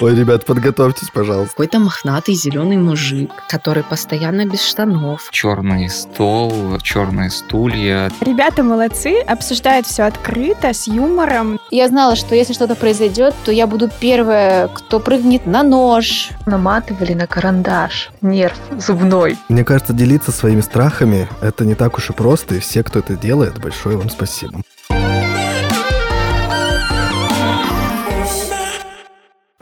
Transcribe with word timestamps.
Ой, 0.00 0.14
ребят, 0.14 0.44
подготовьтесь, 0.44 1.10
пожалуйста. 1.10 1.50
Какой-то 1.50 1.78
мохнатый 1.78 2.34
зеленый 2.34 2.76
мужик, 2.76 3.30
который 3.48 3.84
постоянно 3.84 4.44
без 4.44 4.60
штанов. 4.60 5.28
Черный 5.30 5.88
стол, 5.88 6.78
черные 6.82 7.30
стулья. 7.30 8.10
Ребята 8.20 8.64
молодцы, 8.64 9.20
обсуждают 9.20 9.86
все 9.86 10.02
открыто, 10.02 10.72
с 10.72 10.88
юмором. 10.88 11.60
Я 11.70 11.88
знала, 11.88 12.16
что 12.16 12.34
если 12.34 12.52
что-то 12.54 12.74
произойдет, 12.74 13.34
то 13.44 13.52
я 13.52 13.68
буду 13.68 13.88
первая, 14.00 14.66
кто 14.68 14.98
прыгнет 14.98 15.46
на 15.46 15.62
нож. 15.62 16.30
Наматывали 16.44 17.14
на 17.14 17.28
карандаш 17.28 18.10
нерв 18.20 18.58
зубной. 18.76 19.38
Мне 19.48 19.64
кажется, 19.64 19.92
делиться 19.92 20.32
своими 20.32 20.60
страхами– 20.60 21.28
это 21.40 21.64
не 21.64 21.76
так 21.76 21.96
уж 21.96 22.10
и 22.10 22.12
просто, 22.12 22.56
и 22.56 22.58
все, 22.58 22.82
кто 22.82 22.98
это 22.98 23.14
делает, 23.14 23.60
большое 23.60 23.96
вам 23.96 24.10
спасибо. 24.10 24.60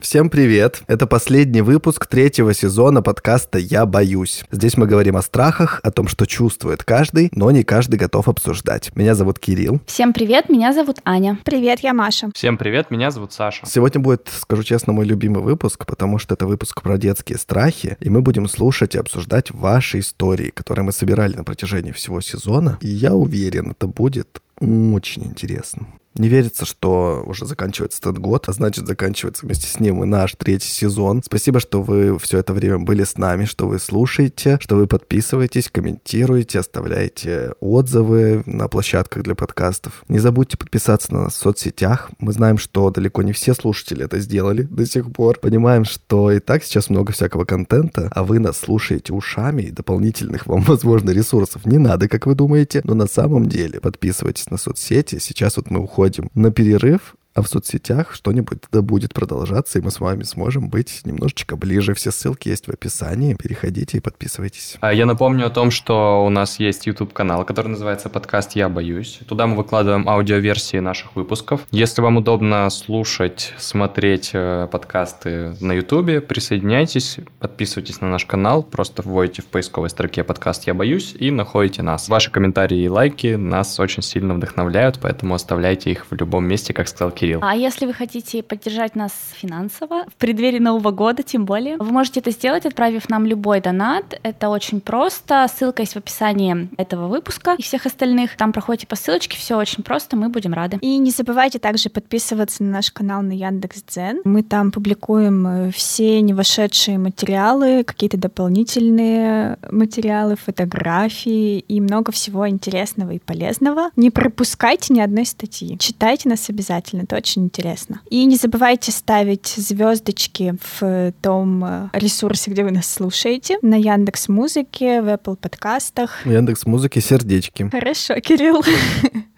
Всем 0.02 0.30
привет! 0.30 0.82
Это 0.88 1.06
последний 1.06 1.62
выпуск 1.62 2.06
третьего 2.06 2.52
сезона 2.54 3.02
подкаста 3.02 3.58
«Я 3.58 3.86
боюсь». 3.86 4.42
Здесь 4.50 4.76
мы 4.76 4.88
говорим 4.88 5.16
о 5.16 5.22
страхах, 5.22 5.78
о 5.84 5.92
том, 5.92 6.08
что 6.08 6.26
чувствует 6.26 6.82
каждый, 6.82 7.30
но 7.36 7.52
не 7.52 7.62
каждый 7.62 8.00
готов 8.00 8.26
обсуждать. 8.26 8.90
Меня 8.96 9.14
зовут 9.14 9.38
Кирилл. 9.38 9.80
Всем 9.86 10.12
привет, 10.12 10.48
меня 10.48 10.72
зовут 10.72 10.96
Аня. 11.04 11.38
Привет, 11.44 11.80
я 11.80 11.94
Маша. 11.94 12.30
Всем 12.34 12.58
привет, 12.58 12.90
меня 12.90 13.12
зовут 13.12 13.32
Саша. 13.32 13.64
Сегодня 13.64 14.00
будет, 14.00 14.28
скажу 14.40 14.64
честно, 14.64 14.92
мой 14.92 15.06
любимый 15.06 15.40
выпуск, 15.40 15.86
потому 15.86 16.18
что 16.18 16.34
это 16.34 16.46
выпуск 16.46 16.82
про 16.82 16.98
детские 16.98 17.38
страхи, 17.38 17.96
и 18.00 18.10
мы 18.10 18.22
будем 18.22 18.48
слушать 18.48 18.96
и 18.96 18.98
обсуждать 18.98 19.52
ваши 19.52 20.00
истории, 20.00 20.50
которые 20.50 20.84
мы 20.84 20.90
собирали 20.90 21.36
на 21.36 21.44
протяжении 21.44 21.92
всего 21.92 22.20
сезона. 22.20 22.76
И 22.80 22.88
я 22.88 23.14
уверен, 23.14 23.70
это 23.70 23.86
будет 23.86 24.42
очень 24.58 25.26
интересно. 25.26 25.86
Не 26.14 26.28
верится, 26.28 26.66
что 26.66 27.22
уже 27.26 27.46
заканчивается 27.46 27.98
этот 28.00 28.18
год, 28.18 28.48
а 28.48 28.52
значит, 28.52 28.86
заканчивается 28.86 29.46
вместе 29.46 29.66
с 29.66 29.80
ним 29.80 30.04
и 30.04 30.06
наш 30.06 30.34
третий 30.36 30.68
сезон. 30.68 31.22
Спасибо, 31.24 31.58
что 31.58 31.82
вы 31.82 32.18
все 32.18 32.38
это 32.38 32.52
время 32.52 32.78
были 32.78 33.04
с 33.04 33.16
нами, 33.16 33.46
что 33.46 33.66
вы 33.66 33.78
слушаете, 33.78 34.58
что 34.60 34.76
вы 34.76 34.86
подписываетесь, 34.86 35.70
комментируете, 35.70 36.58
оставляете 36.58 37.54
отзывы 37.60 38.42
на 38.44 38.68
площадках 38.68 39.22
для 39.22 39.34
подкастов. 39.34 40.04
Не 40.08 40.18
забудьте 40.18 40.58
подписаться 40.58 41.14
на 41.14 41.24
нас 41.24 41.34
в 41.34 41.38
соцсетях. 41.38 42.10
Мы 42.18 42.32
знаем, 42.32 42.58
что 42.58 42.90
далеко 42.90 43.22
не 43.22 43.32
все 43.32 43.54
слушатели 43.54 44.04
это 44.04 44.18
сделали 44.18 44.62
до 44.62 44.84
сих 44.84 45.10
пор. 45.12 45.38
Понимаем, 45.38 45.86
что 45.86 46.30
и 46.30 46.40
так 46.40 46.62
сейчас 46.62 46.90
много 46.90 47.12
всякого 47.12 47.46
контента, 47.46 48.10
а 48.14 48.22
вы 48.22 48.38
нас 48.38 48.58
слушаете 48.58 49.14
ушами 49.14 49.62
и 49.62 49.70
дополнительных 49.70 50.46
вам, 50.46 50.60
возможно, 50.66 51.10
ресурсов 51.10 51.64
не 51.64 51.78
надо, 51.78 52.06
как 52.06 52.26
вы 52.26 52.34
думаете. 52.34 52.82
Но 52.84 52.94
на 52.94 53.06
самом 53.06 53.48
деле 53.48 53.80
подписывайтесь 53.80 54.50
на 54.50 54.58
соцсети. 54.58 55.18
Сейчас 55.18 55.56
вот 55.56 55.70
мы 55.70 55.80
уходим 55.80 56.01
уходим 56.02 56.30
на 56.34 56.50
перерыв, 56.50 57.14
а 57.34 57.42
в 57.42 57.48
соцсетях 57.48 58.14
что-нибудь 58.14 58.58
да 58.70 58.82
будет 58.82 59.14
продолжаться, 59.14 59.78
и 59.78 59.82
мы 59.82 59.90
с 59.90 60.00
вами 60.00 60.22
сможем 60.22 60.68
быть 60.68 61.00
немножечко 61.04 61.56
ближе. 61.56 61.94
Все 61.94 62.10
ссылки 62.10 62.48
есть 62.48 62.66
в 62.66 62.70
описании. 62.70 63.34
Переходите 63.34 63.98
и 63.98 64.00
подписывайтесь. 64.00 64.76
А 64.80 64.92
я 64.92 65.06
напомню 65.06 65.46
о 65.46 65.50
том, 65.50 65.70
что 65.70 66.24
у 66.24 66.28
нас 66.28 66.58
есть 66.58 66.86
YouTube-канал, 66.86 67.44
который 67.44 67.68
называется 67.68 68.08
подкаст 68.08 68.52
«Я 68.56 68.68
боюсь». 68.68 69.20
Туда 69.26 69.46
мы 69.46 69.56
выкладываем 69.56 70.08
аудиоверсии 70.08 70.78
наших 70.78 71.16
выпусков. 71.16 71.62
Если 71.70 72.02
вам 72.02 72.18
удобно 72.18 72.68
слушать, 72.70 73.54
смотреть 73.58 74.30
э, 74.34 74.68
подкасты 74.70 75.56
на 75.60 75.72
YouTube, 75.72 76.26
присоединяйтесь, 76.26 77.16
подписывайтесь 77.38 78.00
на 78.00 78.08
наш 78.08 78.26
канал, 78.26 78.62
просто 78.62 79.02
вводите 79.02 79.42
в 79.42 79.46
поисковой 79.46 79.90
строке 79.90 80.24
подкаст 80.24 80.66
«Я 80.66 80.74
боюсь» 80.74 81.14
и 81.18 81.30
находите 81.30 81.82
нас. 81.82 82.08
Ваши 82.08 82.30
комментарии 82.30 82.82
и 82.82 82.88
лайки 82.88 83.34
нас 83.34 83.78
очень 83.80 84.02
сильно 84.02 84.34
вдохновляют, 84.34 84.98
поэтому 85.00 85.34
оставляйте 85.34 85.90
их 85.90 86.06
в 86.10 86.14
любом 86.14 86.46
месте, 86.46 86.72
как 86.74 86.88
сказал 86.88 87.10
Кирилл. 87.22 87.38
А 87.40 87.54
если 87.54 87.86
вы 87.86 87.94
хотите 87.94 88.42
поддержать 88.42 88.96
нас 88.96 89.12
финансово, 89.34 90.06
в 90.08 90.14
преддверии 90.14 90.58
Нового 90.58 90.90
года 90.90 91.22
тем 91.22 91.44
более, 91.44 91.76
вы 91.76 91.86
можете 91.86 92.18
это 92.18 92.32
сделать, 92.32 92.66
отправив 92.66 93.08
нам 93.08 93.26
любой 93.26 93.60
донат. 93.60 94.18
Это 94.24 94.48
очень 94.48 94.80
просто. 94.80 95.46
Ссылка 95.56 95.82
есть 95.82 95.92
в 95.92 95.98
описании 95.98 96.68
этого 96.78 97.06
выпуска 97.06 97.54
и 97.56 97.62
всех 97.62 97.86
остальных. 97.86 98.36
Там 98.36 98.52
проходите 98.52 98.88
по 98.88 98.96
ссылочке, 98.96 99.38
все 99.38 99.56
очень 99.56 99.84
просто, 99.84 100.16
мы 100.16 100.30
будем 100.30 100.52
рады. 100.52 100.78
И 100.80 100.98
не 100.98 101.12
забывайте 101.12 101.60
также 101.60 101.90
подписываться 101.90 102.64
на 102.64 102.70
наш 102.70 102.90
канал 102.90 103.22
на 103.22 103.32
Яндекс.Дзен. 103.32 104.22
Мы 104.24 104.42
там 104.42 104.72
публикуем 104.72 105.46
э, 105.46 105.70
все 105.70 106.20
не 106.22 106.34
вошедшие 106.34 106.98
материалы, 106.98 107.84
какие-то 107.84 108.16
дополнительные 108.16 109.58
материалы, 109.70 110.34
фотографии 110.34 111.60
и 111.60 111.80
много 111.80 112.10
всего 112.10 112.48
интересного 112.48 113.12
и 113.12 113.20
полезного. 113.20 113.90
Не 113.94 114.10
пропускайте 114.10 114.92
ни 114.92 115.00
одной 115.00 115.24
статьи. 115.24 115.78
Читайте 115.78 116.28
нас 116.28 116.50
обязательно 116.50 117.06
это 117.12 117.16
очень 117.18 117.44
интересно. 117.44 118.00
И 118.10 118.24
не 118.24 118.36
забывайте 118.36 118.90
ставить 118.90 119.46
звездочки 119.46 120.54
в 120.78 121.12
том 121.20 121.64
э, 121.64 121.88
ресурсе, 121.92 122.50
где 122.50 122.64
вы 122.64 122.70
нас 122.70 122.86
слушаете, 122.86 123.58
на 123.60 123.74
Яндекс 123.74 124.28
Музыке, 124.28 125.02
в 125.02 125.08
Apple 125.08 125.36
подкастах. 125.36 126.24
В 126.24 126.30
Яндекс 126.30 126.64
Музыке 126.64 127.00
сердечки. 127.00 127.68
Хорошо, 127.70 128.14
Кирилл. 128.20 128.62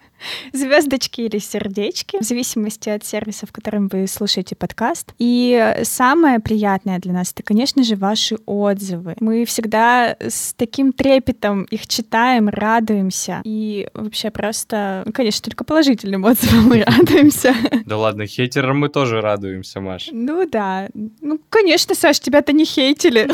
звездочки 0.53 1.21
или 1.21 1.39
сердечки, 1.39 2.17
в 2.19 2.23
зависимости 2.23 2.89
от 2.89 3.05
сервиса, 3.05 3.45
в 3.45 3.51
котором 3.51 3.87
вы 3.87 4.07
слушаете 4.07 4.55
подкаст. 4.55 5.13
И 5.17 5.75
самое 5.83 6.39
приятное 6.39 6.99
для 6.99 7.13
нас— 7.13 7.31
это, 7.33 7.43
конечно 7.43 7.83
же, 7.83 7.95
ваши 7.95 8.37
отзывы. 8.45 9.15
Мы 9.19 9.45
всегда 9.45 10.15
с 10.19 10.53
таким 10.53 10.93
трепетом 10.93 11.63
их 11.63 11.87
читаем, 11.87 12.49
радуемся. 12.49 13.41
И 13.43 13.87
вообще 13.93 14.31
просто, 14.31 15.03
ну, 15.05 15.11
конечно, 15.11 15.43
только 15.43 15.63
положительным 15.63 16.23
отзывам 16.25 16.65
мы 16.65 16.83
радуемся. 16.83 17.53
Да 17.85 17.97
ладно, 17.97 18.25
хейтерам 18.25 18.79
мы 18.79 18.89
тоже 18.89 19.21
радуемся, 19.21 19.79
Маш. 19.81 20.09
Ну 20.11 20.47
да. 20.49 20.89
Ну, 20.93 21.39
конечно, 21.49 21.95
Саш, 21.95 22.19
тебя-то 22.19 22.53
не 22.53 22.65
хейтили. 22.65 23.29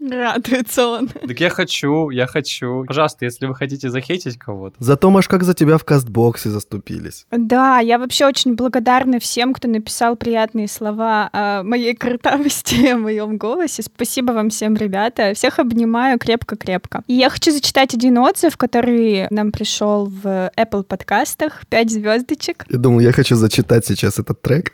Радуется 0.00 0.86
он. 0.86 1.08
Так 1.08 1.40
я 1.40 1.50
хочу, 1.50 2.10
я 2.10 2.26
хочу. 2.26 2.84
Пожалуйста, 2.86 3.24
если 3.24 3.46
вы 3.46 3.54
хотите 3.54 3.90
захейтить 3.90 4.38
кого-то. 4.38 4.76
Зато, 4.78 5.10
Маш, 5.10 5.28
как 5.28 5.42
за 5.42 5.54
тебя 5.54 5.78
в 5.78 5.84
кастбоксе 5.98 6.50
заступились. 6.50 7.26
Да, 7.30 7.78
я 7.80 7.98
вообще 7.98 8.26
очень 8.26 8.54
благодарна 8.54 9.18
всем, 9.18 9.52
кто 9.52 9.68
написал 9.68 10.16
приятные 10.16 10.68
слова 10.68 11.28
о 11.32 11.62
моей 11.62 11.94
крутавости, 11.94 12.86
о 12.92 12.98
моем 12.98 13.36
голосе. 13.36 13.82
Спасибо 13.82 14.32
вам 14.32 14.50
всем, 14.50 14.76
ребята. 14.76 15.32
Всех 15.34 15.58
обнимаю 15.58 16.18
крепко-крепко. 16.18 17.02
И 17.08 17.14
я 17.14 17.30
хочу 17.30 17.50
зачитать 17.50 17.94
один 17.94 18.18
отзыв, 18.18 18.56
который 18.56 19.26
нам 19.30 19.50
пришел 19.50 20.06
в 20.06 20.50
Apple 20.56 20.84
подкастах. 20.84 21.66
Пять 21.68 21.90
звездочек. 21.90 22.64
Я 22.70 22.78
думал, 22.78 23.00
я 23.00 23.12
хочу 23.12 23.34
зачитать 23.36 23.86
сейчас 23.86 24.18
этот 24.18 24.40
трек. 24.42 24.72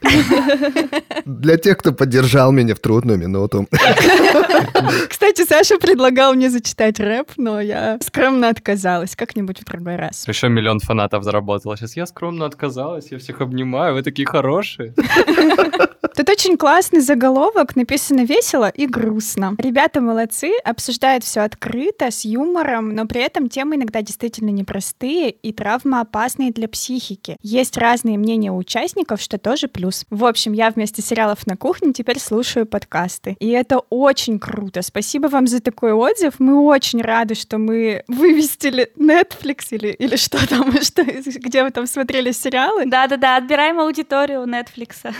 Для 1.24 1.56
тех, 1.56 1.78
кто 1.78 1.92
поддержал 1.92 2.52
меня 2.52 2.74
в 2.74 2.80
трудную 2.80 3.18
минуту. 3.18 3.66
Кстати, 5.08 5.46
Саша 5.46 5.78
предлагал 5.78 6.34
мне 6.34 6.50
зачитать 6.50 7.00
рэп, 7.00 7.30
но 7.36 7.60
я 7.60 7.98
скромно 8.02 8.48
отказалась. 8.50 9.16
Как-нибудь 9.16 9.60
в 9.60 9.64
другой 9.64 9.96
раз. 9.96 10.28
Еще 10.28 10.48
миллион 10.48 10.80
фанатов 10.80 11.13
заработала. 11.22 11.76
Сейчас 11.76 11.96
я 11.96 12.06
скромно 12.06 12.46
отказалась, 12.46 13.12
я 13.12 13.18
всех 13.18 13.40
обнимаю, 13.40 13.94
вы 13.94 14.02
такие 14.02 14.26
хорошие. 14.26 14.94
Тут 16.16 16.28
очень 16.28 16.56
классный 16.56 17.00
заголовок, 17.00 17.76
написано 17.76 18.24
весело 18.24 18.68
и 18.68 18.86
грустно. 18.86 19.54
Ребята 19.58 20.00
молодцы, 20.00 20.52
обсуждают 20.64 21.24
все 21.24 21.40
открыто, 21.40 22.10
с 22.10 22.24
юмором, 22.24 22.94
но 22.94 23.06
при 23.06 23.22
этом 23.22 23.48
темы 23.48 23.76
иногда 23.76 24.02
действительно 24.02 24.50
непростые 24.50 25.30
и 25.30 25.52
травмоопасные 25.52 26.52
для 26.52 26.68
психики. 26.68 27.36
Есть 27.42 27.76
разные 27.76 28.18
мнения 28.18 28.50
у 28.50 28.56
участников, 28.56 29.20
что 29.20 29.38
тоже 29.38 29.68
плюс. 29.68 30.04
В 30.10 30.24
общем, 30.24 30.52
я 30.52 30.70
вместо 30.70 31.02
сериалов 31.02 31.46
на 31.46 31.56
кухне 31.56 31.92
теперь 31.92 32.18
слушаю 32.18 32.66
подкасты. 32.66 33.36
И 33.40 33.48
это 33.50 33.78
очень 33.90 34.38
круто. 34.38 34.82
Спасибо 34.82 35.28
вам 35.28 35.46
за 35.46 35.60
такой 35.60 35.92
отзыв. 35.92 36.34
Мы 36.38 36.60
очень 36.60 37.02
рады, 37.02 37.34
что 37.34 37.58
мы 37.58 38.04
вывестили 38.08 38.90
Netflix 38.96 39.66
или, 39.70 39.88
или 39.88 40.16
что 40.16 40.46
там, 40.48 40.72
что, 40.82 41.04
где 41.04 41.62
вы 41.62 41.70
там 41.70 41.86
смотрели 41.86 42.32
сериалы. 42.32 42.86
Да-да-да, 42.86 43.36
отбираем 43.36 43.80
аудиторию 43.80 44.44
Netflix. 44.44 45.12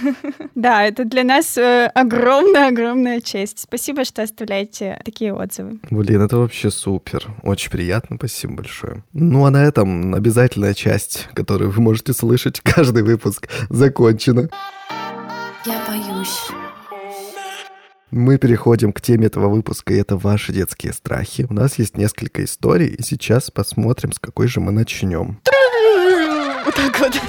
Да, 0.55 0.74
это 0.83 1.05
для 1.05 1.25
нас 1.25 1.57
э, 1.57 1.87
огромная-огромная 1.95 3.21
честь. 3.21 3.61
Спасибо, 3.61 4.05
что 4.05 4.23
оставляете 4.23 5.01
такие 5.05 5.33
отзывы. 5.33 5.79
Блин, 5.91 6.23
это 6.23 6.39
вообще 6.39 6.71
супер. 6.71 7.27
Очень 7.43 7.71
приятно, 7.71 8.17
спасибо 8.17 8.55
большое. 8.55 9.05
Ну 9.13 9.45
а 9.45 9.51
на 9.51 9.65
этом 9.65 10.15
обязательная 10.15 10.75
часть, 10.75 11.29
которую 11.35 11.71
вы 11.71 11.81
можете 11.81 12.13
слышать 12.13 12.61
каждый 12.63 13.03
выпуск, 13.03 13.49
закончена. 13.71 14.51
Я 15.65 15.81
боюсь. 15.89 16.41
Мы 18.11 18.39
переходим 18.39 18.93
к 18.93 19.01
теме 19.01 19.27
этого 19.27 19.49
выпуска, 19.49 19.93
и 19.93 19.97
это 19.97 20.17
ваши 20.17 20.53
детские 20.53 20.93
страхи. 20.93 21.47
У 21.51 21.53
нас 21.53 21.79
есть 21.79 21.97
несколько 21.97 22.45
историй, 22.45 22.87
и 22.87 23.03
сейчас 23.03 23.51
посмотрим, 23.51 24.13
с 24.13 24.19
какой 24.21 24.47
же 24.47 24.61
мы 24.61 24.71
начнем. 24.71 25.41
Вот 26.65 26.75
так 26.75 27.01
вот. 27.01 27.21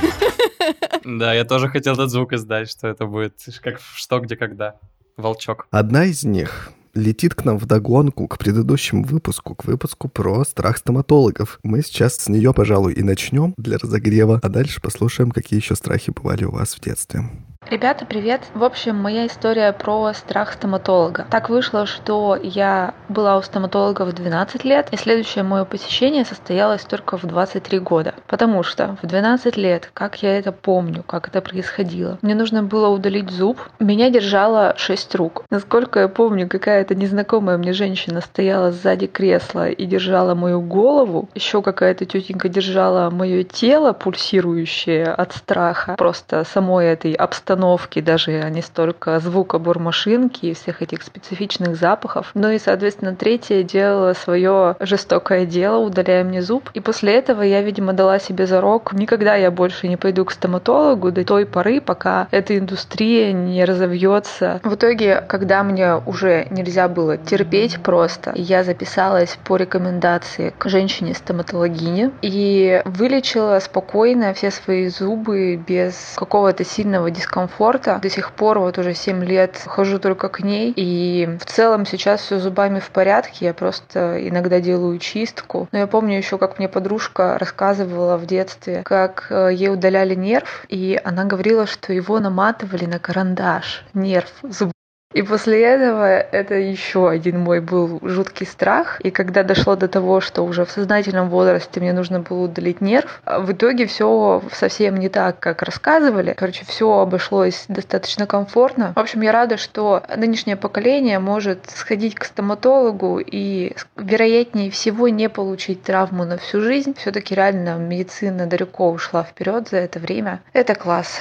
Да, 1.03 1.33
я 1.33 1.45
тоже 1.45 1.69
хотел 1.69 1.93
этот 1.93 2.09
звук 2.09 2.33
издать, 2.33 2.69
что 2.69 2.87
это 2.87 3.05
будет 3.05 3.33
как 3.61 3.79
что, 3.79 4.19
где, 4.19 4.35
когда. 4.35 4.75
Волчок. 5.17 5.67
Одна 5.71 6.05
из 6.05 6.23
них 6.23 6.73
летит 6.95 7.35
к 7.35 7.45
нам 7.45 7.57
в 7.57 7.65
догонку 7.65 8.27
к 8.27 8.37
предыдущему 8.37 9.03
выпуску, 9.03 9.53
к 9.53 9.65
выпуску 9.65 10.07
про 10.07 10.43
страх 10.45 10.77
стоматологов. 10.77 11.59
Мы 11.63 11.81
сейчас 11.81 12.15
с 12.15 12.29
нее, 12.29 12.53
пожалуй, 12.53 12.93
и 12.93 13.03
начнем 13.03 13.53
для 13.57 13.77
разогрева, 13.77 14.39
а 14.41 14.49
дальше 14.49 14.81
послушаем, 14.81 15.31
какие 15.31 15.59
еще 15.59 15.75
страхи 15.75 16.11
бывали 16.11 16.45
у 16.45 16.51
вас 16.51 16.75
в 16.75 16.79
детстве. 16.79 17.29
Ребята, 17.67 18.05
привет! 18.05 18.41
В 18.53 18.63
общем, 18.63 18.95
моя 18.95 19.25
история 19.25 19.73
про 19.73 20.13
страх 20.13 20.53
стоматолога. 20.53 21.25
Так 21.31 21.49
вышло, 21.49 21.87
что 21.87 22.37
я 22.39 22.93
была 23.09 23.37
у 23.37 23.41
стоматолога 23.41 24.03
в 24.05 24.13
12 24.13 24.63
лет, 24.63 24.89
и 24.91 24.97
следующее 24.97 25.43
мое 25.43 25.65
посещение 25.65 26.25
состоялось 26.25 26.83
только 26.83 27.17
в 27.17 27.23
23 27.23 27.79
года. 27.79 28.13
Потому 28.27 28.61
что 28.61 28.95
в 29.01 29.07
12 29.07 29.57
лет, 29.57 29.89
как 29.95 30.21
я 30.21 30.37
это 30.37 30.51
помню, 30.51 31.01
как 31.01 31.27
это 31.27 31.41
происходило, 31.41 32.19
мне 32.21 32.35
нужно 32.35 32.61
было 32.61 32.89
удалить 32.89 33.31
зуб, 33.31 33.57
меня 33.79 34.11
держало 34.11 34.75
6 34.77 35.15
рук. 35.15 35.43
Насколько 35.49 36.01
я 36.01 36.07
помню, 36.07 36.47
какая-то 36.47 36.93
незнакомая 36.93 37.57
мне 37.57 37.73
женщина 37.73 38.21
стояла 38.21 38.71
сзади 38.73 39.07
кресла 39.07 39.69
и 39.69 39.85
держала 39.87 40.35
мою 40.35 40.61
голову, 40.61 41.29
еще 41.33 41.63
какая-то 41.63 42.05
тетенька 42.05 42.47
держала 42.47 43.09
мое 43.09 43.43
тело, 43.43 43.93
пульсирующее 43.93 45.05
от 45.05 45.33
страха, 45.33 45.95
просто 45.97 46.43
самой 46.43 46.85
этой 46.85 47.13
обстановки 47.13 47.54
обстановки, 47.55 48.01
даже 48.01 48.41
а 48.41 48.49
не 48.49 48.61
столько 48.61 49.19
звука 49.19 49.59
бормашинки 49.59 50.47
и 50.47 50.53
всех 50.53 50.81
этих 50.81 51.01
специфичных 51.03 51.75
запахов. 51.75 52.31
Ну 52.33 52.49
и, 52.49 52.59
соответственно, 52.59 53.15
третье 53.15 53.63
делала 53.63 54.13
свое 54.13 54.75
жестокое 54.79 55.45
дело, 55.45 55.77
удаляя 55.77 56.23
мне 56.23 56.41
зуб. 56.41 56.69
И 56.73 56.79
после 56.79 57.15
этого 57.15 57.41
я, 57.41 57.61
видимо, 57.61 57.93
дала 57.93 58.19
себе 58.19 58.45
зарок, 58.45 58.93
никогда 58.93 59.35
я 59.35 59.51
больше 59.51 59.87
не 59.87 59.97
пойду 59.97 60.25
к 60.25 60.31
стоматологу 60.31 61.11
до 61.11 61.23
той 61.23 61.45
поры, 61.45 61.81
пока 61.81 62.27
эта 62.31 62.57
индустрия 62.57 63.31
не 63.31 63.63
разовьется. 63.65 64.59
В 64.63 64.75
итоге, 64.75 65.23
когда 65.27 65.63
мне 65.63 65.95
уже 66.05 66.47
нельзя 66.51 66.87
было 66.87 67.17
терпеть 67.17 67.81
просто, 67.81 68.33
я 68.35 68.63
записалась 68.63 69.37
по 69.45 69.55
рекомендации 69.55 70.53
к 70.57 70.67
женщине-стоматологине 70.69 72.11
и 72.21 72.81
вылечила 72.85 73.59
спокойно 73.59 74.33
все 74.33 74.51
свои 74.51 74.87
зубы 74.87 75.55
без 75.55 76.15
какого-то 76.17 76.65
сильного 76.65 77.09
дискомфорта 77.11 77.44
комфорта. 77.45 77.99
До 78.01 78.09
сих 78.09 78.31
пор 78.31 78.59
вот 78.59 78.77
уже 78.77 78.93
7 78.93 79.23
лет 79.23 79.61
хожу 79.65 79.99
только 79.99 80.29
к 80.29 80.39
ней. 80.39 80.73
И 80.75 81.29
в 81.39 81.45
целом 81.45 81.85
сейчас 81.85 82.21
все 82.21 82.39
зубами 82.39 82.79
в 82.79 82.89
порядке. 82.89 83.45
Я 83.45 83.53
просто 83.53 84.27
иногда 84.27 84.59
делаю 84.59 84.97
чистку. 84.97 85.67
Но 85.71 85.79
я 85.79 85.87
помню 85.87 86.17
еще, 86.17 86.37
как 86.37 86.57
мне 86.57 86.67
подружка 86.67 87.37
рассказывала 87.37 88.17
в 88.17 88.25
детстве, 88.25 88.81
как 88.83 89.27
э, 89.29 89.49
ей 89.53 89.69
удаляли 89.69 90.15
нерв, 90.15 90.65
и 90.69 90.99
она 91.03 91.25
говорила, 91.25 91.67
что 91.67 91.93
его 91.93 92.19
наматывали 92.19 92.85
на 92.85 92.99
карандаш. 92.99 93.83
Нерв 93.93 94.31
зуб 94.41 94.74
и 95.15 95.21
после 95.21 95.61
этого 95.63 96.19
это 96.19 96.55
еще 96.55 97.09
один 97.09 97.39
мой 97.39 97.61
был 97.61 97.99
жуткий 98.01 98.45
страх. 98.45 98.99
И 98.99 99.11
когда 99.11 99.43
дошло 99.43 99.77
до 99.77 99.87
того, 99.87 100.19
что 100.19 100.41
уже 100.41 100.65
в 100.65 100.71
сознательном 100.71 101.29
возрасте 101.29 101.79
мне 101.79 101.93
нужно 101.93 102.19
было 102.19 102.43
удалить 102.43 102.81
нерв, 102.81 103.21
в 103.25 103.53
итоге 103.53 103.85
все 103.85 104.43
совсем 104.51 104.97
не 104.97 105.07
так, 105.07 105.39
как 105.39 105.61
рассказывали. 105.61 106.33
Короче, 106.35 106.65
все 106.65 106.99
обошлось 106.99 107.63
достаточно 107.69 108.27
комфортно. 108.27 108.91
В 108.93 108.99
общем, 108.99 109.21
я 109.21 109.31
рада, 109.31 109.55
что 109.55 110.03
нынешнее 110.17 110.57
поколение 110.57 111.19
может 111.19 111.59
сходить 111.73 112.15
к 112.15 112.25
стоматологу 112.25 113.19
и, 113.19 113.73
вероятнее 113.95 114.69
всего, 114.69 115.07
не 115.07 115.29
получить 115.29 115.81
травму 115.83 116.25
на 116.25 116.37
всю 116.37 116.59
жизнь. 116.59 116.93
Все-таки 116.97 117.33
реально 117.35 117.77
медицина 117.77 118.47
далеко 118.47 118.91
ушла 118.91 119.23
вперед 119.23 119.69
за 119.69 119.77
это 119.77 119.97
время. 119.99 120.41
Это 120.51 120.75
класс. 120.75 121.19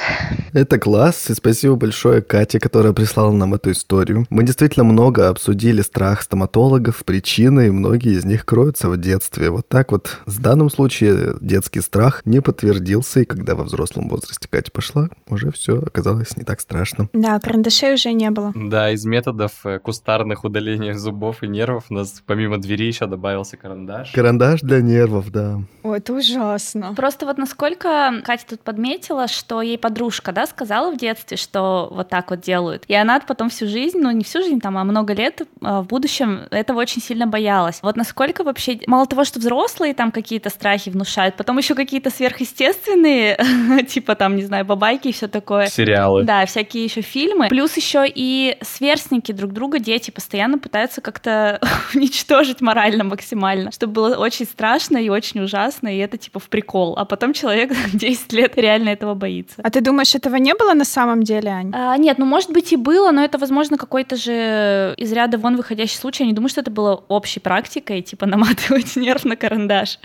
Это 0.52 0.80
класс, 0.80 1.30
и 1.30 1.34
спасибо 1.34 1.76
большое 1.76 2.22
Кате, 2.22 2.58
которая 2.58 2.92
прислала 2.92 3.30
нам 3.30 3.54
эту 3.54 3.70
историю 3.70 3.83
историю. 3.84 4.26
Мы 4.30 4.44
действительно 4.44 4.84
много 4.84 5.28
обсудили 5.28 5.82
страх 5.82 6.22
стоматологов, 6.22 7.04
причины, 7.04 7.66
и 7.66 7.70
многие 7.70 8.14
из 8.14 8.24
них 8.24 8.46
кроются 8.46 8.88
в 8.88 8.96
детстве. 8.96 9.50
Вот 9.50 9.68
так 9.68 9.92
вот. 9.92 10.18
В 10.24 10.40
данном 10.40 10.70
случае 10.70 11.34
детский 11.40 11.80
страх 11.80 12.22
не 12.24 12.40
подтвердился, 12.40 13.20
и 13.20 13.24
когда 13.24 13.54
во 13.54 13.64
взрослом 13.64 14.08
возрасте 14.08 14.48
Катя 14.50 14.70
пошла, 14.72 15.10
уже 15.28 15.52
все 15.52 15.78
оказалось 15.80 16.36
не 16.36 16.44
так 16.44 16.60
страшно. 16.60 17.08
Да, 17.12 17.38
карандашей 17.38 17.94
уже 17.94 18.12
не 18.12 18.30
было. 18.30 18.52
Да, 18.54 18.90
из 18.90 19.04
методов 19.04 19.52
э, 19.66 19.78
кустарных 19.78 20.44
удаления 20.44 20.94
зубов 20.94 21.42
и 21.42 21.46
нервов 21.46 21.84
у 21.90 21.94
нас 21.94 22.22
помимо 22.24 22.58
двери 22.58 22.86
еще 22.86 23.06
добавился 23.06 23.58
карандаш. 23.58 24.12
Карандаш 24.12 24.62
для 24.62 24.80
нервов, 24.80 25.30
да. 25.30 25.60
Ой, 25.82 25.98
это 25.98 26.14
ужасно. 26.14 26.94
Просто 26.94 27.26
вот 27.26 27.36
насколько 27.36 28.22
Катя 28.24 28.44
тут 28.50 28.60
подметила, 28.60 29.28
что 29.28 29.60
ей 29.60 29.76
подружка, 29.76 30.32
да, 30.32 30.46
сказала 30.46 30.90
в 30.90 30.96
детстве, 30.96 31.36
что 31.36 31.90
вот 31.92 32.08
так 32.08 32.30
вот 32.30 32.40
делают. 32.40 32.84
И 32.88 32.94
она 32.94 33.20
потом 33.20 33.50
всю 33.50 33.66
жизнь, 33.66 33.73
ну 33.94 34.10
не 34.10 34.24
всю 34.24 34.42
жизнь, 34.42 34.60
там, 34.60 34.76
а 34.78 34.84
много 34.84 35.12
лет 35.12 35.42
а, 35.60 35.82
в 35.82 35.86
будущем 35.86 36.42
этого 36.50 36.80
очень 36.80 37.02
сильно 37.02 37.26
боялась. 37.26 37.80
Вот 37.82 37.96
насколько 37.96 38.44
вообще, 38.44 38.80
мало 38.86 39.06
того, 39.06 39.24
что 39.24 39.38
взрослые 39.38 39.94
там 39.94 40.10
какие-то 40.10 40.50
страхи 40.50 40.90
внушают, 40.90 41.36
потом 41.36 41.58
еще 41.58 41.74
какие-то 41.74 42.10
сверхъестественные, 42.10 43.38
типа 43.88 44.14
там, 44.14 44.36
не 44.36 44.42
знаю, 44.42 44.64
бабайки 44.64 45.08
и 45.08 45.12
все 45.12 45.28
такое. 45.28 45.66
Сериалы. 45.66 46.24
Да, 46.24 46.46
всякие 46.46 46.84
еще 46.84 47.00
фильмы. 47.00 47.48
Плюс 47.48 47.76
еще 47.76 48.04
и 48.06 48.56
сверстники 48.62 49.32
друг 49.32 49.52
друга, 49.52 49.78
дети 49.78 50.10
постоянно 50.10 50.58
пытаются 50.58 51.00
как-то 51.00 51.60
уничтожить 51.94 52.60
морально 52.60 53.04
максимально, 53.04 53.72
чтобы 53.72 53.92
было 53.92 54.16
очень 54.16 54.46
страшно 54.46 54.98
и 54.98 55.08
очень 55.08 55.40
ужасно, 55.40 55.88
и 55.88 55.98
это 55.98 56.18
типа 56.18 56.38
в 56.38 56.48
прикол. 56.48 56.96
А 56.96 57.04
потом 57.04 57.32
человек 57.32 57.72
10 57.92 58.32
лет 58.32 58.56
реально 58.56 58.90
этого 58.90 59.14
боится. 59.14 59.56
А 59.62 59.70
ты 59.70 59.80
думаешь, 59.80 60.14
этого 60.14 60.36
не 60.36 60.54
было 60.54 60.74
на 60.74 60.84
самом 60.84 61.22
деле, 61.22 61.50
Ань? 61.50 61.70
А, 61.74 61.96
нет, 61.96 62.18
ну 62.18 62.26
может 62.26 62.50
быть 62.50 62.72
и 62.72 62.76
было, 62.76 63.10
но 63.10 63.24
это, 63.24 63.38
возможно, 63.38 63.63
возможно, 63.64 63.78
какой-то 63.78 64.16
же 64.16 64.94
из 64.98 65.12
ряда 65.12 65.38
вон 65.38 65.56
выходящий 65.56 65.96
случай. 65.96 66.24
Я 66.24 66.28
не 66.28 66.34
думаю, 66.34 66.50
что 66.50 66.60
это 66.60 66.70
было 66.70 67.02
общей 67.08 67.40
практикой, 67.40 68.02
типа 68.02 68.26
наматывать 68.26 68.96
нерв 68.96 69.24
на 69.24 69.36
карандаш. 69.36 69.98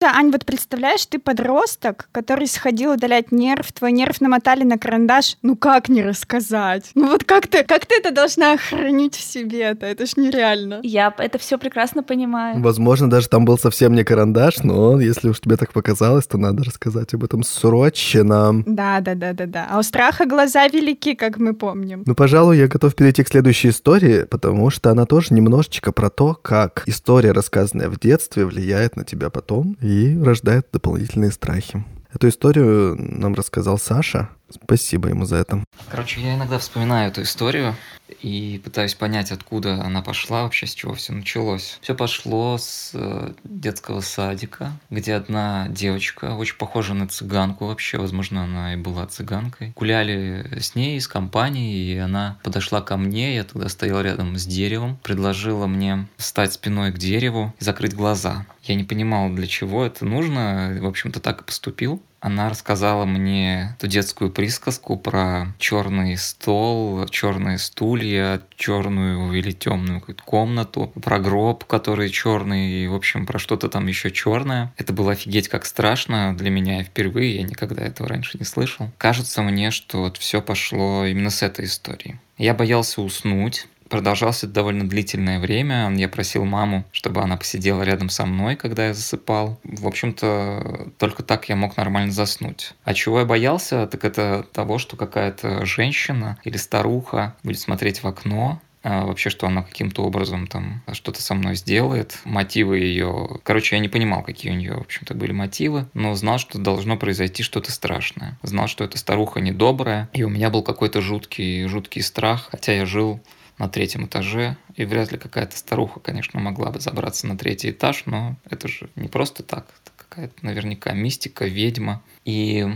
Да, 0.00 0.12
Ань, 0.14 0.30
вот 0.30 0.44
представляешь, 0.44 1.04
ты 1.06 1.18
подросток, 1.18 2.08
который 2.12 2.46
сходил 2.46 2.92
удалять 2.92 3.32
нерв, 3.32 3.72
твой 3.72 3.92
нерв 3.92 4.20
намотали 4.20 4.62
на 4.62 4.78
карандаш. 4.78 5.36
Ну 5.42 5.56
как 5.56 5.88
не 5.88 6.02
рассказать? 6.02 6.90
Ну 6.94 7.08
вот 7.08 7.24
как 7.24 7.48
ты, 7.48 7.64
как 7.64 7.86
ты 7.86 7.96
это 7.96 8.12
должна 8.12 8.56
хранить 8.56 9.16
в 9.16 9.20
себе-то? 9.20 9.86
Это 9.86 10.06
ж 10.06 10.16
нереально. 10.16 10.78
Я 10.84 11.12
это 11.18 11.38
все 11.38 11.58
прекрасно 11.58 12.04
понимаю. 12.04 12.62
Возможно, 12.62 13.10
даже 13.10 13.28
там 13.28 13.44
был 13.44 13.58
совсем 13.58 13.94
не 13.94 14.04
карандаш, 14.04 14.62
но 14.62 15.00
если 15.00 15.28
уж 15.28 15.40
тебе 15.40 15.56
так 15.56 15.72
показалось, 15.72 16.26
то 16.26 16.38
надо 16.38 16.62
рассказать 16.62 17.14
об 17.14 17.24
этом 17.24 17.42
срочно. 17.42 18.62
Да, 18.64 19.00
да, 19.00 19.14
да, 19.14 19.32
да, 19.32 19.46
да. 19.46 19.66
А 19.70 19.78
у 19.78 19.82
страха 19.82 20.26
глаза 20.26 20.68
велики, 20.68 21.14
как 21.14 21.38
мы 21.38 21.52
помним. 21.52 22.04
Ну, 22.06 22.14
пожалуй, 22.14 22.59
я 22.60 22.68
готов 22.68 22.94
перейти 22.94 23.24
к 23.24 23.28
следующей 23.28 23.70
истории, 23.70 24.24
потому 24.24 24.70
что 24.70 24.90
она 24.90 25.06
тоже 25.06 25.34
немножечко 25.34 25.92
про 25.92 26.10
то, 26.10 26.34
как 26.34 26.82
история, 26.86 27.32
рассказанная 27.32 27.88
в 27.88 27.98
детстве, 27.98 28.44
влияет 28.44 28.96
на 28.96 29.04
тебя 29.04 29.30
потом 29.30 29.76
и 29.80 30.18
рождает 30.22 30.68
дополнительные 30.72 31.30
страхи. 31.30 31.84
Эту 32.12 32.28
историю 32.28 32.96
нам 32.98 33.34
рассказал 33.34 33.78
Саша. 33.78 34.28
Спасибо 34.50 35.08
ему 35.08 35.24
за 35.24 35.36
это. 35.36 35.64
Короче, 35.88 36.20
я 36.20 36.34
иногда 36.34 36.58
вспоминаю 36.58 37.10
эту 37.10 37.22
историю 37.22 37.74
и 38.22 38.60
пытаюсь 38.62 38.94
понять, 38.94 39.30
откуда 39.30 39.82
она 39.82 40.02
пошла, 40.02 40.42
вообще 40.42 40.66
с 40.66 40.74
чего 40.74 40.94
все 40.94 41.12
началось. 41.12 41.78
Все 41.80 41.94
пошло 41.94 42.58
с 42.58 42.90
э, 42.94 43.32
детского 43.44 44.00
садика, 44.00 44.72
где 44.90 45.14
одна 45.14 45.68
девочка, 45.68 46.34
очень 46.34 46.56
похожа 46.56 46.94
на 46.94 47.08
цыганку 47.08 47.66
вообще, 47.66 47.98
возможно, 47.98 48.44
она 48.44 48.74
и 48.74 48.76
была 48.76 49.06
цыганкой. 49.06 49.72
Гуляли 49.76 50.58
с 50.60 50.74
ней, 50.74 51.00
с 51.00 51.08
компанией, 51.08 51.94
и 51.94 51.98
она 51.98 52.38
подошла 52.42 52.80
ко 52.80 52.96
мне, 52.96 53.36
я 53.36 53.44
тогда 53.44 53.68
стоял 53.68 54.00
рядом 54.00 54.36
с 54.36 54.44
деревом, 54.44 54.98
предложила 55.02 55.66
мне 55.66 56.06
встать 56.16 56.52
спиной 56.52 56.92
к 56.92 56.98
дереву 56.98 57.54
и 57.58 57.64
закрыть 57.64 57.94
глаза. 57.94 58.46
Я 58.64 58.74
не 58.74 58.84
понимал, 58.84 59.30
для 59.30 59.46
чего 59.46 59.84
это 59.84 60.04
нужно, 60.04 60.76
в 60.80 60.86
общем-то, 60.86 61.20
так 61.20 61.40
и 61.40 61.44
поступил. 61.44 62.02
Она 62.20 62.50
рассказала 62.50 63.06
мне 63.06 63.76
ту 63.80 63.86
детскую 63.86 64.30
присказку 64.30 64.96
про 64.96 65.54
черный 65.58 66.16
стол, 66.18 67.06
черные 67.08 67.58
стулья, 67.58 68.42
черную 68.56 69.32
или 69.32 69.52
темную 69.52 70.02
комнату, 70.24 70.92
про 71.02 71.18
гроб, 71.18 71.64
который 71.64 72.10
черный, 72.10 72.84
и, 72.84 72.86
в 72.86 72.94
общем, 72.94 73.24
про 73.24 73.38
что-то 73.38 73.68
там 73.68 73.86
еще 73.86 74.10
черное. 74.10 74.72
Это 74.76 74.92
было 74.92 75.12
офигеть 75.12 75.48
как 75.48 75.64
страшно 75.64 76.36
для 76.36 76.50
меня 76.50 76.84
впервые, 76.84 77.36
я 77.36 77.42
никогда 77.42 77.82
этого 77.82 78.08
раньше 78.08 78.36
не 78.38 78.44
слышал. 78.44 78.90
Кажется 78.98 79.42
мне, 79.42 79.70
что 79.70 80.00
вот 80.00 80.18
все 80.18 80.42
пошло 80.42 81.06
именно 81.06 81.30
с 81.30 81.42
этой 81.42 81.64
истории. 81.64 82.20
Я 82.36 82.54
боялся 82.54 83.00
уснуть, 83.00 83.66
продолжался 83.90 84.46
довольно 84.46 84.88
длительное 84.88 85.38
время. 85.40 85.92
Я 85.94 86.08
просил 86.08 86.44
маму, 86.44 86.84
чтобы 86.92 87.20
она 87.20 87.36
посидела 87.36 87.82
рядом 87.82 88.08
со 88.08 88.24
мной, 88.24 88.56
когда 88.56 88.86
я 88.86 88.94
засыпал. 88.94 89.60
В 89.64 89.86
общем-то, 89.86 90.92
только 90.98 91.22
так 91.22 91.48
я 91.50 91.56
мог 91.56 91.76
нормально 91.76 92.12
заснуть. 92.12 92.72
А 92.84 92.94
чего 92.94 93.20
я 93.20 93.26
боялся, 93.26 93.86
так 93.86 94.04
это 94.04 94.46
того, 94.52 94.78
что 94.78 94.96
какая-то 94.96 95.66
женщина 95.66 96.38
или 96.44 96.56
старуха 96.56 97.36
будет 97.42 97.58
смотреть 97.58 98.02
в 98.02 98.06
окно, 98.06 98.60
а 98.82 99.04
вообще, 99.04 99.28
что 99.28 99.46
она 99.46 99.62
каким-то 99.62 100.04
образом 100.04 100.46
там 100.46 100.82
что-то 100.92 101.20
со 101.20 101.34
мной 101.34 101.54
сделает. 101.54 102.18
Мотивы 102.24 102.78
ее... 102.78 103.40
Короче, 103.42 103.76
я 103.76 103.82
не 103.82 103.88
понимал, 103.88 104.22
какие 104.22 104.52
у 104.52 104.54
нее, 104.54 104.74
в 104.74 104.80
общем-то, 104.80 105.14
были 105.14 105.32
мотивы, 105.32 105.86
но 105.92 106.14
знал, 106.14 106.38
что 106.38 106.58
должно 106.58 106.96
произойти 106.96 107.42
что-то 107.42 107.72
страшное. 107.72 108.38
Знал, 108.42 108.68
что 108.68 108.84
эта 108.84 108.96
старуха 108.96 109.40
недобрая, 109.40 110.08
и 110.14 110.22
у 110.22 110.30
меня 110.30 110.48
был 110.48 110.62
какой-то 110.62 111.02
жуткий, 111.02 111.66
жуткий 111.66 112.02
страх, 112.02 112.48
хотя 112.50 112.72
я 112.72 112.86
жил 112.86 113.20
на 113.60 113.68
третьем 113.68 114.06
этаже, 114.06 114.56
и 114.74 114.84
вряд 114.84 115.12
ли 115.12 115.18
какая-то 115.18 115.56
старуха, 115.56 116.00
конечно, 116.00 116.40
могла 116.40 116.70
бы 116.70 116.80
забраться 116.80 117.26
на 117.26 117.36
третий 117.36 117.70
этаж, 117.70 118.04
но 118.06 118.36
это 118.48 118.66
же 118.68 118.88
не 118.96 119.06
просто 119.06 119.42
так, 119.42 119.66
это 119.82 119.92
какая-то 119.96 120.34
наверняка 120.44 120.92
мистика, 120.92 121.44
ведьма. 121.44 122.02
И 122.24 122.66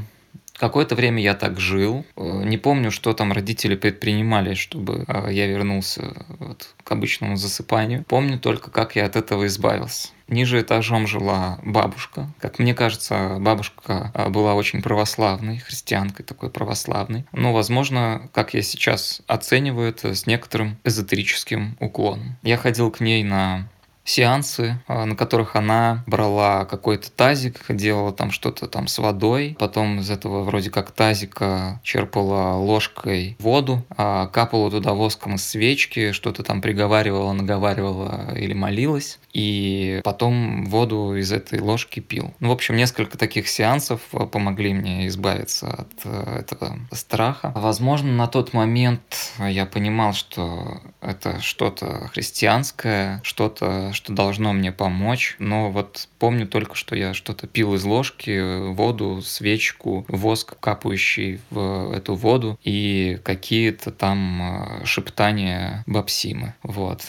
Какое-то 0.56 0.94
время 0.94 1.22
я 1.22 1.34
так 1.34 1.58
жил. 1.58 2.04
Э, 2.16 2.42
не 2.44 2.58
помню, 2.58 2.90
что 2.90 3.12
там 3.12 3.32
родители 3.32 3.74
предпринимали, 3.74 4.54
чтобы 4.54 5.04
э, 5.06 5.28
я 5.32 5.46
вернулся 5.46 6.14
вот 6.38 6.74
к 6.82 6.92
обычному 6.92 7.36
засыпанию. 7.36 8.04
Помню 8.04 8.38
только, 8.38 8.70
как 8.70 8.94
я 8.96 9.06
от 9.06 9.16
этого 9.16 9.46
избавился. 9.46 10.08
Ниже 10.28 10.62
этажом 10.62 11.06
жила 11.06 11.58
бабушка. 11.62 12.32
Как 12.40 12.58
мне 12.58 12.72
кажется, 12.74 13.36
бабушка 13.40 14.12
э, 14.14 14.28
была 14.28 14.54
очень 14.54 14.80
православной, 14.80 15.58
христианкой 15.58 16.24
такой 16.24 16.50
православной. 16.50 17.26
Но, 17.32 17.52
возможно, 17.52 18.30
как 18.32 18.54
я 18.54 18.62
сейчас 18.62 19.22
оцениваю 19.26 19.88
это, 19.88 20.14
с 20.14 20.26
некоторым 20.26 20.78
эзотерическим 20.84 21.76
уклоном. 21.80 22.36
Я 22.42 22.56
ходил 22.56 22.90
к 22.90 23.00
ней 23.00 23.24
на 23.24 23.68
сеансы, 24.04 24.78
а, 24.86 25.06
на 25.06 25.16
которых 25.16 25.56
она 25.56 26.04
брала 26.06 26.64
какой-то 26.66 27.10
тазик, 27.10 27.64
делала 27.68 28.12
там 28.12 28.30
что-то 28.30 28.66
там 28.66 28.86
с 28.86 28.98
водой, 28.98 29.56
потом 29.58 30.00
из 30.00 30.10
этого 30.10 30.42
вроде 30.42 30.70
как 30.70 30.90
тазика 30.92 31.80
черпала 31.82 32.56
ложкой 32.56 33.36
воду, 33.38 33.82
а 33.96 34.26
капала 34.26 34.70
туда 34.70 34.92
воском 34.92 35.36
из 35.36 35.44
свечки, 35.44 36.12
что-то 36.12 36.42
там 36.42 36.60
приговаривала, 36.60 37.32
наговаривала 37.32 38.34
или 38.36 38.52
молилась, 38.52 39.18
и 39.32 40.00
потом 40.04 40.66
воду 40.66 41.16
из 41.16 41.32
этой 41.32 41.60
ложки 41.60 42.00
пил. 42.00 42.34
Ну, 42.40 42.50
в 42.50 42.52
общем, 42.52 42.76
несколько 42.76 43.16
таких 43.16 43.48
сеансов 43.48 44.00
а, 44.12 44.26
помогли 44.26 44.74
мне 44.74 45.06
избавиться 45.08 45.66
от 45.72 46.04
этого 46.04 46.78
страха. 46.92 47.52
Возможно, 47.54 48.12
на 48.12 48.26
тот 48.26 48.52
момент 48.52 49.00
я 49.38 49.64
понимал, 49.64 50.12
что 50.12 50.82
это 51.00 51.40
что-то 51.40 52.08
христианское, 52.12 53.20
что-то 53.24 53.92
что 53.94 54.12
должно 54.12 54.52
мне 54.52 54.72
помочь, 54.72 55.36
но 55.38 55.70
вот 55.70 56.08
помню 56.18 56.46
только, 56.46 56.74
что 56.74 56.94
я 56.96 57.14
что-то 57.14 57.46
пил 57.46 57.74
из 57.74 57.84
ложки, 57.84 58.72
воду, 58.72 59.22
свечку, 59.22 60.04
воск, 60.08 60.58
капающий 60.60 61.40
в 61.50 61.92
эту 61.92 62.14
воду, 62.14 62.58
и 62.62 63.18
какие-то 63.22 63.90
там 63.90 64.82
э, 64.82 64.84
шептания 64.84 65.82
бабсимы. 65.86 66.54
Вот. 66.62 67.06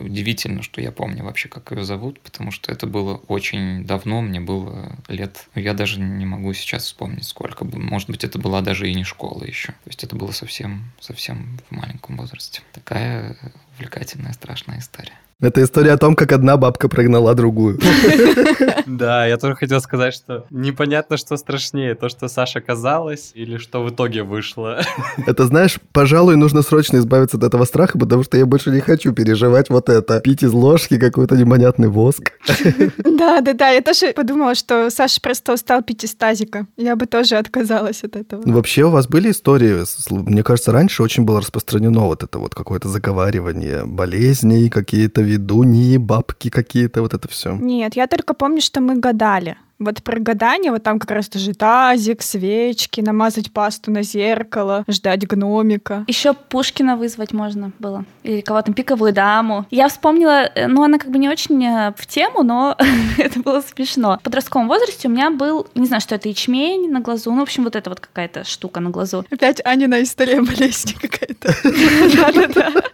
Удивительно, 0.00 0.62
что 0.62 0.80
я 0.80 0.92
помню 0.92 1.24
вообще, 1.24 1.48
как 1.48 1.70
ее 1.72 1.84
зовут, 1.84 2.20
потому 2.20 2.50
что 2.50 2.70
это 2.72 2.86
было 2.86 3.16
очень 3.28 3.84
давно, 3.84 4.20
мне 4.20 4.40
было 4.40 4.96
лет... 5.08 5.48
Я 5.54 5.74
даже 5.74 6.00
не 6.00 6.26
могу 6.26 6.52
сейчас 6.52 6.84
вспомнить, 6.84 7.24
сколько. 7.24 7.64
Может 7.64 8.10
быть, 8.10 8.24
это 8.24 8.38
была 8.38 8.60
даже 8.60 8.90
и 8.90 8.94
не 8.94 9.04
школа 9.04 9.44
еще. 9.44 9.68
То 9.68 9.88
есть 9.88 10.04
это 10.04 10.16
было 10.16 10.32
совсем, 10.32 10.92
совсем 11.00 11.58
в 11.68 11.74
маленьком 11.74 12.16
возрасте. 12.16 12.62
Такая 12.72 13.36
увлекательная, 13.76 14.32
страшная 14.32 14.78
история. 14.78 15.12
Это 15.38 15.62
история 15.62 15.92
о 15.92 15.98
том, 15.98 16.16
как 16.16 16.32
одна 16.32 16.56
бабка 16.56 16.88
прогнала 16.88 17.34
другую. 17.34 17.78
Да, 18.86 19.26
я 19.26 19.36
тоже 19.36 19.56
хотел 19.56 19.80
сказать, 19.80 20.14
что 20.14 20.46
непонятно, 20.50 21.16
что 21.16 21.36
страшнее, 21.36 21.96
то, 21.96 22.08
что 22.08 22.28
Саша 22.28 22.60
казалось, 22.60 23.32
или 23.34 23.56
что 23.56 23.82
в 23.82 23.90
итоге 23.90 24.22
вышло. 24.22 24.80
Это, 25.26 25.44
знаешь, 25.46 25.78
пожалуй, 25.92 26.36
нужно 26.36 26.62
срочно 26.62 26.98
избавиться 26.98 27.36
от 27.36 27.42
этого 27.42 27.64
страха, 27.64 27.98
потому 27.98 28.22
что 28.22 28.38
я 28.38 28.46
больше 28.46 28.70
не 28.70 28.78
хочу 28.78 29.12
переживать 29.12 29.70
вот 29.70 29.88
это. 29.88 30.20
Пить 30.20 30.44
из 30.44 30.52
ложки 30.52 30.98
какой-то 30.98 31.36
непонятный 31.36 31.88
воск. 31.88 32.32
Да, 33.16 33.40
да, 33.40 33.54
да. 33.54 33.70
Я 33.70 33.80
тоже 33.80 34.12
подумала, 34.12 34.54
что 34.54 34.90
Саша 34.90 35.20
просто 35.22 35.54
устал 35.54 35.82
пить 35.82 36.04
из 36.04 36.14
тазика. 36.14 36.66
Я 36.76 36.96
бы 36.96 37.06
тоже 37.06 37.36
отказалась 37.36 38.04
от 38.04 38.14
этого. 38.14 38.42
Ну, 38.44 38.52
вообще 38.52 38.84
у 38.84 38.90
вас 38.90 39.08
были 39.08 39.30
истории, 39.30 39.84
мне 40.10 40.42
кажется, 40.42 40.70
раньше 40.70 41.02
очень 41.02 41.24
было 41.24 41.40
распространено 41.40 42.00
вот 42.00 42.22
это 42.22 42.38
вот 42.38 42.54
какое-то 42.54 42.88
заговаривание 42.88 43.86
болезней, 43.86 44.68
какие-то 44.68 45.22
ведуньи, 45.26 45.98
бабки 45.98 46.50
какие-то, 46.50 47.02
вот 47.02 47.14
это 47.14 47.28
все. 47.28 47.54
Нет, 47.56 47.96
я 47.96 48.06
только 48.06 48.34
помню, 48.34 48.60
что 48.60 48.80
мы 48.80 48.98
гадали. 48.98 49.56
Вот 49.78 50.02
про 50.02 50.18
гадание, 50.18 50.72
вот 50.72 50.82
там 50.82 50.98
как 50.98 51.10
раз 51.10 51.28
тоже 51.28 51.52
тазик, 51.52 52.22
свечки, 52.22 53.02
намазать 53.02 53.52
пасту 53.52 53.90
на 53.90 54.02
зеркало, 54.02 54.84
ждать 54.88 55.26
гномика. 55.26 56.04
Еще 56.06 56.32
Пушкина 56.32 56.96
вызвать 56.96 57.32
можно 57.32 57.72
было. 57.78 58.04
Или 58.22 58.40
кого-то 58.40 58.72
пиковую 58.72 59.12
даму. 59.12 59.66
Я 59.70 59.88
вспомнила, 59.88 60.46
э, 60.54 60.66
ну, 60.66 60.82
она 60.82 60.98
как 60.98 61.10
бы 61.10 61.18
не 61.18 61.28
очень 61.28 61.62
э, 61.64 61.92
в 61.96 62.06
тему, 62.06 62.42
но 62.42 62.76
это 63.18 63.40
было 63.40 63.60
смешно. 63.60 64.18
В 64.20 64.22
подростковом 64.22 64.68
возрасте 64.68 65.08
у 65.08 65.10
меня 65.10 65.30
был, 65.30 65.66
не 65.74 65.86
знаю, 65.86 66.00
что 66.00 66.14
это, 66.14 66.28
ячмень 66.28 66.90
на 66.90 67.00
глазу. 67.00 67.30
Ну, 67.30 67.40
в 67.40 67.42
общем, 67.42 67.64
вот 67.64 67.76
эта 67.76 67.90
вот 67.90 68.00
какая-то 68.00 68.44
штука 68.44 68.80
на 68.80 68.90
глазу. 68.90 69.26
Опять 69.30 69.60
Анина 69.64 70.02
история 70.02 70.40
болезни 70.40 70.92
какая-то. 71.00 71.52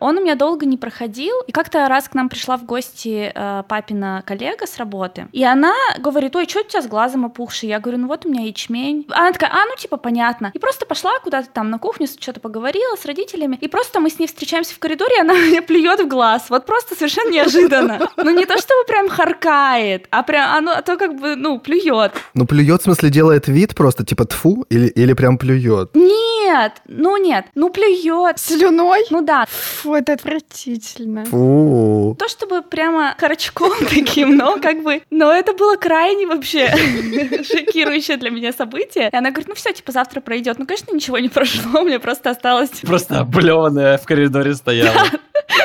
Он 0.00 0.18
у 0.18 0.20
меня 0.20 0.34
долго 0.34 0.66
не 0.66 0.76
проходил. 0.76 1.42
И 1.46 1.52
как-то 1.52 1.88
раз 1.88 2.08
к 2.08 2.14
нам 2.14 2.28
пришла 2.28 2.56
в 2.56 2.64
гости 2.64 3.30
э, 3.32 3.62
папина 3.68 4.24
коллега 4.26 4.66
с 4.66 4.78
работы. 4.78 5.28
И 5.32 5.44
она 5.44 5.74
говорит, 6.00 6.34
ой, 6.34 6.48
что 6.48 6.64
тебя 6.72 6.82
с 6.82 6.86
глазом 6.86 7.24
опухший? 7.24 7.68
Я 7.68 7.78
говорю, 7.78 7.98
ну 7.98 8.08
вот 8.08 8.26
у 8.26 8.28
меня 8.28 8.46
ячмень. 8.46 9.06
Она 9.10 9.32
такая, 9.32 9.50
а, 9.50 9.66
ну 9.66 9.76
типа 9.76 9.96
понятно. 9.96 10.50
И 10.54 10.58
просто 10.58 10.86
пошла 10.86 11.12
куда-то 11.22 11.48
там 11.50 11.70
на 11.70 11.78
кухню, 11.78 12.06
что-то 12.06 12.40
поговорила 12.40 12.96
с 12.96 13.04
родителями. 13.04 13.58
И 13.60 13.68
просто 13.68 14.00
мы 14.00 14.10
с 14.10 14.18
ней 14.18 14.26
встречаемся 14.26 14.74
в 14.74 14.78
коридоре, 14.78 15.16
и 15.16 15.20
она 15.20 15.34
мне 15.48 15.62
плюет 15.62 16.00
в 16.00 16.08
глаз. 16.08 16.46
Вот 16.48 16.66
просто 16.66 16.94
совершенно 16.94 17.30
неожиданно. 17.30 18.08
Ну 18.16 18.30
не 18.30 18.46
то 18.46 18.58
чтобы 18.58 18.84
прям 18.86 19.08
харкает, 19.08 20.06
а 20.10 20.22
прям 20.22 20.56
оно, 20.56 20.72
а 20.72 20.82
то 20.82 20.96
как 20.96 21.18
бы, 21.18 21.36
ну, 21.36 21.58
плюет. 21.58 22.12
Ну 22.34 22.46
плюет, 22.46 22.80
в 22.80 22.84
смысле, 22.84 23.10
делает 23.10 23.48
вид 23.48 23.74
просто, 23.74 24.04
типа 24.04 24.24
тфу, 24.24 24.64
или, 24.70 24.88
или 24.88 25.12
прям 25.12 25.38
плюет? 25.38 25.90
Нет, 25.94 26.72
ну 26.86 27.16
нет, 27.16 27.46
ну 27.54 27.70
плюет. 27.70 28.38
Слюной? 28.38 29.04
Ну 29.10 29.22
да. 29.22 29.46
Фу, 29.48 29.94
это 29.94 30.14
отвратительно. 30.14 31.24
Фу. 31.26 32.16
То, 32.18 32.28
чтобы 32.28 32.62
прямо 32.62 33.14
корочком 33.18 33.72
таким, 33.88 34.36
но 34.36 34.58
как 34.60 34.82
бы, 34.82 35.02
но 35.10 35.32
это 35.32 35.52
было 35.52 35.76
крайне 35.76 36.26
вообще 36.26 36.61
вообще 36.70 37.42
шокирующее 37.44 38.16
для 38.16 38.30
меня 38.30 38.52
событие. 38.52 39.10
И 39.12 39.16
она 39.16 39.30
говорит, 39.30 39.48
ну 39.48 39.54
все, 39.54 39.72
типа 39.72 39.92
завтра 39.92 40.20
пройдет. 40.20 40.58
Ну, 40.58 40.66
конечно, 40.66 40.94
ничего 40.94 41.18
не 41.18 41.28
прошло, 41.28 41.82
мне 41.82 41.98
просто 41.98 42.30
осталось... 42.30 42.70
Просто 42.82 43.20
облеванная 43.20 43.96
в 43.98 44.04
коридоре 44.04 44.54
стояла. 44.54 44.94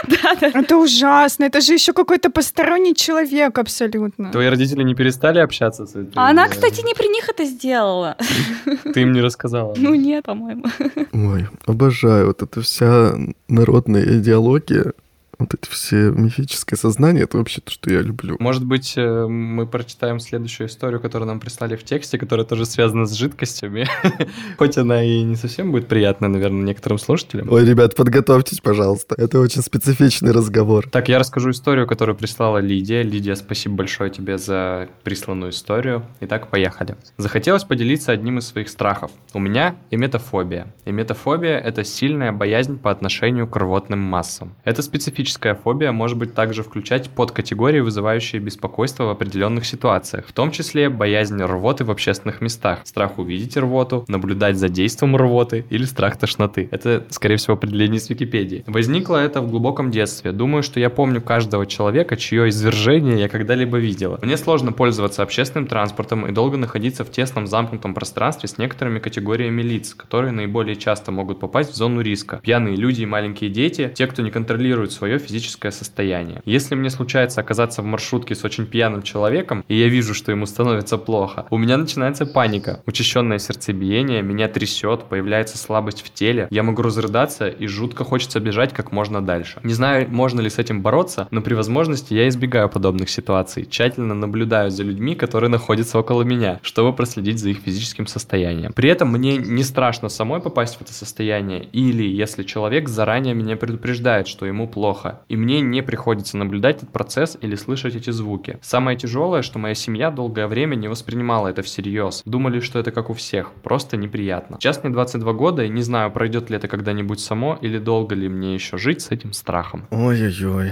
Да, 0.07 0.35
да. 0.39 0.47
Это 0.53 0.77
ужасно. 0.77 1.45
Это 1.45 1.61
же 1.61 1.73
еще 1.73 1.93
какой-то 1.93 2.29
посторонний 2.29 2.95
человек 2.95 3.57
абсолютно. 3.57 4.31
Твои 4.31 4.47
родители 4.47 4.83
не 4.83 4.95
перестали 4.95 5.39
общаться 5.39 5.85
с 5.85 5.91
этим? 5.91 6.11
А 6.15 6.29
она, 6.29 6.47
кстати, 6.47 6.85
не 6.85 6.93
при 6.93 7.07
них 7.07 7.29
это 7.29 7.43
сделала. 7.45 8.17
Ты 8.93 9.01
им 9.01 9.13
не 9.13 9.21
рассказала? 9.21 9.73
Ну 9.77 9.95
нет, 9.95 10.25
по-моему. 10.25 10.65
Ой, 11.13 11.47
обожаю. 11.65 12.27
Вот 12.27 12.41
эта 12.41 12.61
вся 12.61 13.13
народная 13.47 14.03
идеология 14.19 14.93
вот 15.39 15.53
эти 15.53 15.69
все 15.69 16.11
мифическое 16.11 16.77
сознание, 16.77 17.23
это 17.23 17.37
вообще 17.37 17.61
то, 17.61 17.71
что 17.71 17.91
я 17.91 18.01
люблю. 18.01 18.37
Может 18.39 18.65
быть, 18.65 18.93
э, 18.97 19.27
мы 19.27 19.67
прочитаем 19.67 20.19
следующую 20.19 20.67
историю, 20.67 20.99
которую 20.99 21.27
нам 21.27 21.39
прислали 21.39 21.75
в 21.75 21.83
тексте, 21.83 22.17
которая 22.17 22.45
тоже 22.45 22.65
связана 22.65 23.05
с 23.05 23.13
жидкостями. 23.13 23.87
Хоть 24.57 24.77
она 24.77 25.03
и 25.03 25.21
не 25.21 25.35
совсем 25.35 25.71
будет 25.71 25.87
приятна, 25.87 26.27
наверное, 26.27 26.63
некоторым 26.63 26.97
слушателям. 26.97 27.51
Ой, 27.51 27.65
ребят, 27.65 27.95
подготовьтесь, 27.95 28.61
пожалуйста. 28.61 29.15
Это 29.17 29.39
очень 29.39 29.61
специфичный 29.61 30.31
разговор. 30.31 30.89
Так, 30.89 31.09
я 31.09 31.19
расскажу 31.19 31.51
историю, 31.51 31.85
которую 31.87 32.15
прислала 32.15 32.57
Лидия. 32.57 33.03
Лидия, 33.03 33.35
спасибо 33.35 33.75
большое 33.75 34.09
тебе 34.09 34.37
за 34.37 34.89
присланную 35.03 35.51
историю. 35.51 36.05
Итак, 36.21 36.49
поехали. 36.49 36.95
Захотелось 37.17 37.63
поделиться 37.63 38.11
одним 38.11 38.39
из 38.39 38.47
своих 38.47 38.69
страхов. 38.69 39.11
У 39.33 39.39
меня 39.39 39.75
эметофобия. 39.91 40.73
Эметофобия— 40.85 41.57
это 41.63 41.83
сильная 41.83 42.31
боязнь 42.31 42.79
по 42.79 42.89
отношению 42.89 43.47
к 43.47 43.55
рвотным 43.55 43.99
массам. 43.99 44.55
Это 44.63 44.81
специфичная 44.81 45.26
Специфическая 45.27 45.55
фобия 45.55 45.91
может 45.91 46.17
быть 46.17 46.33
также 46.33 46.63
включать 46.63 47.09
подкатегории, 47.09 47.81
вызывающие 47.81 48.41
беспокойство 48.41 49.03
в 49.03 49.09
определенных 49.09 49.65
ситуациях, 49.65 50.25
в 50.25 50.31
том 50.31 50.51
числе 50.51 50.87
боязнь 50.89 51.41
рвоты 51.41 51.83
в 51.83 51.91
общественных 51.91 52.39
местах, 52.39 52.79
страх 52.85 53.19
увидеть 53.19 53.57
рвоту, 53.57 54.05
наблюдать 54.07 54.55
за 54.55 54.69
действием 54.69 55.17
рвоты 55.17 55.65
или 55.69 55.83
страх 55.83 56.15
тошноты. 56.15 56.69
Это, 56.71 57.05
скорее 57.09 57.35
всего, 57.35 57.55
определение 57.55 57.99
с 57.99 58.09
Википедии. 58.09 58.63
Возникло 58.67 59.17
это 59.17 59.41
в 59.41 59.49
глубоком 59.49 59.91
детстве. 59.91 60.31
Думаю, 60.31 60.63
что 60.63 60.79
я 60.79 60.89
помню 60.89 61.19
каждого 61.19 61.65
человека, 61.65 62.15
чье 62.15 62.47
извержение 62.47 63.19
я 63.19 63.27
когда-либо 63.27 63.79
видела. 63.79 64.19
Мне 64.21 64.37
сложно 64.37 64.71
пользоваться 64.71 65.23
общественным 65.23 65.67
транспортом 65.67 66.25
и 66.25 66.31
долго 66.31 66.55
находиться 66.55 67.03
в 67.03 67.11
тесном 67.11 67.47
замкнутом 67.47 67.93
пространстве 67.93 68.47
с 68.47 68.57
некоторыми 68.57 68.99
категориями 68.99 69.61
лиц, 69.61 69.93
которые 69.93 70.31
наиболее 70.31 70.77
часто 70.77 71.11
могут 71.11 71.41
попасть 71.41 71.73
в 71.73 71.75
зону 71.75 71.99
риска. 71.99 72.39
Пьяные 72.41 72.77
люди 72.77 73.01
и 73.01 73.05
маленькие 73.05 73.49
дети, 73.49 73.91
те, 73.93 74.07
кто 74.07 74.21
не 74.21 74.31
контролирует 74.31 74.93
свое 74.93 75.16
физическое 75.19 75.71
состояние. 75.71 76.41
Если 76.45 76.75
мне 76.75 76.89
случается 76.89 77.41
оказаться 77.41 77.81
в 77.81 77.85
маршрутке 77.85 78.35
с 78.35 78.43
очень 78.43 78.65
пьяным 78.65 79.01
человеком, 79.01 79.63
и 79.67 79.75
я 79.75 79.87
вижу, 79.87 80.13
что 80.13 80.31
ему 80.31 80.45
становится 80.45 80.97
плохо, 80.97 81.45
у 81.49 81.57
меня 81.57 81.77
начинается 81.77 82.25
паника, 82.25 82.81
учащенное 82.85 83.39
сердцебиение, 83.39 84.21
меня 84.21 84.47
трясет, 84.47 85.05
появляется 85.05 85.57
слабость 85.57 86.01
в 86.01 86.13
теле, 86.13 86.47
я 86.49 86.63
могу 86.63 86.81
разрыдаться 86.81 87.47
и 87.47 87.67
жутко 87.67 88.03
хочется 88.03 88.39
бежать 88.39 88.73
как 88.73 88.91
можно 88.91 89.25
дальше. 89.25 89.59
Не 89.63 89.73
знаю, 89.73 90.07
можно 90.09 90.41
ли 90.41 90.49
с 90.49 90.59
этим 90.59 90.81
бороться, 90.81 91.27
но 91.31 91.41
при 91.41 91.53
возможности 91.53 92.13
я 92.13 92.27
избегаю 92.27 92.69
подобных 92.69 93.09
ситуаций, 93.09 93.65
тщательно 93.69 94.13
наблюдаю 94.13 94.71
за 94.71 94.83
людьми, 94.83 95.15
которые 95.15 95.49
находятся 95.49 95.99
около 95.99 96.23
меня, 96.23 96.59
чтобы 96.61 96.93
проследить 96.93 97.39
за 97.39 97.49
их 97.49 97.59
физическим 97.59 98.07
состоянием. 98.07 98.73
При 98.73 98.89
этом 98.89 99.09
мне 99.11 99.37
не 99.37 99.63
страшно 99.63 100.09
самой 100.09 100.41
попасть 100.41 100.77
в 100.77 100.81
это 100.81 100.93
состояние, 100.93 101.63
или 101.71 102.03
если 102.03 102.43
человек 102.43 102.89
заранее 102.89 103.33
меня 103.33 103.55
предупреждает, 103.55 104.27
что 104.27 104.45
ему 104.45 104.67
плохо, 104.67 105.06
плохо, 105.07 105.21
и 105.27 105.35
мне 105.35 105.61
не 105.61 105.81
приходится 105.81 106.37
наблюдать 106.37 106.77
этот 106.77 106.91
процесс 106.91 107.37
или 107.41 107.55
слышать 107.55 107.95
эти 107.95 108.09
звуки. 108.09 108.57
Самое 108.61 108.97
тяжелое, 108.97 109.41
что 109.41 109.59
моя 109.59 109.75
семья 109.75 110.11
долгое 110.11 110.47
время 110.47 110.75
не 110.75 110.87
воспринимала 110.87 111.47
это 111.47 111.61
всерьез. 111.61 112.21
Думали, 112.25 112.59
что 112.59 112.79
это 112.79 112.91
как 112.91 113.09
у 113.09 113.13
всех, 113.13 113.51
просто 113.63 113.97
неприятно. 113.97 114.57
Сейчас 114.59 114.83
мне 114.83 114.91
22 114.91 115.33
года, 115.33 115.63
и 115.63 115.69
не 115.69 115.81
знаю, 115.81 116.11
пройдет 116.11 116.49
ли 116.49 116.57
это 116.57 116.67
когда-нибудь 116.67 117.19
само, 117.19 117.57
или 117.61 117.77
долго 117.77 118.15
ли 118.15 118.29
мне 118.29 118.53
еще 118.53 118.77
жить 118.77 119.01
с 119.01 119.11
этим 119.11 119.33
страхом. 119.33 119.87
Ой-ой-ой. 119.91 120.71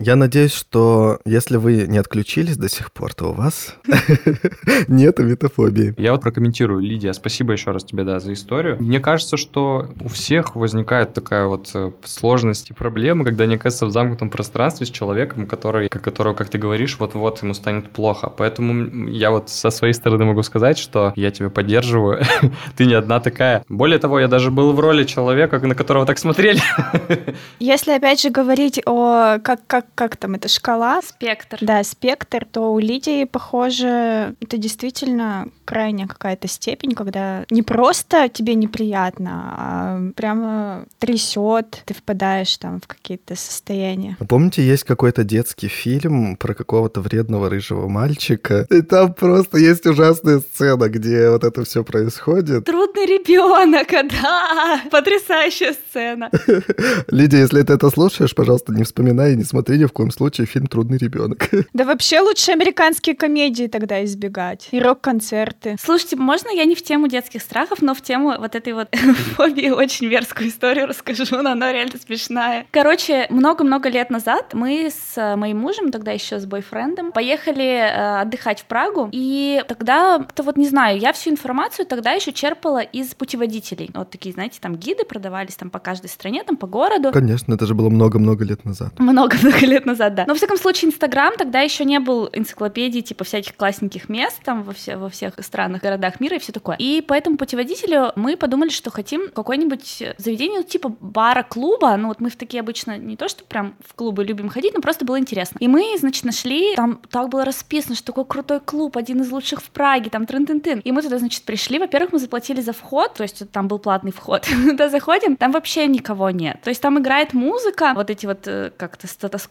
Я 0.00 0.14
надеюсь, 0.14 0.52
что 0.52 1.18
если 1.24 1.56
вы 1.56 1.86
не 1.88 1.98
отключились 1.98 2.56
до 2.56 2.68
сих 2.68 2.92
пор, 2.92 3.14
то 3.14 3.30
у 3.30 3.32
вас 3.32 3.74
нет 4.88 5.18
метафобии. 5.18 5.94
Я 5.98 6.12
вот 6.12 6.22
прокомментирую. 6.22 6.80
Лидия, 6.80 7.12
спасибо 7.12 7.52
еще 7.52 7.72
раз 7.72 7.84
тебе, 7.84 8.04
да, 8.04 8.20
за 8.20 8.32
историю. 8.32 8.76
Мне 8.78 9.00
кажется, 9.00 9.36
что 9.36 9.88
у 10.00 10.08
всех 10.08 10.54
возникает 10.54 11.14
такая 11.14 11.46
вот 11.46 11.70
э, 11.74 11.90
сложность 12.04 12.70
и 12.70 12.74
проблема, 12.74 13.24
когда 13.24 13.44
они 13.44 13.56
оказываются 13.56 13.86
в 13.86 13.90
замкнутом 13.90 14.30
пространстве 14.30 14.86
с 14.86 14.90
человеком, 14.90 15.46
который, 15.46 15.88
которого, 15.88 16.34
как 16.34 16.48
ты 16.48 16.58
говоришь, 16.58 16.96
вот-вот 17.00 17.42
ему 17.42 17.54
станет 17.54 17.90
плохо. 17.90 18.30
Поэтому 18.30 19.08
я 19.08 19.32
вот 19.32 19.50
со 19.50 19.70
своей 19.70 19.94
стороны 19.94 20.26
могу 20.26 20.44
сказать, 20.44 20.78
что 20.78 21.12
я 21.16 21.32
тебя 21.32 21.50
поддерживаю. 21.50 22.22
ты 22.76 22.86
не 22.86 22.94
одна 22.94 23.18
такая. 23.18 23.64
Более 23.68 23.98
того, 23.98 24.20
я 24.20 24.28
даже 24.28 24.52
был 24.52 24.72
в 24.72 24.78
роли 24.78 25.02
человека, 25.04 25.58
на 25.58 25.74
которого 25.74 26.06
так 26.06 26.18
смотрели. 26.18 26.60
Если 27.58 27.90
опять 27.90 28.22
же 28.22 28.30
говорить 28.30 28.80
о 28.86 29.38
как, 29.42 29.66
как 29.66 29.87
как 29.94 30.16
там 30.16 30.34
эта 30.34 30.48
шкала? 30.48 31.00
Спектр. 31.02 31.58
Да, 31.60 31.82
спектр, 31.84 32.44
то 32.50 32.72
у 32.72 32.78
Лидии, 32.78 33.24
похоже, 33.24 34.34
это 34.40 34.56
действительно 34.56 35.48
крайняя 35.64 36.06
какая-то 36.06 36.48
степень, 36.48 36.94
когда 36.94 37.44
не 37.50 37.62
просто 37.62 38.28
тебе 38.28 38.54
неприятно, 38.54 39.54
а 39.56 40.00
прямо 40.16 40.86
трясет, 40.98 41.82
ты 41.84 41.94
впадаешь 41.94 42.56
там 42.56 42.80
в 42.80 42.86
какие-то 42.86 43.36
состояния. 43.36 44.16
Помните, 44.28 44.66
есть 44.66 44.84
какой-то 44.84 45.24
детский 45.24 45.68
фильм 45.68 46.36
про 46.36 46.54
какого-то 46.54 47.00
вредного 47.00 47.50
рыжего 47.50 47.88
мальчика, 47.88 48.66
и 48.70 48.82
там 48.82 49.12
просто 49.12 49.58
есть 49.58 49.86
ужасная 49.86 50.40
сцена, 50.40 50.88
где 50.88 51.30
вот 51.30 51.44
это 51.44 51.64
все 51.64 51.84
происходит. 51.84 52.64
Трудный 52.64 53.06
ребенок, 53.06 53.88
да, 54.22 54.80
потрясающая 54.90 55.74
сцена. 55.74 56.30
Лидия, 57.08 57.38
если 57.38 57.62
ты 57.62 57.72
это 57.74 57.90
слушаешь, 57.90 58.34
пожалуйста, 58.34 58.72
не 58.72 58.84
вспоминай 58.84 59.32
и 59.32 59.36
не 59.36 59.44
смотри 59.44 59.77
ни 59.78 59.84
в 59.84 59.92
коем 59.92 60.10
случае 60.10 60.46
фильм 60.46 60.66
«Трудный 60.66 60.98
ребенок». 60.98 61.48
Да 61.72 61.84
вообще 61.84 62.20
лучше 62.20 62.52
американские 62.52 63.14
комедии 63.14 63.66
тогда 63.66 64.04
избегать. 64.04 64.68
И 64.72 64.80
рок-концерты. 64.80 65.76
Слушайте, 65.80 66.16
можно 66.16 66.48
я 66.50 66.64
не 66.64 66.74
в 66.74 66.82
тему 66.82 67.08
детских 67.08 67.42
страхов, 67.42 67.82
но 67.82 67.94
в 67.94 68.02
тему 68.02 68.34
вот 68.38 68.54
этой 68.54 68.72
вот 68.72 68.88
фобии 69.36 69.70
очень 69.70 70.08
мерзкую 70.08 70.48
историю 70.48 70.86
расскажу, 70.86 71.24
но 71.30 71.50
она 71.50 71.72
реально 71.72 71.98
смешная. 72.04 72.66
Короче, 72.70 73.26
много-много 73.30 73.88
лет 73.88 74.10
назад 74.10 74.54
мы 74.54 74.90
с 74.90 75.36
моим 75.36 75.58
мужем, 75.58 75.90
тогда 75.92 76.10
еще 76.10 76.40
с 76.40 76.46
бойфрендом, 76.46 77.12
поехали 77.12 77.64
э, 77.64 78.20
отдыхать 78.22 78.62
в 78.62 78.64
Прагу, 78.64 79.08
и 79.12 79.62
тогда, 79.68 80.18
то 80.34 80.42
вот 80.42 80.56
не 80.56 80.68
знаю, 80.68 80.98
я 80.98 81.12
всю 81.12 81.30
информацию 81.30 81.86
тогда 81.86 82.12
еще 82.12 82.32
черпала 82.32 82.80
из 82.80 83.14
путеводителей. 83.14 83.90
Вот 83.94 84.10
такие, 84.10 84.32
знаете, 84.32 84.58
там 84.60 84.76
гиды 84.76 85.04
продавались 85.04 85.56
там 85.56 85.70
по 85.70 85.78
каждой 85.78 86.08
стране, 86.08 86.42
там 86.44 86.56
по 86.56 86.66
городу. 86.66 87.12
Конечно, 87.12 87.54
это 87.54 87.66
же 87.66 87.74
было 87.74 87.88
много-много 87.88 88.44
лет 88.44 88.64
назад. 88.64 88.98
Много-много 88.98 89.66
лет 89.68 89.86
назад, 89.86 90.14
да. 90.14 90.24
Но, 90.26 90.32
во 90.32 90.36
всяком 90.36 90.56
случае, 90.56 90.88
Инстаграм 90.88 91.34
тогда 91.36 91.60
еще 91.60 91.84
не 91.84 92.00
был 92.00 92.28
энциклопедией, 92.32 93.02
типа, 93.02 93.24
всяких 93.24 93.56
классненьких 93.56 94.08
мест 94.08 94.40
там 94.44 94.62
во, 94.62 94.72
все, 94.72 94.96
во 94.96 95.08
всех 95.08 95.34
странах, 95.40 95.82
городах 95.82 96.20
мира 96.20 96.36
и 96.36 96.38
все 96.38 96.52
такое. 96.52 96.76
И 96.76 97.02
по 97.02 97.14
этому 97.14 97.36
путеводителю 97.36 98.12
мы 98.16 98.36
подумали, 98.36 98.70
что 98.70 98.90
хотим 98.90 99.28
какое-нибудь 99.30 100.02
заведение, 100.18 100.60
ну, 100.60 100.64
типа 100.64 100.94
бара, 101.00 101.42
клуба. 101.42 101.96
Ну, 101.96 102.08
вот 102.08 102.20
мы 102.20 102.30
в 102.30 102.36
такие 102.36 102.60
обычно 102.60 102.98
не 102.98 103.16
то, 103.16 103.28
что 103.28 103.44
прям 103.44 103.74
в 103.86 103.94
клубы 103.94 104.24
любим 104.24 104.48
ходить, 104.48 104.74
но 104.74 104.80
просто 104.80 105.04
было 105.04 105.18
интересно. 105.18 105.58
И 105.60 105.68
мы, 105.68 105.96
значит, 105.98 106.24
нашли, 106.24 106.74
там 106.74 107.00
так 107.10 107.28
было 107.28 107.44
расписано, 107.44 107.94
что 107.94 108.06
такой 108.06 108.24
крутой 108.24 108.60
клуб, 108.60 108.96
один 108.96 109.20
из 109.20 109.30
лучших 109.30 109.60
в 109.60 109.70
Праге, 109.70 110.10
там 110.10 110.24
трын-тын-тын. 110.24 110.80
И 110.80 110.92
мы 110.92 111.02
туда, 111.02 111.18
значит, 111.18 111.42
пришли. 111.44 111.78
Во-первых, 111.78 112.12
мы 112.12 112.18
заплатили 112.18 112.60
за 112.60 112.72
вход, 112.72 113.14
то 113.14 113.22
есть 113.22 113.50
там 113.50 113.68
был 113.68 113.78
платный 113.78 114.12
вход. 114.12 114.46
Туда 114.70 114.88
заходим, 114.88 115.36
там 115.36 115.52
вообще 115.52 115.86
никого 115.86 116.30
нет. 116.30 116.60
То 116.62 116.70
есть 116.70 116.80
там 116.80 116.98
играет 116.98 117.34
музыка, 117.34 117.92
вот 117.94 118.10
эти 118.10 118.26
вот 118.26 118.46
э, 118.46 118.70
как-то 118.76 119.06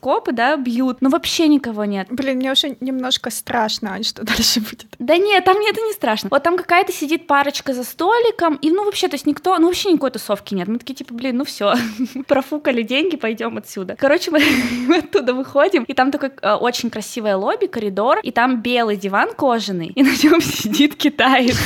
стетоскопы, 0.08 0.32
да, 0.32 0.56
бьют, 0.56 1.02
но 1.02 1.10
вообще 1.10 1.48
никого 1.48 1.86
нет. 1.86 2.08
Блин, 2.10 2.38
мне 2.38 2.52
уже 2.52 2.78
немножко 2.80 3.30
страшно, 3.30 3.94
Ань, 3.94 4.04
что 4.04 4.24
дальше 4.24 4.60
будет. 4.60 4.86
Да 5.00 5.18
нет, 5.18 5.44
там 5.44 5.58
мне 5.58 5.70
это 5.70 5.82
не 5.82 5.94
страшно. 5.94 6.30
Вот 6.32 6.44
там 6.44 6.58
какая-то 6.58 6.92
сидит 6.92 7.28
парочка 7.28 7.74
за 7.74 7.84
столиком, 7.84 8.56
и 8.56 8.72
ну 8.72 8.86
вообще, 8.86 9.08
то 9.08 9.16
есть 9.16 9.26
никто, 9.26 9.58
ну 9.58 9.68
вообще 9.68 9.92
никакой 9.92 10.12
тусовки 10.12 10.54
нет. 10.54 10.68
Мы 10.68 10.80
такие, 10.80 10.96
типа, 10.96 11.14
блин, 11.14 11.38
ну 11.38 11.44
все, 11.44 11.74
профукали 12.28 12.84
деньги, 12.84 13.18
пойдем 13.18 13.58
отсюда. 13.58 13.96
Короче, 13.98 14.32
мы, 14.32 14.42
мы 14.88 14.98
оттуда 14.98 15.34
выходим, 15.34 15.84
и 15.84 15.94
там 15.94 16.12
такой 16.12 16.32
э, 16.42 16.54
очень 16.54 16.90
красивое 16.90 17.36
лобби, 17.36 17.66
коридор, 17.68 18.20
и 18.24 18.32
там 18.32 18.62
белый 18.62 18.96
диван 18.98 19.34
кожаный, 19.34 19.88
и 19.88 20.04
на 20.04 20.12
нем 20.24 20.42
сидит 20.42 20.96
китаец. 20.96 21.58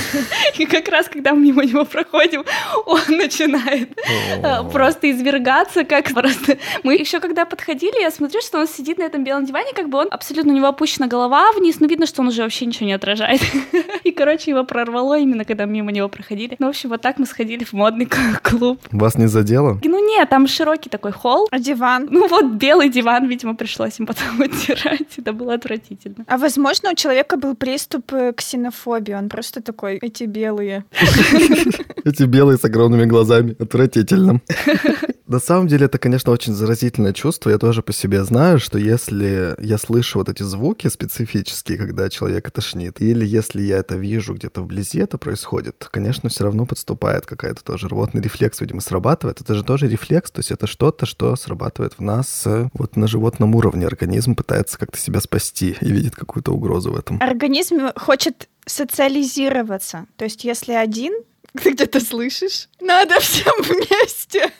И 0.58 0.66
как 0.66 0.88
раз, 0.90 1.08
когда 1.08 1.34
мы 1.34 1.42
мимо 1.42 1.66
него 1.66 1.86
проходим, 1.86 2.44
он 2.86 3.02
начинает 3.10 3.90
э, 4.44 4.64
просто 4.72 5.12
извергаться, 5.12 5.84
как 5.84 6.14
просто... 6.14 6.58
Мы 6.84 6.96
еще 6.96 7.20
когда 7.20 7.46
подходили, 7.46 8.02
я 8.02 8.12
смотрю, 8.22 8.40
что 8.42 8.60
он 8.60 8.68
сидит 8.68 9.00
на 9.00 9.04
этом 9.04 9.24
белом 9.24 9.46
диване, 9.46 9.74
как 9.76 9.90
бы 9.90 9.98
он 9.98 10.08
абсолютно 10.12 10.54
у 10.54 10.56
него 10.56 10.68
опущена 10.68 11.08
голова 11.08 11.52
вниз, 11.54 11.80
но 11.80 11.88
видно, 11.88 12.06
что 12.06 12.22
он 12.22 12.28
уже 12.28 12.44
вообще 12.44 12.68
ничего 12.68 12.86
не 12.86 12.94
отражает. 12.94 13.42
И, 14.04 14.12
короче, 14.12 14.52
его 14.52 14.64
прорвало 14.64 15.18
именно, 15.18 15.44
когда 15.44 15.66
мимо 15.66 15.92
него 15.92 16.08
проходили. 16.08 16.56
Ну, 16.60 16.68
в 16.68 16.70
общем, 16.70 16.90
вот 16.90 17.02
так 17.02 17.18
мы 17.18 17.26
сходили 17.26 17.64
в 17.64 17.74
модный 17.74 18.08
клуб. 18.44 18.80
Вас 18.92 19.18
не 19.18 19.28
задело? 19.28 19.80
Ну, 19.84 20.08
нет, 20.08 20.30
там 20.30 20.48
широкий 20.48 20.90
такой 20.90 21.12
холл. 21.12 21.48
А 21.50 21.58
диван? 21.58 22.08
Ну, 22.12 22.28
вот 22.28 22.46
белый 22.46 22.90
диван, 22.90 23.28
видимо, 23.28 23.56
пришлось 23.56 24.00
им 24.00 24.06
потом 24.06 24.40
оттирать. 24.40 25.18
Это 25.18 25.34
было 25.34 25.56
отвратительно. 25.56 26.24
А 26.28 26.38
возможно, 26.38 26.92
у 26.92 26.96
человека 26.96 27.38
был 27.38 27.56
приступ 27.56 28.14
э, 28.14 28.34
ксенофобии. 28.34 29.14
Он 29.16 29.30
просто 29.30 29.64
такой, 29.64 29.98
эти 29.98 30.26
белые. 30.26 30.86
Эти 32.04 32.24
белые 32.24 32.58
с 32.58 32.66
огромными 32.66 33.06
глазами. 33.06 33.56
Отвратительно. 33.60 34.42
На 35.32 35.40
самом 35.40 35.68
деле 35.68 35.86
это, 35.86 35.98
конечно, 35.98 36.34
очень 36.34 36.54
заразительное 36.54 37.14
чувство. 37.14 37.52
Я 37.52 37.58
тоже 37.58 37.82
по 37.82 37.94
себе 37.94 38.22
знаю, 38.26 38.60
что 38.60 38.78
если 38.78 39.56
я 39.60 39.78
слышу 39.78 40.20
вот 40.20 40.28
эти 40.28 40.44
звуки 40.44 40.90
специфические, 40.90 41.78
когда 41.78 42.10
человек 42.10 42.52
тошнит, 42.52 43.00
или 43.00 43.26
если 43.26 43.62
я 43.62 43.78
это 43.78 43.96
вижу 43.96 44.34
где-то 44.34 44.62
вблизи, 44.62 45.00
это 45.00 45.18
происходит, 45.18 45.88
конечно, 45.90 46.28
все 46.28 46.44
равно 46.44 46.66
подступает 46.66 47.26
какая-то 47.26 47.64
тоже 47.64 47.88
рвотный 47.88 48.22
рефлекс, 48.22 48.60
видимо, 48.60 48.82
срабатывает. 48.82 49.40
Это 49.40 49.56
же 49.56 49.64
тоже 49.64 49.88
рефлекс, 49.88 50.32
то 50.32 50.40
есть 50.40 50.52
это 50.52 50.68
что-то, 50.68 51.06
что 51.06 51.34
срабатывает 51.38 51.94
в 51.94 52.02
нас 52.02 52.44
э, 52.46 52.68
вот 52.74 52.98
на 52.98 53.08
животном 53.08 53.56
уровне. 53.56 53.88
Организм 53.88 54.36
пытается 54.36 54.78
как-то 54.78 54.98
себя 54.98 55.22
спасти 55.22 55.78
и 55.80 55.92
видит 55.94 56.14
какую-то 56.14 56.52
угрозу 56.52 56.92
в 56.92 56.98
этом. 56.98 57.22
Организм 57.22 57.88
хочет 57.96 58.50
социализироваться. 58.66 60.08
То 60.18 60.26
есть 60.26 60.44
если 60.44 60.74
один, 60.74 61.14
ты 61.54 61.72
где-то 61.72 62.00
слышишь? 62.00 62.70
Надо 62.80 63.20
всем 63.20 63.54
вместе. 63.62 64.52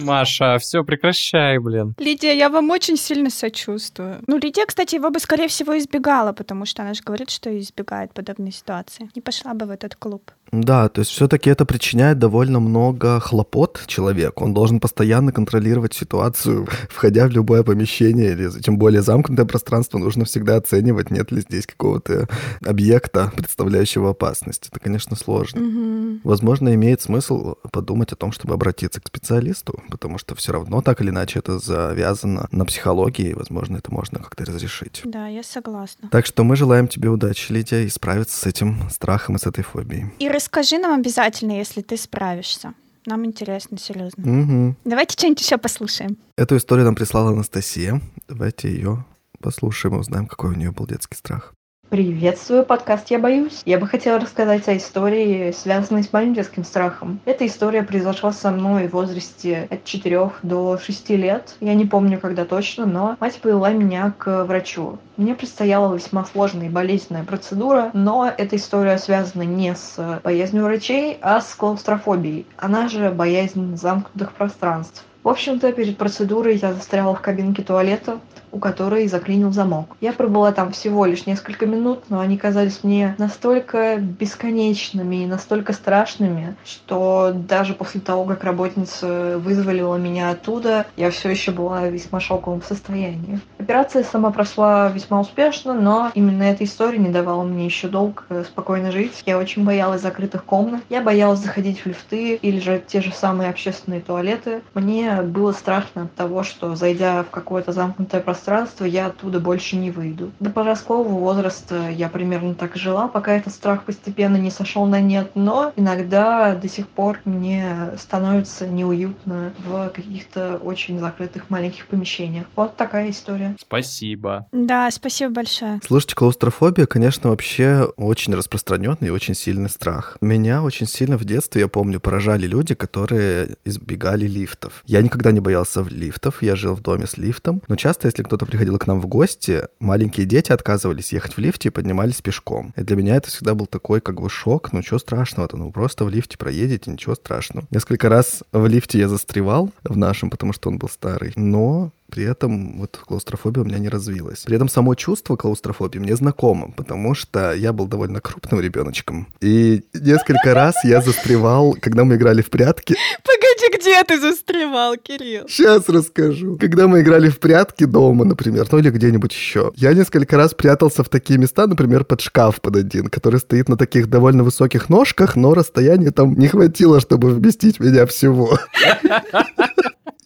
Маша, 0.00 0.58
все, 0.58 0.82
прекращай, 0.84 1.58
блин. 1.58 1.94
Лидия, 1.98 2.36
я 2.36 2.48
вам 2.48 2.70
очень 2.70 2.96
сильно 2.96 3.30
сочувствую. 3.30 4.22
Ну, 4.26 4.38
Лидия, 4.38 4.66
кстати, 4.66 4.96
его 4.96 5.10
бы, 5.10 5.20
скорее 5.20 5.48
всего, 5.48 5.78
избегала, 5.78 6.32
потому 6.32 6.66
что 6.66 6.82
она 6.82 6.94
же 6.94 7.02
говорит, 7.02 7.30
что 7.30 7.56
избегает 7.58 8.12
подобной 8.12 8.52
ситуации. 8.52 9.10
Не 9.14 9.22
пошла 9.22 9.54
бы 9.54 9.66
в 9.66 9.70
этот 9.70 9.94
клуб. 9.94 10.30
Да, 10.52 10.88
то 10.88 11.00
есть 11.00 11.10
все-таки 11.10 11.50
это 11.50 11.64
причиняет 11.64 12.18
довольно 12.18 12.60
много 12.60 13.20
хлопот 13.20 13.82
человеку. 13.86 14.44
Он 14.44 14.54
должен 14.54 14.80
постоянно 14.80 15.32
контролировать 15.32 15.94
ситуацию, 15.94 16.66
входя 16.88 17.26
в 17.26 17.30
любое 17.30 17.62
помещение 17.62 18.32
или 18.32 18.48
тем 18.60 18.78
более 18.78 19.02
замкнутое 19.02 19.46
пространство, 19.46 19.98
нужно 19.98 20.24
всегда 20.24 20.56
оценивать, 20.56 21.10
нет 21.10 21.30
ли 21.32 21.40
здесь 21.40 21.66
какого-то 21.66 22.28
объекта, 22.64 23.32
представляющего 23.36 24.10
опасность. 24.10 24.68
Это, 24.70 24.80
конечно, 24.80 25.16
сложно. 25.16 25.60
Мгм. 25.60 26.20
Возможно, 26.24 26.74
имеет 26.74 27.02
смысл 27.02 27.56
подумать 27.70 28.12
о 28.12 28.16
том, 28.16 28.32
чтобы 28.32 28.54
обратиться 28.54 29.00
к 29.00 29.06
специалисту, 29.06 29.82
потому 29.90 30.18
что 30.18 30.34
все 30.34 30.52
равно 30.52 30.82
так 30.82 31.00
или 31.00 31.10
иначе 31.10 31.38
это 31.40 31.58
завязано 31.58 32.48
на 32.50 32.64
психологии, 32.64 33.30
и, 33.30 33.34
возможно, 33.34 33.76
это 33.76 33.92
можно 33.92 34.18
как-то 34.18 34.44
разрешить. 34.44 35.02
Да, 35.04 35.28
я 35.28 35.42
согласна. 35.42 36.08
Так 36.10 36.26
что 36.26 36.44
мы 36.44 36.56
желаем 36.56 36.88
тебе 36.88 37.08
удачи, 37.08 37.52
Лидия, 37.52 37.84
и 37.84 37.88
справиться 37.88 38.38
с 38.38 38.46
этим 38.46 38.88
страхом 38.90 39.36
и 39.36 39.38
с 39.38 39.46
этой 39.46 39.64
фобией. 39.64 40.12
И 40.18 40.28
расскажи 40.38 40.78
нам 40.78 41.00
обязательно, 41.00 41.58
если 41.58 41.82
ты 41.82 41.96
справишься. 41.96 42.74
Нам 43.06 43.24
интересно, 43.24 43.76
серьезно. 43.76 44.22
Мгм. 44.24 44.76
Давайте 44.84 45.14
что-нибудь 45.14 45.40
еще 45.40 45.58
послушаем. 45.58 46.16
Эту 46.36 46.56
историю 46.56 46.84
нам 46.86 46.94
прислала 46.94 47.30
Анастасия. 47.30 48.00
Давайте 48.28 48.70
ее 48.70 49.04
послушаем 49.40 49.96
и 49.96 49.98
узнаем, 49.98 50.26
какой 50.26 50.50
у 50.50 50.54
нее 50.54 50.70
был 50.70 50.86
детский 50.86 51.16
страх. 51.16 51.54
Приветствую, 51.90 52.66
подкаст 52.66 53.10
«Я 53.10 53.18
боюсь». 53.18 53.62
Я 53.64 53.78
бы 53.78 53.86
хотела 53.86 54.20
рассказать 54.20 54.68
о 54.68 54.76
истории, 54.76 55.52
связанной 55.52 56.02
с 56.02 56.12
моим 56.12 56.34
детским 56.34 56.62
страхом. 56.62 57.18
Эта 57.24 57.46
история 57.46 57.82
произошла 57.82 58.30
со 58.30 58.50
мной 58.50 58.88
в 58.88 58.92
возрасте 58.92 59.66
от 59.70 59.84
4 59.84 60.32
до 60.42 60.76
6 60.76 61.08
лет. 61.10 61.56
Я 61.60 61.72
не 61.72 61.86
помню, 61.86 62.20
когда 62.20 62.44
точно, 62.44 62.84
но 62.84 63.16
мать 63.20 63.40
повела 63.40 63.70
меня 63.70 64.12
к 64.18 64.44
врачу. 64.44 64.98
Мне 65.16 65.34
предстояла 65.34 65.94
весьма 65.94 66.26
сложная 66.26 66.66
и 66.66 66.70
болезненная 66.70 67.24
процедура, 67.24 67.90
но 67.94 68.30
эта 68.36 68.56
история 68.56 68.98
связана 68.98 69.44
не 69.44 69.74
с 69.74 70.20
боязнью 70.22 70.64
врачей, 70.64 71.16
а 71.22 71.40
с 71.40 71.54
клаустрофобией. 71.54 72.44
Она 72.58 72.88
же 72.88 73.10
боязнь 73.10 73.78
замкнутых 73.78 74.34
пространств. 74.34 75.06
В 75.22 75.28
общем-то, 75.28 75.72
перед 75.72 75.96
процедурой 75.96 76.56
я 76.56 76.74
застряла 76.74 77.14
в 77.14 77.22
кабинке 77.22 77.62
туалета, 77.62 78.20
у 78.52 78.58
которой 78.58 79.08
заклинил 79.08 79.52
замок. 79.52 79.96
Я 80.00 80.12
пробыла 80.12 80.52
там 80.52 80.72
всего 80.72 81.04
лишь 81.06 81.26
несколько 81.26 81.66
минут, 81.66 82.04
но 82.08 82.20
они 82.20 82.36
казались 82.36 82.82
мне 82.82 83.14
настолько 83.18 83.96
бесконечными 83.96 85.16
и 85.24 85.26
настолько 85.26 85.72
страшными, 85.72 86.56
что 86.64 87.32
даже 87.34 87.74
после 87.74 88.00
того, 88.00 88.24
как 88.24 88.44
работница 88.44 89.38
вызволила 89.38 89.96
меня 89.96 90.30
оттуда, 90.30 90.86
я 90.96 91.10
все 91.10 91.30
еще 91.30 91.52
была 91.52 91.82
в 91.82 91.92
весьма 91.92 92.20
шоковом 92.20 92.62
состоянии. 92.62 93.40
Операция 93.58 94.02
сама 94.02 94.30
прошла 94.30 94.88
весьма 94.88 95.20
успешно, 95.20 95.74
но 95.74 96.10
именно 96.14 96.42
эта 96.42 96.64
история 96.64 96.98
не 96.98 97.10
давала 97.10 97.42
мне 97.42 97.66
еще 97.66 97.88
долго 97.88 98.44
спокойно 98.44 98.90
жить. 98.92 99.22
Я 99.26 99.38
очень 99.38 99.64
боялась 99.64 100.02
закрытых 100.02 100.44
комнат, 100.44 100.82
я 100.88 101.02
боялась 101.02 101.40
заходить 101.40 101.80
в 101.80 101.86
лифты 101.86 102.34
или 102.34 102.60
же 102.60 102.82
те 102.86 103.00
же 103.00 103.12
самые 103.12 103.50
общественные 103.50 104.00
туалеты. 104.00 104.62
Мне 104.74 105.22
было 105.22 105.52
страшно 105.52 106.04
от 106.04 106.14
того, 106.14 106.42
что 106.42 106.74
зайдя 106.76 107.22
в 107.22 107.30
какое-то 107.30 107.72
замкнутое 107.72 108.20
пространство, 108.20 108.37
пространство, 108.38 108.84
я 108.84 109.06
оттуда 109.06 109.40
больше 109.40 109.76
не 109.76 109.90
выйду. 109.90 110.30
До 110.38 110.50
подросткового 110.50 111.18
возраста 111.18 111.90
я 111.90 112.08
примерно 112.08 112.54
так 112.54 112.76
жила, 112.76 113.08
пока 113.08 113.32
этот 113.32 113.52
страх 113.52 113.82
постепенно 113.82 114.36
не 114.36 114.50
сошел 114.50 114.86
на 114.86 115.00
нет, 115.00 115.32
но 115.34 115.72
иногда 115.74 116.54
до 116.54 116.68
сих 116.68 116.86
пор 116.88 117.18
мне 117.24 117.90
становится 117.98 118.68
неуютно 118.68 119.52
в 119.58 119.88
каких-то 119.88 120.58
очень 120.62 121.00
закрытых 121.00 121.50
маленьких 121.50 121.86
помещениях. 121.86 122.46
Вот 122.54 122.76
такая 122.76 123.10
история. 123.10 123.56
Спасибо. 123.60 124.46
Да, 124.52 124.88
спасибо 124.92 125.32
большое. 125.32 125.80
Слушайте, 125.84 126.14
клаустрофобия, 126.14 126.86
конечно, 126.86 127.30
вообще 127.30 127.88
очень 127.96 128.34
распространенный 128.34 129.08
и 129.08 129.10
очень 129.10 129.34
сильный 129.34 129.68
страх. 129.68 130.16
Меня 130.20 130.62
очень 130.62 130.86
сильно 130.86 131.16
в 131.16 131.24
детстве, 131.24 131.62
я 131.62 131.68
помню, 131.68 131.98
поражали 131.98 132.46
люди, 132.46 132.76
которые 132.76 133.56
избегали 133.64 134.26
лифтов. 134.28 134.84
Я 134.86 135.02
никогда 135.02 135.32
не 135.32 135.40
боялся 135.40 135.84
лифтов, 135.90 136.42
я 136.42 136.54
жил 136.54 136.74
в 136.74 136.82
доме 136.82 137.06
с 137.08 137.18
лифтом, 137.18 137.62
но 137.66 137.74
часто, 137.74 138.06
если 138.06 138.22
кто-то 138.28 138.46
приходил 138.46 138.78
к 138.78 138.86
нам 138.86 139.00
в 139.00 139.06
гости, 139.06 139.64
маленькие 139.80 140.26
дети 140.26 140.52
отказывались 140.52 141.12
ехать 141.12 141.34
в 141.34 141.38
лифте 141.38 141.68
и 141.68 141.72
поднимались 141.72 142.20
пешком. 142.20 142.72
И 142.76 142.82
для 142.82 142.94
меня 142.94 143.16
это 143.16 143.28
всегда 143.28 143.54
был 143.54 143.66
такой 143.66 144.00
как 144.00 144.20
бы 144.20 144.28
шок. 144.28 144.72
Ну, 144.72 144.82
что 144.82 144.98
страшного-то? 144.98 145.56
Ну, 145.56 145.72
просто 145.72 146.04
в 146.04 146.10
лифте 146.10 146.38
проедете, 146.38 146.90
ничего 146.90 147.14
страшного. 147.14 147.66
Несколько 147.70 148.08
раз 148.08 148.44
в 148.52 148.66
лифте 148.66 148.98
я 148.98 149.08
застревал 149.08 149.70
в 149.82 149.96
нашем, 149.96 150.30
потому 150.30 150.52
что 150.52 150.68
он 150.68 150.78
был 150.78 150.88
старый. 150.88 151.32
Но 151.36 151.90
при 152.10 152.24
этом 152.24 152.78
вот 152.78 152.96
клаустрофобия 152.96 153.62
у 153.62 153.66
меня 153.66 153.78
не 153.78 153.88
развилась. 153.88 154.42
При 154.42 154.56
этом 154.56 154.68
само 154.68 154.94
чувство 154.94 155.36
клаустрофобии 155.36 155.98
мне 155.98 156.16
знакомо, 156.16 156.72
потому 156.76 157.14
что 157.14 157.52
я 157.52 157.72
был 157.72 157.86
довольно 157.86 158.20
крупным 158.20 158.60
ребеночком. 158.60 159.28
И 159.40 159.82
несколько 159.94 160.54
раз 160.54 160.74
я 160.84 161.00
застревал, 161.00 161.76
когда 161.80 162.04
мы 162.04 162.16
играли 162.16 162.40
в 162.40 162.50
прятки. 162.50 162.96
Погоди, 163.24 163.78
где 163.78 164.02
ты 164.04 164.20
застревал, 164.20 164.96
Кирилл? 164.96 165.46
Сейчас 165.48 165.88
расскажу. 165.88 166.56
Когда 166.56 166.88
мы 166.88 167.02
играли 167.02 167.28
в 167.28 167.38
прятки 167.40 167.84
дома, 167.84 168.24
например, 168.24 168.66
ну 168.72 168.78
или 168.78 168.90
где-нибудь 168.90 169.32
еще, 169.32 169.72
я 169.76 169.92
несколько 169.92 170.36
раз 170.36 170.54
прятался 170.54 171.04
в 171.04 171.08
такие 171.08 171.38
места, 171.38 171.66
например, 171.66 172.04
под 172.04 172.20
шкаф 172.20 172.60
под 172.60 172.76
один, 172.76 173.08
который 173.08 173.40
стоит 173.40 173.68
на 173.68 173.76
таких 173.76 174.08
довольно 174.08 174.44
высоких 174.44 174.88
ножках, 174.88 175.36
но 175.36 175.52
расстояние 175.54 176.10
там 176.10 176.34
не 176.34 176.48
хватило, 176.48 177.00
чтобы 177.00 177.30
вместить 177.30 177.80
меня 177.80 178.06
всего. 178.06 178.58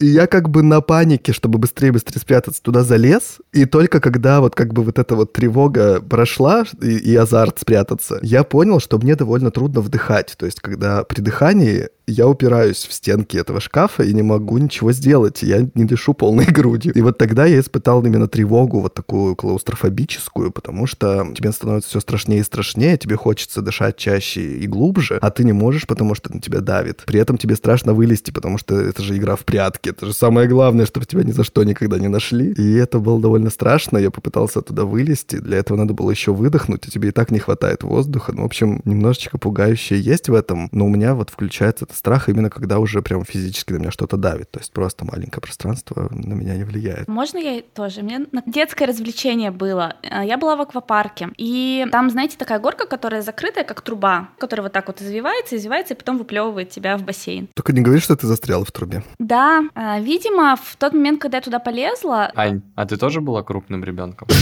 И 0.03 0.07
я 0.07 0.27
как 0.27 0.49
бы 0.49 0.63
на 0.63 0.81
панике, 0.81 1.31
чтобы 1.31 1.59
быстрее-быстрее 1.59 2.19
спрятаться, 2.19 2.61
туда 2.61 2.83
залез. 2.83 3.37
И 3.53 3.63
только 3.63 4.01
когда 4.01 4.41
вот 4.41 4.53
как 4.53 4.73
бы 4.73 4.83
вот 4.83 4.99
эта 4.99 5.15
вот 5.15 5.31
тревога 5.31 6.01
прошла 6.01 6.65
и, 6.81 6.97
и 6.97 7.15
азарт 7.15 7.59
спрятаться, 7.61 8.19
я 8.21 8.43
понял, 8.43 8.81
что 8.81 8.97
мне 8.97 9.15
довольно 9.15 9.49
трудно 9.49 9.79
вдыхать. 9.79 10.35
То 10.37 10.45
есть 10.45 10.59
когда 10.59 11.05
при 11.05 11.21
дыхании 11.21 11.87
я 12.07 12.27
упираюсь 12.27 12.85
в 12.85 12.93
стенки 12.93 13.37
этого 13.37 13.59
шкафа 13.59 14.03
и 14.03 14.13
не 14.13 14.23
могу 14.23 14.57
ничего 14.57 14.91
сделать. 14.91 15.41
Я 15.41 15.67
не 15.73 15.85
дышу 15.85 16.13
полной 16.13 16.45
грудью. 16.51 16.93
И 16.93 17.01
вот 17.01 17.17
тогда 17.17 17.45
я 17.45 17.59
испытал 17.59 18.03
именно 18.05 18.27
тревогу, 18.27 18.81
вот 18.81 18.93
такую 18.93 19.35
клаустрофобическую, 19.35 20.51
потому 20.51 20.85
что 20.85 21.27
тебе 21.35 21.51
становится 21.51 21.89
все 21.89 21.99
страшнее 22.01 22.41
и 22.41 22.43
страшнее, 22.43 22.97
тебе 22.97 23.15
хочется 23.15 23.61
дышать 23.61 23.97
чаще 23.97 24.41
и 24.41 24.67
глубже, 24.67 25.17
а 25.21 25.31
ты 25.31 25.43
не 25.43 25.53
можешь, 25.53 25.87
потому 25.87 26.15
что 26.15 26.33
на 26.33 26.41
тебя 26.41 26.59
давит. 26.59 27.03
При 27.05 27.19
этом 27.19 27.37
тебе 27.37 27.55
страшно 27.55 27.93
вылезти, 27.93 28.31
потому 28.31 28.57
что 28.57 28.79
это 28.79 29.01
же 29.01 29.17
игра 29.17 29.35
в 29.35 29.45
прятки. 29.45 29.92
Это 29.93 30.07
же 30.07 30.13
самое 30.13 30.47
главное, 30.47 30.87
чтобы 30.87 31.05
тебя 31.05 31.23
ни 31.23 31.31
за 31.31 31.43
что 31.43 31.63
никогда 31.63 31.99
не 31.99 32.07
нашли. 32.07 32.51
И 32.53 32.73
это 32.73 32.97
было 32.99 33.21
довольно 33.21 33.51
страшно. 33.51 33.99
Я 33.99 34.09
попытался 34.09 34.61
туда 34.61 34.85
вылезти. 34.85 35.37
Для 35.37 35.57
этого 35.57 35.77
надо 35.77 35.93
было 35.93 36.09
еще 36.09 36.33
выдохнуть, 36.33 36.87
и 36.87 36.91
тебе 36.91 37.09
и 37.09 37.11
так 37.11 37.29
не 37.29 37.39
хватает 37.39 37.83
воздуха. 37.83 38.33
Ну, 38.33 38.41
в 38.41 38.45
общем, 38.45 38.81
немножечко 38.85 39.37
пугающее 39.37 40.01
есть 40.01 40.29
в 40.29 40.33
этом, 40.33 40.67
но 40.71 40.85
у 40.85 40.89
меня 40.89 41.13
вот 41.13 41.29
включается 41.29 41.85
страх 41.93 42.27
именно 42.29 42.49
когда 42.49 42.79
уже 42.79 43.01
прям 43.01 43.23
физически 43.23 43.73
на 43.73 43.77
меня 43.77 43.91
что-то 43.91 44.17
давит. 44.17 44.49
То 44.49 44.59
есть 44.59 44.71
просто 44.71 45.05
маленькое 45.05 45.41
пространство 45.41 46.09
на 46.11 46.33
меня 46.33 46.55
не 46.55 46.63
влияет. 46.63 47.07
Можно 47.07 47.37
я 47.37 47.61
тоже? 47.73 48.01
Мне 48.01 48.25
детское 48.47 48.85
развлечение 48.85 49.51
было. 49.51 49.95
А, 50.09 50.25
я 50.25 50.37
была 50.37 50.55
в 50.55 50.61
аквапарке, 50.61 51.29
и 51.37 51.85
там, 51.91 52.09
знаете, 52.09 52.37
такая 52.37 52.59
горка, 52.59 52.87
которая 52.87 53.21
закрытая, 53.21 53.63
как 53.63 53.81
труба, 53.81 54.29
которая 54.39 54.63
вот 54.63 54.73
так 54.73 54.87
вот 54.87 55.01
извивается, 55.01 55.55
извивается, 55.55 55.93
и 55.93 55.97
потом 55.97 56.17
выплевывает 56.17 56.69
тебя 56.69 56.97
в 56.97 57.03
бассейн. 57.03 57.47
Только 57.53 57.73
не 57.73 57.81
говори, 57.81 57.99
что 57.99 58.15
ты 58.15 58.25
застрял 58.25 58.63
в 58.63 58.71
трубе. 58.71 59.03
Да, 59.19 59.63
видимо, 59.75 60.55
в 60.55 60.75
тот 60.75 60.93
момент, 60.93 61.21
когда 61.21 61.37
я 61.37 61.41
туда 61.41 61.59
полезла... 61.59 62.31
Ань, 62.35 62.61
а 62.75 62.85
ты 62.85 62.97
тоже 62.97 63.21
была 63.21 63.43
крупным 63.43 63.83
ребенком? 63.83 64.27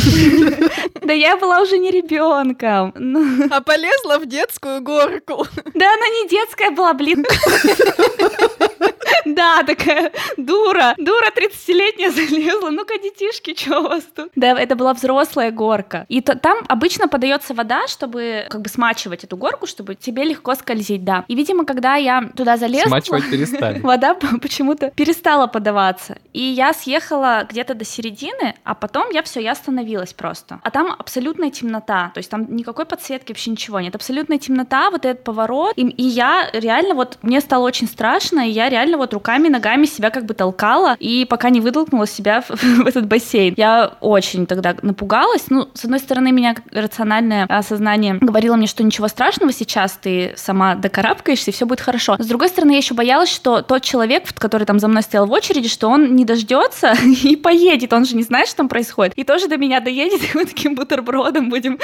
Да 1.02 1.13
я 1.13 1.36
была 1.36 1.62
уже 1.62 1.78
не 1.78 1.91
ребенком. 1.91 2.94
Ну. 2.96 3.48
А 3.50 3.62
полезла 3.62 4.20
в 4.20 4.28
детскую 4.28 4.82
горку. 4.82 5.46
Да 5.74 5.94
она 5.94 6.08
не 6.08 6.30
детская 6.30 6.72
была, 6.72 6.94
блин. 6.94 7.26
Да, 9.26 9.63
такая 9.63 10.12
дура, 10.38 10.95
дура 10.97 11.28
30-летняя 11.36 12.12
залезла. 12.12 12.69
Ну-ка, 12.69 12.97
детишки, 12.97 13.56
что 13.58 13.80
у 13.80 13.84
вас 13.84 14.04
тут? 14.15 14.32
Да, 14.36 14.60
это 14.60 14.76
была 14.76 14.93
взрослая 14.93 15.52
горка. 15.52 16.06
И 16.10 16.21
то, 16.21 16.36
там 16.36 16.60
обычно 16.67 17.08
подается 17.08 17.54
вода, 17.54 17.88
чтобы 17.88 18.45
как 18.50 18.62
бы 18.62 18.69
смачивать 18.69 19.24
эту 19.24 19.38
горку, 19.38 19.67
чтобы 19.67 19.95
тебе 19.95 20.24
легко 20.24 20.56
скользить, 20.56 21.04
да. 21.04 21.26
И, 21.28 21.36
видимо, 21.36 21.65
когда 21.65 21.95
я 21.95 22.30
туда 22.36 22.58
залезла... 22.58 22.89
Смачивать 22.89 23.30
перестали. 23.32 23.80
Вода 23.80 24.15
почему-то 24.41 24.91
перестала 24.91 25.47
подаваться. 25.47 26.17
И 26.34 26.41
я 26.41 26.74
съехала 26.74 27.45
где-то 27.50 27.74
до 27.74 27.86
середины, 27.86 28.56
а 28.63 28.76
потом 28.76 29.10
я 29.12 29.24
все, 29.24 29.39
я 29.39 29.52
остановилась 29.52 30.13
просто. 30.13 30.60
А 30.63 30.71
там 30.71 30.95
абсолютная 30.97 31.52
темнота, 31.52 32.12
то 32.13 32.19
есть 32.19 32.30
там 32.30 32.56
никакой 32.56 32.86
подсветки, 32.86 33.32
вообще 33.32 33.52
ничего 33.52 33.80
нет. 33.80 33.95
Абсолютная 33.95 34.38
темнота, 34.38 34.89
вот 34.91 35.06
этот 35.06 35.24
поворот. 35.24 35.74
И, 35.76 35.88
и 35.88 36.04
я 36.04 36.50
реально 36.54 36.95
вот, 36.95 37.17
мне 37.21 37.41
стало 37.41 37.65
очень 37.65 37.88
страшно, 37.88 38.47
и 38.47 38.52
я 38.52 38.69
реально 38.69 38.97
вот 39.01 39.13
руками, 39.13 39.47
ногами 39.49 39.85
себя 39.85 40.09
как 40.09 40.25
бы 40.25 40.33
толкала, 40.33 40.95
и 40.99 41.25
пока 41.25 41.49
не 41.49 41.59
вытолкнула 41.59 42.07
себя 42.07 42.41
в, 42.41 42.49
в 42.83 42.87
этот 42.87 43.07
бассейн. 43.07 43.53
Я 43.57 43.93
очень 43.99 44.45
тогда 44.45 44.75
напугалась. 44.81 45.45
Ну, 45.49 45.67
с 45.73 45.83
одной 45.83 45.99
стороны, 45.99 46.31
меня 46.31 46.55
рациональное 46.71 47.45
осознание 47.45 48.17
говорило 48.21 48.55
мне, 48.55 48.67
что 48.67 48.83
ничего 48.83 49.07
страшного, 49.07 49.51
сейчас 49.51 49.97
ты 50.01 50.33
сама 50.35 50.75
докарабкаешься, 50.75 51.51
и 51.51 51.53
все 51.53 51.65
будет 51.65 51.81
хорошо. 51.81 52.15
С 52.19 52.25
другой 52.25 52.49
стороны, 52.49 52.71
я 52.71 52.77
еще 52.77 52.93
боялась, 52.93 53.29
что 53.29 53.61
тот 53.61 53.81
человек, 53.81 54.33
который 54.35 54.65
там 54.65 54.79
за 54.79 54.87
мной 54.87 55.01
стоял 55.03 55.25
в 55.25 55.31
очереди, 55.31 55.67
что 55.67 55.89
он 55.89 56.15
не 56.15 56.25
дождется 56.25 56.93
и 57.23 57.35
поедет, 57.35 57.93
он 57.93 58.05
же 58.05 58.15
не 58.15 58.23
знает, 58.23 58.47
что 58.47 58.57
там 58.57 58.69
происходит, 58.69 59.13
и 59.15 59.23
тоже 59.23 59.47
до 59.47 59.57
меня 59.57 59.79
доедет, 59.79 60.21
и 60.33 60.37
мы 60.37 60.45
таким 60.45 60.75
бутербродом 60.75 61.49
будем 61.49 61.79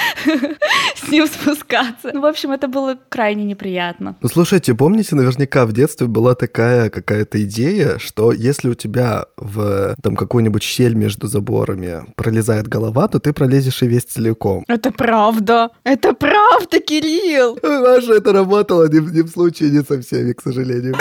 с 0.96 1.10
ним 1.10 1.28
спускаться. 1.28 2.12
Ну, 2.14 2.22
в 2.22 2.26
общем, 2.26 2.52
это 2.52 2.68
было 2.68 2.98
крайне 3.10 3.44
неприятно. 3.44 4.16
Ну, 4.22 4.30
слушайте, 4.30 4.76
помните, 4.76 5.16
наверняка 5.16 5.66
в 5.66 5.74
детстве 5.74 6.08
была 6.08 6.36
такая 6.36 6.90
какая-то 7.08 7.42
идея, 7.44 7.98
что 8.00 8.34
если 8.34 8.70
у 8.70 8.74
тебя 8.74 9.26
в 9.38 9.96
там 10.04 10.16
какую-нибудь 10.16 10.62
щель 10.62 10.94
между 10.94 11.28
заборами 11.28 12.04
пролезает 12.16 12.68
голова, 12.68 13.08
то 13.08 13.20
ты 13.20 13.32
пролезешь 13.32 13.82
и 13.82 13.88
весь 13.88 14.04
целиком. 14.04 14.66
Это 14.68 14.92
правда. 14.92 15.70
Это 15.86 16.14
правда, 16.14 16.80
Кирилл. 16.80 17.58
Маша, 17.64 18.16
это 18.16 18.34
работало 18.34 18.90
ни, 18.90 19.00
ни 19.00 19.22
в 19.22 19.30
случае 19.30 19.72
не 19.72 19.84
со 19.84 20.02
всеми, 20.02 20.34
к 20.34 20.42
сожалению. 20.42 20.96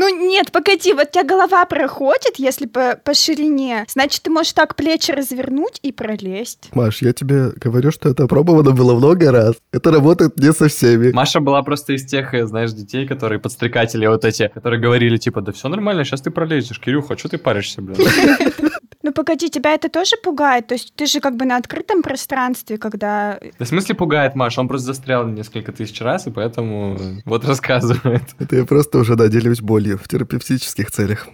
Ну 0.00 0.08
нет, 0.08 0.50
погоди, 0.50 0.94
вот 0.94 1.08
у 1.08 1.10
тебя 1.12 1.24
голова 1.24 1.66
проходит, 1.66 2.38
если 2.38 2.64
по, 2.64 2.98
по 3.04 3.12
ширине, 3.12 3.84
значит, 3.86 4.22
ты 4.22 4.30
можешь 4.30 4.54
так 4.54 4.74
плечи 4.74 5.10
развернуть 5.10 5.78
и 5.82 5.92
пролезть. 5.92 6.70
Маш, 6.72 7.02
я 7.02 7.12
тебе 7.12 7.50
говорю, 7.50 7.90
что 7.90 8.08
это 8.08 8.26
пробовано 8.26 8.70
было 8.70 8.94
много 8.94 9.30
раз. 9.30 9.56
Это 9.72 9.90
работает 9.90 10.38
не 10.38 10.54
со 10.54 10.68
всеми. 10.68 11.12
Маша 11.12 11.40
была 11.40 11.62
просто 11.62 11.92
из 11.92 12.06
тех, 12.06 12.32
э, 12.32 12.46
знаешь, 12.46 12.72
детей, 12.72 13.06
которые 13.06 13.40
подстрекатели 13.40 14.06
вот 14.06 14.24
эти, 14.24 14.48
которые 14.48 14.80
говорили, 14.80 15.18
типа, 15.18 15.42
да 15.42 15.52
все 15.52 15.68
нормально, 15.68 16.02
сейчас 16.04 16.22
ты 16.22 16.30
пролезешь. 16.30 16.80
Кирюха, 16.80 17.18
что 17.18 17.28
ты 17.28 17.36
паришься, 17.36 17.82
блин? 17.82 17.98
Ну 19.02 19.12
погоди, 19.12 19.48
тебя 19.48 19.74
это 19.74 19.88
тоже 19.88 20.16
пугает? 20.22 20.66
То 20.66 20.74
есть 20.74 20.92
ты 20.94 21.06
же 21.06 21.20
как 21.20 21.36
бы 21.36 21.46
на 21.46 21.56
открытом 21.56 22.02
пространстве, 22.02 22.76
когда... 22.76 23.38
Да 23.58 23.64
в 23.64 23.68
смысле 23.68 23.94
пугает, 23.94 24.34
Маша? 24.34 24.60
Он 24.60 24.68
просто 24.68 24.88
застрял 24.88 25.26
несколько 25.26 25.72
тысяч 25.72 26.00
раз, 26.02 26.26
и 26.26 26.30
поэтому 26.30 26.98
вот 27.24 27.44
рассказывает. 27.46 28.22
Это 28.38 28.56
я 28.56 28.64
просто 28.66 28.98
уже, 28.98 29.16
да, 29.16 29.28
делюсь 29.28 29.62
болью 29.62 29.98
в 29.98 30.06
терапевтических 30.06 30.90
целях. 30.90 31.28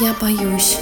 Я 0.00 0.14
боюсь. 0.20 0.78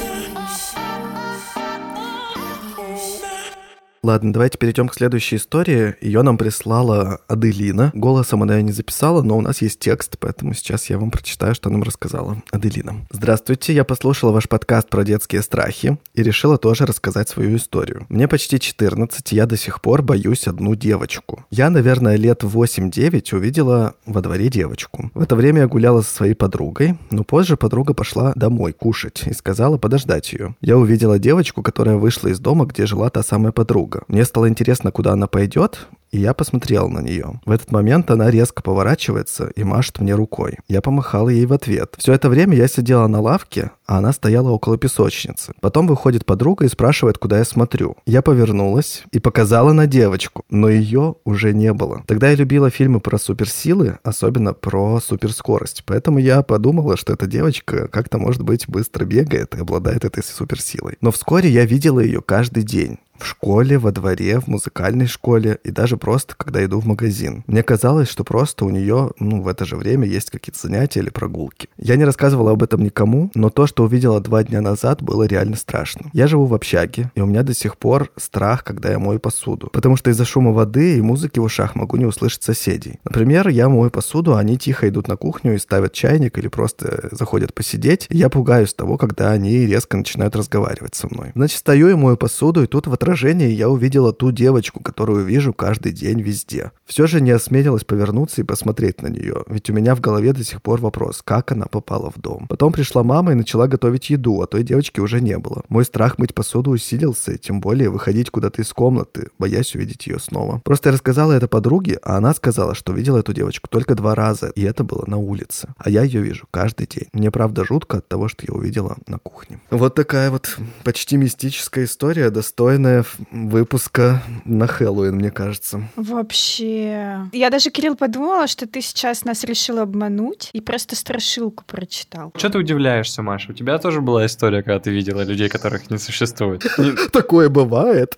Ладно, 4.04 4.32
давайте 4.32 4.58
перейдем 4.58 4.88
к 4.88 4.94
следующей 4.94 5.36
истории. 5.36 5.94
Ее 6.00 6.22
нам 6.22 6.36
прислала 6.36 7.20
Аделина. 7.28 7.92
Голосом 7.94 8.42
она 8.42 8.56
ее 8.56 8.64
не 8.64 8.72
записала, 8.72 9.22
но 9.22 9.38
у 9.38 9.40
нас 9.40 9.62
есть 9.62 9.78
текст, 9.78 10.16
поэтому 10.18 10.54
сейчас 10.54 10.90
я 10.90 10.98
вам 10.98 11.12
прочитаю, 11.12 11.54
что 11.54 11.70
нам 11.70 11.84
рассказала 11.84 12.42
Аделина. 12.50 13.06
Здравствуйте, 13.12 13.72
я 13.72 13.84
послушала 13.84 14.32
ваш 14.32 14.48
подкаст 14.48 14.88
про 14.88 15.04
детские 15.04 15.40
страхи 15.40 15.98
и 16.14 16.22
решила 16.24 16.58
тоже 16.58 16.84
рассказать 16.84 17.28
свою 17.28 17.56
историю. 17.56 18.04
Мне 18.08 18.26
почти 18.26 18.58
14, 18.58 19.30
я 19.30 19.46
до 19.46 19.56
сих 19.56 19.80
пор 19.80 20.02
боюсь 20.02 20.48
одну 20.48 20.74
девочку. 20.74 21.46
Я, 21.52 21.70
наверное, 21.70 22.16
лет 22.16 22.42
8-9 22.42 23.36
увидела 23.36 23.94
во 24.04 24.20
дворе 24.20 24.48
девочку. 24.48 25.12
В 25.14 25.22
это 25.22 25.36
время 25.36 25.60
я 25.60 25.68
гуляла 25.68 26.00
со 26.00 26.12
своей 26.12 26.34
подругой, 26.34 26.98
но 27.12 27.22
позже 27.22 27.56
подруга 27.56 27.94
пошла 27.94 28.32
домой 28.34 28.72
кушать 28.72 29.22
и 29.26 29.32
сказала 29.32 29.78
подождать 29.78 30.32
ее. 30.32 30.56
Я 30.60 30.76
увидела 30.76 31.20
девочку, 31.20 31.62
которая 31.62 31.98
вышла 31.98 32.26
из 32.26 32.40
дома, 32.40 32.64
где 32.64 32.84
жила 32.84 33.08
та 33.08 33.22
самая 33.22 33.52
подруга 33.52 33.91
друга. 33.92 34.04
Мне 34.08 34.24
стало 34.24 34.48
интересно, 34.48 34.90
куда 34.90 35.12
она 35.12 35.26
пойдет, 35.26 35.86
и 36.10 36.18
я 36.18 36.34
посмотрел 36.34 36.88
на 36.90 37.00
нее. 37.00 37.40
В 37.46 37.50
этот 37.50 37.72
момент 37.72 38.10
она 38.10 38.30
резко 38.30 38.62
поворачивается 38.62 39.50
и 39.56 39.64
машет 39.64 40.00
мне 40.00 40.14
рукой. 40.14 40.58
Я 40.68 40.82
помахал 40.82 41.28
ей 41.30 41.46
в 41.46 41.52
ответ. 41.54 41.94
Все 41.96 42.12
это 42.12 42.28
время 42.28 42.54
я 42.54 42.68
сидела 42.68 43.06
на 43.06 43.20
лавке, 43.20 43.70
а 43.86 43.98
она 43.98 44.12
стояла 44.12 44.50
около 44.50 44.76
песочницы. 44.76 45.54
Потом 45.60 45.86
выходит 45.86 46.26
подруга 46.26 46.66
и 46.66 46.68
спрашивает, 46.68 47.16
куда 47.16 47.38
я 47.38 47.44
смотрю. 47.44 47.96
Я 48.04 48.20
повернулась 48.20 49.04
и 49.10 49.20
показала 49.20 49.72
на 49.72 49.86
девочку, 49.86 50.44
но 50.50 50.68
ее 50.68 51.14
уже 51.24 51.54
не 51.54 51.72
было. 51.72 52.02
Тогда 52.06 52.28
я 52.28 52.36
любила 52.36 52.68
фильмы 52.68 53.00
про 53.00 53.18
суперсилы, 53.18 53.98
особенно 54.02 54.52
про 54.52 55.00
суперскорость. 55.00 55.82
Поэтому 55.86 56.18
я 56.18 56.42
подумала, 56.42 56.98
что 56.98 57.14
эта 57.14 57.26
девочка 57.26 57.88
как-то, 57.88 58.18
может 58.18 58.42
быть, 58.42 58.68
быстро 58.68 59.06
бегает 59.06 59.54
и 59.54 59.60
обладает 59.60 60.04
этой 60.04 60.22
суперсилой. 60.22 60.98
Но 61.00 61.10
вскоре 61.10 61.48
я 61.48 61.64
видела 61.64 62.00
ее 62.00 62.20
каждый 62.20 62.64
день 62.64 62.98
в 63.22 63.26
школе, 63.26 63.78
во 63.78 63.92
дворе, 63.92 64.40
в 64.40 64.48
музыкальной 64.48 65.06
школе 65.06 65.58
и 65.64 65.70
даже 65.70 65.96
просто, 65.96 66.34
когда 66.36 66.64
иду 66.64 66.80
в 66.80 66.86
магазин. 66.86 67.44
Мне 67.46 67.62
казалось, 67.62 68.08
что 68.08 68.24
просто 68.24 68.64
у 68.64 68.70
нее, 68.70 69.10
ну, 69.18 69.42
в 69.42 69.48
это 69.48 69.64
же 69.64 69.76
время 69.76 70.06
есть 70.06 70.30
какие-то 70.30 70.60
занятия 70.60 71.00
или 71.00 71.10
прогулки. 71.10 71.68
Я 71.76 71.96
не 71.96 72.04
рассказывала 72.04 72.52
об 72.52 72.62
этом 72.62 72.82
никому, 72.82 73.30
но 73.34 73.50
то, 73.50 73.66
что 73.66 73.84
увидела 73.84 74.20
два 74.20 74.42
дня 74.42 74.60
назад, 74.60 75.02
было 75.02 75.24
реально 75.24 75.56
страшно. 75.56 76.10
Я 76.12 76.26
живу 76.26 76.46
в 76.46 76.54
общаге, 76.54 77.10
и 77.14 77.20
у 77.20 77.26
меня 77.26 77.42
до 77.42 77.54
сих 77.54 77.76
пор 77.76 78.10
страх, 78.16 78.64
когда 78.64 78.90
я 78.90 78.98
мою 78.98 79.20
посуду. 79.20 79.68
Потому 79.72 79.96
что 79.96 80.10
из-за 80.10 80.24
шума 80.24 80.52
воды 80.52 80.98
и 80.98 81.00
музыки 81.00 81.38
в 81.38 81.44
ушах 81.44 81.74
могу 81.74 81.96
не 81.96 82.04
услышать 82.04 82.42
соседей. 82.42 82.98
Например, 83.04 83.48
я 83.48 83.68
мою 83.68 83.90
посуду, 83.90 84.34
а 84.34 84.40
они 84.40 84.58
тихо 84.58 84.88
идут 84.88 85.08
на 85.08 85.16
кухню 85.16 85.54
и 85.54 85.58
ставят 85.58 85.92
чайник 85.92 86.38
или 86.38 86.48
просто 86.48 87.08
заходят 87.12 87.54
посидеть. 87.54 88.06
И 88.10 88.16
я 88.16 88.28
пугаюсь 88.28 88.74
того, 88.74 88.98
когда 88.98 89.30
они 89.30 89.66
резко 89.66 89.96
начинают 89.96 90.36
разговаривать 90.36 90.94
со 90.94 91.08
мной. 91.08 91.32
Значит, 91.34 91.58
стою 91.58 91.88
и 91.88 91.94
мою 91.94 92.16
посуду, 92.16 92.62
и 92.62 92.66
тут 92.66 92.86
в 92.86 92.92
отражении 92.92 93.11
я 93.50 93.68
увидела 93.68 94.12
ту 94.12 94.30
девочку, 94.30 94.80
которую 94.80 95.24
вижу 95.24 95.52
каждый 95.52 95.92
день 95.92 96.20
везде. 96.20 96.72
Все 96.84 97.06
же 97.06 97.20
не 97.20 97.30
осмелилась 97.30 97.84
повернуться 97.84 98.40
и 98.40 98.44
посмотреть 98.44 99.02
на 99.02 99.08
нее, 99.08 99.44
ведь 99.48 99.70
у 99.70 99.72
меня 99.72 99.94
в 99.94 100.00
голове 100.00 100.32
до 100.32 100.44
сих 100.44 100.62
пор 100.62 100.80
вопрос, 100.80 101.22
как 101.24 101.52
она 101.52 101.66
попала 101.66 102.10
в 102.10 102.20
дом. 102.20 102.46
Потом 102.48 102.72
пришла 102.72 103.02
мама 103.02 103.32
и 103.32 103.36
начала 103.36 103.66
готовить 103.66 104.10
еду, 104.10 104.40
а 104.42 104.46
той 104.46 104.62
девочки 104.62 105.00
уже 105.00 105.20
не 105.20 105.38
было. 105.38 105.62
Мой 105.68 105.84
страх 105.84 106.18
мыть 106.18 106.34
посуду 106.34 106.70
усилился, 106.70 107.38
тем 107.38 107.60
более 107.60 107.90
выходить 107.90 108.30
куда-то 108.30 108.62
из 108.62 108.72
комнаты, 108.72 109.28
боясь 109.38 109.74
увидеть 109.74 110.06
ее 110.06 110.18
снова. 110.18 110.60
Просто 110.64 110.88
я 110.88 110.92
рассказала 110.92 111.32
это 111.32 111.48
подруге, 111.48 111.98
а 112.02 112.16
она 112.16 112.34
сказала, 112.34 112.74
что 112.74 112.92
видела 112.92 113.18
эту 113.18 113.32
девочку 113.32 113.68
только 113.68 113.94
два 113.94 114.14
раза, 114.14 114.48
и 114.48 114.62
это 114.62 114.84
было 114.84 115.04
на 115.06 115.18
улице. 115.18 115.68
А 115.76 115.90
я 115.90 116.02
ее 116.02 116.20
вижу 116.22 116.46
каждый 116.50 116.86
день. 116.86 117.08
Мне 117.12 117.30
правда 117.30 117.64
жутко 117.64 117.98
от 117.98 118.08
того, 118.08 118.28
что 118.28 118.44
я 118.46 118.54
увидела 118.54 118.96
на 119.06 119.18
кухне. 119.18 119.60
Вот 119.70 119.94
такая 119.94 120.30
вот 120.30 120.58
почти 120.84 121.16
мистическая 121.16 121.84
история, 121.84 122.30
достойная 122.30 123.01
выпуска 123.30 124.22
на 124.44 124.66
Хэллоуин, 124.66 125.16
мне 125.16 125.30
кажется. 125.30 125.88
Вообще. 125.96 127.26
Я 127.32 127.50
даже, 127.50 127.70
Кирилл, 127.70 127.96
подумала, 127.96 128.46
что 128.46 128.66
ты 128.66 128.80
сейчас 128.80 129.24
нас 129.24 129.44
решил 129.44 129.78
обмануть 129.78 130.50
и 130.52 130.60
просто 130.60 130.96
страшилку 130.96 131.64
прочитал. 131.66 132.32
Что 132.36 132.50
ты 132.50 132.58
удивляешься, 132.58 133.22
Маша? 133.22 133.52
У 133.52 133.54
тебя 133.54 133.78
тоже 133.78 134.00
была 134.00 134.26
история, 134.26 134.62
когда 134.62 134.80
ты 134.80 134.90
видела 134.90 135.22
людей, 135.22 135.48
которых 135.48 135.90
не 135.90 135.98
существует. 135.98 136.64
Такое 137.12 137.48
бывает. 137.48 138.14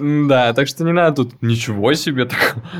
Да, 0.00 0.52
так 0.52 0.68
что 0.68 0.84
не 0.84 0.92
надо 0.92 1.24
тут 1.24 1.42
ничего 1.42 1.94
себе. 1.94 2.28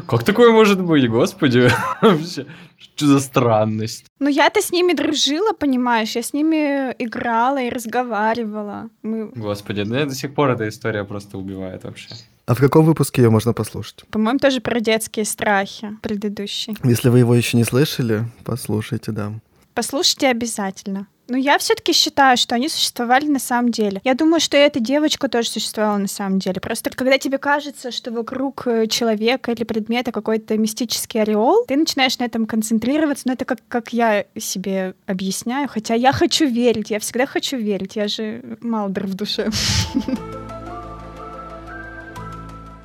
Как 0.07 0.25
такое 0.25 0.53
может 0.53 0.83
быть, 0.83 1.09
господи? 1.09 1.71
Вообще, 2.03 2.47
что 2.79 3.07
за 3.07 3.21
странность? 3.21 4.07
Ну, 4.19 4.29
я-то 4.29 4.61
с 4.61 4.73
ними 4.73 4.93
дружила, 4.93 5.53
понимаешь? 5.53 6.17
Я 6.17 6.23
с 6.23 6.33
ними 6.33 6.95
играла 6.99 7.63
и 7.63 7.71
разговаривала. 7.71 8.89
Мы... 9.03 9.31
Господи, 9.35 9.85
да 9.85 10.05
до 10.05 10.15
сих 10.15 10.35
пор 10.35 10.51
эта 10.51 10.69
история 10.69 11.05
просто 11.05 11.39
убивает 11.39 11.85
вообще. 11.85 12.09
А 12.47 12.55
в 12.55 12.61
каком 12.61 12.85
выпуске 12.85 13.23
ее 13.23 13.31
можно 13.31 13.53
послушать? 13.53 14.05
По-моему, 14.11 14.39
тоже 14.39 14.61
про 14.61 14.79
детские 14.81 15.25
страхи 15.25 15.97
предыдущий. 16.01 16.77
Если 16.85 17.09
вы 17.09 17.19
его 17.19 17.35
еще 17.35 17.57
не 17.57 17.65
слышали, 17.65 18.25
послушайте, 18.45 19.11
да. 19.11 19.33
Послушайте 19.75 20.29
обязательно. 20.29 21.09
Но 21.29 21.37
я 21.37 21.59
все-таки 21.59 21.93
считаю, 21.93 22.37
что 22.37 22.55
они 22.55 22.69
существовали 22.69 23.27
на 23.27 23.39
самом 23.39 23.71
деле. 23.71 24.01
Я 24.05 24.15
думаю, 24.15 24.41
что 24.41 24.57
и 24.57 24.61
эта 24.61 24.81
девочка 24.81 25.29
тоже 25.29 25.49
существовала 25.49 25.97
на 25.99 26.09
самом 26.09 26.39
деле. 26.39 26.61
Просто 26.61 26.91
когда 26.91 27.19
тебе 27.19 27.39
кажется, 27.39 27.91
что 27.91 28.13
вокруг 28.13 28.67
э, 28.67 28.87
человека 28.87 29.53
или 29.53 29.65
предмета 29.65 30.13
какой-то 30.13 30.57
мистический 30.57 31.23
ореол, 31.23 31.65
ты 31.67 31.77
начинаешь 31.77 32.19
на 32.19 32.25
этом 32.25 32.47
концентрироваться. 32.47 33.27
Но 33.27 33.35
это 33.35 33.45
как, 33.45 33.59
как 33.69 33.93
я 33.93 34.25
себе 34.39 34.95
объясняю. 35.07 35.69
Хотя 35.69 35.95
я 35.95 36.13
хочу 36.13 36.47
верить, 36.47 36.91
я 36.91 37.01
всегда 37.01 37.27
хочу 37.27 37.57
верить. 37.57 37.97
Я 37.97 38.09
же 38.09 38.59
Малдер 38.61 39.07
в 39.07 39.15
душе. 39.15 39.51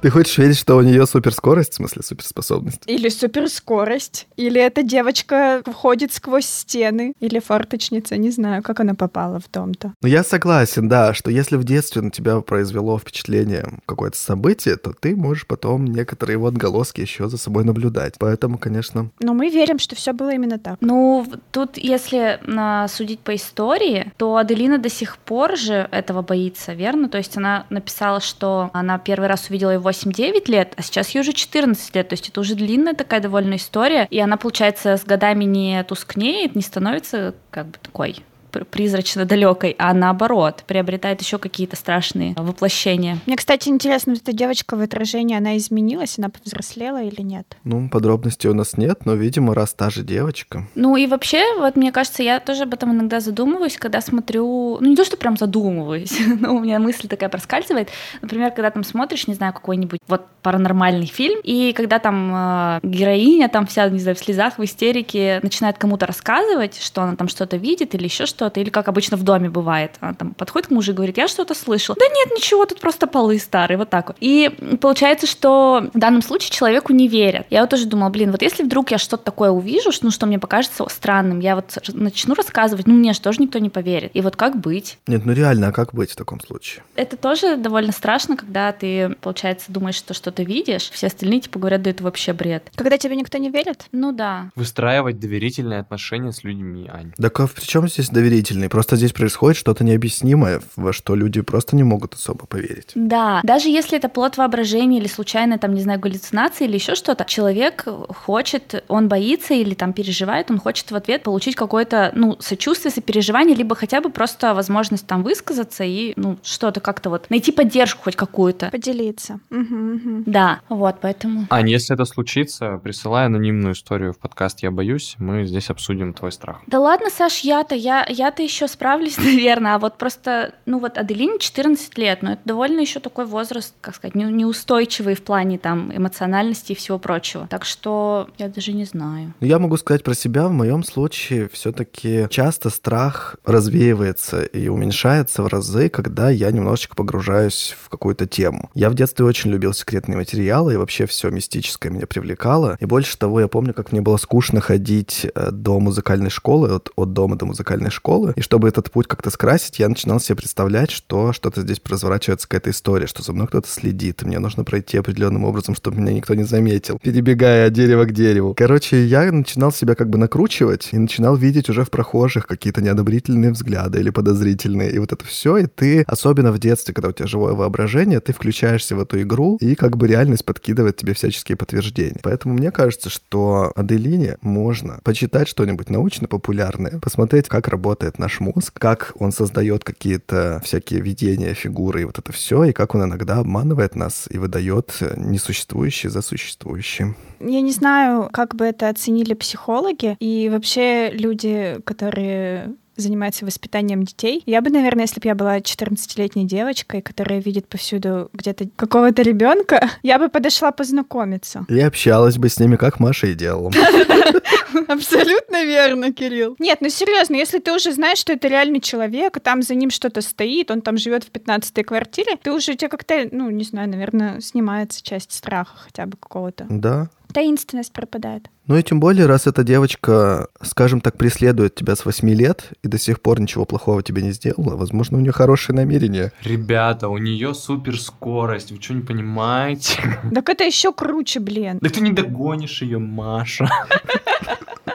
Ты 0.02 0.10
хочешь 0.10 0.40
верить, 0.40 0.58
что 0.58 0.78
у 0.78 0.82
нее 0.82 1.06
суперскорость, 1.06 1.74
в 1.74 1.76
смысле 1.76 2.02
суперспособность? 2.02 2.82
Или 2.88 3.10
суперскорость, 3.10 4.28
или 4.36 4.60
эта 4.60 4.82
девочка 4.82 5.62
входит 5.64 6.12
сквозь 6.12 6.48
стены, 6.48 7.14
или 7.20 7.38
форточница, 7.38 8.18
не 8.18 8.32
знаю, 8.32 8.64
как 8.64 8.80
она 8.80 8.96
попала 8.96 9.40
в 9.40 9.52
дом-то. 9.52 9.94
Ну, 10.02 10.08
я 10.08 10.24
согласен, 10.24 10.90
да, 10.90 11.14
что 11.14 11.30
если 11.30 11.56
в 11.56 11.64
детстве 11.64 12.02
на 12.02 12.10
тебя 12.10 12.42
произвело 12.42 12.98
впечатление 12.98 13.80
какое-то 13.86 14.18
событие, 14.18 14.76
то 14.78 14.92
ты 14.92 15.16
можешь 15.16 15.46
потом 15.46 15.86
некоторые 15.86 16.34
его 16.34 16.48
отголоски 16.48 17.02
еще 17.02 17.30
за 17.30 17.38
собой 17.38 17.64
наблюдать. 17.64 18.16
Поэтому, 18.18 18.58
конечно... 18.58 19.12
Но 19.20 19.36
мы 19.36 19.50
верим, 19.50 19.78
что 19.78 19.96
все 19.96 20.14
было 20.14 20.34
именно 20.34 20.58
так. 20.58 20.78
Ну, 20.82 21.28
тут, 21.52 21.78
если 21.78 22.40
а, 22.58 22.88
судить 22.88 23.20
по 23.20 23.36
истории, 23.36 24.12
то 24.18 24.38
Аделина 24.38 24.80
до 24.80 24.90
сих 24.90 25.20
пор 25.20 25.58
же 25.58 25.88
этого 25.92 26.24
боится, 26.24 26.74
верно? 26.74 27.08
То 27.08 27.20
есть 27.20 27.38
она 27.38 27.68
написала, 27.70 28.20
что 28.20 28.72
она 28.74 28.98
первый 28.98 29.28
раз 29.28 29.48
увидела 29.52 29.70
его 29.70 29.90
8-9 29.91 30.49
лет, 30.49 30.73
а 30.77 30.82
сейчас 30.82 31.10
ей 31.10 31.21
уже 31.21 31.34
14 31.34 31.95
лет, 31.95 32.10
то 32.10 32.13
есть 32.13 32.30
это 32.30 32.39
уже 32.39 32.56
длинная 32.56 32.93
такая 32.93 33.19
довольно 33.19 33.56
история, 33.56 34.08
и 34.10 34.19
она, 34.19 34.38
получается, 34.38 34.97
с 34.97 35.04
годами 35.04 35.43
не 35.43 35.84
тускнеет, 35.84 36.56
не 36.56 36.62
становится 36.62 37.36
как 37.49 37.67
бы 37.67 37.77
такой 37.82 38.23
призрачно 38.52 39.26
далекой, 39.26 39.76
а 39.78 39.94
наоборот, 39.94 40.64
приобретает 40.68 41.22
еще 41.22 41.38
какие-то 41.38 41.76
страшные 41.76 42.34
воплощения. 42.36 43.18
Мне, 43.26 43.36
кстати, 43.36 43.70
интересно, 43.70 44.14
эта 44.14 44.34
девочка 44.34 44.76
в 44.76 44.82
отражении, 44.82 45.38
она 45.38 45.58
изменилась, 45.58 46.18
она 46.18 46.30
повзрослела 46.30 47.04
или 47.04 47.22
нет? 47.22 47.58
Ну, 47.64 47.90
подробностей 47.90 48.50
у 48.50 48.54
нас 48.54 48.78
нет, 48.78 49.06
но, 49.06 49.14
видимо, 49.14 49.54
раз 49.56 49.74
та 49.74 49.90
же 49.90 50.04
девочка. 50.04 50.68
Ну 50.76 50.96
и 50.96 51.08
вообще, 51.08 51.44
вот 51.58 51.76
мне 51.76 51.92
кажется, 51.92 52.24
я 52.24 52.40
тоже 52.40 52.64
об 52.64 52.74
этом 52.74 52.92
иногда 52.94 53.20
задумываюсь, 53.20 53.78
когда 53.78 54.02
смотрю, 54.02 54.78
ну 54.80 54.88
не 54.88 54.96
то, 54.96 55.06
что 55.06 55.18
прям 55.18 55.38
задумываюсь, 55.38 56.20
но 56.40 56.56
у 56.56 56.60
меня 56.60 56.80
мысль 56.80 57.08
такая 57.08 57.30
проскальзывает. 57.30 57.90
Например, 58.22 58.52
когда 58.52 58.72
там 58.72 58.84
смотришь, 58.84 59.28
не 59.28 59.34
знаю, 59.34 59.54
какой-нибудь 59.54 60.00
вот 60.08 60.26
паранормальный 60.42 61.06
фильм, 61.06 61.40
и 61.44 61.74
когда 61.74 62.00
там 62.00 62.32
э, 62.34 62.80
героиня 62.84 63.50
там 63.50 63.66
вся, 63.68 63.88
не 63.90 64.00
знаю, 64.00 64.16
в 64.16 64.20
слезах, 64.20 64.58
в 64.58 64.64
истерике 64.64 65.40
начинает 65.44 65.78
кому-то 65.78 66.06
рассказывать, 66.06 66.82
что 66.82 67.02
она 67.04 67.16
там 67.16 67.28
что-то 67.28 67.58
видит 67.58 67.96
или 67.96 68.06
еще 68.06 68.26
что 68.26 68.40
что-то, 68.41 68.60
или 68.60 68.71
как 68.71 68.88
обычно 68.88 69.17
в 69.17 69.23
доме 69.23 69.51
бывает, 69.51 69.91
она 69.99 70.15
там 70.15 70.34
подходит 70.34 70.69
к 70.69 70.71
мужу 70.71 70.93
и 70.93 70.95
говорит, 70.95 71.17
я 71.17 71.27
что-то 71.27 71.54
слышал. 71.54 71.95
Да 71.99 72.06
нет, 72.08 72.36
ничего, 72.36 72.65
тут 72.65 72.80
просто 72.80 73.06
полы 73.06 73.38
старые, 73.38 73.77
вот 73.77 73.91
так 73.91 74.08
вот. 74.08 74.17
И 74.19 74.49
получается, 74.82 75.27
что 75.27 75.88
в 75.93 75.99
данном 75.99 76.23
случае 76.23 76.49
человеку 76.49 76.91
не 76.91 77.08
верят. 77.08 77.45
Я 77.51 77.62
вот 77.62 77.69
тоже 77.69 77.86
думала, 77.86 78.10
блин, 78.10 78.32
вот 78.32 78.41
если 78.41 78.63
вдруг 78.63 78.89
я 78.89 78.97
что-то 78.97 79.23
такое 79.23 79.51
увижу, 79.51 79.91
ну, 80.01 80.10
что 80.10 80.25
мне 80.25 80.39
покажется 80.39 80.88
странным, 80.89 81.39
я 81.39 81.54
вот 81.54 81.77
начну 81.93 82.34
рассказывать, 82.34 82.88
ну, 82.88 82.95
мне 82.95 83.13
же 83.13 83.21
тоже 83.21 83.39
никто 83.41 83.60
не 83.60 83.69
поверит. 83.69 84.10
И 84.15 84.21
вот 84.21 84.36
как 84.36 84.60
быть? 84.60 84.97
Нет, 85.06 85.23
ну 85.23 85.34
реально, 85.34 85.67
а 85.67 85.71
как 85.71 85.93
быть 85.93 86.10
в 86.10 86.15
таком 86.15 86.39
случае? 86.39 86.84
Это 86.95 87.17
тоже 87.17 87.58
довольно 87.58 87.91
страшно, 87.91 88.38
когда 88.38 88.71
ты, 88.71 89.15
получается, 89.21 89.71
думаешь, 89.71 89.95
что 89.95 90.15
что-то 90.15 90.41
видишь, 90.41 90.89
все 90.89 91.08
остальные 91.08 91.41
типа 91.41 91.60
говорят, 91.60 91.84
да 91.84 91.91
это 91.91 92.04
вообще 92.04 92.34
бред. 92.34 92.71
Когда 92.75 92.97
тебе 92.97 93.15
никто 93.15 93.38
не 93.38 93.51
верит? 93.51 93.86
Ну 93.91 94.12
да. 94.12 94.49
Выстраивать 94.56 95.19
доверительные 95.19 95.82
отношения 95.82 96.32
с 96.32 96.43
людьми, 96.43 96.89
Ань. 96.91 97.13
Так 97.21 97.39
а 97.39 97.47
при 97.47 97.65
чем 97.65 97.88
здесь 97.88 98.10
доверительные 98.10 98.31
доверительный. 98.32 98.70
Просто 98.70 98.96
здесь 98.96 99.12
происходит 99.12 99.58
что-то 99.58 99.84
необъяснимое, 99.84 100.62
во 100.76 100.94
что 100.94 101.15
люди 101.15 101.41
просто 101.41 101.76
не 101.76 101.84
могут 101.84 102.13
особо 102.13 102.46
поверить. 102.46 102.91
Да, 102.96 103.41
даже 103.44 103.70
если 103.70 103.98
это 103.98 104.10
плод 104.10 104.38
воображения 104.38 105.00
или 105.00 105.08
случайно, 105.08 105.58
там, 105.58 105.74
не 105.74 105.82
знаю, 105.82 106.00
галлюцинации 106.00 106.65
или 106.65 106.76
еще 106.76 106.96
что-то, 106.96 107.26
человек 107.26 107.86
хочет, 108.10 108.84
он 108.88 109.10
боится 109.10 109.54
или 109.54 109.74
там 109.74 109.94
переживает, 109.94 110.50
он 110.50 110.60
хочет 110.60 110.91
в 110.91 110.96
ответ 110.96 111.24
получить 111.24 111.56
какое-то, 111.56 112.12
ну, 112.15 112.38
сочувствие, 112.39 112.91
сопереживание, 112.91 113.56
либо 113.56 113.76
хотя 113.76 114.02
бы 114.02 114.10
просто 114.10 114.54
возможность 114.54 115.06
там 115.08 115.24
высказаться 115.24 115.84
и, 115.84 116.13
ну, 116.15 116.38
что-то 116.44 116.80
как-то 116.80 117.10
вот 117.10 117.30
найти 117.30 117.52
поддержку 117.52 118.04
хоть 118.04 118.15
какую-то. 118.15 118.70
Поделиться. 118.72 119.39
Угу, 119.50 119.76
угу. 119.76 120.24
Да, 120.26 120.62
вот, 120.70 120.96
поэтому... 121.02 121.48
А 121.50 121.62
если 121.67 121.94
это 121.96 122.06
случится, 122.06 122.80
присылай 122.82 123.26
анонимную 123.26 123.74
историю 123.74 124.13
в 124.13 124.20
подкаст 124.20 124.63
«Я 124.63 124.72
боюсь», 124.72 125.15
мы 125.20 125.46
здесь 125.46 125.70
обсудим 125.70 126.13
твой 126.13 126.32
страх. 126.32 126.62
Да 126.67 126.80
ладно, 126.80 127.10
Саш, 127.10 127.39
я-то, 127.39 127.76
я, 127.76 128.06
я-то 128.22 128.44
еще 128.44 128.68
справлюсь, 128.68 129.18
наверное, 129.32 129.76
а 129.76 129.80
вот 129.80 129.98
просто, 129.98 130.54
ну 130.66 130.80
вот 130.80 130.98
Аделине 130.98 131.40
14 131.40 131.98
лет, 131.98 132.22
но 132.22 132.34
это 132.34 132.42
довольно 132.46 132.80
еще 132.82 133.00
такой 133.00 133.26
возраст, 133.26 133.74
как 133.82 133.96
сказать, 133.96 134.16
не, 134.16 134.26
неустойчивый 134.26 135.16
в 135.16 135.24
плане 135.24 135.58
там 135.58 135.96
эмоциональности 135.96 136.74
и 136.74 136.76
всего 136.76 137.00
прочего. 137.00 137.48
Так 137.48 137.66
что 137.66 138.30
я 138.38 138.48
даже 138.48 138.74
не 138.74 138.86
знаю. 138.86 139.34
Я 139.40 139.60
могу 139.60 139.78
сказать 139.78 140.04
про 140.04 140.14
себя, 140.14 140.48
в 140.48 140.52
моем 140.52 140.84
случае 140.84 141.50
все-таки 141.52 142.28
часто 142.30 142.70
страх 142.70 143.36
развеивается 143.46 144.44
и 144.44 144.68
уменьшается 144.68 145.42
в 145.42 145.48
разы, 145.48 145.90
когда 145.90 146.30
я 146.30 146.52
немножечко 146.52 146.96
погружаюсь 146.96 147.76
в 147.84 147.90
какую-то 147.90 148.28
тему. 148.28 148.70
Я 148.76 148.90
в 148.90 148.94
детстве 148.94 149.26
очень 149.26 149.52
любил 149.52 149.74
секретные 149.74 150.18
материалы, 150.18 150.74
и 150.74 150.78
вообще 150.78 151.06
все 151.06 151.30
мистическое 151.30 151.92
меня 151.92 152.06
привлекало. 152.06 152.78
И 152.80 152.86
больше 152.86 153.18
того, 153.18 153.40
я 153.42 153.48
помню, 153.48 153.74
как 153.74 153.92
мне 153.92 154.02
было 154.02 154.18
скучно 154.18 154.62
ходить 154.62 155.26
э, 155.34 155.52
до 155.52 155.80
музыкальной 155.80 156.30
школы, 156.30 156.76
от, 156.76 156.90
от 156.96 157.14
дома 157.14 157.36
до 157.36 157.46
музыкальной 157.46 157.90
школы. 157.90 158.11
И 158.36 158.41
чтобы 158.41 158.67
этот 158.67 158.91
путь 158.91 159.08
как-то 159.08 159.30
скрасить, 159.30 159.80
я 159.80 159.89
начинал 159.89 160.19
себе 160.19 160.38
представлять, 160.38 160.91
что 160.91 161.34
что-то 161.34 161.62
здесь 161.62 161.82
разворачивается 161.86 162.47
какая-то 162.47 162.69
история, 162.69 163.08
что 163.08 163.24
за 163.24 163.34
мной 163.34 163.47
кто-то 163.47 163.67
следит, 163.67 164.21
и 164.21 164.26
мне 164.26 164.39
нужно 164.39 164.63
пройти 164.63 164.97
определенным 164.97 165.45
образом, 165.45 165.76
чтобы 165.76 166.00
меня 166.00 166.13
никто 166.13 166.34
не 166.34 166.43
заметил, 166.43 167.00
перебегая 167.02 167.67
от 167.67 167.74
дерева 167.74 168.06
к 168.06 168.13
дереву. 168.13 168.54
Короче, 168.56 169.06
я 169.06 169.32
начинал 169.32 169.71
себя 169.71 169.95
как 169.95 170.10
бы 170.10 170.17
накручивать 170.17 170.89
и 170.91 170.97
начинал 170.97 171.36
видеть 171.36 171.69
уже 171.69 171.84
в 171.84 171.89
прохожих 171.89 172.47
какие-то 172.47 172.82
неодобрительные 172.82 173.52
взгляды 173.52 174.00
или 174.00 174.10
подозрительные. 174.10 174.91
И 174.91 175.00
вот 175.00 175.12
это 175.13 175.26
все, 175.26 175.58
и 175.58 175.65
ты, 175.65 176.04
особенно 176.08 176.52
в 176.52 176.60
детстве, 176.60 176.93
когда 176.93 177.10
у 177.10 177.12
тебя 177.13 177.28
живое 177.28 177.54
воображение, 177.54 178.19
ты 178.19 178.34
включаешься 178.34 178.95
в 178.95 179.00
эту 179.00 179.21
игру, 179.21 179.58
и 179.62 179.76
как 179.76 179.97
бы 179.97 180.08
реальность 180.08 180.45
подкидывает 180.45 180.97
тебе 180.97 181.13
всяческие 181.13 181.56
подтверждения. 181.56 182.19
Поэтому 182.24 182.56
мне 182.56 182.71
кажется, 182.71 183.10
что 183.10 183.71
Аделине 183.76 184.38
можно 184.41 185.00
почитать 185.04 185.47
что-нибудь 185.47 185.89
научно-популярное, 185.89 187.00
посмотреть, 187.00 187.47
как 187.47 187.67
работает 187.67 188.01
наш 188.18 188.40
мозг, 188.40 188.80
как 188.80 189.14
он 189.20 189.32
создает 189.32 189.84
какие-то 189.84 190.62
всякие 190.64 191.02
видения, 191.02 191.54
фигуры 191.54 192.02
и 192.02 192.06
вот 192.06 192.20
это 192.20 192.32
все, 192.32 192.64
и 192.66 192.74
как 192.74 192.96
он 192.96 193.04
иногда 193.04 193.38
обманывает 193.38 193.96
нас 193.96 194.28
и 194.30 194.38
выдает 194.38 194.98
несуществующее 195.18 196.10
за 196.10 196.22
существующее. 196.22 197.16
Я 197.40 197.62
не 197.62 197.72
знаю, 197.72 198.30
как 198.32 198.56
бы 198.56 198.66
это 198.66 198.90
оценили 198.90 199.34
психологи 199.34 200.16
и 200.20 200.50
вообще 200.52 201.10
люди, 201.12 201.80
которые 201.86 202.76
занимается 202.95 203.45
воспитанием 203.45 204.04
детей. 204.04 204.43
Я 204.45 204.62
бы, 204.62 204.69
наверное, 204.69 205.04
если 205.04 205.19
бы 205.19 205.27
я 205.27 205.36
была 205.36 205.60
14-летней 205.60 206.45
девочкой, 206.45 207.01
которая 207.01 207.39
видит 207.39 207.67
повсюду 207.67 208.30
где-то 208.34 208.67
какого-то 208.75 209.21
ребенка, 209.21 209.89
я 210.04 210.19
бы 210.19 210.30
подошла 210.30 210.71
познакомиться. 210.71 211.65
И 211.69 211.80
общалась 211.80 212.38
бы 212.38 212.49
с 212.49 212.60
ними, 212.60 212.75
как 212.75 212.99
Маша 212.99 213.27
и 213.27 213.34
делала. 213.34 213.71
Абсолютно 214.88 215.63
верно, 215.63 216.13
Кирилл. 216.13 216.56
Нет, 216.60 216.80
ну 216.82 216.89
серьезно, 216.89 217.36
если 217.36 217.60
ты 217.60 217.73
уже 217.73 217.91
знаешь, 217.93 218.19
что 218.19 218.34
это 218.34 218.47
реальный 218.47 218.82
человек, 218.82 219.39
там 219.39 219.62
за 219.62 219.75
ним 219.75 219.89
что-то 219.89 220.21
стоит, 220.21 220.71
он 220.71 220.82
там 220.82 220.97
живет 220.97 221.23
в 221.23 221.32
15-й 221.32 221.84
квартире, 221.84 222.38
ты 222.41 222.51
уже 222.51 222.73
у 222.73 222.75
тебя 222.75 222.89
как-то, 222.89 223.27
ну, 223.32 223.49
не 223.49 223.63
знаю, 223.63 223.89
наверное, 223.89 224.41
снимается 224.41 225.04
часть 225.04 225.32
страха 225.32 225.75
хотя 225.77 226.06
бы 226.06 226.17
какого-то. 226.17 226.65
Да, 226.69 227.10
Таинственность 227.32 227.93
пропадает. 227.93 228.49
Ну 228.67 228.78
и 228.78 228.84
тем 228.84 229.00
более, 229.00 229.26
раз 229.26 229.47
эта 229.47 229.63
девочка, 229.63 230.47
скажем 230.62 231.02
так, 231.02 231.17
преследует 231.17 231.76
тебя 231.76 231.95
с 231.95 232.06
8 232.06 232.30
лет 232.30 232.71
и 232.84 232.88
до 232.88 232.97
сих 232.97 233.21
пор 233.21 233.39
ничего 233.39 233.65
плохого 233.65 234.04
тебе 234.04 234.21
не 234.21 234.32
сделала, 234.32 234.76
возможно, 234.76 235.17
у 235.17 235.21
нее 235.21 235.32
хорошие 235.32 235.76
намерения. 235.76 236.32
Ребята, 236.43 237.10
у 237.10 237.17
нее 237.17 237.54
суперскорость, 237.54 238.71
вы 238.71 238.82
что 238.82 238.93
не 238.93 239.02
понимаете? 239.02 240.19
Так 240.34 240.50
это 240.50 240.63
еще 240.63 240.93
круче, 240.93 241.39
блин. 241.39 241.80
Да 241.82 241.89
ты 241.89 242.02
не 242.02 242.12
догонишь 242.12 242.82
ее, 242.82 243.00
Маша. 243.00 243.69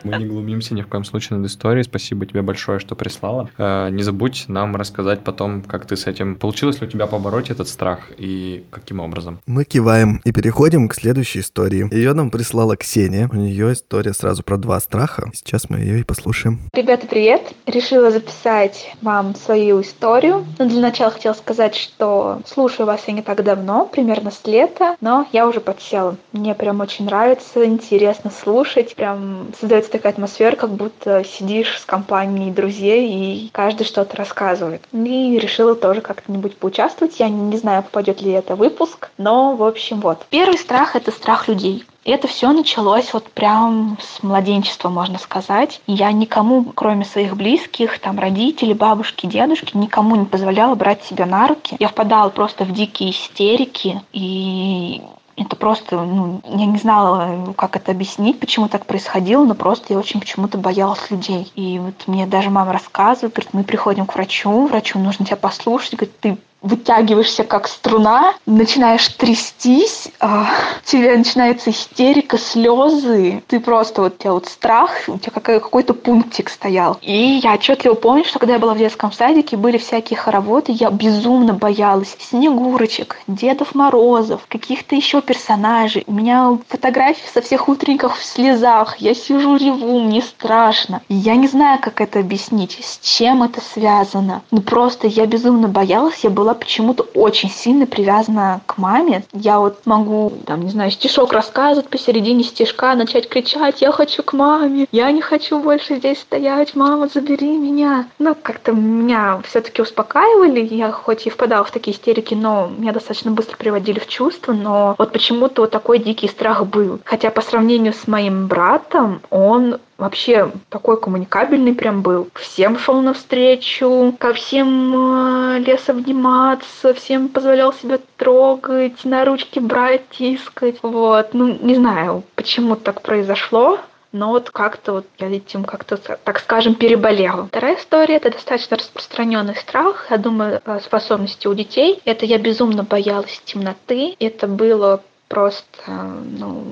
Мы 0.07 0.19
не 0.19 0.27
глумимся 0.27 0.75
ни 0.75 0.83
в 0.83 0.87
коем 0.87 1.05
случае 1.05 1.39
над 1.39 1.51
историей. 1.51 1.83
Спасибо 1.83 2.27
тебе 2.27 2.43
большое, 2.43 2.79
что 2.79 2.95
прислала. 2.95 3.51
Э, 3.59 3.89
не 3.91 4.05
забудь 4.05 4.45
нам 4.47 4.77
рассказать 4.77 5.25
потом, 5.25 5.63
как 5.63 5.87
ты 5.87 5.97
с 5.97 6.07
этим... 6.07 6.37
Получилось 6.37 6.81
ли 6.81 6.87
у 6.87 6.91
тебя 6.91 7.07
побороть 7.07 7.51
этот 7.51 7.69
страх 7.69 8.01
и 8.17 8.65
каким 8.71 9.01
образом? 9.01 9.41
Мы 9.47 9.65
киваем 9.65 10.21
и 10.25 10.33
переходим 10.33 10.89
к 10.89 10.95
следующей 10.95 11.41
истории. 11.41 11.93
Ее 11.93 12.13
нам 12.13 12.31
прислала 12.31 12.77
Ксения. 12.77 13.29
У 13.33 13.37
нее 13.37 13.56
история 13.65 14.13
сразу 14.13 14.43
про 14.43 14.57
два 14.57 14.79
страха. 14.81 15.31
Сейчас 15.35 15.71
мы 15.71 15.79
ее 15.79 16.01
и 16.01 16.05
послушаем. 16.05 16.61
Ребята, 16.73 17.07
привет! 17.07 17.43
Решила 17.67 18.11
записать 18.11 18.95
вам 19.03 19.35
свою 19.35 19.81
историю. 19.81 20.47
Но 20.59 20.67
для 20.67 20.81
начала 20.81 21.11
хотела 21.11 21.33
сказать, 21.33 21.75
что 21.75 22.41
слушаю 22.47 22.87
вас 22.87 23.03
я 23.07 23.15
не 23.15 23.23
так 23.23 23.43
давно, 23.43 23.87
примерно 23.87 24.31
с 24.31 24.47
лета, 24.47 24.97
но 25.01 25.27
я 25.33 25.49
уже 25.49 25.61
подсела. 25.61 26.17
Мне 26.33 26.55
прям 26.55 26.81
очень 26.81 27.07
нравится, 27.07 27.65
интересно 27.65 28.31
слушать. 28.31 28.95
Прям 28.95 29.49
создается 29.59 29.91
такая 29.91 30.13
атмосфера, 30.13 30.57
как 30.57 30.71
будто 30.71 31.25
сидишь 31.25 31.81
с 31.81 31.85
компанией 31.85 32.51
друзей, 32.51 33.09
и 33.11 33.51
каждый 33.53 33.85
что-то 33.85 34.17
рассказывает. 34.17 34.83
И 34.93 35.39
решила 35.39 35.75
тоже 35.75 36.01
как-нибудь 36.01 36.57
поучаствовать. 36.57 37.19
Я 37.19 37.29
не 37.29 37.57
знаю, 37.57 37.83
попадет 37.83 38.21
ли 38.21 38.33
это 38.33 38.57
выпуск, 38.57 39.11
но, 39.19 39.57
в 39.57 39.63
общем, 39.63 40.01
вот. 40.01 40.27
Первый 40.31 40.59
страх— 40.59 40.95
это 40.97 41.11
страх 41.11 41.49
людей. 41.49 41.85
И 42.07 42.11
это 42.13 42.29
все 42.29 42.53
началось 42.53 43.13
вот 43.13 43.25
прям 43.33 43.99
с 44.01 44.23
младенчества, 44.23 44.89
можно 44.89 45.19
сказать. 45.19 45.81
Я 45.89 46.13
никому, 46.13 46.63
кроме 46.63 47.05
своих 47.05 47.37
близких, 47.37 47.99
там, 47.99 48.21
родителей, 48.21 48.75
бабушки, 48.75 49.27
дедушки, 49.27 49.77
никому 49.77 50.15
не 50.15 50.25
позволяла 50.25 50.77
брать 50.77 51.03
себя 51.03 51.27
на 51.27 51.49
руки. 51.49 51.77
Я 51.81 51.89
впадала 51.89 52.29
просто 52.29 52.65
в 52.65 52.71
дикие 52.71 53.11
истерики, 53.11 54.01
и 54.13 55.03
это 55.37 55.57
просто, 55.57 56.01
ну, 56.01 56.41
я 56.45 56.67
не 56.67 56.79
знала, 56.79 57.53
как 57.57 57.75
это 57.75 57.91
объяснить, 57.91 58.39
почему 58.39 58.69
так 58.69 58.87
происходило, 58.87 59.45
но 59.45 59.57
просто 59.57 59.93
я 59.93 59.99
очень 59.99 60.21
почему-то 60.21 60.59
боялась 60.59 61.11
людей. 61.11 61.51
И 61.57 61.81
вот 61.81 61.95
мне 62.07 62.27
даже 62.27 62.51
мама 62.51 62.73
рассказывает, 62.73 63.35
говорит, 63.35 63.53
мы 63.53 63.65
приходим 63.65 64.07
к 64.07 64.15
врачу, 64.15 64.69
врачу 64.69 65.01
нужно 65.01 65.27
тебя 65.27 65.37
послушать, 65.37 65.95
говорит, 65.97 66.21
ты 66.21 66.39
вытягиваешься 66.67 67.45
как 67.45 67.69
струна, 67.69 68.35
начинаешь 68.45 69.09
трястись, 69.09 70.09
а, 70.21 70.47
у 70.83 70.87
тебя 70.87 71.17
начинается 71.17 71.71
истерика, 71.71 72.39
слезы, 72.39 73.43
ты 73.47 73.61
просто 73.61 74.03
вот 74.03 74.15
у 74.15 74.19
тебя 74.19 74.33
вот 74.33 74.47
страх, 74.47 74.91
у 75.07 75.19
тебя 75.19 75.41
какой-то 75.41 75.95
пунктик 75.95 76.51
стоял. 76.51 76.99
И 77.03 77.41
я 77.43 77.55
отчетливо 77.55 77.95
помню, 77.95 78.25
что 78.25 78.39
когда 78.39 78.55
я 78.55 78.59
была 78.59 78.75
в 78.75 78.79
детском 78.79 79.13
садике, 79.13 79.57
были 79.57 79.79
всякие 79.79 80.19
хороводы, 80.19 80.73
я 80.73 80.91
безумно 80.91 81.55
боялась 81.55 82.17
Снегурочек, 82.19 83.19
Дедов 83.27 83.75
Морозов, 83.75 84.43
каких-то 84.49 84.97
еще 84.97 85.23
персонажей. 85.23 86.05
У 86.07 86.13
меня 86.13 86.59
фотографии 86.69 87.29
со 87.33 87.41
всех 87.41 87.69
утренников 87.69 88.19
в 88.19 88.25
слезах, 88.25 88.97
я 88.99 89.15
сижу, 89.15 89.57
реву, 89.57 90.01
мне 90.01 90.23
страшно. 90.23 91.03
Я 91.09 91.37
не 91.37 91.47
знаю, 91.47 91.79
как 91.81 92.01
это 92.01 92.21
объяснить, 92.21 92.79
с 92.83 92.99
чем 92.99 93.43
это 93.43 93.61
связано. 93.61 94.43
Ну 94.51 94.61
просто 94.61 95.07
я 95.07 95.27
безумно 95.27 95.69
боялась, 95.69 96.21
я 96.25 96.31
была 96.31 96.56
почему-то 96.57 97.05
очень 97.15 97.51
сильно 97.51 97.87
привязана 97.87 98.61
к 98.67 98.79
маме. 98.79 99.25
Я 99.33 99.59
вот 99.59 99.87
могу, 99.87 100.33
там, 100.47 100.63
не 100.63 100.71
знаю, 100.71 100.91
стишок 100.91 101.33
рассказывать 101.33 101.89
посередине 101.89 102.43
стишка, 102.45 102.95
начать 102.95 103.29
кричать 103.29 103.83
«Я 103.83 103.93
хочу 103.93 104.23
к 104.23 104.33
маме! 104.33 104.87
Я 104.93 105.11
не 105.13 105.21
хочу 105.21 105.61
больше 105.61 105.97
здесь 105.97 106.21
стоять! 106.21 106.75
Мама, 106.75 107.09
забери 107.09 107.57
меня!» 107.57 108.07
Ну, 108.19 108.35
как-то 108.41 108.73
меня 108.73 109.41
все 109.45 109.61
таки 109.61 109.83
успокаивали. 109.83 110.67
Я 110.75 110.93
хоть 110.93 111.27
и 111.27 111.31
впадала 111.31 111.65
в 111.65 111.71
такие 111.71 111.97
истерики, 111.97 112.35
но 112.35 112.71
меня 112.77 112.93
достаточно 112.93 113.31
быстро 113.31 113.57
приводили 113.57 113.99
в 113.99 114.09
чувство. 114.09 114.53
Но 114.53 114.95
вот 114.99 115.13
почему-то 115.13 115.63
вот 115.63 115.71
такой 115.71 115.99
дикий 115.99 116.29
страх 116.29 116.67
был. 116.67 117.01
Хотя 117.05 117.31
по 117.31 117.41
сравнению 117.41 117.93
с 117.93 118.07
моим 118.07 118.47
братом, 118.47 119.21
он 119.31 119.79
вообще 119.99 120.51
такой 120.69 121.01
коммуникабельный 121.01 121.75
прям 121.75 122.03
был. 122.03 122.29
Всем 122.35 122.79
шел 122.79 123.01
навстречу, 123.01 124.15
ко 124.19 124.33
всем 124.33 124.95
э, 124.95 125.59
лес 125.61 125.89
обниматься, 125.89 126.95
всем 126.95 127.29
позволял 127.29 127.73
себя 127.73 127.99
трогать, 128.17 129.05
на 129.05 129.25
ручки 129.25 129.59
брать, 129.59 130.09
тискать. 130.11 130.77
Вот, 130.83 131.35
ну, 131.35 131.59
не 131.61 131.75
знаю, 131.75 132.25
почему 132.35 132.77
так 132.77 133.03
произошло, 133.03 133.81
но 134.13 134.31
вот 134.31 134.51
как-то 134.51 134.93
вот 134.93 135.07
я 135.19 135.29
этим 135.29 135.65
как-то, 135.65 135.97
так 135.97 136.39
скажем, 136.39 136.75
переболела. 136.75 137.47
Вторая 137.47 137.77
история— 137.77 138.17
это 138.17 138.31
достаточно 138.31 138.77
распространенный 138.77 139.57
страх, 139.57 140.07
я 140.11 140.17
думаю, 140.17 140.63
способности 140.83 141.47
у 141.47 141.55
детей. 141.55 142.01
Это 142.05 142.25
я 142.25 142.39
безумно 142.39 142.83
боялась 142.83 143.41
темноты. 143.45 144.17
Это 144.19 144.47
было 144.47 145.03
просто, 145.29 145.93
ну, 146.25 146.65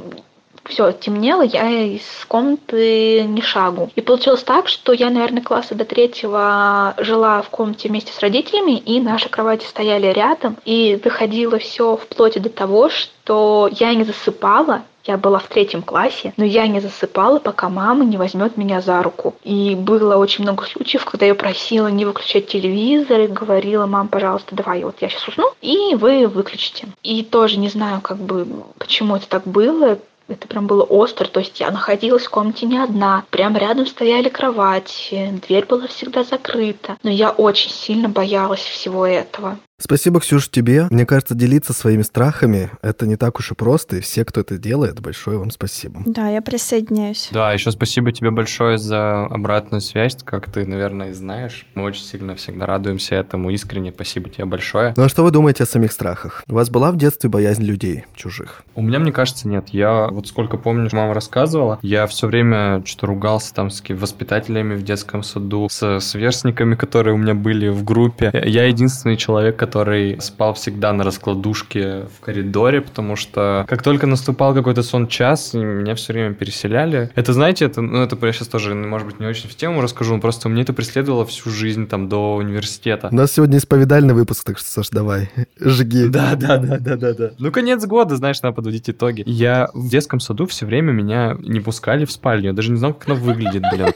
все, 0.65 0.93
темнело, 0.93 1.43
я 1.43 1.69
из 1.69 2.03
комнаты 2.27 3.25
не 3.25 3.43
шагу. 3.43 3.91
И 3.95 4.01
получилось 4.01 4.43
так, 4.43 4.69
что 4.69 4.93
я, 4.93 5.11
наверное, 5.11 5.43
класса 5.43 5.75
до 5.75 5.85
третьего 5.85 6.95
жила 6.99 7.43
в 7.43 7.51
комнате 7.51 7.89
вместе 7.89 8.13
с 8.13 8.21
родителями, 8.21 8.79
и 8.79 9.01
наши 9.01 9.29
кровати 9.29 9.67
стояли 9.67 10.07
рядом, 10.07 10.57
и 10.65 10.97
доходило 11.03 11.59
все 11.59 11.97
вплоть 11.97 12.41
до 12.41 12.49
того, 12.49 12.89
что 12.89 13.71
я 13.73 13.95
не 13.95 14.05
засыпала, 14.05 14.83
я 15.07 15.19
была 15.19 15.39
в 15.39 15.49
третьем 15.49 15.83
классе, 15.83 16.33
но 16.39 16.45
я 16.45 16.67
не 16.67 16.81
засыпала, 16.81 17.39
пока 17.39 17.69
мама 17.69 18.05
не 18.05 18.17
возьмет 18.17 18.57
меня 18.57 18.81
за 18.81 19.03
руку. 19.03 19.35
И 19.45 19.75
было 19.75 20.17
очень 20.17 20.45
много 20.45 20.65
случаев, 20.65 21.05
когда 21.05 21.27
я 21.27 21.35
просила 21.35 21.89
не 21.89 22.07
выключать 22.07 22.49
телевизор 22.49 23.21
и 23.21 23.27
говорила, 23.27 23.87
мам, 23.87 24.09
пожалуйста, 24.09 24.55
давай, 24.55 24.83
вот 24.83 24.97
я 25.01 25.11
сейчас 25.11 25.29
усну, 25.29 25.53
и 25.61 25.95
вы 25.95 26.27
выключите. 26.27 26.89
И 27.03 27.23
тоже 27.23 27.59
не 27.59 27.69
знаю, 27.69 28.01
как 28.01 28.17
бы, 28.17 28.47
почему 28.79 29.17
это 29.17 29.29
так 29.29 29.47
было. 29.47 29.99
Это 30.29 30.49
прям 30.49 30.67
было 30.67 30.83
остро, 30.83 31.27
то 31.27 31.41
есть 31.41 31.61
я 31.61 31.71
находилась 31.71 32.25
в 32.25 32.31
комнате 32.31 32.67
не 32.67 32.79
одна, 32.79 33.25
прям 33.31 33.57
рядом 33.57 33.87
стояли 33.87 34.29
кровати, 34.29 35.41
дверь 35.47 35.67
была 35.67 35.87
всегда 35.87 36.25
закрыта, 36.25 36.97
но 37.03 37.11
я 37.11 37.31
очень 37.31 37.71
сильно 37.71 38.09
боялась 38.09 38.61
всего 38.61 39.07
этого. 39.07 39.59
Спасибо, 39.85 40.19
Ксюш, 40.19 40.49
тебе. 40.49 40.87
Мне 40.89 41.05
кажется, 41.05 41.35
делиться 41.35 41.75
своими 41.75 42.01
страхами— 42.01 42.71
это 42.81 43.07
не 43.07 43.17
так 43.17 43.39
уж 43.39 43.53
и 43.53 43.55
просто, 43.55 43.97
и 43.97 44.01
все, 44.01 44.25
кто 44.25 44.41
это 44.41 44.57
делает, 44.57 44.99
большое 45.01 45.37
вам 45.37 45.51
спасибо. 45.51 46.01
Да, 46.07 46.31
я 46.31 46.41
присоединяюсь. 46.41 47.29
Да, 47.33 47.53
еще 47.53 47.71
спасибо 47.71 48.11
тебе 48.11 48.31
большое 48.31 48.79
за 48.79 49.27
обратную 49.27 49.83
связь, 49.83 50.17
как 50.25 50.51
ты, 50.51 50.65
наверное, 50.65 51.13
знаешь. 51.13 51.67
Мы 51.75 51.83
очень 51.83 52.03
сильно 52.03 52.35
всегда 52.35 52.65
радуемся 52.65 53.17
этому, 53.17 53.51
искренне 53.51 53.93
спасибо 53.93 54.31
тебе 54.31 54.47
большое. 54.47 54.95
Ну 54.97 55.03
а 55.03 55.11
что 55.11 55.23
вы 55.23 55.31
думаете 55.31 55.65
о 55.65 55.67
самих 55.67 55.93
страхах? 55.93 56.45
У 56.49 56.55
вас 56.55 56.71
была 56.71 56.91
в 56.91 56.97
детстве 56.97 57.29
боязнь 57.29 57.63
людей, 57.63 58.07
чужих? 58.15 58.63
У 58.75 58.81
меня, 58.81 58.99
мне 59.01 59.13
кажется, 59.13 59.49
нет. 59.49 59.69
Я 59.69 60.09
вот 60.09 60.27
сколько 60.29 60.57
помню, 60.57 60.89
мама 60.93 61.13
рассказывала, 61.13 61.79
я 61.83 62.07
все 62.07 62.27
время 62.27 62.83
что-то 62.87 63.09
ругался 63.09 63.53
там 63.53 63.69
с 63.69 63.83
воспитателями 63.87 64.77
в 64.77 64.83
детском 64.83 65.23
саду, 65.23 65.69
с 65.71 66.01
сверстниками, 66.01 66.75
которые 66.75 67.13
у 67.13 67.19
меня 67.19 67.35
были 67.35 67.69
в 67.69 67.85
группе. 67.85 68.31
Я 68.33 68.65
единственный 68.65 69.19
человек, 69.19 69.57
который 69.57 69.74
спал 70.21 70.55
всегда 70.55 70.93
на 70.93 71.05
раскладушке 71.05 72.07
в 72.17 72.21
коридоре, 72.21 72.81
потому 72.81 73.17
что 73.17 73.65
как 73.69 73.83
только 73.83 74.07
наступал 74.07 74.55
какой-то 74.55 74.83
сон 74.83 75.09
час, 75.09 75.55
меня 75.55 75.95
все 75.95 76.13
время 76.13 76.35
переселяли. 76.35 77.11
Это, 77.15 77.33
знаете, 77.33 77.67
это, 77.67 77.81
ну, 77.81 78.03
это 78.03 78.17
я 78.25 78.33
сейчас 78.33 78.49
тоже, 78.49 78.75
может 78.75 79.07
быть, 79.07 79.21
не 79.21 79.27
очень 79.27 79.49
в 79.49 79.55
тему 79.55 79.81
расскажу, 79.81 80.15
но 80.15 80.21
просто 80.21 80.49
мне 80.49 80.63
это 80.63 80.73
преследовало 80.73 81.27
всю 81.27 81.51
жизнь 81.51 81.87
там 81.87 82.09
до 82.09 82.37
университета. 82.37 83.09
У 83.11 83.15
нас 83.15 83.33
сегодня 83.33 83.59
исповедальный 83.59 84.15
выпуск, 84.15 84.45
так 84.45 84.59
что, 84.59 84.69
Саш, 84.69 84.91
давай, 84.91 85.31
жги. 85.61 86.09
Да, 86.09 86.35
да, 86.37 86.59
да, 86.59 86.79
да, 86.79 86.97
да, 86.97 87.15
да. 87.15 87.31
Ну, 87.39 87.51
конец 87.53 87.85
года, 87.85 88.17
знаешь, 88.17 88.41
надо 88.43 88.55
подводить 88.55 88.89
итоги. 88.89 89.23
Я 89.27 89.69
в 89.75 89.89
детском 89.89 90.21
саду 90.21 90.47
все 90.47 90.67
время 90.67 90.93
меня 90.93 91.37
не 91.41 91.61
пускали 91.61 92.05
в 92.05 92.13
спальню, 92.13 92.49
я 92.49 92.53
даже 92.53 92.71
не 92.71 92.77
знал, 92.77 92.95
как 92.95 93.09
она 93.09 93.17
выглядит, 93.17 93.63
блин. 93.73 93.89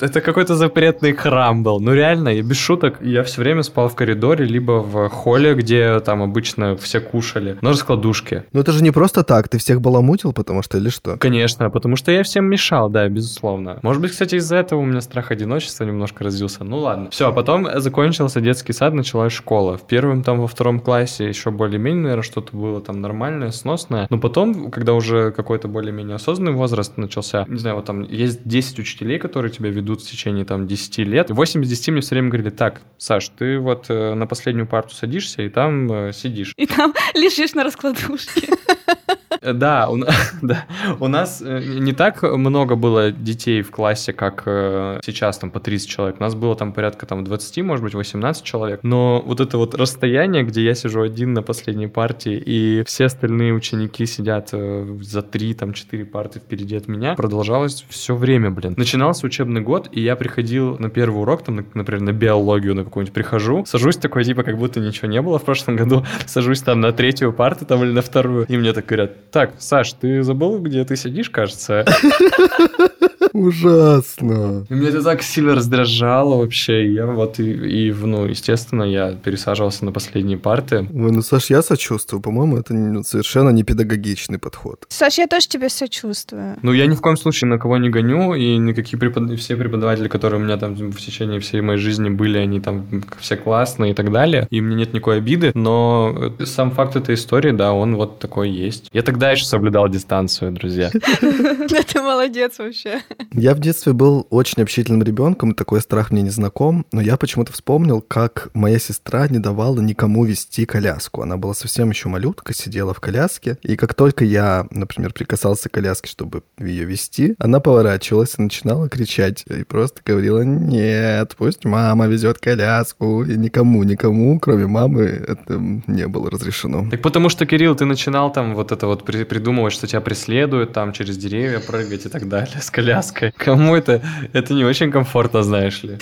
Это 0.00 0.20
какой-то 0.20 0.56
запретный 0.56 1.12
храм 1.12 1.62
был. 1.62 1.78
Ну 1.78 1.94
реально, 1.94 2.30
я 2.30 2.42
без 2.42 2.56
шуток, 2.56 2.98
я 3.00 3.22
все 3.22 3.40
время 3.40 3.62
спал 3.62 3.88
в 3.88 3.94
коридоре, 3.94 4.44
либо 4.44 4.82
в 4.82 5.08
холле, 5.08 5.54
где 5.54 6.00
там 6.00 6.20
обычно 6.20 6.76
все 6.76 7.00
кушали, 7.00 7.56
на 7.60 7.70
раскладушке. 7.70 8.44
Но 8.52 8.60
это 8.60 8.72
же 8.72 8.82
не 8.82 8.90
просто 8.90 9.22
так, 9.22 9.48
ты 9.48 9.58
всех 9.58 9.80
баламутил, 9.80 10.32
потому 10.32 10.62
что 10.62 10.78
или 10.78 10.88
что? 10.88 11.16
Конечно, 11.16 11.70
потому 11.70 11.94
что 11.94 12.10
я 12.10 12.24
всем 12.24 12.46
мешал, 12.46 12.90
да, 12.90 13.08
безусловно. 13.08 13.78
Может 13.82 14.02
быть, 14.02 14.10
кстати, 14.10 14.34
из-за 14.34 14.56
этого 14.56 14.80
у 14.80 14.84
меня 14.84 15.00
страх 15.00 15.30
одиночества 15.30 15.84
немножко 15.84 16.24
развился. 16.24 16.64
Ну 16.64 16.78
ладно. 16.78 17.10
Все, 17.10 17.28
а 17.28 17.32
потом 17.32 17.68
закончился 17.76 18.40
детский 18.40 18.72
сад, 18.72 18.94
началась 18.94 19.32
школа. 19.32 19.78
В 19.78 19.86
первом, 19.86 20.24
там, 20.24 20.40
во 20.40 20.48
втором 20.48 20.80
классе 20.80 21.28
еще 21.28 21.52
более-менее, 21.52 22.02
наверное, 22.02 22.24
что-то 22.24 22.56
было 22.56 22.80
там 22.80 23.00
нормальное, 23.00 23.52
сносное. 23.52 24.08
Но 24.10 24.18
потом, 24.18 24.72
когда 24.72 24.92
уже 24.92 25.30
какой-то 25.30 25.68
более-менее 25.68 26.16
осознанный 26.16 26.52
возраст 26.52 26.96
начался, 26.96 27.44
не 27.46 27.58
знаю, 27.58 27.76
вот 27.76 27.84
там 27.84 28.02
есть 28.02 28.40
10 28.44 28.80
учителей, 28.80 29.20
которые 29.20 29.52
тебя 29.52 29.70
ведут 29.70 29.83
ведут 29.84 30.02
в 30.02 30.10
течение 30.10 30.44
там 30.44 30.66
10 30.66 30.98
лет. 30.98 31.30
8 31.30 31.62
из 31.62 31.68
10 31.68 31.88
мне 31.88 32.00
все 32.00 32.14
время 32.14 32.28
говорили, 32.30 32.50
так, 32.50 32.80
Саш, 32.98 33.28
ты 33.28 33.58
вот 33.58 33.86
э, 33.88 34.14
на 34.14 34.26
последнюю 34.26 34.66
парту 34.66 34.94
садишься 34.94 35.42
и 35.42 35.48
там 35.48 35.92
э, 35.92 36.12
сидишь. 36.12 36.54
И 36.56 36.66
там 36.66 36.94
лежишь 37.14 37.52
на 37.52 37.64
раскладушке. 37.64 38.48
Да, 39.42 39.88
у, 39.88 39.98
да, 40.42 40.64
у 41.00 41.08
нас 41.08 41.42
э, 41.44 41.62
не 41.64 41.92
так 41.92 42.22
много 42.22 42.76
было 42.76 43.10
детей 43.10 43.62
в 43.62 43.70
классе, 43.70 44.12
как 44.12 44.42
э, 44.46 45.00
сейчас, 45.04 45.38
там, 45.38 45.50
по 45.50 45.60
30 45.60 45.88
человек. 45.88 46.16
У 46.18 46.22
нас 46.22 46.34
было 46.34 46.56
там 46.56 46.72
порядка 46.72 47.06
там 47.06 47.24
20, 47.24 47.58
может 47.58 47.84
быть, 47.84 47.94
18 47.94 48.44
человек. 48.44 48.80
Но 48.82 49.22
вот 49.24 49.40
это 49.40 49.58
вот 49.58 49.74
расстояние, 49.74 50.44
где 50.44 50.64
я 50.64 50.74
сижу 50.74 51.02
один 51.02 51.32
на 51.32 51.42
последней 51.42 51.86
партии, 51.86 52.42
и 52.44 52.82
все 52.86 53.06
остальные 53.06 53.54
ученики 53.54 54.06
сидят 54.06 54.50
э, 54.52 54.98
за 55.00 55.22
3, 55.22 55.54
там, 55.54 55.72
4 55.72 56.04
парты 56.04 56.40
впереди 56.40 56.76
от 56.76 56.88
меня, 56.88 57.14
продолжалось 57.14 57.84
все 57.88 58.14
время, 58.14 58.50
блин. 58.50 58.74
Начинался 58.76 59.26
учебный 59.26 59.60
год, 59.60 59.88
и 59.92 60.00
я 60.00 60.16
приходил 60.16 60.76
на 60.78 60.90
первый 60.90 61.22
урок, 61.22 61.42
там, 61.44 61.56
например, 61.74 62.00
на 62.00 62.12
биологию 62.12 62.74
на 62.74 62.84
какую-нибудь 62.84 63.14
прихожу, 63.14 63.64
сажусь 63.66 63.96
такой, 63.96 64.24
типа, 64.24 64.42
как 64.42 64.58
будто 64.58 64.80
ничего 64.80 65.08
не 65.08 65.20
было 65.22 65.38
в 65.38 65.44
прошлом 65.44 65.76
году, 65.76 66.04
сажусь 66.26 66.62
там 66.62 66.80
на 66.80 66.92
третью 66.92 67.32
парту, 67.32 67.64
там, 67.66 67.82
или 67.84 67.92
на 67.92 68.02
вторую, 68.02 68.46
и 68.46 68.56
мне 68.56 68.72
так 68.72 68.86
говорят, 68.86 69.23
так, 69.30 69.54
Саш, 69.58 69.92
ты 69.92 70.22
забыл, 70.22 70.58
где 70.58 70.84
ты 70.84 70.96
сидишь, 70.96 71.30
кажется? 71.30 71.84
Ужасно. 73.34 74.64
И 74.70 74.74
меня 74.74 74.90
это 74.90 75.02
так 75.02 75.22
сильно 75.22 75.56
раздражало 75.56 76.36
вообще. 76.36 76.92
Я 76.92 77.06
вот 77.06 77.40
и, 77.40 77.88
и, 77.88 77.92
ну, 77.92 78.26
естественно, 78.26 78.84
я 78.84 79.10
пересаживался 79.10 79.84
на 79.84 79.90
последние 79.90 80.38
парты. 80.38 80.86
Ой, 80.94 81.10
ну, 81.10 81.20
Саш, 81.20 81.50
я 81.50 81.60
сочувствую. 81.60 82.22
По-моему, 82.22 82.58
это 82.58 82.72
совершенно 83.02 83.50
не 83.50 83.64
педагогичный 83.64 84.38
подход. 84.38 84.86
Саш, 84.88 85.18
я 85.18 85.26
тоже 85.26 85.48
тебе 85.48 85.68
сочувствую. 85.68 86.58
Ну, 86.62 86.72
я 86.72 86.86
ни 86.86 86.94
в 86.94 87.00
коем 87.00 87.16
случае 87.16 87.48
на 87.48 87.58
кого 87.58 87.76
не 87.78 87.90
гоню, 87.90 88.34
и 88.34 88.56
никакие 88.56 89.00
препод... 89.00 89.36
все 89.40 89.56
преподаватели, 89.56 90.06
которые 90.06 90.40
у 90.40 90.44
меня 90.44 90.56
там 90.56 90.76
в 90.76 91.00
течение 91.00 91.40
всей 91.40 91.60
моей 91.60 91.80
жизни 91.80 92.10
были, 92.10 92.38
они 92.38 92.60
там 92.60 93.02
все 93.18 93.36
классные 93.36 93.90
и 93.90 93.94
так 93.94 94.12
далее, 94.12 94.46
и 94.50 94.60
мне 94.60 94.76
нет 94.76 94.94
никакой 94.94 95.18
обиды, 95.18 95.50
но 95.54 96.32
сам 96.44 96.70
факт 96.70 96.94
этой 96.94 97.16
истории, 97.16 97.50
да, 97.50 97.72
он 97.72 97.96
вот 97.96 98.20
такой 98.20 98.50
есть. 98.50 98.88
Я 98.92 99.02
тогда 99.02 99.32
еще 99.32 99.44
соблюдал 99.44 99.88
дистанцию, 99.88 100.52
друзья. 100.52 100.90
Ты 101.20 102.00
молодец 102.00 102.58
вообще. 102.58 103.02
Я 103.32 103.54
в 103.54 103.60
детстве 103.60 103.92
был 103.92 104.26
очень 104.30 104.62
общительным 104.62 105.02
ребенком, 105.02 105.52
и 105.52 105.54
такой 105.54 105.80
страх 105.80 106.10
мне 106.10 106.22
не 106.22 106.30
знаком, 106.30 106.86
но 106.92 107.00
я 107.00 107.16
почему-то 107.16 107.52
вспомнил, 107.52 108.00
как 108.00 108.50
моя 108.54 108.78
сестра 108.78 109.28
не 109.28 109.38
давала 109.38 109.80
никому 109.80 110.24
вести 110.24 110.66
коляску. 110.66 111.22
Она 111.22 111.36
была 111.36 111.54
совсем 111.54 111.90
еще 111.90 112.08
малютка, 112.08 112.54
сидела 112.54 112.94
в 112.94 113.00
коляске, 113.00 113.58
и 113.62 113.76
как 113.76 113.94
только 113.94 114.24
я, 114.24 114.66
например, 114.70 115.12
прикасался 115.12 115.68
к 115.68 115.72
коляске, 115.72 116.08
чтобы 116.08 116.42
ее 116.58 116.84
вести, 116.84 117.34
она 117.38 117.60
поворачивалась 117.60 118.34
и 118.38 118.42
начинала 118.42 118.88
кричать, 118.88 119.44
и 119.46 119.64
просто 119.64 120.00
говорила, 120.04 120.42
нет, 120.42 121.34
пусть 121.36 121.64
мама 121.64 122.06
везет 122.06 122.38
коляску, 122.38 123.24
и 123.24 123.36
никому, 123.36 123.82
никому, 123.82 124.38
кроме 124.40 124.66
мамы, 124.66 125.02
это 125.02 125.58
не 125.86 126.06
было 126.08 126.30
разрешено. 126.30 126.88
Так 126.90 127.02
потому 127.02 127.28
что, 127.28 127.46
Кирилл, 127.46 127.74
ты 127.74 127.84
начинал 127.84 128.32
там 128.32 128.54
вот 128.54 128.72
это 128.72 128.86
вот 128.86 129.04
придумывать, 129.04 129.72
что 129.72 129.86
тебя 129.86 130.00
преследуют, 130.00 130.72
там 130.72 130.92
через 130.92 131.16
деревья 131.16 131.60
прыгать 131.60 132.06
и 132.06 132.08
так 132.08 132.28
далее 132.28 132.60
с 132.60 132.70
коляской. 132.70 133.13
Кому 133.36 133.74
это? 133.74 134.02
Это 134.32 134.54
не 134.54 134.64
очень 134.64 134.90
комфортно, 134.90 135.42
знаешь 135.42 135.82
ли. 135.82 135.98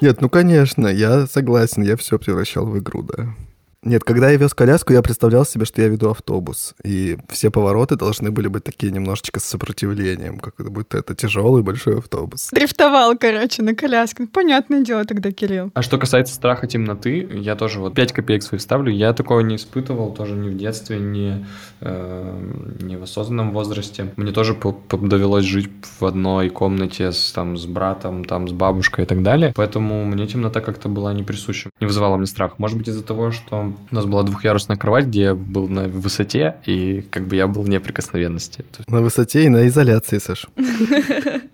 Нет, 0.00 0.20
ну 0.20 0.28
конечно, 0.30 0.86
я 0.86 1.26
согласен, 1.26 1.82
я 1.82 1.96
все 1.96 2.18
превращал 2.18 2.66
в 2.66 2.78
игру, 2.78 3.02
да. 3.02 3.34
Нет, 3.82 4.04
когда 4.04 4.30
я 4.30 4.36
вез 4.36 4.52
коляску, 4.52 4.92
я 4.92 5.00
представлял 5.00 5.46
себе, 5.46 5.64
что 5.64 5.80
я 5.80 5.88
веду 5.88 6.10
автобус. 6.10 6.74
И 6.84 7.16
все 7.30 7.50
повороты 7.50 7.96
должны 7.96 8.30
были 8.30 8.46
быть 8.48 8.62
такие 8.62 8.92
немножечко 8.92 9.40
с 9.40 9.44
сопротивлением, 9.44 10.38
как 10.38 10.70
будто 10.70 10.98
это 10.98 11.14
тяжелый 11.14 11.62
большой 11.62 11.98
автобус. 11.98 12.50
Дрифтовал, 12.52 13.16
короче, 13.16 13.62
на 13.62 13.74
коляске. 13.74 14.26
Понятное 14.26 14.82
дело 14.82 15.06
тогда, 15.06 15.32
Кирилл. 15.32 15.70
А 15.72 15.80
что 15.80 15.96
касается 15.96 16.34
страха 16.34 16.66
темноты, 16.66 17.26
я 17.32 17.56
тоже 17.56 17.80
вот 17.80 17.94
5 17.94 18.12
копеек 18.12 18.42
своих 18.42 18.60
ставлю. 18.60 18.92
Я 18.92 19.14
такого 19.14 19.40
не 19.40 19.56
испытывал, 19.56 20.12
тоже 20.12 20.34
ни 20.34 20.50
в 20.50 20.58
детстве, 20.58 20.98
ни, 20.98 21.46
э, 21.80 22.76
ни 22.82 22.96
в 22.96 23.04
осознанном 23.04 23.52
возрасте. 23.52 24.12
Мне 24.16 24.32
тоже 24.32 24.54
довелось 24.90 25.46
жить 25.46 25.70
в 25.98 26.04
одной 26.04 26.50
комнате 26.50 27.12
с, 27.12 27.32
там, 27.32 27.56
с 27.56 27.64
братом, 27.64 28.26
там, 28.26 28.46
с 28.46 28.52
бабушкой 28.52 29.04
и 29.04 29.08
так 29.08 29.22
далее. 29.22 29.54
Поэтому 29.56 30.04
мне 30.04 30.26
темнота 30.26 30.60
как-то 30.60 30.90
была 30.90 31.14
не 31.14 31.22
присуща. 31.22 31.70
Не 31.80 31.86
вызывала 31.86 32.18
мне 32.18 32.26
страх. 32.26 32.58
Может 32.58 32.76
быть, 32.76 32.88
из-за 32.88 33.02
того, 33.02 33.30
что 33.30 33.69
у 33.90 33.94
нас 33.94 34.04
была 34.06 34.22
двухъярусная 34.22 34.76
кровать, 34.76 35.06
где 35.06 35.22
я 35.22 35.34
был 35.34 35.68
на 35.68 35.88
высоте, 35.88 36.56
и 36.66 37.02
как 37.10 37.26
бы 37.26 37.36
я 37.36 37.46
был 37.46 37.62
в 37.62 37.68
неприкосновенности. 37.68 38.64
На 38.88 39.00
высоте 39.00 39.44
и 39.44 39.48
на 39.48 39.66
изоляции, 39.68 40.18
Саш. 40.18 40.46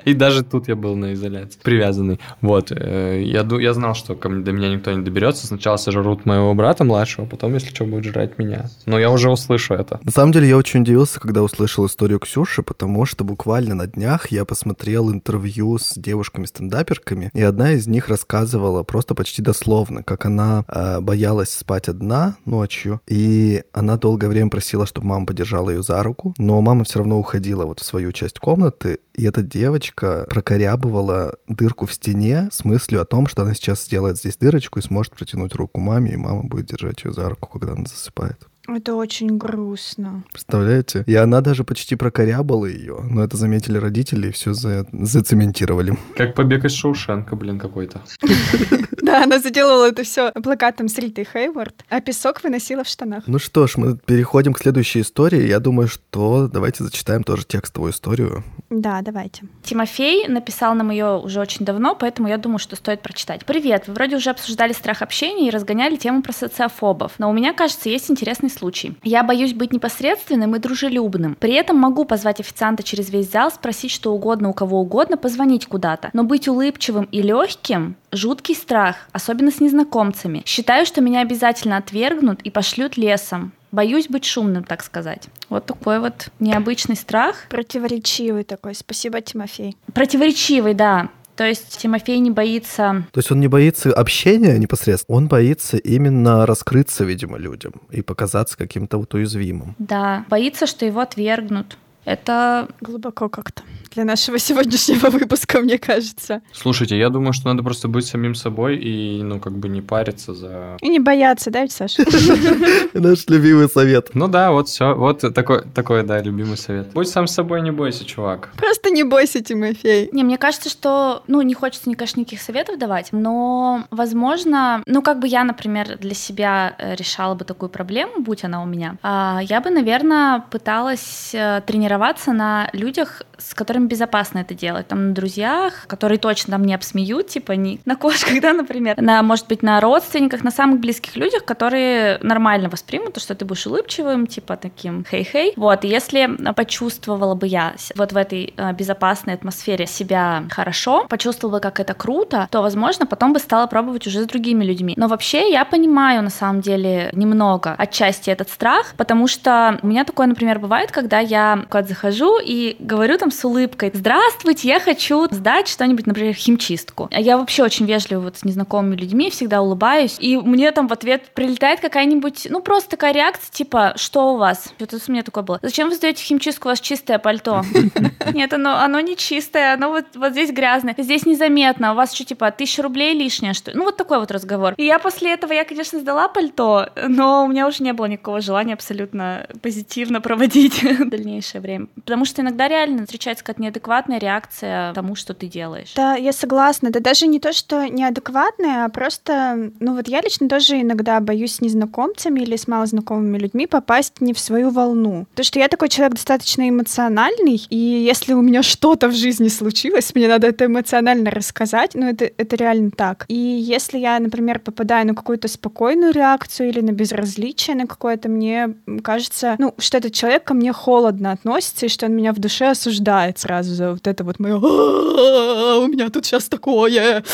И 0.05 0.15
даже 0.15 0.45
тут 0.45 0.69
я 0.69 0.77
был 0.77 0.95
на 0.97 1.15
изоляции, 1.15 1.59
привязанный. 1.63 2.21
Вот, 2.41 2.71
э, 2.71 3.23
я, 3.25 3.47
я 3.61 3.75
знал, 3.75 3.95
что 3.95 4.15
ко 4.15 4.29
мне, 4.29 4.45
до 4.45 4.53
меня 4.53 4.69
никто 4.69 4.93
не 4.93 5.03
доберется. 5.03 5.47
Сначала 5.47 5.77
сожрут 5.77 6.27
моего 6.27 6.55
брата 6.55 6.85
младшего, 6.85 7.27
потом, 7.27 7.55
если 7.55 7.75
что, 7.75 7.85
будет 7.85 8.05
жрать 8.05 8.39
меня. 8.39 8.71
Но 8.87 8.99
я 8.99 9.11
уже 9.11 9.31
услышу 9.31 9.75
это. 9.75 9.99
На 10.05 10.13
самом 10.13 10.33
деле, 10.33 10.49
я 10.49 10.57
очень 10.57 10.83
удивился, 10.83 11.19
когда 11.19 11.43
услышал 11.43 11.87
историю 11.87 12.21
Ксюши, 12.21 12.63
потому 12.63 13.05
что 13.05 13.25
буквально 13.25 13.75
на 13.75 13.87
днях 13.87 14.31
я 14.31 14.45
посмотрел 14.45 15.11
интервью 15.11 15.79
с 15.79 15.95
девушками-стендаперками, 15.97 17.31
и 17.33 17.43
одна 17.43 17.73
из 17.73 17.87
них 17.87 18.09
рассказывала 18.09 18.85
просто 18.85 19.15
почти 19.15 19.43
дословно, 19.43 20.03
как 20.03 20.25
она 20.25 20.65
э, 20.69 21.01
боялась 21.01 21.51
спать 21.51 21.89
одна 21.89 22.06
одна 22.07 22.37
ночью, 22.45 23.01
и 23.09 23.65
она 23.73 23.97
долгое 23.97 24.29
время 24.29 24.49
просила, 24.49 24.87
чтобы 24.87 25.09
мама 25.09 25.27
подержала 25.27 25.71
ее 25.71 25.83
за 25.83 26.03
руку, 26.03 26.35
но 26.39 26.61
мама 26.61 26.85
все 26.85 27.01
равно 27.01 27.19
уходила 27.19 27.67
вот 27.67 27.81
в 27.81 27.85
свою 27.85 28.13
часть 28.13 28.39
комнаты, 28.39 29.01
и 29.15 29.25
эта 29.25 29.43
девочка 29.43 30.27
прокорябывала 30.31 31.35
дырку 31.49 31.87
в 31.87 31.93
стене 31.93 32.49
с 32.53 32.65
мыслью 32.65 33.03
о 33.03 33.05
том, 33.05 33.27
что 33.27 33.43
она 33.43 33.55
сейчас 33.55 33.85
сделает 33.85 34.19
здесь 34.19 34.37
дырочку 34.37 34.79
и 34.79 34.83
сможет 34.83 35.15
протянуть 35.15 35.55
руку 35.55 35.81
маме, 35.81 36.13
и 36.13 36.17
мама 36.17 36.45
будет 36.45 36.67
держать 36.67 37.05
ее 37.05 37.13
за 37.13 37.29
руку, 37.29 37.49
когда 37.49 37.73
она 37.73 37.87
засыпает. 37.87 38.47
Это 38.69 38.95
очень 38.95 39.37
грустно. 39.39 40.25
Представляете? 40.33 41.05
И 41.07 41.15
она 41.15 41.41
даже 41.41 41.65
почти 41.65 41.97
прокорябала 41.97 42.67
ее, 42.67 42.99
но 43.03 43.23
это 43.23 43.37
заметили 43.37 43.79
родители 43.79 44.29
и 44.29 44.33
все 44.33 44.55
за... 44.55 44.87
зацементировали. 44.93 45.97
Как 46.17 46.35
побег 46.35 46.65
из 46.65 46.73
Шоушенка, 46.73 47.37
блин, 47.37 47.59
какой-то. 47.59 48.03
Да, 49.07 49.23
она 49.23 49.39
заделала 49.39 49.89
это 49.89 50.03
все 50.03 50.33
плакатом 50.33 50.89
с 50.89 50.99
Ритой 50.99 51.29
Хейвард, 51.33 51.85
а 51.89 52.01
песок 52.01 52.43
выносила 52.43 52.83
в 52.83 52.89
штанах. 52.89 53.23
Ну 53.29 53.39
что 53.39 53.69
ж, 53.69 53.77
мы 53.77 53.97
переходим 53.97 54.53
к 54.53 54.59
следующей 54.59 55.03
истории. 55.03 55.47
Я 55.47 55.61
думаю, 55.61 55.87
что 55.87 56.49
давайте 56.49 56.83
зачитаем 56.83 57.23
тоже 57.23 57.45
текстовую 57.45 57.93
историю. 57.93 58.43
Да, 58.69 59.01
давайте. 59.03 59.45
Тимофей 59.63 60.27
написал 60.27 60.75
нам 60.75 60.91
ее 60.91 61.19
уже 61.19 61.39
очень 61.39 61.65
давно, 61.65 61.95
поэтому 61.95 62.27
я 62.27 62.37
думаю, 62.37 62.59
что 62.59 62.75
стоит 62.75 63.01
прочитать. 63.01 63.45
Привет, 63.45 63.87
вы 63.87 63.95
вроде 63.95 64.17
уже 64.17 64.31
обсуждали 64.31 64.73
страх 64.73 65.03
общения 65.03 65.47
и 65.47 65.51
разгоняли 65.51 65.95
тему 65.95 66.23
про 66.23 66.33
социофобов, 66.33 67.13
но 67.19 67.31
у 67.31 67.33
меня, 67.33 67.53
кажется, 67.53 67.89
есть 67.89 68.11
интересный 68.11 68.51
случай. 68.57 68.97
Я 69.03 69.23
боюсь 69.23 69.55
быть 69.55 69.73
непосредственным 69.73 70.57
и 70.57 70.59
дружелюбным. 70.59 71.37
При 71.39 71.55
этом 71.55 71.77
могу 71.77 72.05
позвать 72.05 72.41
официанта 72.41 72.83
через 72.83 73.11
весь 73.11 73.31
зал, 73.31 73.51
спросить 73.51 73.91
что 73.91 74.13
угодно 74.13 74.49
у 74.49 74.53
кого 74.53 74.81
угодно, 74.81 75.17
позвонить 75.17 75.67
куда-то. 75.67 76.11
Но 76.13 76.25
быть 76.25 76.49
улыбчивым 76.49 77.05
и 77.13 77.23
легким 77.23 77.97
Жуткий 78.13 78.55
страх, 78.55 78.97
особенно 79.13 79.51
с 79.51 79.61
незнакомцами. 79.61 80.43
Считаю, 80.47 80.87
что 80.87 81.03
меня 81.03 81.21
обязательно 81.21 81.77
отвергнут 81.77 82.41
и 82.43 82.51
пошлют 82.51 82.97
лесом. 82.97 83.53
Боюсь 83.73 84.09
быть 84.09 84.25
шумным, 84.25 84.65
так 84.65 84.83
сказать. 84.83 85.25
Вот 85.51 85.67
такой 85.67 86.01
вот 86.01 86.29
необычный 86.41 86.97
страх. 86.97 87.37
Противоречивый 87.51 88.45
такой. 88.45 88.75
Спасибо, 88.75 89.21
Тимофей. 89.21 89.77
Противоречивый, 89.93 90.73
да. 90.73 91.11
То 91.37 91.45
есть 91.45 91.79
Тимофей 91.79 92.19
не 92.19 92.31
боится... 92.31 93.07
То 93.13 93.19
есть 93.19 93.31
он 93.31 93.41
не 93.41 93.49
боится 93.49 93.93
общения 93.93 94.59
непосредственно, 94.59 95.17
он 95.19 95.29
боится 95.29 95.77
именно 95.77 96.47
раскрыться, 96.47 97.05
видимо, 97.05 97.37
людям 97.37 97.73
и 97.91 98.03
показаться 98.03 98.57
каким-то 98.57 98.99
вот 98.99 99.13
уязвимым. 99.15 99.75
Да, 99.79 100.25
боится, 100.31 100.67
что 100.67 100.87
его 100.87 101.01
отвергнут. 101.01 101.77
Это 102.07 102.69
глубоко 102.81 103.29
как-то 103.29 103.63
для 103.97 104.05
нашего 104.05 104.39
сегодняшнего 104.47 105.11
выпуска, 105.11 105.61
мне 105.61 105.79
кажется. 105.79 106.43
Слушайте, 106.53 106.97
я 106.97 107.11
думаю, 107.11 107.33
что 107.33 107.49
надо 107.49 107.63
просто 107.63 107.89
быть 107.89 108.07
самим 108.07 108.35
собой 108.35 108.77
и, 108.77 109.23
ну, 109.23 109.41
как 109.41 109.59
бы 109.59 109.69
не 109.69 109.83
париться 109.83 110.35
за... 110.35 110.77
И 110.81 110.89
не 110.89 111.01
бояться, 111.01 111.51
да, 111.51 111.67
Саша? 111.67 112.05
Наш 112.95 113.27
любимый 113.27 113.69
совет. 113.69 114.11
Ну 114.15 114.29
да, 114.29 114.53
вот 114.53 114.69
все, 114.69 114.95
вот 114.95 115.21
такой, 115.35 115.65
такой, 115.75 116.05
да, 116.05 116.21
любимый 116.21 116.57
совет. 116.57 116.93
Будь 116.93 117.09
сам 117.09 117.27
собой, 117.27 117.63
не 117.63 117.73
бойся, 117.73 118.05
чувак. 118.05 118.51
Просто 118.57 118.91
не 118.91 119.03
бойся, 119.03 119.43
Тимофей. 119.43 120.11
Не, 120.13 120.23
мне 120.23 120.39
кажется, 120.39 120.69
что, 120.69 121.25
ну, 121.27 121.43
не 121.43 121.55
хочется, 121.55 121.89
мне, 121.89 121.97
конечно, 121.97 122.21
никаких 122.21 122.43
советов 122.43 122.79
давать, 122.79 123.09
но, 123.13 123.85
возможно, 123.91 124.83
ну, 124.87 125.03
как 125.03 125.19
бы 125.19 125.27
я, 125.27 125.43
например, 125.43 125.99
для 125.99 126.15
себя 126.15 126.75
э, 126.79 126.95
решала 126.95 127.35
бы 127.35 127.45
такую 127.45 127.71
проблему, 127.71 128.21
будь 128.21 128.45
она 128.45 128.63
у 128.63 128.67
меня, 128.67 128.97
а, 129.03 129.41
я 129.43 129.61
бы, 129.61 129.71
наверное, 129.71 130.45
пыталась 130.51 131.31
э, 131.33 131.63
тренироваться 131.97 132.33
на 132.33 132.69
людях, 132.73 133.23
с 133.39 133.55
которыми 133.55 133.87
безопасно 133.87 134.41
это 134.41 134.55
делать. 134.55 134.89
Там 134.89 135.09
на 135.09 135.15
друзьях, 135.15 135.87
которые 135.87 136.19
точно 136.19 136.53
там 136.53 136.65
не 136.65 136.75
обсмеют, 136.75 137.29
типа 137.29 137.53
не 137.53 137.81
на 137.85 137.97
кошках, 137.97 138.41
да, 138.43 138.53
например, 138.53 139.01
на, 139.01 139.23
может 139.23 139.49
быть, 139.49 139.63
на 139.63 139.81
родственниках, 139.81 140.45
на 140.45 140.51
самых 140.51 140.81
близких 140.81 141.17
людях, 141.17 141.45
которые 141.45 142.19
нормально 142.23 142.69
воспримут 142.69 143.15
то, 143.15 143.21
что 143.21 143.35
ты 143.35 143.45
будешь 143.45 143.67
улыбчивым, 143.67 144.27
типа 144.27 144.57
таким 144.57 145.05
хей-хей. 145.11 145.55
Вот, 145.57 145.85
и 145.85 145.89
если 145.89 146.29
почувствовала 146.55 147.35
бы 147.35 147.47
я 147.47 147.75
вот 147.95 148.13
в 148.13 148.17
этой 148.17 148.53
э, 148.57 148.73
безопасной 148.73 149.35
атмосфере 149.35 149.87
себя 149.87 150.45
хорошо, 150.51 151.07
почувствовала, 151.09 151.61
как 151.61 151.81
это 151.81 151.95
круто, 151.95 152.49
то, 152.51 152.63
возможно, 152.63 153.07
потом 153.07 153.33
бы 153.33 153.39
стала 153.39 153.67
пробовать 153.67 154.07
уже 154.07 154.23
с 154.23 154.27
другими 154.27 154.65
людьми. 154.65 154.95
Но 154.97 155.09
вообще 155.09 155.51
я 155.51 155.65
понимаю, 155.65 156.23
на 156.23 156.31
самом 156.31 156.61
деле, 156.61 157.11
немного 157.13 157.75
отчасти 157.79 158.31
этот 158.31 158.51
страх, 158.51 158.95
потому 158.97 159.29
что 159.29 159.79
у 159.83 159.87
меня 159.87 160.05
такое, 160.05 160.27
например, 160.27 160.59
бывает, 160.59 160.91
когда 160.91 161.21
я 161.21 161.65
куда-то 161.87 161.95
захожу 161.95 162.39
и 162.43 162.77
говорю 162.79 163.19
там 163.19 163.31
с 163.31 163.45
улыбкой, 163.45 163.91
здравствуйте, 163.95 164.69
я 164.69 164.81
хочу 164.81 165.27
сдать 165.31 165.69
что-нибудь, 165.69 166.07
например, 166.07 166.35
химчистку. 166.35 167.09
А 167.13 167.21
я 167.21 167.39
вообще 167.39 167.63
очень 167.63 167.87
вежлива 167.87 168.21
вот 168.21 168.39
с 168.39 168.45
незнакомыми 168.45 168.97
людьми, 168.97 169.31
всегда 169.31 169.63
улыбаюсь, 169.63 170.17
и 170.19 170.37
мне 170.37 170.71
там 170.73 170.89
в 170.89 170.93
ответ 170.93 171.31
прилетает 171.35 171.81
какая-нибудь, 171.81 172.49
ну 172.51 172.61
просто 172.61 172.91
такая 172.91 173.13
реакция, 173.13 173.51
типа, 173.53 173.95
что 173.97 174.35
у 174.35 174.37
вас? 174.37 174.73
Что-то 174.77 174.99
у 175.09 175.13
меня 175.13 175.23
такое 175.23 175.45
было. 175.45 175.59
Зачем 175.63 175.89
вы 175.89 175.95
сдаете 175.95 176.23
химчистку, 176.23 176.69
у 176.69 176.73
вас 176.73 176.81
чистое 176.81 177.19
пальто? 177.19 177.63
Нет, 178.35 178.53
оно, 178.53 178.77
оно 178.77 179.01
не 179.01 179.17
чистое, 179.17 179.75
оно 179.75 179.91
вот, 179.91 180.05
вот 180.15 180.33
здесь 180.33 180.51
грязное, 180.51 180.95
здесь 180.99 181.27
незаметно, 181.27 181.93
у 181.93 181.95
вас 181.95 182.13
что, 182.13 182.25
типа, 182.25 182.51
тысяча 182.51 182.83
рублей 182.83 183.15
лишнее, 183.15 183.55
что 183.55 183.73
Ну 183.75 183.85
вот 183.85 183.97
такой 183.97 184.19
вот 184.19 184.31
разговор. 184.31 184.75
И 184.77 184.85
я 184.85 184.99
после 184.99 185.33
этого, 185.33 185.53
я, 185.53 185.65
конечно, 185.65 186.01
сдала 186.01 186.29
пальто, 186.29 186.89
но 187.09 187.45
у 187.45 187.49
меня 187.49 187.67
уже 187.67 187.83
не 187.83 187.93
было 187.93 188.07
никакого 188.07 188.41
желания 188.41 188.75
абсолютно 188.75 189.47
позитивно 189.63 190.21
проводить 190.21 190.85
дальнейшее 191.11 191.61
время. 191.61 191.76
Потому 191.95 192.25
что 192.25 192.43
иногда 192.43 192.69
реально 192.69 193.05
встречается 193.05 193.45
какая-то 193.45 193.63
неадекватная 193.63 194.19
реакция 194.19 194.93
тому, 194.95 195.15
что 195.15 195.35
ты 195.35 195.47
делаешь. 195.47 195.93
Да, 195.95 196.15
я 196.15 196.33
согласна. 196.33 196.91
Да 196.91 197.01
даже 197.01 197.27
не 197.27 197.41
то, 197.41 197.53
что 197.53 197.89
неадекватная, 197.89 198.85
а 198.85 198.89
просто, 198.89 199.71
ну 199.81 199.95
вот 199.95 200.09
я 200.09 200.21
лично 200.21 200.49
тоже 200.49 200.81
иногда 200.81 201.21
боюсь 201.21 201.57
с 201.57 201.61
незнакомцами 201.61 202.41
или 202.41 202.57
с 202.57 202.69
малознакомыми 202.69 203.39
людьми 203.39 203.67
попасть 203.67 204.21
не 204.21 204.33
в 204.33 204.39
свою 204.39 204.71
волну. 204.71 205.27
Потому 205.31 205.45
что 205.45 205.59
я 205.59 205.69
такой 205.69 205.89
человек 205.89 206.15
достаточно 206.15 206.69
эмоциональный, 206.69 207.65
и 207.71 207.77
если 207.77 208.35
у 208.35 208.43
меня 208.43 208.63
что-то 208.63 209.09
в 209.09 209.15
жизни 209.15 209.49
случилось, 209.49 210.15
мне 210.15 210.29
надо 210.29 210.47
это 210.49 210.67
эмоционально 210.67 211.31
рассказать, 211.31 211.95
ну 211.95 212.09
это, 212.09 212.31
это 212.37 212.57
реально 212.57 212.91
так. 212.91 213.25
И 213.29 213.35
если 213.35 213.99
я, 213.99 214.19
например, 214.19 214.59
попадаю 214.59 215.07
на 215.07 215.15
какую-то 215.15 215.49
спокойную 215.49 216.13
реакцию 216.13 216.69
или 216.69 216.81
на 216.81 216.93
безразличие 216.93 217.77
на 217.77 217.87
какое-то, 217.87 218.29
мне 218.29 218.75
кажется, 219.03 219.57
ну, 219.59 219.75
что 219.79 219.99
этот 219.99 220.15
человек 220.15 220.45
ко 220.45 220.55
мне 220.55 220.73
холодно 220.73 221.33
относится, 221.33 221.56
и 221.87 221.89
что 221.89 222.07
он 222.07 222.13
меня 222.13 222.33
в 222.33 222.39
душе 222.39 222.71
осуждает 222.71 223.39
сразу 223.39 223.75
за 223.75 223.93
вот 223.93 224.07
это 224.07 224.25
вот 224.25 224.39
мое 224.39 224.57
у 224.57 225.87
меня 225.89 226.11
тут 226.11 226.27
сейчас 226.27 226.49
такое. 226.49 227.25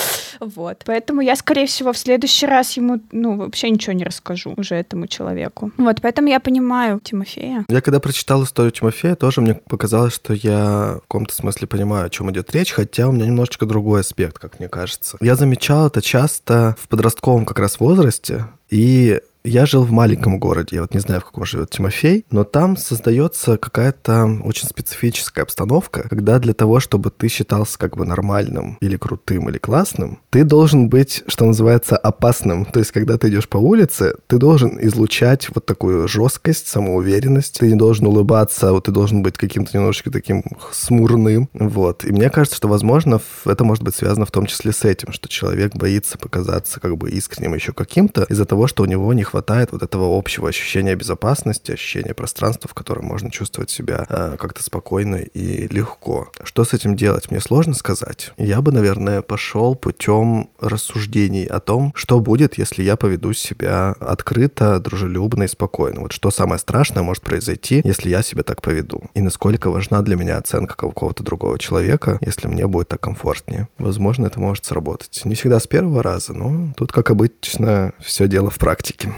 Вот. 0.40 0.82
Поэтому 0.84 1.20
я, 1.20 1.36
скорее 1.36 1.66
всего, 1.66 1.92
в 1.92 1.98
следующий 1.98 2.46
раз 2.46 2.76
ему, 2.76 3.00
ну, 3.12 3.36
вообще 3.36 3.70
ничего 3.70 3.92
не 3.92 4.04
расскажу 4.04 4.54
уже 4.56 4.74
этому 4.74 5.06
человеку. 5.06 5.72
Вот, 5.76 6.00
поэтому 6.00 6.28
я 6.28 6.40
понимаю 6.40 7.00
Тимофея. 7.00 7.64
Я 7.68 7.80
когда 7.80 8.00
прочитал 8.00 8.42
историю 8.44 8.72
Тимофея, 8.72 9.14
тоже 9.14 9.40
мне 9.40 9.54
показалось, 9.54 10.14
что 10.14 10.34
я 10.34 10.96
в 10.98 11.00
каком-то 11.02 11.34
смысле 11.34 11.66
понимаю, 11.66 12.06
о 12.06 12.10
чем 12.10 12.30
идет 12.30 12.52
речь, 12.52 12.72
хотя 12.72 13.08
у 13.08 13.12
меня 13.12 13.26
немножечко 13.26 13.66
другой 13.66 14.00
аспект, 14.00 14.38
как 14.38 14.58
мне 14.58 14.68
кажется. 14.68 15.16
Я 15.20 15.36
замечал 15.36 15.86
это 15.86 16.02
часто 16.02 16.76
в 16.80 16.88
подростковом 16.88 17.44
как 17.44 17.58
раз 17.58 17.80
возрасте, 17.80 18.46
и 18.70 19.20
я 19.44 19.66
жил 19.66 19.82
в 19.82 19.90
маленьком 19.90 20.38
городе, 20.38 20.76
я 20.76 20.82
вот 20.82 20.94
не 20.94 21.00
знаю, 21.00 21.20
в 21.20 21.24
каком 21.24 21.44
живет 21.44 21.70
Тимофей, 21.70 22.24
но 22.30 22.44
там 22.44 22.76
создается 22.76 23.56
какая-то 23.56 24.38
очень 24.44 24.68
специфическая 24.68 25.44
обстановка, 25.44 26.06
когда 26.08 26.38
для 26.38 26.54
того, 26.54 26.80
чтобы 26.80 27.10
ты 27.10 27.28
считался 27.28 27.78
как 27.78 27.96
бы 27.96 28.04
нормальным 28.04 28.78
или 28.80 28.96
крутым 28.96 29.48
или 29.48 29.58
классным, 29.58 30.20
ты 30.30 30.44
должен 30.44 30.88
быть, 30.88 31.24
что 31.26 31.44
называется, 31.44 31.96
опасным. 31.96 32.64
То 32.64 32.78
есть, 32.78 32.92
когда 32.92 33.18
ты 33.18 33.28
идешь 33.28 33.48
по 33.48 33.56
улице, 33.56 34.14
ты 34.26 34.38
должен 34.38 34.78
излучать 34.80 35.48
вот 35.54 35.66
такую 35.66 36.06
жесткость, 36.08 36.68
самоуверенность, 36.68 37.58
ты 37.58 37.68
не 37.68 37.76
должен 37.76 38.06
улыбаться, 38.06 38.72
вот 38.72 38.84
ты 38.84 38.92
должен 38.92 39.22
быть 39.22 39.36
каким-то 39.36 39.76
немножечко 39.76 40.10
таким 40.10 40.44
смурным, 40.72 41.48
вот. 41.52 42.04
И 42.04 42.12
мне 42.12 42.30
кажется, 42.30 42.56
что, 42.56 42.68
возможно, 42.68 43.20
это 43.44 43.64
может 43.64 43.82
быть 43.82 43.94
связано 43.94 44.26
в 44.26 44.30
том 44.30 44.46
числе 44.46 44.72
с 44.72 44.84
этим, 44.84 45.12
что 45.12 45.28
человек 45.28 45.74
боится 45.74 46.18
показаться 46.18 46.80
как 46.80 46.96
бы 46.96 47.10
искренним 47.10 47.54
еще 47.54 47.72
каким-то 47.72 48.24
из-за 48.28 48.44
того, 48.44 48.66
что 48.66 48.84
у 48.84 48.86
него 48.86 49.12
не 49.12 49.24
хватает 49.32 49.72
вот 49.72 49.82
этого 49.82 50.18
общего 50.18 50.50
ощущения 50.50 50.94
безопасности, 50.94 51.72
ощущения 51.72 52.12
пространства, 52.12 52.68
в 52.68 52.74
котором 52.74 53.06
можно 53.06 53.30
чувствовать 53.30 53.70
себя 53.70 54.04
э, 54.10 54.36
как-то 54.38 54.62
спокойно 54.62 55.16
и 55.16 55.68
легко. 55.68 56.30
Что 56.44 56.64
с 56.64 56.74
этим 56.74 56.96
делать, 56.96 57.30
мне 57.30 57.40
сложно 57.40 57.72
сказать. 57.72 58.32
Я 58.36 58.60
бы, 58.60 58.72
наверное, 58.72 59.22
пошел 59.22 59.74
путем 59.74 60.50
рассуждений 60.60 61.46
о 61.46 61.60
том, 61.60 61.92
что 61.94 62.20
будет, 62.20 62.58
если 62.58 62.82
я 62.82 62.96
поведу 62.96 63.32
себя 63.32 63.96
открыто, 64.00 64.78
дружелюбно 64.80 65.44
и 65.44 65.48
спокойно. 65.48 66.02
Вот 66.02 66.12
что 66.12 66.30
самое 66.30 66.58
страшное 66.58 67.02
может 67.02 67.22
произойти, 67.22 67.80
если 67.84 68.10
я 68.10 68.22
себя 68.22 68.42
так 68.42 68.60
поведу. 68.60 69.04
И 69.14 69.22
насколько 69.22 69.70
важна 69.70 70.02
для 70.02 70.16
меня 70.16 70.36
оценка 70.36 70.76
какого-то 70.76 71.22
другого 71.22 71.58
человека, 71.58 72.18
если 72.20 72.48
мне 72.48 72.66
будет 72.66 72.88
так 72.88 73.00
комфортнее. 73.00 73.68
Возможно, 73.78 74.26
это 74.26 74.38
может 74.38 74.66
сработать. 74.66 75.22
Не 75.24 75.36
всегда 75.36 75.58
с 75.58 75.66
первого 75.66 76.02
раза, 76.02 76.34
но 76.34 76.74
тут, 76.76 76.92
как 76.92 77.10
обычно, 77.10 77.94
все 77.98 78.28
дело 78.28 78.50
в 78.50 78.58
практике. 78.58 79.14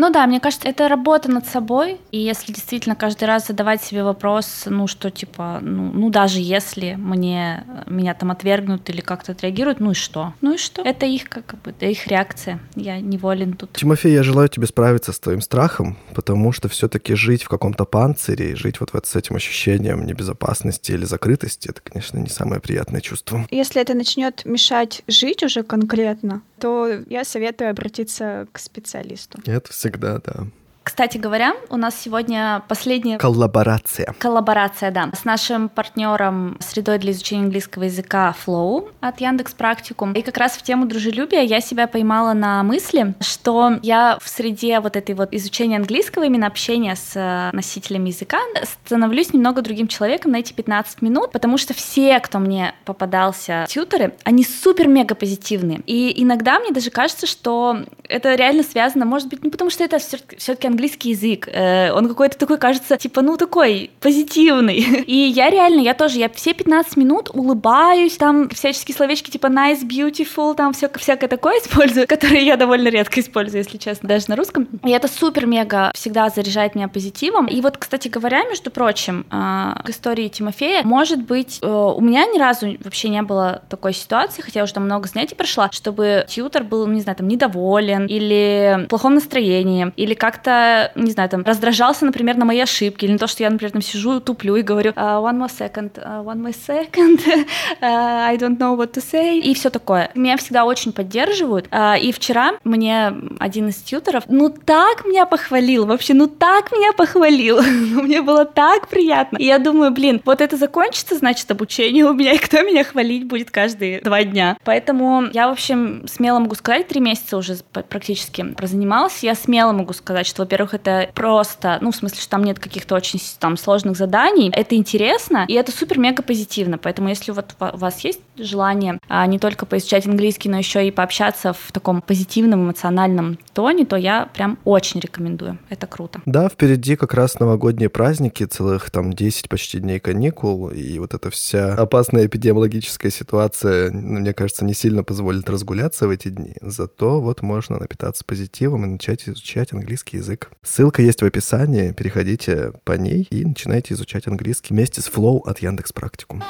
Ну 0.00 0.08
да, 0.08 0.26
мне 0.26 0.40
кажется, 0.40 0.66
это 0.66 0.88
работа 0.88 1.30
над 1.30 1.46
собой, 1.46 1.98
и 2.10 2.18
если 2.18 2.54
действительно 2.54 2.96
каждый 2.96 3.24
раз 3.24 3.48
задавать 3.48 3.82
себе 3.82 4.02
вопрос, 4.02 4.62
ну 4.64 4.86
что 4.86 5.10
типа, 5.10 5.58
ну, 5.60 5.92
ну 5.92 6.08
даже 6.08 6.40
если 6.40 6.94
мне 6.94 7.64
меня 7.86 8.14
там 8.14 8.30
отвергнут 8.30 8.88
или 8.88 9.02
как-то 9.02 9.32
отреагируют, 9.32 9.78
ну 9.78 9.90
и 9.90 9.94
что? 9.94 10.32
Ну 10.40 10.54
и 10.54 10.56
что? 10.56 10.80
Это 10.80 11.04
их 11.04 11.28
как 11.28 11.60
бы, 11.62 11.72
это 11.72 11.84
их 11.84 12.06
реакция. 12.06 12.60
Я 12.76 12.98
неволен 12.98 13.52
тут. 13.52 13.74
Тимофей, 13.74 14.14
я 14.14 14.22
желаю 14.22 14.48
тебе 14.48 14.66
справиться 14.66 15.12
с 15.12 15.20
твоим 15.20 15.42
страхом, 15.42 15.98
потому 16.14 16.50
что 16.52 16.70
все-таки 16.70 17.14
жить 17.14 17.42
в 17.42 17.50
каком-то 17.50 17.84
панцире, 17.84 18.56
жить 18.56 18.80
вот 18.80 18.94
с 19.04 19.14
этим 19.14 19.36
ощущением 19.36 20.06
небезопасности 20.06 20.92
или 20.92 21.04
закрытости, 21.04 21.68
это, 21.68 21.82
конечно, 21.82 22.16
не 22.16 22.30
самое 22.30 22.62
приятное 22.62 23.02
чувство. 23.02 23.46
Если 23.50 23.82
это 23.82 23.92
начнет 23.92 24.46
мешать 24.46 25.02
жить 25.06 25.42
уже 25.42 25.62
конкретно, 25.62 26.40
то 26.60 26.88
я 27.08 27.24
советую 27.24 27.70
обратиться 27.70 28.46
к 28.52 28.58
специалисту. 28.58 29.38
Это 29.46 29.72
всегда, 29.72 29.89
да. 29.98 30.46
Кстати 30.90 31.18
говоря, 31.18 31.54
у 31.68 31.76
нас 31.76 31.94
сегодня 31.96 32.64
последняя 32.66 33.16
коллаборация. 33.16 34.12
Коллаборация, 34.18 34.90
да, 34.90 35.08
с 35.14 35.24
нашим 35.24 35.68
партнером 35.68 36.56
средой 36.58 36.98
для 36.98 37.12
изучения 37.12 37.44
английского 37.44 37.84
языка 37.84 38.34
Flow 38.44 38.90
от 38.98 39.20
Яндекс 39.20 39.54
Практикум. 39.54 40.14
И 40.14 40.22
как 40.22 40.36
раз 40.36 40.54
в 40.56 40.62
тему 40.62 40.86
дружелюбия 40.86 41.42
я 41.42 41.60
себя 41.60 41.86
поймала 41.86 42.32
на 42.32 42.64
мысли, 42.64 43.14
что 43.20 43.78
я 43.84 44.18
в 44.20 44.28
среде 44.28 44.80
вот 44.80 44.96
этой 44.96 45.14
вот 45.14 45.32
изучения 45.32 45.76
английского, 45.76 46.24
именно 46.24 46.48
общения 46.48 46.96
с 46.96 47.12
э, 47.14 47.54
носителями 47.54 48.08
языка, 48.08 48.38
становлюсь 48.84 49.32
немного 49.32 49.62
другим 49.62 49.86
человеком 49.86 50.32
на 50.32 50.38
эти 50.38 50.52
15 50.52 51.02
минут, 51.02 51.30
потому 51.30 51.56
что 51.56 51.72
все, 51.72 52.18
кто 52.18 52.40
мне 52.40 52.74
попадался, 52.84 53.64
тьютеры, 53.68 54.14
они 54.24 54.42
супер-мега 54.42 55.14
позитивные. 55.14 55.82
И 55.86 56.20
иногда 56.20 56.58
мне 56.58 56.72
даже 56.72 56.90
кажется, 56.90 57.28
что 57.28 57.78
это 58.08 58.34
реально 58.34 58.64
связано, 58.64 59.04
может 59.04 59.28
быть, 59.28 59.44
ну 59.44 59.52
потому 59.52 59.70
что 59.70 59.84
это 59.84 59.98
все-таки 59.98 60.66
английский 60.66 60.79
язык. 60.86 61.48
Э, 61.52 61.92
он 61.92 62.08
какой-то 62.08 62.38
такой, 62.38 62.58
кажется, 62.58 62.96
типа, 62.96 63.22
ну, 63.22 63.36
такой 63.36 63.90
позитивный. 64.00 64.76
И 65.06 65.14
я 65.14 65.50
реально, 65.50 65.80
я 65.80 65.94
тоже, 65.94 66.18
я 66.18 66.28
все 66.28 66.54
15 66.54 66.96
минут 66.96 67.30
улыбаюсь, 67.32 68.16
там 68.16 68.48
всяческие 68.50 68.94
словечки 68.94 69.30
типа 69.30 69.46
nice, 69.46 69.82
beautiful, 69.82 70.54
там 70.54 70.72
все, 70.72 70.90
всякое 70.96 71.28
такое 71.28 71.58
использую, 71.62 72.06
которые 72.06 72.44
я 72.46 72.56
довольно 72.56 72.88
редко 72.88 73.20
использую, 73.20 73.58
если 73.62 73.78
честно, 73.78 74.08
даже 74.08 74.26
на 74.28 74.36
русском. 74.36 74.68
И 74.84 74.90
это 74.90 75.08
супер-мега 75.08 75.92
всегда 75.94 76.28
заряжает 76.28 76.74
меня 76.74 76.88
позитивом. 76.88 77.46
И 77.46 77.60
вот, 77.60 77.76
кстати 77.76 78.08
говоря, 78.08 78.44
между 78.44 78.70
прочим, 78.70 79.26
э, 79.30 79.82
к 79.84 79.88
истории 79.90 80.28
Тимофея, 80.28 80.82
может 80.84 81.22
быть, 81.22 81.58
э, 81.62 81.66
у 81.66 82.00
меня 82.00 82.26
ни 82.26 82.38
разу 82.38 82.76
вообще 82.82 83.08
не 83.08 83.22
было 83.22 83.62
такой 83.68 83.92
ситуации, 83.92 84.42
хотя 84.42 84.60
я 84.60 84.64
уже 84.64 84.74
там 84.74 84.84
много 84.84 85.08
занятий 85.08 85.34
прошла, 85.34 85.70
чтобы 85.72 86.24
тьютер 86.28 86.64
был, 86.64 86.86
не 86.86 87.00
знаю, 87.00 87.16
там, 87.16 87.28
недоволен 87.28 88.06
или 88.06 88.84
в 88.84 88.88
плохом 88.88 89.14
настроении, 89.14 89.92
или 89.96 90.14
как-то 90.14 90.69
не 90.94 91.10
знаю, 91.10 91.28
там, 91.28 91.42
раздражался, 91.42 92.04
например, 92.04 92.36
на 92.36 92.44
мои 92.44 92.60
ошибки, 92.60 93.04
или 93.04 93.12
на 93.12 93.18
то, 93.18 93.26
что 93.26 93.42
я, 93.42 93.50
например, 93.50 93.72
там 93.72 93.82
сижу, 93.82 94.20
туплю 94.20 94.56
и 94.56 94.62
говорю 94.62 94.92
uh, 94.92 95.22
one 95.22 95.38
more 95.38 95.50
second, 95.50 95.92
uh, 95.94 96.24
one 96.24 96.40
more 96.42 96.54
second, 96.54 97.20
uh, 97.26 97.44
I 98.30 98.36
don't 98.36 98.58
know 98.58 98.76
what 98.76 98.92
to 98.92 99.02
say, 99.02 99.38
и 99.38 99.54
все 99.54 99.70
такое. 99.70 100.10
Меня 100.14 100.36
всегда 100.36 100.64
очень 100.64 100.92
поддерживают, 100.92 101.66
uh, 101.68 101.98
и 101.98 102.12
вчера 102.12 102.52
мне 102.64 103.12
один 103.38 103.68
из 103.68 103.76
тьютеров, 103.76 104.24
ну 104.28 104.48
так 104.50 105.04
меня 105.04 105.26
похвалил, 105.26 105.86
вообще, 105.86 106.14
ну 106.14 106.26
так 106.26 106.72
меня 106.72 106.92
похвалил, 106.92 107.60
ну, 107.62 108.02
мне 108.02 108.22
было 108.22 108.44
так 108.44 108.88
приятно. 108.88 109.36
И 109.36 109.44
я 109.44 109.58
думаю, 109.58 109.90
блин, 109.90 110.20
вот 110.24 110.40
это 110.40 110.56
закончится, 110.56 111.16
значит, 111.16 111.50
обучение 111.50 112.04
у 112.04 112.14
меня, 112.14 112.32
и 112.32 112.38
кто 112.38 112.62
меня 112.62 112.84
хвалить 112.84 113.26
будет 113.26 113.50
каждые 113.50 114.00
два 114.00 114.24
дня. 114.24 114.56
Поэтому 114.64 115.24
я, 115.32 115.48
в 115.48 115.52
общем, 115.52 116.06
смело 116.06 116.38
могу 116.38 116.54
сказать, 116.54 116.88
три 116.88 117.00
месяца 117.00 117.36
уже 117.36 117.56
практически 117.72 118.42
прозанималась, 118.42 119.22
я 119.22 119.34
смело 119.34 119.72
могу 119.72 119.92
сказать, 119.92 120.26
что 120.26 120.44
во-первых, 120.50 120.74
это 120.74 121.08
просто, 121.14 121.78
ну, 121.80 121.92
в 121.92 121.96
смысле, 121.96 122.18
что 122.20 122.30
там 122.30 122.42
нет 122.42 122.58
каких-то 122.58 122.96
очень 122.96 123.20
там 123.38 123.56
сложных 123.56 123.96
заданий. 123.96 124.50
Это 124.52 124.74
интересно, 124.74 125.44
и 125.46 125.54
это 125.54 125.70
супер-мега 125.70 126.24
позитивно. 126.24 126.76
Поэтому, 126.76 127.08
если 127.08 127.30
вот 127.30 127.54
у 127.60 127.76
вас 127.76 128.00
есть 128.00 128.20
желание 128.44 128.98
а, 129.08 129.26
не 129.26 129.38
только 129.38 129.66
поизучать 129.66 130.06
английский, 130.06 130.48
но 130.48 130.58
еще 130.58 130.86
и 130.86 130.90
пообщаться 130.90 131.52
в 131.52 131.72
таком 131.72 132.02
позитивном 132.02 132.64
эмоциональном 132.64 133.38
тоне, 133.52 133.84
то 133.84 133.96
я 133.96 134.26
прям 134.26 134.58
очень 134.64 135.00
рекомендую. 135.00 135.58
Это 135.68 135.86
круто. 135.86 136.20
Да, 136.26 136.48
впереди 136.48 136.96
как 136.96 137.14
раз 137.14 137.38
новогодние 137.38 137.88
праздники, 137.88 138.44
целых 138.44 138.90
там 138.90 139.12
10 139.12 139.48
почти 139.48 139.78
дней 139.78 140.00
каникул, 140.00 140.68
и 140.68 140.98
вот 140.98 141.14
эта 141.14 141.30
вся 141.30 141.74
опасная 141.74 142.26
эпидемиологическая 142.26 143.10
ситуация, 143.10 143.90
мне 143.90 144.32
кажется, 144.34 144.64
не 144.64 144.74
сильно 144.74 145.04
позволит 145.04 145.48
разгуляться 145.48 146.06
в 146.06 146.10
эти 146.10 146.28
дни. 146.28 146.54
Зато 146.60 147.20
вот 147.20 147.42
можно 147.42 147.78
напитаться 147.78 148.24
позитивом 148.24 148.84
и 148.84 148.88
начать 148.88 149.28
изучать 149.28 149.72
английский 149.72 150.18
язык. 150.18 150.50
Ссылка 150.62 151.02
есть 151.02 151.22
в 151.22 151.24
описании, 151.24 151.92
переходите 151.92 152.72
по 152.84 152.92
ней 152.92 153.26
и 153.30 153.44
начинайте 153.44 153.94
изучать 153.94 154.26
английский 154.26 154.74
вместе 154.74 155.00
с 155.00 155.08
Flow 155.08 155.40
от 155.44 155.58
Яндекс 155.60 155.92
Практикум. 155.92 156.42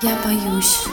Я 0.00 0.16
боюсь. 0.24 0.86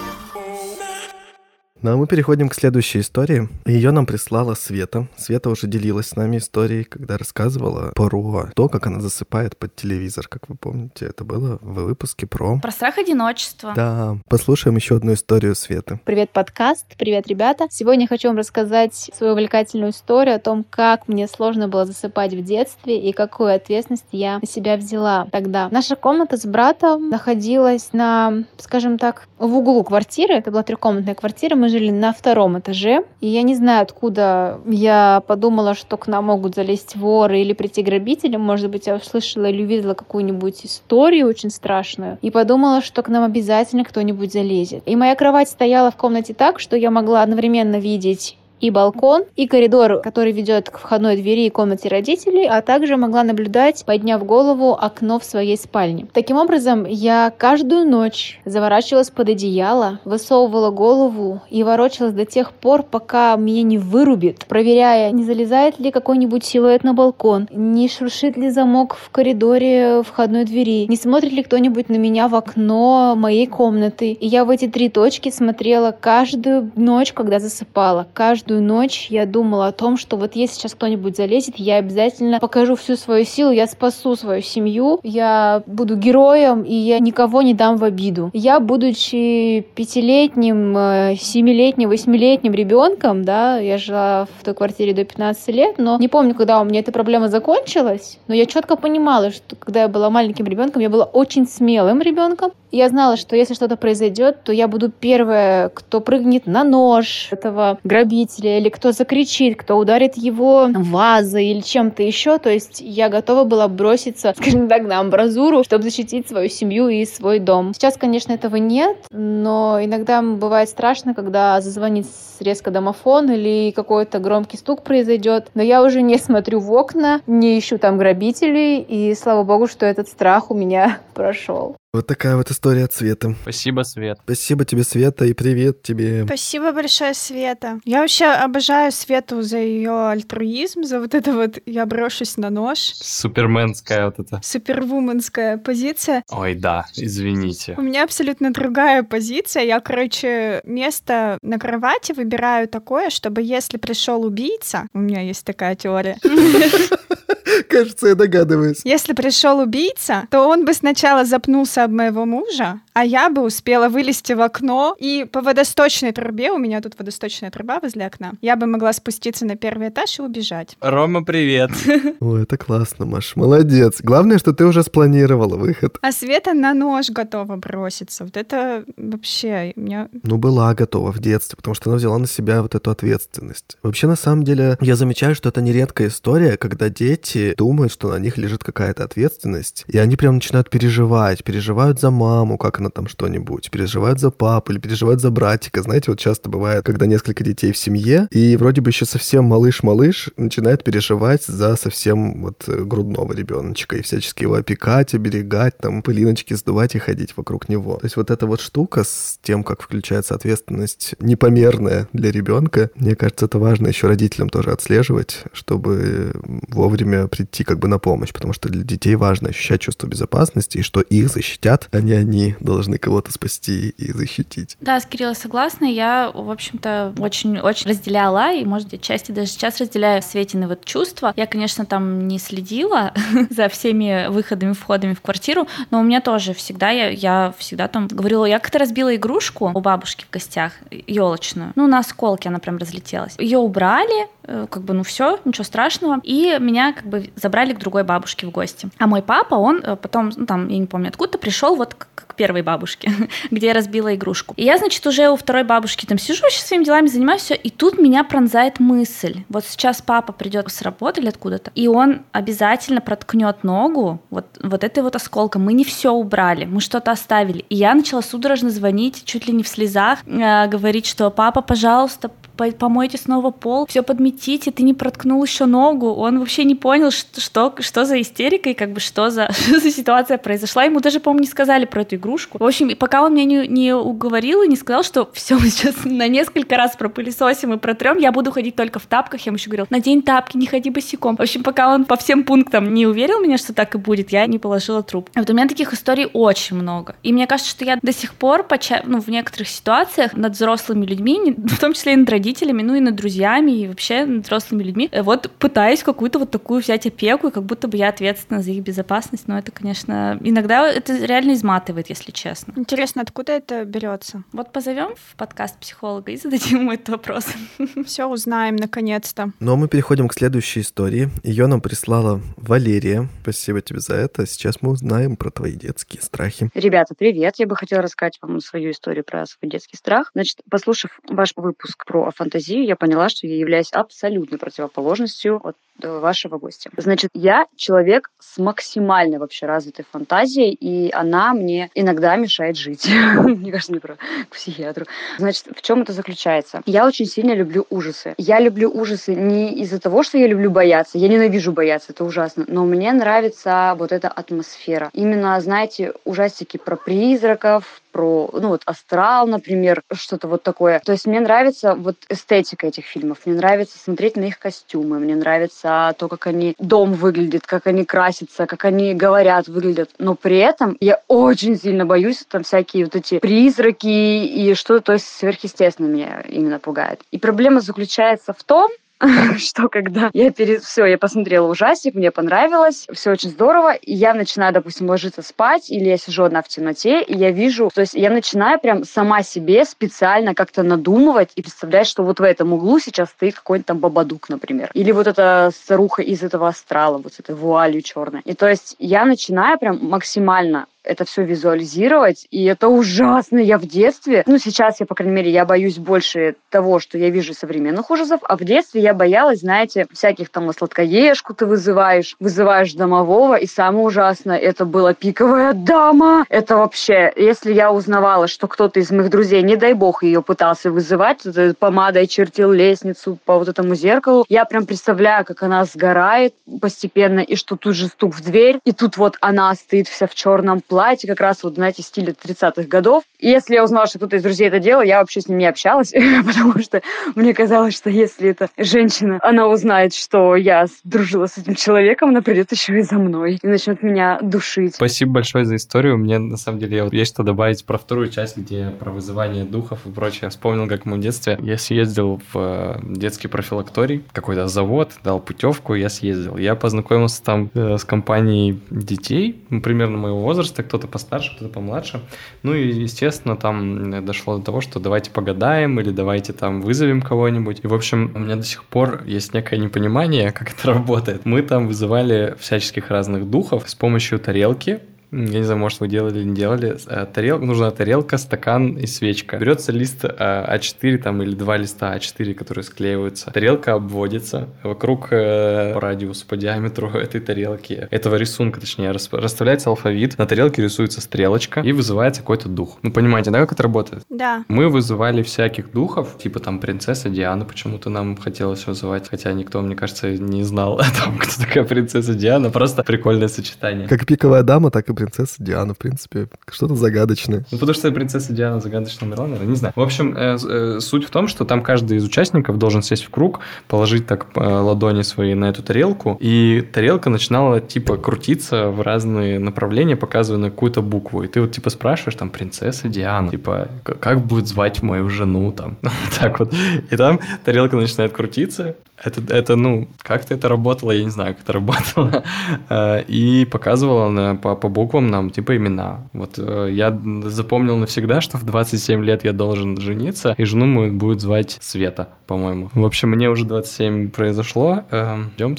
Ну 1.81 1.91
а 1.91 1.97
мы 1.97 2.07
переходим 2.07 2.47
к 2.47 2.55
следующей 2.55 3.01
истории. 3.01 3.49
Ее 3.65 3.91
нам 3.91 4.05
прислала 4.05 4.53
Света. 4.55 5.07
Света 5.17 5.49
уже 5.49 5.67
делилась 5.67 6.07
с 6.07 6.15
нами 6.15 6.37
историей, 6.37 6.85
когда 6.85 7.17
рассказывала 7.17 7.91
про 7.93 8.49
то, 8.55 8.69
как 8.69 8.87
она 8.87 9.01
засыпает 9.01 9.57
под 9.57 9.75
телевизор. 9.75 10.27
Как 10.27 10.47
вы 10.47 10.55
помните, 10.55 11.05
это 11.05 11.25
было 11.25 11.59
в 11.61 11.83
выпуске 11.83 12.27
про... 12.27 12.59
Про 12.59 12.71
страх 12.71 12.97
одиночества. 12.97 13.73
Да. 13.75 14.17
Послушаем 14.29 14.77
еще 14.77 14.95
одну 14.95 15.13
историю 15.13 15.53
Светы. 15.53 15.99
Привет, 16.05 16.31
подкаст. 16.31 16.85
Привет, 16.97 17.27
ребята. 17.27 17.67
Сегодня 17.69 18.07
хочу 18.07 18.29
вам 18.29 18.37
рассказать 18.37 18.95
свою 19.13 19.33
увлекательную 19.33 19.91
историю 19.91 20.37
о 20.37 20.39
том, 20.39 20.65
как 20.67 21.09
мне 21.09 21.27
сложно 21.27 21.67
было 21.67 21.85
засыпать 21.85 22.33
в 22.33 22.43
детстве 22.43 22.97
и 22.99 23.11
какую 23.11 23.53
ответственность 23.53 24.05
я 24.13 24.39
на 24.39 24.47
себя 24.47 24.77
взяла 24.77 25.27
тогда. 25.31 25.67
Наша 25.71 25.97
комната 25.97 26.37
с 26.37 26.45
братом 26.45 27.09
находилась 27.09 27.89
на, 27.91 28.45
скажем 28.57 28.97
так, 28.97 29.27
в 29.37 29.53
углу 29.53 29.83
квартиры. 29.83 30.35
Это 30.35 30.51
была 30.51 30.63
трехкомнатная 30.63 31.15
квартира. 31.15 31.55
Мы 31.55 31.64
жили 31.69 31.91
на 31.91 32.13
втором 32.13 32.59
этаже. 32.59 33.03
И 33.21 33.27
я 33.27 33.41
не 33.41 33.55
знаю, 33.55 33.83
откуда 33.83 34.59
я 34.65 35.21
подумала, 35.27 35.75
что 35.75 35.97
к 35.97 36.07
нам 36.07 36.25
могут 36.25 36.55
залезть 36.55 36.95
воры 36.95 37.41
или 37.41 37.53
прийти 37.53 37.81
грабители. 37.81 38.37
Может 38.37 38.69
быть, 38.69 38.87
я 38.87 38.95
услышала 38.95 39.45
или 39.45 39.63
увидела 39.63 39.93
какую-нибудь 39.93 40.65
историю 40.65 41.27
очень 41.27 41.49
страшную. 41.49 42.17
И 42.21 42.31
подумала, 42.31 42.81
что 42.81 43.03
к 43.03 43.09
нам 43.09 43.23
обязательно 43.23 43.83
кто-нибудь 43.83 44.33
залезет. 44.33 44.83
И 44.85 44.95
моя 44.95 45.15
кровать 45.15 45.49
стояла 45.49 45.91
в 45.91 45.95
комнате 45.95 46.33
так, 46.33 46.59
что 46.59 46.75
я 46.75 46.91
могла 46.91 47.21
одновременно 47.21 47.77
видеть 47.77 48.37
и 48.65 48.71
балкон, 48.71 49.23
и 49.35 49.47
коридор, 49.47 50.01
который 50.01 50.31
ведет 50.31 50.69
к 50.69 50.77
входной 50.77 51.17
двери 51.17 51.45
и 51.45 51.49
комнате 51.49 51.89
родителей, 51.89 52.47
а 52.47 52.61
также 52.61 52.97
могла 52.97 53.23
наблюдать, 53.23 53.83
подняв 53.85 54.25
голову, 54.25 54.73
окно 54.73 55.19
в 55.19 55.23
своей 55.23 55.57
спальне. 55.57 56.07
Таким 56.13 56.37
образом, 56.37 56.85
я 56.85 57.31
каждую 57.37 57.87
ночь 57.87 58.39
заворачивалась 58.45 59.09
под 59.09 59.29
одеяло, 59.29 59.99
высовывала 60.05 60.71
голову 60.71 61.41
и 61.49 61.63
ворочалась 61.63 62.13
до 62.13 62.25
тех 62.25 62.51
пор, 62.51 62.83
пока 62.83 63.35
меня 63.35 63.63
не 63.63 63.77
вырубит, 63.77 64.45
проверяя, 64.47 65.11
не 65.11 65.23
залезает 65.23 65.79
ли 65.79 65.91
какой-нибудь 65.91 66.43
силуэт 66.43 66.83
на 66.83 66.93
балкон, 66.93 67.47
не 67.51 67.87
шуршит 67.87 68.37
ли 68.37 68.49
замок 68.49 68.95
в 68.95 69.09
коридоре 69.09 70.01
входной 70.03 70.45
двери, 70.45 70.85
не 70.87 70.95
смотрит 70.95 71.31
ли 71.31 71.43
кто-нибудь 71.43 71.89
на 71.89 71.95
меня 71.95 72.27
в 72.27 72.35
окно 72.35 73.15
моей 73.15 73.47
комнаты. 73.47 74.11
И 74.11 74.27
я 74.27 74.45
в 74.45 74.49
эти 74.49 74.67
три 74.67 74.89
точки 74.89 75.29
смотрела 75.29 75.91
каждую 75.91 76.71
ночь, 76.75 77.13
когда 77.13 77.39
засыпала, 77.39 78.07
каждую 78.13 78.54
каждую 78.55 78.63
ночь 78.63 79.07
я 79.09 79.25
думала 79.25 79.67
о 79.67 79.71
том, 79.71 79.97
что 79.97 80.17
вот 80.17 80.35
если 80.35 80.55
сейчас 80.55 80.73
кто-нибудь 80.73 81.17
залезет, 81.17 81.55
я 81.57 81.77
обязательно 81.77 82.39
покажу 82.39 82.75
всю 82.75 82.95
свою 82.95 83.25
силу, 83.25 83.51
я 83.51 83.67
спасу 83.67 84.15
свою 84.15 84.41
семью, 84.41 84.99
я 85.03 85.63
буду 85.65 85.95
героем, 85.95 86.63
и 86.63 86.73
я 86.73 86.99
никого 86.99 87.41
не 87.41 87.53
дам 87.53 87.77
в 87.77 87.83
обиду. 87.83 88.29
Я, 88.33 88.59
будучи 88.59 89.65
пятилетним, 89.75 90.77
э, 90.77 91.15
семилетним, 91.19 91.89
восьмилетним 91.89 92.53
ребенком, 92.53 93.23
да, 93.23 93.57
я 93.57 93.77
жила 93.77 94.27
в 94.39 94.43
той 94.43 94.53
квартире 94.53 94.93
до 94.93 95.03
15 95.03 95.47
лет, 95.49 95.77
но 95.77 95.97
не 95.97 96.07
помню, 96.07 96.33
когда 96.33 96.61
у 96.61 96.63
меня 96.63 96.79
эта 96.79 96.91
проблема 96.91 97.27
закончилась, 97.27 98.19
но 98.27 98.35
я 98.35 98.45
четко 98.45 98.75
понимала, 98.75 99.31
что 99.31 99.55
когда 99.55 99.81
я 99.81 99.87
была 99.87 100.09
маленьким 100.09 100.45
ребенком, 100.45 100.81
я 100.81 100.89
была 100.89 101.05
очень 101.05 101.47
смелым 101.47 102.01
ребенком, 102.01 102.51
я 102.75 102.89
знала, 102.89 103.15
что 103.15 103.35
если 103.35 103.53
что-то 103.53 103.77
произойдет, 103.77 104.43
то 104.43 104.51
я 104.51 104.67
буду 104.67 104.91
первая, 104.91 105.69
кто 105.69 106.01
прыгнет 106.01 106.45
на 106.45 106.63
нож 106.63 107.29
этого 107.31 107.79
грабителя, 107.83 108.59
или 108.59 108.69
кто 108.69 108.91
закричит, 108.91 109.57
кто 109.57 109.77
ударит 109.77 110.17
его 110.17 110.67
вазой 110.73 111.47
или 111.47 111.61
чем-то 111.61 112.03
еще. 112.03 112.37
То 112.37 112.49
есть 112.49 112.81
я 112.81 113.09
готова 113.09 113.43
была 113.43 113.67
броситься, 113.67 114.33
скажем 114.37 114.67
так, 114.67 114.83
на 114.83 114.99
амбразуру, 114.99 115.63
чтобы 115.63 115.83
защитить 115.83 116.27
свою 116.27 116.49
семью 116.49 116.89
и 116.89 117.05
свой 117.05 117.39
дом. 117.39 117.73
Сейчас, 117.73 117.97
конечно, 117.97 118.33
этого 118.33 118.57
нет, 118.57 118.97
но 119.11 119.79
иногда 119.81 120.21
бывает 120.21 120.69
страшно, 120.69 121.13
когда 121.13 121.61
зазвонит 121.61 122.07
резко 122.39 122.71
домофон 122.71 123.31
или 123.31 123.71
какой-то 123.71 124.19
громкий 124.19 124.57
стук 124.57 124.83
произойдет. 124.83 125.47
Но 125.53 125.63
я 125.63 125.81
уже 125.81 126.01
не 126.01 126.17
смотрю 126.17 126.59
в 126.59 126.71
окна, 126.73 127.21
не 127.27 127.57
ищу 127.57 127.77
там 127.77 127.97
грабителей, 127.97 128.81
и 128.81 129.15
слава 129.15 129.43
богу, 129.43 129.67
что 129.67 129.85
этот 129.85 130.09
страх 130.09 130.51
у 130.51 130.53
меня 130.53 130.99
прошел. 131.15 131.77
Вот 131.93 132.07
такая 132.07 132.35
вот 132.35 132.51
история 132.51 132.83
от 132.83 132.93
Света. 132.93 133.33
Спасибо, 133.41 133.83
Свет. 133.83 134.19
Спасибо 134.25 134.65
тебе, 134.65 134.83
Света, 134.83 135.23
и 135.23 135.33
привет 135.33 135.81
тебе. 135.81 136.25
Спасибо 136.25 136.73
большое, 136.73 137.13
Света. 137.13 137.79
Я 137.85 138.01
вообще 138.01 138.25
обожаю 138.25 138.91
Свету 138.91 139.41
за 139.41 139.59
ее 139.59 140.09
альтруизм, 140.09 140.83
за 140.83 140.99
вот 140.99 141.15
это 141.15 141.31
вот 141.31 141.57
«я 141.65 141.85
брошусь 141.85 142.35
на 142.35 142.49
нож». 142.49 142.79
Суперменская 142.79 144.05
вот 144.07 144.19
эта. 144.19 144.41
Супервуменская 144.43 145.57
позиция. 145.57 146.23
Ой, 146.31 146.53
да, 146.53 146.85
извините. 146.97 147.75
У 147.77 147.81
меня 147.81 148.03
абсолютно 148.03 148.51
другая 148.51 149.03
позиция. 149.03 149.63
Я, 149.63 149.79
короче, 149.79 150.59
место 150.65 151.37
на 151.41 151.57
кровати 151.57 152.11
выбираю 152.11 152.67
такое, 152.67 153.09
чтобы 153.09 153.41
если 153.41 153.77
пришел 153.77 154.25
убийца, 154.25 154.87
у 154.93 154.99
меня 154.99 155.21
есть 155.21 155.45
такая 155.45 155.75
теория, 155.75 156.17
Кажется, 157.69 158.07
я 158.07 158.15
догадываюсь. 158.15 158.81
если 158.83 159.13
пришел 159.13 159.59
убийца, 159.59 160.27
то 160.29 160.47
он 160.47 160.65
бы 160.65 160.73
сначала 160.73 161.04
запнулся 161.25 161.83
об 161.83 161.91
моего 161.91 162.25
мужа, 162.25 162.81
а 162.93 163.03
я 163.03 163.29
бы 163.29 163.43
успела 163.43 163.89
вылезти 163.89 164.33
в 164.33 164.41
окно 164.41 164.95
и 164.97 165.25
по 165.31 165.41
водосточной 165.41 166.11
трубе, 166.11 166.51
у 166.51 166.57
меня 166.57 166.81
тут 166.81 166.97
водосточная 166.97 167.51
труба 167.51 167.79
возле 167.79 168.05
окна, 168.05 168.33
я 168.41 168.55
бы 168.55 168.65
могла 168.65 168.93
спуститься 168.93 169.45
на 169.45 169.55
первый 169.55 169.89
этаж 169.89 170.19
и 170.19 170.21
убежать. 170.21 170.77
Рома, 170.81 171.23
привет. 171.23 171.71
Ой, 172.19 172.43
это 172.43 172.57
классно, 172.57 173.05
Маш, 173.05 173.35
молодец. 173.35 173.99
Главное, 174.01 174.39
что 174.39 174.53
ты 174.53 174.65
уже 174.65 174.83
спланировала 174.83 175.55
выход. 175.57 175.97
А 176.01 176.11
Света 176.11 176.53
на 176.53 176.73
нож 176.73 177.09
готова 177.09 177.55
броситься. 177.55 178.23
Вот 178.23 178.37
это 178.37 178.83
вообще... 178.97 179.73
Меня... 179.75 180.09
Ну, 180.23 180.37
была 180.37 180.73
готова 180.73 181.11
в 181.11 181.19
детстве, 181.19 181.57
потому 181.57 181.75
что 181.75 181.89
она 181.89 181.97
взяла 181.97 182.17
на 182.17 182.27
себя 182.27 182.61
вот 182.61 182.75
эту 182.75 182.91
ответственность. 182.91 183.77
Вообще, 183.83 184.07
на 184.07 184.15
самом 184.15 184.43
деле, 184.43 184.77
я 184.81 184.95
замечаю, 184.95 185.35
что 185.35 185.49
это 185.49 185.61
нередкая 185.61 186.07
история, 186.07 186.57
когда 186.57 186.89
дети 186.89 187.53
думают, 187.57 187.91
что 187.91 188.09
на 188.09 188.19
них 188.19 188.37
лежит 188.37 188.63
какая-то 188.63 189.03
ответственность, 189.03 189.85
и 189.87 189.97
они 189.97 190.15
прям 190.15 190.35
начинают 190.35 190.69
переживать, 190.69 190.94
переживают 191.43 191.99
за 191.99 192.11
маму, 192.11 192.57
как 192.57 192.79
она 192.79 192.89
там 192.89 193.07
что-нибудь, 193.07 193.71
переживают 193.71 194.19
за 194.19 194.31
папу 194.31 194.71
или 194.71 194.79
переживают 194.79 195.21
за 195.21 195.31
братика. 195.31 195.81
Знаете, 195.81 196.11
вот 196.11 196.19
часто 196.19 196.49
бывает, 196.49 196.85
когда 196.85 197.05
несколько 197.05 197.43
детей 197.43 197.71
в 197.71 197.77
семье, 197.77 198.27
и 198.31 198.57
вроде 198.57 198.81
бы 198.81 198.89
еще 198.89 199.05
совсем 199.05 199.45
малыш-малыш 199.45 200.29
начинает 200.37 200.83
переживать 200.83 201.45
за 201.45 201.75
совсем 201.75 202.41
вот 202.41 202.63
э, 202.67 202.83
грудного 202.83 203.33
ребеночка 203.33 203.97
и 203.97 204.01
всячески 204.01 204.43
его 204.43 204.55
опекать, 204.55 205.13
оберегать, 205.13 205.77
там 205.77 206.01
пылиночки 206.01 206.53
сдувать 206.53 206.95
и 206.95 206.99
ходить 206.99 207.35
вокруг 207.35 207.69
него. 207.69 207.97
То 207.97 208.05
есть 208.05 208.15
вот 208.15 208.31
эта 208.31 208.45
вот 208.45 208.61
штука 208.61 209.03
с 209.03 209.39
тем, 209.41 209.63
как 209.63 209.81
включается 209.81 210.35
ответственность 210.35 211.15
непомерная 211.19 212.07
для 212.13 212.31
ребенка, 212.31 212.89
мне 212.95 213.15
кажется, 213.15 213.45
это 213.45 213.59
важно 213.59 213.87
еще 213.87 214.07
родителям 214.07 214.49
тоже 214.49 214.71
отслеживать, 214.71 215.43
чтобы 215.53 216.33
вовремя 216.69 217.27
прийти 217.27 217.63
как 217.63 217.79
бы 217.79 217.87
на 217.87 217.99
помощь, 217.99 218.33
потому 218.33 218.53
что 218.53 218.69
для 218.69 218.83
детей 218.83 219.15
важно 219.15 219.49
ощущать 219.49 219.81
чувство 219.81 220.07
безопасности 220.07 220.77
что 220.85 221.01
их 221.01 221.29
защитят, 221.29 221.89
а 221.91 221.99
не 221.99 222.13
они 222.13 222.55
должны 222.59 222.97
кого-то 222.97 223.31
спасти 223.31 223.89
и 223.89 224.11
защитить. 224.13 224.77
Да, 224.79 224.99
с 224.99 225.05
Кириллом 225.05 225.35
согласна. 225.35 225.85
Я, 225.85 226.31
в 226.33 226.49
общем-то, 226.49 227.13
очень-очень 227.17 227.89
разделяла, 227.89 228.53
и, 228.53 228.63
может, 228.63 228.93
отчасти 228.93 229.31
даже 229.31 229.47
сейчас 229.47 229.79
разделяю 229.79 230.21
Светины 230.21 230.67
вот 230.67 230.85
чувства. 230.85 231.33
Я, 231.35 231.47
конечно, 231.47 231.85
там 231.85 232.27
не 232.27 232.39
следила 232.39 233.13
за 233.49 233.67
всеми 233.67 234.27
выходами, 234.29 234.73
входами 234.73 235.13
в 235.13 235.21
квартиру, 235.21 235.67
но 235.91 235.99
у 235.99 236.03
меня 236.03 236.21
тоже 236.21 236.53
всегда, 236.53 236.91
я, 236.91 237.09
я 237.09 237.53
всегда 237.57 237.87
там 237.87 238.07
говорила, 238.07 238.45
я 238.45 238.59
как-то 238.59 238.79
разбила 238.79 239.15
игрушку 239.15 239.71
у 239.73 239.81
бабушки 239.81 240.25
в 240.25 240.31
гостях, 240.31 240.73
елочную. 240.91 241.73
Ну, 241.75 241.87
на 241.87 241.99
осколки 241.99 242.47
она 242.47 242.59
прям 242.59 242.77
разлетелась. 242.77 243.35
Ее 243.39 243.57
убрали, 243.57 244.27
э, 244.43 244.67
как 244.69 244.83
бы, 244.83 244.93
ну 244.93 245.03
все, 245.03 245.39
ничего 245.45 245.63
страшного. 245.63 246.19
И 246.23 246.57
меня 246.59 246.93
как 246.93 247.05
бы 247.05 247.29
забрали 247.35 247.73
к 247.73 247.79
другой 247.79 248.03
бабушке 248.03 248.47
в 248.47 248.51
гости. 248.51 248.89
А 248.97 249.07
мой 249.07 249.21
папа, 249.21 249.55
он 249.55 249.81
э, 249.83 249.95
потом, 249.95 250.31
ну 250.35 250.45
там, 250.45 250.67
я 250.75 250.81
не 250.81 250.87
помню 250.87 251.09
откуда, 251.09 251.37
пришел 251.37 251.75
вот 251.75 251.93
к, 251.93 252.07
к 252.15 252.35
первой 252.35 252.61
бабушке, 252.61 253.11
где 253.51 253.67
я 253.67 253.73
разбила 253.73 254.13
игрушку. 254.15 254.53
И 254.57 254.63
я, 254.63 254.77
значит, 254.77 255.05
уже 255.07 255.29
у 255.29 255.35
второй 255.35 255.63
бабушки 255.63 256.05
там 256.05 256.17
сижу, 256.17 256.43
сейчас 256.49 256.67
своими 256.67 256.83
делами 256.83 257.07
занимаюсь, 257.07 257.41
все, 257.41 257.55
и 257.55 257.69
тут 257.69 257.97
меня 257.97 258.23
пронзает 258.23 258.79
мысль. 258.79 259.43
Вот 259.49 259.65
сейчас 259.65 260.01
папа 260.01 260.33
придет 260.33 260.71
с 260.71 260.81
работы 260.81 261.21
или 261.21 261.29
откуда-то, 261.29 261.71
и 261.75 261.87
он 261.87 262.21
обязательно 262.31 263.01
проткнет 263.01 263.63
ногу 263.63 264.21
вот, 264.29 264.45
вот 264.61 264.83
этой 264.83 265.03
вот 265.03 265.15
осколком. 265.15 265.63
Мы 265.63 265.73
не 265.73 265.83
все 265.83 266.11
убрали, 266.11 266.65
мы 266.65 266.81
что-то 266.81 267.11
оставили. 267.11 267.65
И 267.69 267.75
я 267.75 267.93
начала 267.93 268.21
судорожно 268.21 268.69
звонить, 268.69 269.23
чуть 269.25 269.47
ли 269.47 269.53
не 269.53 269.63
в 269.63 269.67
слезах, 269.67 270.19
э, 270.25 270.67
говорить, 270.67 271.05
что 271.05 271.29
папа, 271.29 271.61
пожалуйста, 271.61 272.29
по- 272.29 272.44
помойте 272.55 273.17
снова 273.17 273.51
пол, 273.51 273.85
все 273.87 274.03
подметите, 274.03 274.71
ты 274.71 274.83
не 274.83 274.93
проткнул 274.93 275.43
еще 275.43 275.65
ногу. 275.65 276.13
Он 276.13 276.39
вообще 276.39 276.63
не 276.63 276.75
понял, 276.75 277.11
что, 277.11 277.41
что, 277.41 277.73
что 277.79 278.05
за 278.05 278.21
истерика 278.21 278.69
и 278.69 278.73
как 278.73 278.91
бы 278.91 278.99
что 278.99 279.29
за, 279.29 279.51
что 279.51 279.79
за 279.79 279.91
ситуация 279.91 280.37
произошла. 280.37 280.83
Ему 280.83 280.99
даже, 280.99 281.19
по-моему, 281.19 281.43
не 281.43 281.49
сказали 281.49 281.85
про 281.85 282.01
эту 282.01 282.15
игрушку. 282.15 282.57
В 282.57 282.65
общем, 282.65 282.95
пока 282.95 283.23
он 283.23 283.33
меня 283.33 283.45
не, 283.45 283.67
не 283.67 283.95
уговорил 283.95 284.61
и 284.61 284.67
не 284.67 284.75
сказал, 284.75 285.03
что 285.03 285.29
все, 285.33 285.55
мы 285.55 285.69
сейчас 285.69 286.05
на 286.05 286.27
несколько 286.27 286.77
раз 286.77 286.95
пропылесосим 286.95 287.73
и 287.73 287.77
протрем, 287.77 288.17
я 288.17 288.31
буду 288.31 288.51
ходить 288.51 288.75
только 288.75 288.99
в 288.99 289.05
тапках. 289.05 289.41
Я 289.41 289.49
ему 289.49 289.57
еще 289.57 289.69
говорил, 289.69 289.87
надень 289.89 290.21
тапки, 290.21 290.57
не 290.57 290.67
ходи 290.67 290.89
босиком. 290.89 291.37
В 291.37 291.41
общем, 291.41 291.63
пока 291.63 291.93
он 291.93 292.05
по 292.05 292.17
всем 292.17 292.43
пунктам 292.43 292.93
не 292.93 293.05
уверил 293.05 293.41
меня, 293.41 293.57
что 293.57 293.73
так 293.73 293.95
и 293.95 293.97
будет, 293.97 294.31
я 294.31 294.45
не 294.45 294.59
положила 294.59 295.03
труп. 295.03 295.29
Вот 295.35 295.49
у 295.49 295.53
меня 295.53 295.67
таких 295.67 295.93
историй 295.93 296.29
очень 296.33 296.75
много. 296.75 297.15
И 297.23 297.33
мне 297.33 297.47
кажется, 297.47 297.71
что 297.71 297.85
я 297.85 297.97
до 298.01 298.13
сих 298.13 298.35
пор 298.35 298.65
поча- 298.67 299.03
ну, 299.05 299.19
в 299.19 299.27
некоторых 299.27 299.67
ситуациях 299.67 300.33
над 300.33 300.53
взрослыми 300.53 301.05
людьми, 301.05 301.55
в 301.57 301.79
том 301.79 301.93
числе 301.93 302.13
и 302.13 302.15
над 302.15 302.29
родителями, 302.45 302.83
ну 302.83 302.95
и 302.95 302.99
над 302.99 303.15
друзьями, 303.15 303.71
и 303.71 303.87
вообще 303.87 304.25
над 304.25 304.45
взрослыми 304.45 304.83
людьми, 304.83 305.09
э, 305.11 305.23
вот 305.23 305.49
пытаюсь 305.57 306.03
какую-то 306.03 306.39
вот 306.39 306.51
такую 306.51 306.81
взять 306.81 307.07
опеку, 307.07 307.47
и 307.47 307.51
как 307.51 307.63
будто 307.63 307.87
бы 307.87 307.97
я 307.97 308.09
ответственна 308.09 308.61
за 308.61 308.71
их 308.71 308.83
безопасность, 308.83 309.47
но 309.47 309.57
это, 309.57 309.71
конечно, 309.71 310.37
иногда 310.41 310.87
это 310.87 311.25
реально 311.25 311.53
изматывает, 311.53 312.09
если 312.09 312.31
честно. 312.31 312.73
Интересно, 312.75 313.23
откуда 313.23 313.53
это 313.53 313.83
берется? 313.83 314.43
Вот 314.53 314.71
позовем 314.71 315.15
в 315.15 315.35
подкаст 315.35 315.79
психолога 315.79 316.31
и 316.31 316.37
зададим 316.37 316.81
ему 316.81 316.91
этот 316.91 317.09
вопрос. 317.09 317.47
Все 318.05 318.25
узнаем 318.27 318.75
наконец-то. 318.75 319.51
Ну 319.59 319.73
а 319.73 319.75
мы 319.75 319.87
переходим 319.87 320.27
к 320.27 320.33
следующей 320.33 320.81
истории. 320.81 321.29
Ее 321.43 321.65
нам 321.65 321.81
прислала 321.81 322.41
Валерия. 322.57 323.27
Спасибо 323.41 323.81
тебе 323.81 323.99
за 323.99 324.15
это. 324.15 324.45
Сейчас 324.45 324.81
мы 324.81 324.91
узнаем 324.91 325.35
про 325.35 325.49
твои 325.49 325.73
детские 325.73 326.21
страхи. 326.21 326.69
Ребята, 326.75 327.15
привет! 327.17 327.55
Я 327.57 327.65
бы 327.65 327.75
хотела 327.75 328.03
рассказать 328.03 328.37
вам 328.41 328.59
свою 328.59 328.91
историю 328.91 329.23
про 329.23 329.45
свой 329.45 329.71
детский 329.71 329.97
страх. 329.97 330.29
Значит, 330.35 330.59
послушав 330.69 331.19
ваш 331.27 331.53
выпуск 331.55 332.05
про 332.05 332.31
фантазию, 332.35 332.85
я 332.85 332.95
поняла, 332.95 333.29
что 333.29 333.47
я 333.47 333.57
являюсь 333.57 333.91
абсолютной 333.91 334.57
противоположностью 334.59 335.59
от 335.65 335.77
вашего 336.01 336.57
гостя. 336.57 336.89
Значит, 336.97 337.31
я 337.33 337.65
человек 337.75 338.29
с 338.39 338.57
максимально 338.57 339.39
вообще 339.39 339.65
развитой 339.65 340.05
фантазией, 340.09 340.73
и 340.73 341.11
она 341.11 341.53
мне 341.53 341.89
иногда 341.95 342.35
мешает 342.35 342.77
жить. 342.77 343.07
Мне 343.35 343.71
кажется, 343.71 343.93
не 343.93 343.99
про 343.99 344.15
к 344.49 344.55
психиатру. 344.55 345.05
Значит, 345.37 345.67
в 345.75 345.81
чем 345.81 346.01
это 346.01 346.13
заключается? 346.13 346.81
Я 346.85 347.05
очень 347.05 347.25
сильно 347.25 347.53
люблю 347.53 347.85
ужасы. 347.89 348.33
Я 348.37 348.59
люблю 348.59 348.89
ужасы 348.89 349.33
не 349.35 349.73
из-за 349.81 349.99
того, 349.99 350.23
что 350.23 350.37
я 350.37 350.47
люблю 350.47 350.69
бояться. 350.69 351.17
Я 351.17 351.27
ненавижу 351.27 351.71
бояться, 351.71 352.11
это 352.11 352.23
ужасно. 352.23 352.65
Но 352.67 352.85
мне 352.85 353.11
нравится 353.13 353.95
вот 353.97 354.11
эта 354.11 354.27
атмосфера. 354.27 355.09
Именно, 355.13 355.59
знаете, 355.61 356.13
ужастики 356.25 356.77
про 356.77 356.95
призраков, 356.95 358.01
про, 358.15 358.49
ну 358.53 358.69
вот, 358.69 358.81
астрал, 358.85 359.45
например, 359.45 360.01
что-то 360.13 360.47
вот 360.47 360.63
такое. 360.63 361.01
То 361.03 361.11
есть 361.11 361.27
мне 361.27 361.41
нравится 361.41 361.95
вот 361.95 362.15
эстетика 362.29 362.87
этих 362.87 363.05
фильмов. 363.05 363.39
Мне 363.45 363.55
нравится 363.55 363.97
смотреть 363.97 364.37
на 364.37 364.45
их 364.45 364.57
костюмы. 364.57 365.19
Мне 365.19 365.35
нравится 365.35 365.84
то, 365.85 366.27
как 366.27 366.47
они 366.47 366.75
дом 366.79 367.13
выглядит, 367.13 367.65
как 367.65 367.87
они 367.87 368.05
красятся, 368.05 368.65
как 368.65 368.85
они 368.85 369.13
говорят, 369.13 369.67
выглядят. 369.67 370.09
Но 370.17 370.35
при 370.35 370.57
этом 370.57 370.97
я 370.99 371.21
очень 371.27 371.77
сильно 371.77 372.05
боюсь 372.05 372.43
там 372.49 372.63
всякие 372.63 373.05
вот 373.05 373.15
эти 373.15 373.39
призраки 373.39 374.07
и 374.07 374.73
что-то, 374.73 375.01
то 375.01 375.13
есть 375.13 375.27
сверхъестественное 375.27 376.11
меня 376.11 376.41
именно 376.47 376.79
пугает. 376.79 377.21
И 377.31 377.37
проблема 377.37 377.81
заключается 377.81 378.53
в 378.53 378.63
том, 378.63 378.89
что 379.57 379.87
когда 379.87 380.29
я 380.33 380.51
перед 380.51 380.83
все, 380.83 381.05
я 381.05 381.17
посмотрела 381.17 381.67
ужастик, 381.67 382.15
мне 382.15 382.31
понравилось, 382.31 383.07
все 383.13 383.31
очень 383.31 383.49
здорово, 383.49 383.93
и 383.93 384.13
я 384.13 384.33
начинаю, 384.33 384.73
допустим, 384.73 385.09
ложиться 385.09 385.41
спать, 385.41 385.89
или 385.89 386.05
я 386.05 386.17
сижу 386.17 386.43
одна 386.43 386.61
в 386.61 386.67
темноте, 386.67 387.21
и 387.21 387.35
я 387.35 387.51
вижу, 387.51 387.89
то 387.93 388.01
есть 388.01 388.13
я 388.13 388.29
начинаю 388.29 388.79
прям 388.79 389.03
сама 389.03 389.43
себе 389.43 389.85
специально 389.85 390.53
как-то 390.53 390.83
надумывать 390.83 391.51
и 391.55 391.61
представлять, 391.61 392.07
что 392.07 392.23
вот 392.23 392.39
в 392.39 392.43
этом 392.43 392.73
углу 392.73 392.99
сейчас 392.99 393.29
стоит 393.29 393.55
какой-нибудь 393.55 393.87
там 393.87 393.99
бабадук, 393.99 394.49
например, 394.49 394.91
или 394.93 395.11
вот 395.11 395.27
эта 395.27 395.71
старуха 395.73 396.21
из 396.21 396.43
этого 396.43 396.67
астрала, 396.67 397.17
вот 397.17 397.33
с 397.33 397.39
этой 397.39 397.55
вуалью 397.55 398.01
черной. 398.01 398.41
И 398.45 398.53
то 398.53 398.67
есть 398.67 398.95
я 398.99 399.25
начинаю 399.25 399.79
прям 399.79 399.99
максимально 400.01 400.87
это 401.05 401.25
все 401.25 401.43
визуализировать, 401.43 402.47
и 402.51 402.65
это 402.65 402.87
ужасно. 402.87 403.59
Я 403.59 403.77
в 403.77 403.85
детстве, 403.85 404.43
ну 404.45 404.57
сейчас 404.57 404.99
я, 404.99 405.05
по 405.05 405.15
крайней 405.15 405.35
мере, 405.35 405.51
я 405.51 405.65
боюсь 405.65 405.97
больше 405.97 406.55
того, 406.69 406.99
что 406.99 407.17
я 407.17 407.29
вижу 407.29 407.53
современных 407.53 408.09
ужасов, 408.11 408.41
а 408.43 408.57
в 408.57 408.63
детстве 408.63 409.01
я 409.01 409.13
боялась, 409.13 409.59
знаете, 409.59 410.07
всяких 410.11 410.49
там 410.49 410.71
сладкоежку 410.73 411.53
ты 411.53 411.65
вызываешь, 411.65 412.35
вызываешь 412.39 412.93
домового, 412.93 413.55
и 413.55 413.67
самое 413.67 414.05
ужасное, 414.05 414.57
это 414.57 414.85
была 414.85 415.13
пиковая 415.13 415.73
дама. 415.73 416.45
Это 416.49 416.77
вообще, 416.77 417.31
если 417.35 417.73
я 417.73 417.91
узнавала, 417.91 418.47
что 418.47 418.67
кто-то 418.67 418.99
из 418.99 419.11
моих 419.11 419.29
друзей, 419.29 419.61
не 419.63 419.75
дай 419.75 419.93
бог, 419.93 420.23
ее 420.23 420.41
пытался 420.41 420.91
вызывать, 420.91 421.43
помадой 421.79 422.27
чертил 422.27 422.71
лестницу 422.71 423.37
по 423.45 423.57
вот 423.57 423.67
этому 423.67 423.95
зеркалу, 423.95 424.45
я 424.49 424.65
прям 424.65 424.85
представляю, 424.85 425.45
как 425.45 425.63
она 425.63 425.85
сгорает 425.85 426.53
постепенно, 426.81 427.39
и 427.39 427.55
что 427.55 427.75
тут 427.75 427.95
же 427.95 428.07
стук 428.07 428.35
в 428.35 428.43
дверь, 428.43 428.79
и 428.83 428.91
тут 428.91 429.17
вот 429.17 429.37
она 429.41 429.73
стоит 429.75 430.07
вся 430.07 430.27
в 430.27 430.35
черном 430.35 430.81
платье, 430.81 430.94
платье 430.95 431.27
как 431.27 431.41
раз 431.41 431.61
вот, 431.61 431.75
знаете, 431.75 432.01
стиля 432.01 432.31
30-х 432.31 432.83
годов. 432.83 433.25
Если 433.45 433.75
я 433.75 433.83
узнала, 433.83 434.07
что 434.07 434.17
кто-то 434.17 434.37
из 434.37 434.41
друзей 434.41 434.69
это 434.69 434.79
делал, 434.79 435.03
я 435.03 435.19
вообще 435.19 435.39
с 435.39 435.47
ним 435.47 435.59
не 435.59 435.67
общалась, 435.67 436.11
потому 436.47 436.79
что 436.79 437.03
мне 437.35 437.53
казалось, 437.53 437.95
что 437.95 438.09
если 438.09 438.49
эта 438.49 438.69
женщина, 438.75 439.39
она 439.43 439.67
узнает, 439.67 440.15
что 440.15 440.55
я 440.55 440.87
дружила 441.03 441.45
с 441.45 441.59
этим 441.59 441.75
человеком, 441.75 442.29
она 442.29 442.41
придет 442.41 442.71
еще 442.71 442.97
и 442.97 443.03
за 443.03 443.19
мной 443.19 443.59
и 443.61 443.67
начнет 443.67 444.01
меня 444.01 444.39
душить. 444.41 444.95
Спасибо 444.95 445.33
большое 445.33 445.65
за 445.65 445.75
историю. 445.75 446.17
Мне, 446.17 446.39
на 446.39 446.57
самом 446.57 446.79
деле, 446.79 447.03
вот 447.03 447.13
есть 447.13 447.33
что 447.33 447.43
добавить 447.43 447.85
про 447.85 447.99
вторую 447.99 448.31
часть, 448.31 448.57
где 448.57 448.89
про 448.89 449.11
вызывание 449.11 449.63
духов 449.63 449.99
и 450.07 450.09
прочее. 450.09 450.39
Я 450.43 450.49
вспомнил, 450.49 450.87
как 450.87 451.05
мы 451.05 451.17
в 451.17 451.19
детстве. 451.19 451.59
Я 451.61 451.77
съездил 451.77 452.41
в 452.51 452.55
э, 452.55 452.99
детский 453.03 453.47
профилакторий, 453.47 454.23
какой-то 454.33 454.67
завод, 454.67 455.11
дал 455.23 455.39
путевку, 455.39 455.93
я 455.93 456.09
съездил. 456.09 456.57
Я 456.57 456.73
познакомился 456.73 457.43
там 457.43 457.69
э, 457.75 457.99
с 457.99 458.05
компанией 458.05 458.81
детей, 458.89 459.63
ну, 459.69 459.81
примерно 459.81 460.17
моего 460.17 460.41
возраста, 460.41 460.81
кто-то 460.81 461.07
постарше, 461.07 461.55
кто-то 461.55 461.71
помладше. 461.71 462.21
Ну 462.63 462.73
и, 462.73 462.87
естественно, 462.87 463.34
там 463.55 464.25
дошло 464.25 464.57
до 464.57 464.63
того, 464.63 464.81
что 464.81 464.99
давайте 464.99 465.31
погадаем 465.31 465.99
или 465.99 466.11
давайте 466.11 466.53
там 466.53 466.81
вызовем 466.81 467.21
кого-нибудь. 467.21 467.79
И, 467.83 467.87
в 467.87 467.93
общем, 467.93 468.31
у 468.35 468.39
меня 468.39 468.55
до 468.55 468.63
сих 468.63 468.83
пор 468.83 469.23
есть 469.25 469.53
некое 469.53 469.77
непонимание, 469.77 470.51
как 470.53 470.71
это 470.71 470.93
работает. 470.93 471.45
Мы 471.45 471.61
там 471.61 471.87
вызывали 471.87 472.55
всяческих 472.59 473.09
разных 473.09 473.49
духов 473.49 473.89
с 473.89 473.95
помощью 473.95 474.39
тарелки, 474.39 474.99
я 475.31 475.59
не 475.59 475.63
знаю, 475.63 475.79
может, 475.79 475.99
вы 475.99 476.07
делали 476.07 476.39
или 476.39 476.45
не 476.45 476.55
делали, 476.55 476.97
э, 477.07 477.25
тарелка, 477.33 477.65
нужна 477.65 477.91
тарелка, 477.91 478.37
стакан 478.37 478.97
и 478.97 479.07
свечка. 479.07 479.57
Берется 479.57 479.91
лист 479.91 480.23
А4 480.23 481.17
там 481.17 481.41
или 481.41 481.55
два 481.55 481.77
листа 481.77 482.15
А4, 482.15 482.53
которые 482.53 482.83
склеиваются. 482.83 483.51
Тарелка 483.51 483.93
обводится 483.93 484.69
вокруг 484.83 485.27
э, 485.31 485.93
по 485.93 486.01
радиусу, 486.01 486.45
по 486.47 486.57
диаметру 486.57 487.09
этой 487.13 487.41
тарелки, 487.41 488.07
этого 488.11 488.35
рисунка, 488.35 488.79
точнее, 488.79 489.11
расставляется 489.11 489.89
алфавит, 489.89 490.37
на 490.37 490.45
тарелке 490.45 490.81
рисуется 490.81 491.21
стрелочка 491.21 491.81
и 491.81 491.91
вызывается 491.91 492.41
какой-то 492.41 492.69
дух. 492.69 492.97
Ну, 493.01 493.11
понимаете, 493.11 493.51
да, 493.51 493.59
как 493.59 493.73
это 493.73 493.83
работает? 493.83 494.23
Да. 494.29 494.63
Мы 494.67 494.89
вызывали 494.89 495.43
всяких 495.43 495.91
духов, 495.91 496.37
типа 496.37 496.59
там 496.59 496.79
принцесса 496.79 497.29
Диана 497.29 497.65
почему-то 497.65 498.09
нам 498.09 498.37
хотелось 498.37 498.85
вызывать, 498.87 499.29
хотя 499.29 499.51
никто, 499.53 499.81
мне 499.81 499.95
кажется, 499.95 500.29
не 500.37 500.63
знал 500.63 500.93
о 500.99 501.03
том, 501.03 501.37
кто 501.37 501.63
такая 501.63 501.83
принцесса 501.83 502.33
Диана, 502.33 502.69
просто 502.69 503.03
прикольное 503.03 503.47
сочетание. 503.47 504.07
Как 504.07 504.25
пиковая 504.25 504.63
дама, 504.63 504.91
так 504.91 505.09
и 505.09 505.13
принцесса 505.15 505.55
Диана, 505.59 505.93
в 505.93 505.97
принципе, 505.97 506.47
что-то 506.69 506.95
загадочное. 506.95 507.65
Ну, 507.71 507.77
потому 507.77 507.93
что 507.93 508.11
принцесса 508.11 508.53
Диана 508.53 508.79
загадочно 508.79 509.27
умерла, 509.27 509.47
наверное, 509.47 509.69
не 509.69 509.75
знаю. 509.75 509.93
В 509.95 510.01
общем, 510.01 510.35
э, 510.35 510.57
э, 510.61 510.99
суть 510.99 511.25
в 511.25 511.29
том, 511.29 511.47
что 511.47 511.65
там 511.65 511.81
каждый 511.81 512.17
из 512.17 512.25
участников 512.25 512.77
должен 512.77 513.01
сесть 513.01 513.23
в 513.23 513.29
круг, 513.29 513.59
положить 513.87 514.27
так 514.27 514.47
э, 514.55 514.59
ладони 514.59 515.21
свои 515.21 515.53
на 515.53 515.65
эту 515.65 515.83
тарелку, 515.83 516.37
и 516.39 516.81
тарелка 516.93 517.29
начинала, 517.29 517.81
типа, 517.81 518.17
крутиться 518.17 518.89
в 518.89 519.01
разные 519.01 519.59
направления, 519.59 520.15
показывая 520.15 520.59
на 520.59 520.69
какую-то 520.69 521.01
букву. 521.01 521.43
И 521.43 521.47
ты 521.47 521.61
вот, 521.61 521.71
типа, 521.71 521.89
спрашиваешь, 521.89 522.35
там, 522.35 522.49
принцесса 522.49 523.07
Диана, 523.07 523.49
типа, 523.49 523.89
как 524.03 524.41
будет 524.41 524.67
звать 524.67 525.01
мою 525.01 525.29
жену, 525.29 525.71
там, 525.71 525.97
так 526.39 526.59
вот. 526.59 526.73
И 527.09 527.15
там 527.15 527.39
тарелка 527.63 527.95
начинает 527.95 528.31
крутиться, 528.33 528.95
это, 529.25 529.41
это, 529.53 529.75
ну, 529.75 530.07
как-то 530.21 530.53
это 530.53 530.69
работало, 530.69 531.11
я 531.11 531.23
не 531.23 531.29
знаю, 531.29 531.55
как 531.55 531.63
это 531.63 531.73
работало. 531.73 532.43
Э, 532.89 533.23
и 533.23 533.65
показывала 533.65 534.29
на, 534.29 534.55
по, 534.55 534.75
по 534.75 534.89
буквам 534.89 535.27
нам, 535.27 535.49
типа, 535.49 535.75
имена. 535.77 536.27
Вот 536.33 536.55
э, 536.57 536.89
я 536.91 537.17
запомнил 537.45 537.97
навсегда, 537.97 538.41
что 538.41 538.57
в 538.57 538.63
27 538.63 539.23
лет 539.23 539.43
я 539.43 539.53
должен 539.53 539.99
жениться, 539.99 540.55
и 540.57 540.63
жену 540.65 540.85
мою 540.85 541.13
будет 541.13 541.41
звать 541.41 541.77
Света, 541.81 542.29
по-моему. 542.47 542.89
В 542.93 543.05
общем, 543.05 543.29
мне 543.29 543.49
уже 543.49 543.65
27 543.65 544.29
произошло. 544.29 545.03
Ждем, 545.11 545.77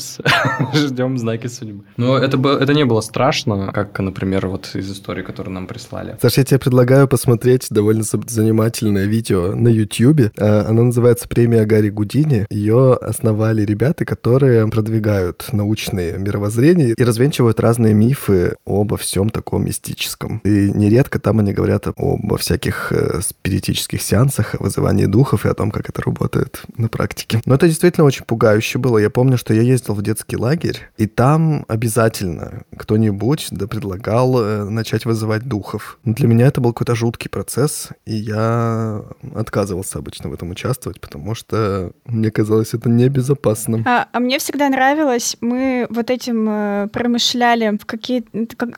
ждем 0.74 1.18
знаки 1.18 1.47
судьбы. 1.47 1.84
Но 1.97 2.18
это, 2.18 2.36
это 2.49 2.74
не 2.74 2.84
было 2.84 3.01
страшно, 3.01 3.72
как, 3.72 3.99
например, 3.99 4.49
вот 4.49 4.70
из 4.74 4.90
истории, 4.90 5.22
которую 5.22 5.55
нам 5.55 5.66
прислали. 5.66 6.16
Саша, 6.20 6.40
я 6.40 6.44
тебе 6.44 6.59
предлагаю 6.59 7.09
посмотреть 7.09 7.66
довольно 7.70 8.03
занимательное 8.03 9.07
видео 9.07 9.55
на 9.55 9.68
YouTube. 9.68 10.32
Э, 10.36 10.61
оно 10.66 10.84
называется 10.84 11.28
«Премия 11.28 11.64
Гарри 11.64 11.90
Гудини». 11.90 12.47
Ее 12.51 12.94
основная 12.94 13.36
основали 13.37 13.66
ребята, 13.66 14.07
которые 14.07 14.66
продвигают 14.68 15.49
научные 15.53 16.16
мировоззрения 16.16 16.95
и 16.97 17.05
развенчивают 17.05 17.61
разные 17.61 17.93
мифы 17.93 18.57
обо 18.64 18.97
всем 18.97 19.28
таком 19.28 19.66
мистическом. 19.66 20.41
И 20.45 20.70
нередко 20.72 21.18
там 21.18 21.41
они 21.41 21.53
говорят 21.53 21.87
обо 21.87 22.39
всяких 22.39 22.93
э, 22.93 23.20
спиритических 23.20 24.01
сеансах, 24.01 24.55
о 24.55 24.62
вызывании 24.62 25.05
духов 25.05 25.45
и 25.45 25.49
о 25.49 25.55
том, 25.55 25.70
как 25.70 25.91
это 25.91 26.01
работает 26.01 26.62
на 26.78 26.89
практике. 26.89 27.43
Но 27.45 27.55
это 27.55 27.68
действительно 27.68 28.07
очень 28.07 28.24
пугающе 28.24 28.78
было. 28.78 28.97
Я 28.97 29.11
помню, 29.11 29.37
что 29.37 29.53
я 29.53 29.61
ездил 29.61 29.95
в 29.95 30.03
детский 30.03 30.39
лагерь, 30.39 30.78
и 30.97 31.07
там 31.07 31.66
обязательно 31.68 32.62
кто-нибудь 32.74 33.49
да 33.51 33.66
предлагал 33.66 34.41
э, 34.41 34.64
начать 34.64 35.05
вызывать 35.05 35.43
духов. 35.43 35.99
Для 36.05 36.26
меня 36.26 36.47
это 36.47 36.62
был 36.62 36.72
какой-то 36.72 36.95
жуткий 36.95 37.28
процесс, 37.28 37.91
и 38.07 38.14
я 38.14 39.03
отказывался 39.34 39.99
обычно 39.99 40.30
в 40.30 40.32
этом 40.32 40.51
участвовать, 40.51 41.01
потому 41.01 41.34
что 41.34 41.93
мне 42.07 42.30
казалось 42.30 42.72
это 42.72 42.89
не 42.89 43.09
безопасным. 43.26 43.82
А, 43.86 44.08
а 44.12 44.20
мне 44.20 44.38
всегда 44.38 44.68
нравилось, 44.68 45.36
мы 45.40 45.86
вот 45.90 46.10
этим 46.10 46.46
э, 46.48 46.88
промышляли 46.92 47.76
в 47.76 47.84
какие... 47.84 48.24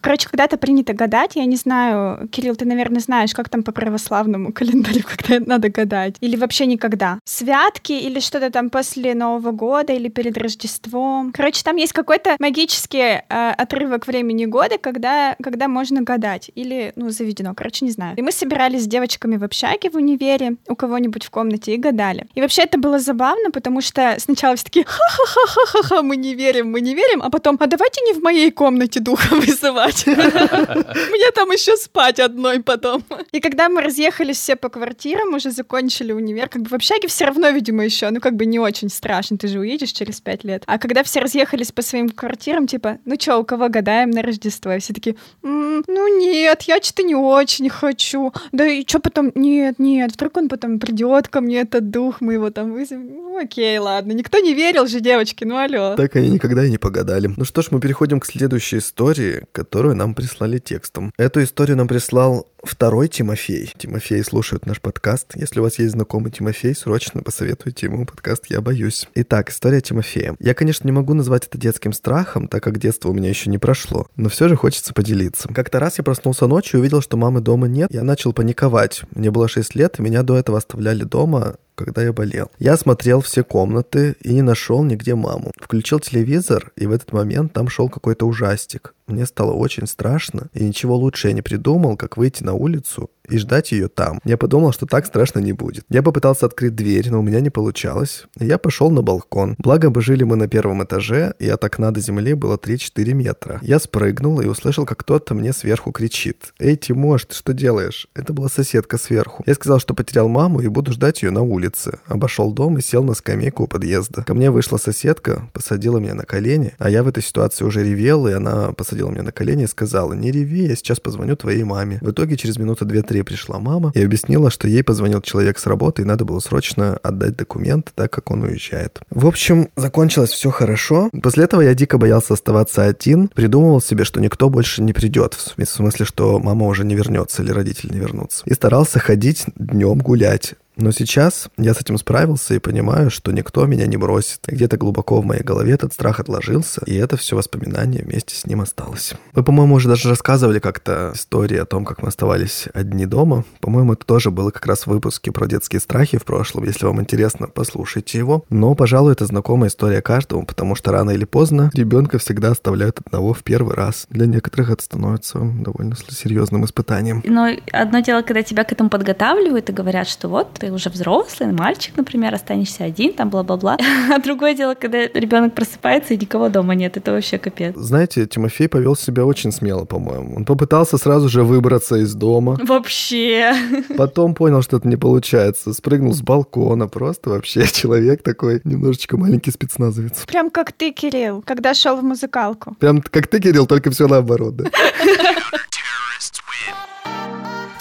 Короче, 0.01 0.29
когда-то 0.29 0.57
принято 0.57 0.95
гадать, 0.95 1.37
я 1.37 1.45
не 1.45 1.57
знаю, 1.57 2.29
Кирилл, 2.29 2.57
ты, 2.57 2.65
наверное, 2.65 3.01
знаешь, 3.01 3.35
как 3.35 3.49
там 3.49 3.63
по 3.63 3.73
православному 3.73 4.53
календарю, 4.55 5.03
когда 5.05 5.45
надо 5.45 5.69
гадать. 5.69 6.17
Или 6.21 6.37
вообще 6.37 6.67
никогда. 6.67 7.19
Святки 7.25 7.93
или 7.93 8.21
что-то 8.21 8.51
там 8.51 8.71
после 8.71 9.15
Нового 9.15 9.53
года 9.53 9.93
или 9.93 10.09
перед 10.09 10.39
Рождеством. 10.39 11.33
Короче, 11.33 11.63
там 11.63 11.77
есть 11.77 11.93
какой-то 11.93 12.37
магический 12.39 13.23
э, 13.29 13.51
отрывок 13.51 14.07
времени 14.07 14.47
года, 14.47 14.79
когда, 14.79 15.37
когда 15.43 15.69
можно 15.69 16.03
гадать. 16.03 16.51
Или, 16.55 16.93
ну, 16.97 17.11
заведено. 17.11 17.55
Короче, 17.55 17.85
не 17.85 17.91
знаю. 17.91 18.17
И 18.17 18.23
мы 18.23 18.33
собирались 18.33 18.85
с 18.85 18.87
девочками 18.87 19.37
в 19.37 19.45
общаге 19.45 19.91
в 19.91 19.97
универе 19.97 20.57
у 20.69 20.75
кого-нибудь 20.75 21.25
в 21.25 21.31
комнате 21.31 21.75
и 21.75 21.77
гадали. 21.77 22.27
И 22.35 22.41
вообще 22.41 22.63
это 22.63 22.79
было 22.79 22.99
забавно, 22.99 23.51
потому 23.51 23.81
что 23.81 24.17
сначала 24.29 24.57
все 24.57 24.65
такие, 24.65 24.85
ха-ха-ха-ха-ха, 24.85 26.03
мы 26.03 26.17
не 26.17 26.35
верим, 26.35 26.71
мы 26.71 26.83
не 26.83 26.95
верим, 26.95 27.23
а 27.23 27.31
потом, 27.31 27.57
а 27.61 27.67
давайте 27.67 28.03
не 28.03 28.13
в 28.13 28.23
моей 28.23 28.51
комнате 28.51 29.01
духа 29.01 29.35
вызывать. 29.35 30.07
Мне 30.07 31.31
там 31.35 31.51
еще 31.51 31.77
спать 31.77 32.21
одной 32.21 32.63
потом. 32.63 33.03
И 33.33 33.41
когда 33.41 33.71
мы 33.71 33.81
разъехались 33.81 34.37
все 34.37 34.55
по 34.57 34.69
квартирам, 34.69 35.35
уже 35.35 35.51
закончили 35.51 36.13
универ, 36.13 36.51
как 36.51 36.63
бы 36.63 36.69
в 36.69 36.75
общаге 36.75 37.09
все 37.09 37.25
равно, 37.25 37.49
видимо, 37.49 37.85
еще, 37.85 38.11
ну 38.11 38.21
как 38.21 38.35
бы 38.35 38.45
не 38.45 38.59
очень 38.59 38.91
страшно, 38.91 39.39
ты 39.39 39.49
же 39.49 39.61
уедешь 39.61 39.93
через 39.93 40.21
пять 40.21 40.45
лет. 40.45 40.63
А 40.67 40.79
когда 40.79 41.03
все 41.03 41.21
разъехались 41.21 41.73
по 41.73 41.81
своим 41.81 42.11
квартирам, 42.11 42.67
типа, 42.67 42.99
ну 43.07 43.15
что, 43.19 43.39
у 43.39 43.45
кого 43.45 43.71
гадаем 43.71 44.11
на 44.11 44.21
Рождество? 44.21 44.73
И 44.73 44.79
все 44.79 44.93
такие, 44.93 45.17
ну 45.43 46.19
нет, 46.19 46.63
я 46.63 46.83
что-то 46.83 47.03
не 47.03 47.15
очень 47.15 47.71
хочу. 47.71 48.35
Да 48.53 48.67
и 48.67 48.87
что 48.87 48.99
потом? 48.99 49.33
Нет, 49.35 49.79
нет, 49.79 50.13
вдруг 50.13 50.37
он 50.37 50.51
потом 50.51 50.79
придет 50.79 51.29
ко 51.29 51.41
мне, 51.41 51.61
этот 51.61 51.91
дух, 51.91 52.21
мы 52.21 52.35
его 52.35 52.51
там 52.51 52.73
вызовем. 52.73 53.07
Ну 53.07 53.39
окей, 53.39 53.79
ладно, 53.79 54.18
Никто 54.19 54.41
не 54.41 54.53
верил 54.53 54.89
же, 54.89 54.99
девочки, 54.99 55.45
ну 55.45 55.57
алло. 55.57 55.95
Так 55.95 56.17
они 56.17 56.29
никогда 56.31 56.65
и 56.65 56.71
не 56.71 56.79
погадали. 56.79 57.33
Ну 57.37 57.45
что 57.45 57.63
ж, 57.63 57.69
мы 57.71 57.79
переходим 57.79 58.19
к 58.19 58.27
следующей 58.27 58.79
истории, 58.79 59.45
которую 59.53 59.95
нам 59.95 60.17
прислали 60.17 60.59
текстом. 60.59 61.13
Эту 61.17 61.41
историю 61.45 61.77
нам 61.77 61.87
прислал 61.87 62.49
второй 62.65 63.07
Тимофей. 63.07 63.73
Тимофей 63.79 64.25
слушает 64.25 64.67
наш 64.67 64.81
подкаст. 64.81 65.37
Если 65.37 65.61
у 65.61 65.63
вас 65.63 65.79
есть 65.79 65.93
знакомый 65.93 66.33
Тимофей, 66.33 66.75
срочно 66.75 67.23
посоветуйте 67.23 67.87
ему 67.87 68.07
подкаст 68.07 68.47
«Я 68.49 68.61
боюсь». 68.61 69.07
Итак, 69.15 69.51
история 69.51 69.81
Тимофея. 69.81 70.35
Я, 70.41 70.55
конечно, 70.55 70.89
не 70.89 70.93
могу 70.93 71.15
назвать 71.15 71.47
это 71.47 71.57
детским 71.57 71.93
страхом, 71.93 72.49
так 72.49 72.61
как 72.61 72.79
детство 72.79 73.11
у 73.11 73.13
меня 73.13 73.29
еще 73.29 73.51
не 73.51 73.59
прошло, 73.59 74.09
но 74.17 74.29
все 74.29 74.49
же 74.49 74.57
хочется 74.57 74.95
поделиться. 74.95 75.49
Как-то 75.55 75.79
раз 75.79 75.99
я 75.99 76.03
проснулся 76.03 76.49
ночью 76.49 76.79
и 76.79 76.81
увидел, 76.81 77.03
что 77.03 77.17
мамы 77.17 77.41
дома 77.41 77.69
нет. 77.69 77.89
Я 77.93 78.03
начал 78.03 78.33
паниковать. 78.33 79.03
Мне 79.15 79.31
было 79.31 79.47
6 79.47 79.77
лет, 79.77 80.01
и 80.01 80.03
меня 80.03 80.25
до 80.25 80.37
этого 80.37 80.59
оставляли 80.59 81.05
дома 81.05 81.55
когда 81.79 82.03
я 82.03 82.13
болел. 82.13 82.51
Я 82.59 82.77
смотрел 82.77 83.21
все 83.21 83.45
комнаты 83.45 84.17
и 84.21 84.35
не 84.35 84.43
нашел 84.43 84.83
нигде 84.83 85.15
маму. 85.15 85.53
Включил 85.57 86.01
телевизор, 86.01 86.73
и 86.77 86.87
в 86.87 86.93
этот 86.93 87.13
момент 87.13 87.53
там 87.53 87.69
шел 87.69 87.89
какой-то 87.89 88.27
ужастик. 88.27 88.95
Мне 89.09 89.27
стало 89.27 89.53
очень 89.53 89.87
страшно, 89.87 90.49
и 90.53 90.65
ничего 90.65 90.97
лучше 90.97 91.29
я 91.29 91.35
не 91.35 91.43
придумал, 91.43 91.97
как 91.97 92.17
выйти 92.17 92.43
на 92.45 92.53
улицу 92.53 93.11
и 93.29 93.39
ждать 93.39 93.73
ее 93.73 93.89
там. 93.89 94.21
Я 94.25 94.37
подумал, 94.37 94.73
что 94.73 94.87
так 94.87 95.07
страшно 95.07 95.41
не 95.41 95.53
будет. 95.53 95.85
Я 95.89 96.03
попытался 96.03 96.47
открыть 96.47 96.75
дверь, 96.75 97.11
но 97.11 97.21
у 97.21 97.23
меня 97.23 97.41
не 97.41 97.51
получалось. 97.51 98.25
Я 98.39 98.59
пошел 98.59 98.91
на 98.91 99.03
балкон. 99.03 99.55
Благо 99.59 99.91
бы 99.91 100.01
жили 100.01 100.25
мы 100.25 100.37
на 100.37 100.49
первом 100.49 100.83
этаже, 100.83 101.35
и 101.39 101.49
от 101.49 101.63
окна 101.65 101.91
до 101.91 102.01
земли 102.01 102.35
было 102.35 102.57
3-4 102.57 103.13
метра. 103.13 103.59
Я 103.63 103.79
спрыгнул 103.79 104.41
и 104.41 104.47
услышал, 104.47 104.87
как 104.87 104.99
кто-то 104.99 105.35
мне 105.35 105.53
сверху 105.53 105.93
кричит. 105.93 106.53
«Эй, 106.59 106.77
Тимош, 106.77 107.27
ты 107.27 107.35
что 107.35 107.53
делаешь?» 107.53 108.09
Это 108.15 108.33
была 108.33 108.49
соседка 108.49 108.99
сверху. 108.99 109.43
Я 109.47 109.55
сказал, 109.55 109.79
что 109.79 109.95
потерял 109.95 110.29
маму 110.29 110.61
и 110.61 110.69
буду 110.69 110.93
ждать 110.93 111.23
ее 111.23 111.31
на 111.31 111.43
улице. 111.43 111.99
Обошел 112.07 112.53
дом 112.53 112.79
и 112.79 112.83
сел 112.83 113.05
на 113.05 113.15
скамейку 113.15 113.65
у 113.65 113.67
подъезда. 113.67 114.25
Ко 114.25 114.35
мне 114.35 114.51
вышла 114.51 114.77
соседка, 114.77 115.49
посадила 115.53 115.99
меня 115.99 116.15
на 116.15 116.25
колени, 116.25 116.75
а 116.79 116.91
я 116.91 117.03
в 117.03 117.09
этой 117.09 117.23
ситуации 117.23 117.65
уже 117.65 117.85
ревел, 117.85 118.27
и 118.27 118.33
она 118.33 118.73
посадила 118.73 118.98
посадила 118.99 119.11
меня 119.11 119.23
на 119.23 119.33
колени 119.33 119.65
и 119.65 119.67
сказала, 119.67 120.13
не 120.13 120.31
реви, 120.31 120.67
я 120.67 120.77
сейчас 120.77 120.99
позвоню 121.01 121.37
твоей 121.37 121.63
маме. 121.63 121.99
В 122.01 122.11
итоге 122.11 122.37
через 122.37 122.59
минуты 122.59 122.85
две-три 122.85 123.23
пришла 123.23 123.59
мама 123.59 123.93
и 123.95 124.03
объяснила, 124.03 124.51
что 124.51 124.67
ей 124.67 124.83
позвонил 124.83 125.21
человек 125.21 125.59
с 125.59 125.67
работы, 125.67 126.03
и 126.03 126.05
надо 126.05 126.25
было 126.25 126.41
срочно 126.41 126.99
отдать 127.03 127.37
документы, 127.37 127.93
так 127.95 128.11
как 128.11 128.31
он 128.31 128.43
уезжает. 128.43 129.01
В 129.11 129.27
общем, 129.27 129.69
закончилось 129.77 130.31
все 130.31 130.51
хорошо. 130.51 131.11
После 131.23 131.45
этого 131.45 131.61
я 131.61 131.75
дико 131.75 131.99
боялся 131.99 132.35
оставаться 132.35 132.85
один, 132.85 133.29
придумывал 133.29 133.81
себе, 133.81 134.05
что 134.05 134.21
никто 134.21 134.49
больше 134.49 134.83
не 134.83 134.93
придет, 134.93 135.35
в 135.35 135.65
смысле, 135.65 136.05
что 136.05 136.39
мама 136.41 136.67
уже 136.67 136.85
не 136.85 136.95
вернется 136.95 137.43
или 137.43 137.53
родители 137.53 137.93
не 137.93 138.01
вернутся. 138.01 138.43
И 138.47 138.55
старался 138.55 138.99
ходить 138.99 139.45
днем 139.57 139.99
гулять. 139.99 140.55
Но 140.79 140.93
сейчас 140.93 141.49
я 141.59 141.75
с 141.75 141.81
этим 141.81 141.99
справился 141.99 142.55
и 142.55 142.61
понимаю, 142.61 143.11
что 143.11 143.33
никто 143.33 143.67
меня 143.67 143.87
не 143.87 143.97
бросит. 143.97 144.41
Где-то 144.47 144.77
глубоко 144.77 145.21
в 145.21 145.25
моей 145.25 145.43
голове 145.43 145.73
этот 145.73 145.93
страх 145.93 146.21
отложился, 146.21 146.83
и 146.87 146.95
это 146.95 147.17
все 147.17 147.35
воспоминание 147.35 148.05
вместе 148.05 148.37
с 148.37 148.47
ним 148.47 148.61
осталось. 148.61 149.13
Мы, 149.35 149.43
по-моему, 149.43 149.75
уже 149.75 149.89
даже 149.89 150.09
рассказывали 150.09 150.61
как-то 150.61 151.13
истории 151.15 151.59
о 151.59 151.65
том, 151.65 151.85
как 151.85 152.01
мы 152.01 152.09
оставались 152.09 152.69
одни 152.75 153.07
дома. 153.07 153.45
По-моему, 153.61 153.95
это 153.95 154.07
тоже 154.07 154.31
было 154.31 154.53
как 154.53 154.67
раз 154.67 154.83
в 154.83 154.87
выпуске 154.87 155.33
про 155.33 155.49
детские 155.49 155.81
страхи 155.81 156.17
в 156.17 156.25
прошлом. 156.25 156.63
Если 156.63 156.87
вам 156.87 157.01
интересно, 157.01 157.49
послушайте 157.49 158.19
его. 158.19 158.45
Но, 158.49 158.77
пожалуй, 158.77 159.13
это 159.13 159.27
знакомая 159.27 159.71
история 159.71 160.01
каждому, 160.01 160.47
потому 160.47 160.77
что 160.77 160.93
рано 160.93 161.11
или 161.11 161.25
поздно 161.25 161.73
ребенка 161.75 162.19
всегда 162.19 162.53
оставляют 162.53 163.01
одного 163.05 163.33
в 163.33 163.43
первый 163.43 163.75
раз. 163.75 164.07
Для 164.11 164.27
некоторых 164.27 164.71
это 164.71 164.85
становится 164.85 165.41
довольно 165.41 165.97
серьезным 165.97 166.65
испытанием. 166.65 167.21
Но 167.27 167.49
одно 167.73 167.99
дело, 167.99 168.23
когда 168.23 168.45
тебя 168.45 168.63
к 168.63 168.71
этому 168.71 168.91
подготавливают 168.91 169.71
и 169.71 169.73
говорят, 169.73 170.07
что 170.07 170.29
вот 170.29 170.55
ты 170.55 170.68
уже 170.73 170.91
взрослый, 170.91 171.53
мальчик, 171.53 171.97
например, 171.97 172.35
останешься 172.35 172.85
один, 172.85 173.13
там 173.13 173.31
бла-бла-бла. 173.31 173.77
А 174.11 174.19
другое 174.21 174.55
дело, 174.55 174.75
когда 174.75 175.07
ребенок 175.07 175.55
просыпается 175.55 176.15
и 176.15 176.17
никого 176.17 176.49
дома 176.49 176.75
нет, 176.75 176.97
это 176.97 177.13
вообще 177.13 177.39
капец. 177.39 177.75
Знаете, 177.77 178.27
Тимофей 178.27 178.69
повел 178.69 178.97
себя 178.97 179.25
очень 179.25 179.53
смело, 179.53 179.85
по-моему. 179.85 180.37
Он 180.37 180.45
попытался 180.45 180.99
сразу 180.99 181.29
же 181.29 181.43
выбраться 181.43 181.97
из 181.97 182.15
дома. 182.15 182.59
Вообще. 182.63 183.55
Потом 183.97 184.35
понял, 184.35 184.63
что 184.63 184.79
это 184.79 184.89
не 184.89 184.97
получается. 184.97 185.73
Спрыгнул 185.73 186.15
с 186.15 186.23
балкона. 186.23 186.89
Просто 186.89 187.31
вообще 187.31 187.67
человек 187.73 188.23
такой 188.23 188.61
немножечко 188.65 189.17
маленький 189.17 189.51
спецназовец. 189.51 190.25
Прям 190.27 190.51
как 190.51 190.73
ты, 190.73 190.93
Кирилл, 190.93 191.43
когда 191.43 191.75
шел 191.75 191.97
в 191.97 192.03
музыкалку. 192.03 192.77
Прям 192.81 193.03
как 193.03 193.27
ты, 193.27 193.41
Кирилл, 193.41 193.67
только 193.67 193.91
все 193.91 194.09
наоборот, 194.09 194.57
да? 194.57 194.65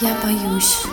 Я 0.00 0.16
боюсь. 0.22 0.84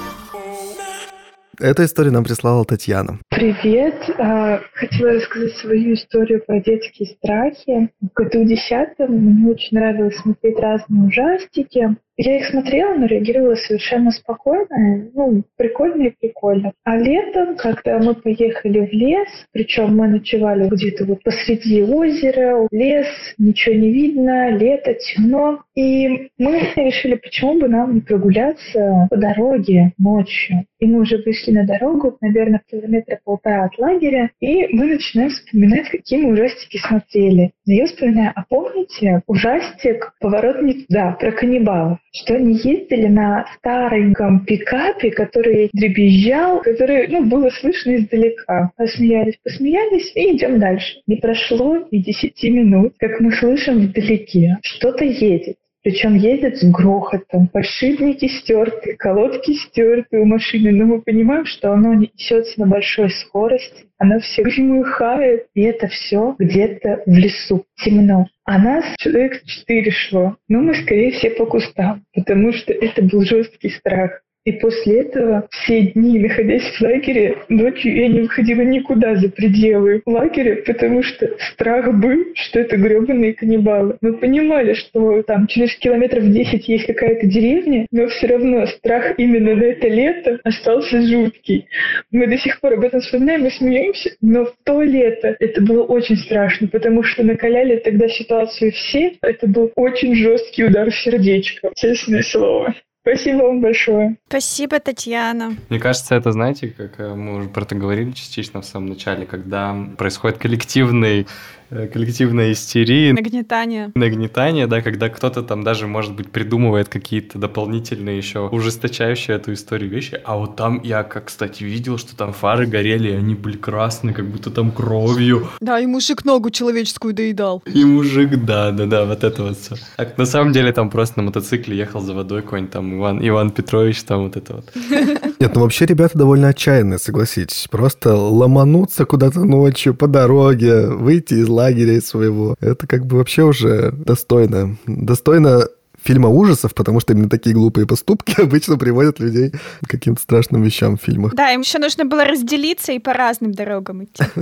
Эту 1.60 1.84
историю 1.84 2.14
нам 2.14 2.24
прислала 2.24 2.66
Татьяна. 2.66 3.20
Привет. 3.30 3.95
А, 4.18 4.60
хотела 4.74 5.14
рассказать 5.14 5.53
свою 5.58 5.93
историю 5.93 6.43
про 6.45 6.60
детские 6.60 7.10
страхи. 7.10 7.89
В 8.01 8.14
году 8.14 8.43
десятом 8.43 9.12
мне 9.12 9.51
очень 9.51 9.78
нравилось 9.78 10.18
смотреть 10.18 10.60
разные 10.60 11.08
ужастики. 11.08 11.95
Я 12.18 12.38
их 12.38 12.45
смотрела, 12.45 12.95
но 12.95 13.07
реагировала 13.07 13.55
совершенно 13.55 14.11
спокойно. 14.11 15.09
Ну, 15.13 15.43
прикольно 15.57 16.03
и 16.03 16.13
прикольно. 16.18 16.72
А 16.86 16.97
летом, 16.97 17.57
когда 17.57 17.99
мы 17.99 18.16
поехали 18.16 18.86
в 18.86 18.91
лес, 18.93 19.28
причем 19.51 19.97
мы 19.97 20.07
ночевали 20.07 20.70
где-то 20.70 21.05
вот 21.05 21.24
посреди 21.24 21.84
озера, 21.84 22.68
лес, 22.72 23.07
ничего 23.38 23.76
не 23.76 23.91
видно, 23.91 24.49
лето, 24.51 24.93
темно. 24.93 25.59
И 25.76 26.30
мы 26.38 26.59
решили, 26.78 27.16
почему 27.16 27.59
бы 27.59 27.68
нам 27.68 27.95
не 27.95 28.01
прогуляться 28.01 29.07
по 29.09 29.18
дороге 29.18 29.91
ночью. 29.97 30.66
И 30.80 30.88
мы 30.88 31.01
уже 31.01 31.18
вышли 31.18 31.51
на 31.51 31.66
дорогу, 31.66 32.18
наверное, 32.22 32.61
километра 32.70 33.20
полтора 33.24 33.66
от 33.66 33.78
лагеря, 33.78 34.30
и 34.39 34.68
мы 34.74 34.86
начинаем 34.86 35.30
вспоминать, 35.30 35.89
какие 35.89 36.20
мы 36.20 36.34
ужастики 36.34 36.78
смотрели. 36.78 37.51
Я 37.66 37.88
вспоминаю, 37.88 38.32
а 38.36 38.43
помните 38.47 39.22
ужастик 39.28 40.13
«Поворот 40.20 40.61
не 40.61 40.86
туда» 40.86 41.11
про 41.20 41.32
каннибалов? 41.32 41.99
Что 42.16 42.36
они 42.36 42.53
ездили 42.53 43.07
на 43.07 43.45
стареньком 43.57 44.45
пикапе, 44.45 45.11
который 45.11 45.70
дребезжал, 45.74 46.61
который, 46.61 47.07
ну, 47.07 47.26
было 47.26 47.49
слышно 47.49 47.95
издалека. 47.95 48.72
Посмеялись, 48.78 49.38
посмеялись 49.43 50.11
и 50.16 50.36
идем 50.36 50.59
дальше. 50.59 51.01
Не 51.07 51.18
прошло 51.18 51.78
и 51.91 51.99
десяти 51.99 52.49
минут, 52.49 52.93
как 52.97 53.20
мы 53.20 53.32
слышим 53.34 53.88
вдалеке, 53.88 54.57
что-то 54.63 55.03
едет. 55.03 55.57
Причем 55.86 56.16
ездят 56.16 56.58
с 56.58 56.64
грохотом. 56.64 57.48
Подшипники 57.48 58.28
стерты, 58.28 58.96
колодки 58.96 59.54
стерты 59.54 60.18
у 60.18 60.26
машины. 60.26 60.72
Но 60.72 60.86
мы 60.86 61.02
понимаем, 61.04 61.46
что 61.46 61.74
оно 61.74 61.94
несется 61.94 62.60
на 62.60 62.66
большой 62.66 63.12
скорости. 63.12 63.86
Оно 64.00 64.20
все 64.20 64.42
громыхает. 64.42 65.46
И 65.54 65.62
это 65.62 65.88
все 65.88 66.36
где-то 66.40 67.04
в 67.06 67.12
лесу. 67.12 67.66
Темно. 67.84 68.26
А 68.46 68.58
нас 68.58 68.84
человек 68.98 69.44
четыре 69.44 69.92
шло. 69.92 70.38
Но 70.48 70.62
мы 70.62 70.74
скорее 70.74 71.12
все 71.12 71.30
по 71.30 71.46
кустам, 71.46 72.04
потому 72.16 72.52
что 72.52 72.74
это 72.74 73.04
был 73.04 73.22
жесткий 73.22 73.70
страх. 73.70 74.22
И 74.46 74.52
после 74.52 75.02
этого 75.02 75.48
все 75.50 75.82
дни, 75.82 76.20
находясь 76.20 76.62
в 76.62 76.82
лагере, 76.82 77.36
ночью 77.50 77.96
я 77.96 78.08
не 78.08 78.22
выходила 78.22 78.62
никуда 78.62 79.16
за 79.16 79.30
пределы 79.30 80.04
лагеря, 80.06 80.58
потому 80.64 81.02
что 81.02 81.28
страх 81.52 81.91
был, 82.00 82.26
что 82.36 82.60
это 82.60 82.78
гребаные 82.78 83.34
каннибалы. 83.34 83.98
Мы 84.02 84.14
понимали, 84.14 84.74
что 84.74 85.24
там 85.24 85.48
через 85.48 85.76
километров 85.78 86.30
10 86.30 86.68
есть 86.68 86.86
какая-то 86.86 87.26
деревня, 87.26 87.88
но 87.91 88.08
все 88.08 88.28
равно 88.28 88.68
страх 88.68 89.18
именно 89.18 89.56
на 89.56 89.64
это 89.64 89.88
лето 89.88 90.39
остался 90.43 91.02
жуткий. 91.02 91.68
Мы 92.12 92.28
до 92.28 92.38
сих 92.38 92.60
пор 92.62 92.74
об 92.74 92.84
этом 92.84 93.00
вспоминаем 93.00 93.48
и 93.48 93.50
смеемся, 93.50 94.12
но 94.22 94.46
в 94.46 94.54
то 94.64 94.84
лето 94.84 95.36
это 95.39 95.60
было 95.62 95.84
очень 95.84 96.18
страшно, 96.18 96.68
потому 96.68 97.02
что 97.02 97.24
накаляли 97.24 97.78
тогда 97.78 98.08
ситуацию 98.08 98.72
все. 98.74 99.14
Это 99.24 99.48
был 99.48 99.72
очень 99.76 100.14
жесткий 100.14 100.66
удар 100.66 100.91
в 100.91 100.96
сердечко, 100.96 101.72
честное 101.76 102.22
слово. 102.22 102.76
Спасибо 103.08 103.43
вам 103.43 103.62
большое. 103.62 104.18
Спасибо, 104.28 104.80
Татьяна. 104.80 105.56
Мне 105.70 105.80
кажется, 105.80 106.16
это, 106.16 106.32
знаете, 106.32 106.74
как 106.76 106.99
э, 106.99 107.14
мы 107.14 107.38
уже 107.38 107.49
про 107.49 107.62
это 107.62 107.76
говорили 107.76 108.10
частично 108.10 108.62
в 108.62 108.66
самом 108.66 108.89
начале, 108.89 109.28
когда 109.28 109.76
происходит 109.95 110.39
коллективный 110.39 111.28
коллективная 111.70 112.51
истерия. 112.51 113.13
Нагнетание. 113.13 113.91
Нагнетание, 113.95 114.68
да, 114.68 114.82
когда 114.82 115.09
кто-то 115.09 115.41
там 115.43 115.63
даже, 115.63 115.88
может 115.88 116.16
быть, 116.16 116.30
придумывает 116.30 116.89
какие-то 116.89 117.38
дополнительные 117.38 118.18
еще 118.18 118.47
ужесточающие 118.47 119.38
эту 119.38 119.53
историю 119.53 119.89
вещи. 119.89 120.20
А 120.24 120.38
вот 120.38 120.55
там 120.55 120.82
я, 120.84 121.03
как, 121.03 121.26
кстати, 121.26 121.63
видел, 121.63 121.97
что 121.97 122.16
там 122.16 122.34
фары 122.34 122.66
горели, 122.66 123.09
и 123.09 123.16
они 123.16 123.36
были 123.36 123.57
красные, 123.57 124.13
как 124.13 124.28
будто 124.28 124.51
там 124.51 124.72
кровью. 124.72 125.47
Да, 125.61 125.80
и 125.80 125.86
мужик 125.86 126.26
ногу 126.26 126.49
человеческую 126.49 127.13
доедал. 127.13 127.63
И 127.66 127.84
мужик, 127.84 128.43
да, 128.45 128.72
да, 128.72 128.86
да, 128.86 129.05
вот 129.05 129.24
это 129.24 129.43
вот 129.43 129.57
все. 129.57 129.76
А 129.97 130.07
на 130.18 130.26
самом 130.26 130.53
деле 130.53 130.72
там 130.72 130.89
просто 130.89 131.20
на 131.20 131.24
мотоцикле 131.24 131.78
ехал 131.78 132.01
за 132.01 132.13
водой 132.13 132.41
какой-нибудь 132.41 132.72
там 132.74 132.97
Иван, 132.97 133.28
Иван 133.28 133.51
Петрович, 133.51 134.03
там 134.03 134.24
вот 134.24 134.38
это 134.38 134.55
вот. 134.55 134.72
Нет, 135.39 135.55
ну 135.55 135.61
вообще 135.61 135.86
ребята 135.86 136.18
довольно 136.18 136.49
отчаянные, 136.49 136.99
согласитесь. 136.99 137.68
Просто 137.70 138.16
ломануться 138.16 139.05
куда-то 139.05 139.43
ночью 139.43 139.95
по 139.95 140.07
дороге, 140.07 140.88
выйти 140.88 141.36
из 141.36 141.47
лагеря 141.56 141.99
своего. 142.01 142.56
Это 142.60 142.88
как 142.88 143.06
бы 143.06 143.18
вообще 143.18 143.43
уже 143.43 143.91
достойно. 143.91 144.78
Достойно 144.86 145.68
фильма 146.06 146.30
ужасов, 146.30 146.74
потому 146.74 146.99
что 146.99 147.14
именно 147.14 147.30
такие 147.30 147.53
глупые 147.56 147.88
поступки 147.88 148.39
обычно 148.41 148.78
приводят 148.78 149.20
людей 149.20 149.51
к 149.82 149.89
каким-то 149.89 150.22
страшным 150.22 150.62
вещам 150.62 150.97
в 150.97 151.01
фильмах. 151.01 151.34
Да, 151.36 151.51
им 151.51 151.62
еще 151.62 151.80
нужно 151.80 152.06
было 152.06 152.24
разделиться 152.24 152.91
и 152.91 152.99
по 152.99 153.14
разным 153.14 153.51
дорогам 153.51 154.03
идти. 154.03 154.24